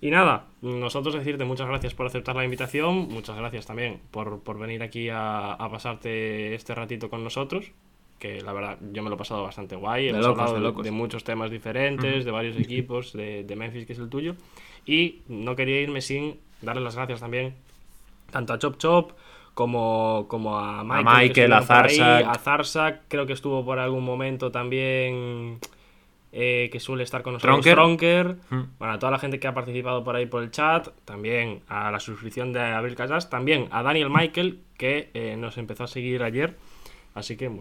Y 0.02 0.12
nada, 0.12 0.48
nosotros 0.62 1.14
decirte 1.16 1.46
muchas 1.46 1.66
gracias 1.68 1.94
por 1.94 2.06
aceptar 2.06 2.36
la 2.36 2.44
invitación, 2.44 3.08
muchas 3.08 3.38
gracias 3.38 3.66
también 3.66 4.02
por, 4.12 4.42
por 4.42 4.60
venir 4.60 4.84
aquí 4.84 5.08
a, 5.08 5.54
a 5.54 5.72
pasarte 5.72 6.54
este 6.56 6.76
ratito 6.76 7.10
con 7.10 7.24
nosotros, 7.24 7.72
que 8.20 8.42
la 8.42 8.52
verdad 8.52 8.78
yo 8.92 9.02
me 9.02 9.08
lo 9.10 9.16
he 9.16 9.18
pasado 9.18 9.44
bastante 9.44 9.78
guay, 9.78 10.10
hemos 10.10 10.22
locos, 10.26 10.40
hablado 10.40 10.54
de 10.56 10.60
de, 10.60 10.68
locos. 10.68 10.84
de 10.84 10.92
muchos 10.92 11.24
temas 11.24 11.50
diferentes, 11.52 12.26
de 12.26 12.32
varios 12.32 12.58
equipos, 12.60 13.14
de, 13.14 13.46
de 13.46 13.56
Memphis 13.56 13.86
que 13.86 13.94
es 13.94 14.00
el 14.00 14.10
tuyo, 14.10 14.36
y 14.86 15.22
no 15.28 15.56
quería 15.56 15.82
irme 15.82 16.02
sin 16.02 16.40
darle 16.62 16.82
las 16.82 16.96
gracias 16.96 17.20
también 17.20 17.56
tanto 18.32 18.54
a 18.54 18.60
Chop 18.60 18.78
Chop 18.78 19.12
como, 19.54 20.26
como 20.28 20.58
a 20.58 20.84
Michael, 20.84 21.32
que 21.32 21.48
Michael, 21.48 21.54
a 21.54 21.58
ahí, 21.58 21.66
Zarsak. 21.66 22.26
a 22.26 22.40
Zarsak, 22.40 23.02
creo 23.08 23.26
que 23.26 23.34
estuvo 23.34 23.64
por 23.64 23.78
algún 23.78 24.04
momento 24.04 24.52
también 24.52 25.60
eh, 26.32 26.70
que 26.72 26.80
suele 26.80 27.04
estar 27.04 27.22
con 27.22 27.34
nosotros 27.34 27.62
Tronker. 27.62 27.76
Tronker. 27.76 28.38
Mm. 28.50 28.78
Bueno, 28.80 28.94
a 28.96 29.00
toda 29.00 29.12
la 29.12 29.20
gente 29.20 29.40
que 29.40 29.48
ha 29.48 29.54
participado 29.54 30.04
por 30.04 30.16
ahí 30.16 30.26
por 30.26 30.42
el 30.42 30.50
chat, 30.50 30.88
también 31.06 31.62
a 31.68 31.92
la 31.92 32.00
suscripción 32.00 32.52
de 32.52 32.62
Abril 32.62 32.96
Casas, 32.96 33.30
también 33.30 33.68
a 33.72 33.84
Daniel 33.84 34.10
Michael, 34.10 34.60
que 34.78 35.12
eh, 35.14 35.36
nos 35.38 35.60
empezó 35.60 35.84
a 35.84 35.88
seguir 35.88 36.24
ayer. 36.24 36.58
Así 37.14 37.38
que, 37.38 37.52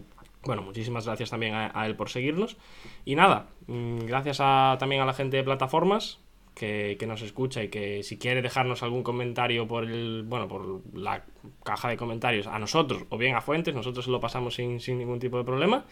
bueno, 0.44 0.62
muchísimas 0.62 1.04
gracias 1.04 1.28
también 1.28 1.54
a, 1.54 1.70
a 1.74 1.86
él 1.86 1.94
por 1.94 2.08
seguirnos. 2.08 2.56
Y 3.04 3.14
nada, 3.14 3.48
mm, 3.66 4.06
gracias 4.06 4.38
a, 4.40 4.76
también 4.80 5.02
a 5.02 5.04
la 5.04 5.12
gente 5.12 5.36
de 5.36 5.44
plataformas 5.44 6.18
que, 6.54 7.04
nos 7.06 7.22
escucha 7.22 7.62
y 7.62 7.68
que 7.68 8.02
si 8.02 8.18
quiere 8.18 8.42
dejarnos 8.42 8.82
algún 8.82 9.02
comentario 9.02 9.66
por 9.66 9.84
el, 9.84 10.24
bueno, 10.26 10.48
por 10.48 10.82
la 10.94 11.24
caja 11.64 11.88
de 11.88 11.96
comentarios 11.96 12.46
a 12.46 12.58
nosotros 12.58 13.04
o 13.08 13.18
bien 13.18 13.34
a 13.34 13.40
Fuentes, 13.40 13.74
nosotros 13.74 14.06
lo 14.08 14.20
pasamos 14.20 14.54
sin, 14.54 14.80
sin 14.80 14.98
ningún 14.98 15.18
tipo 15.18 15.38
de 15.38 15.44
problema. 15.44 15.84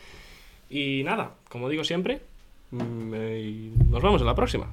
Y 0.68 1.02
nada, 1.04 1.34
como 1.48 1.68
digo 1.68 1.84
siempre, 1.84 2.20
mm, 2.70 3.12
eh, 3.14 3.72
nos 3.88 4.02
vemos 4.02 4.20
en 4.20 4.26
la 4.26 4.34
próxima. 4.34 4.72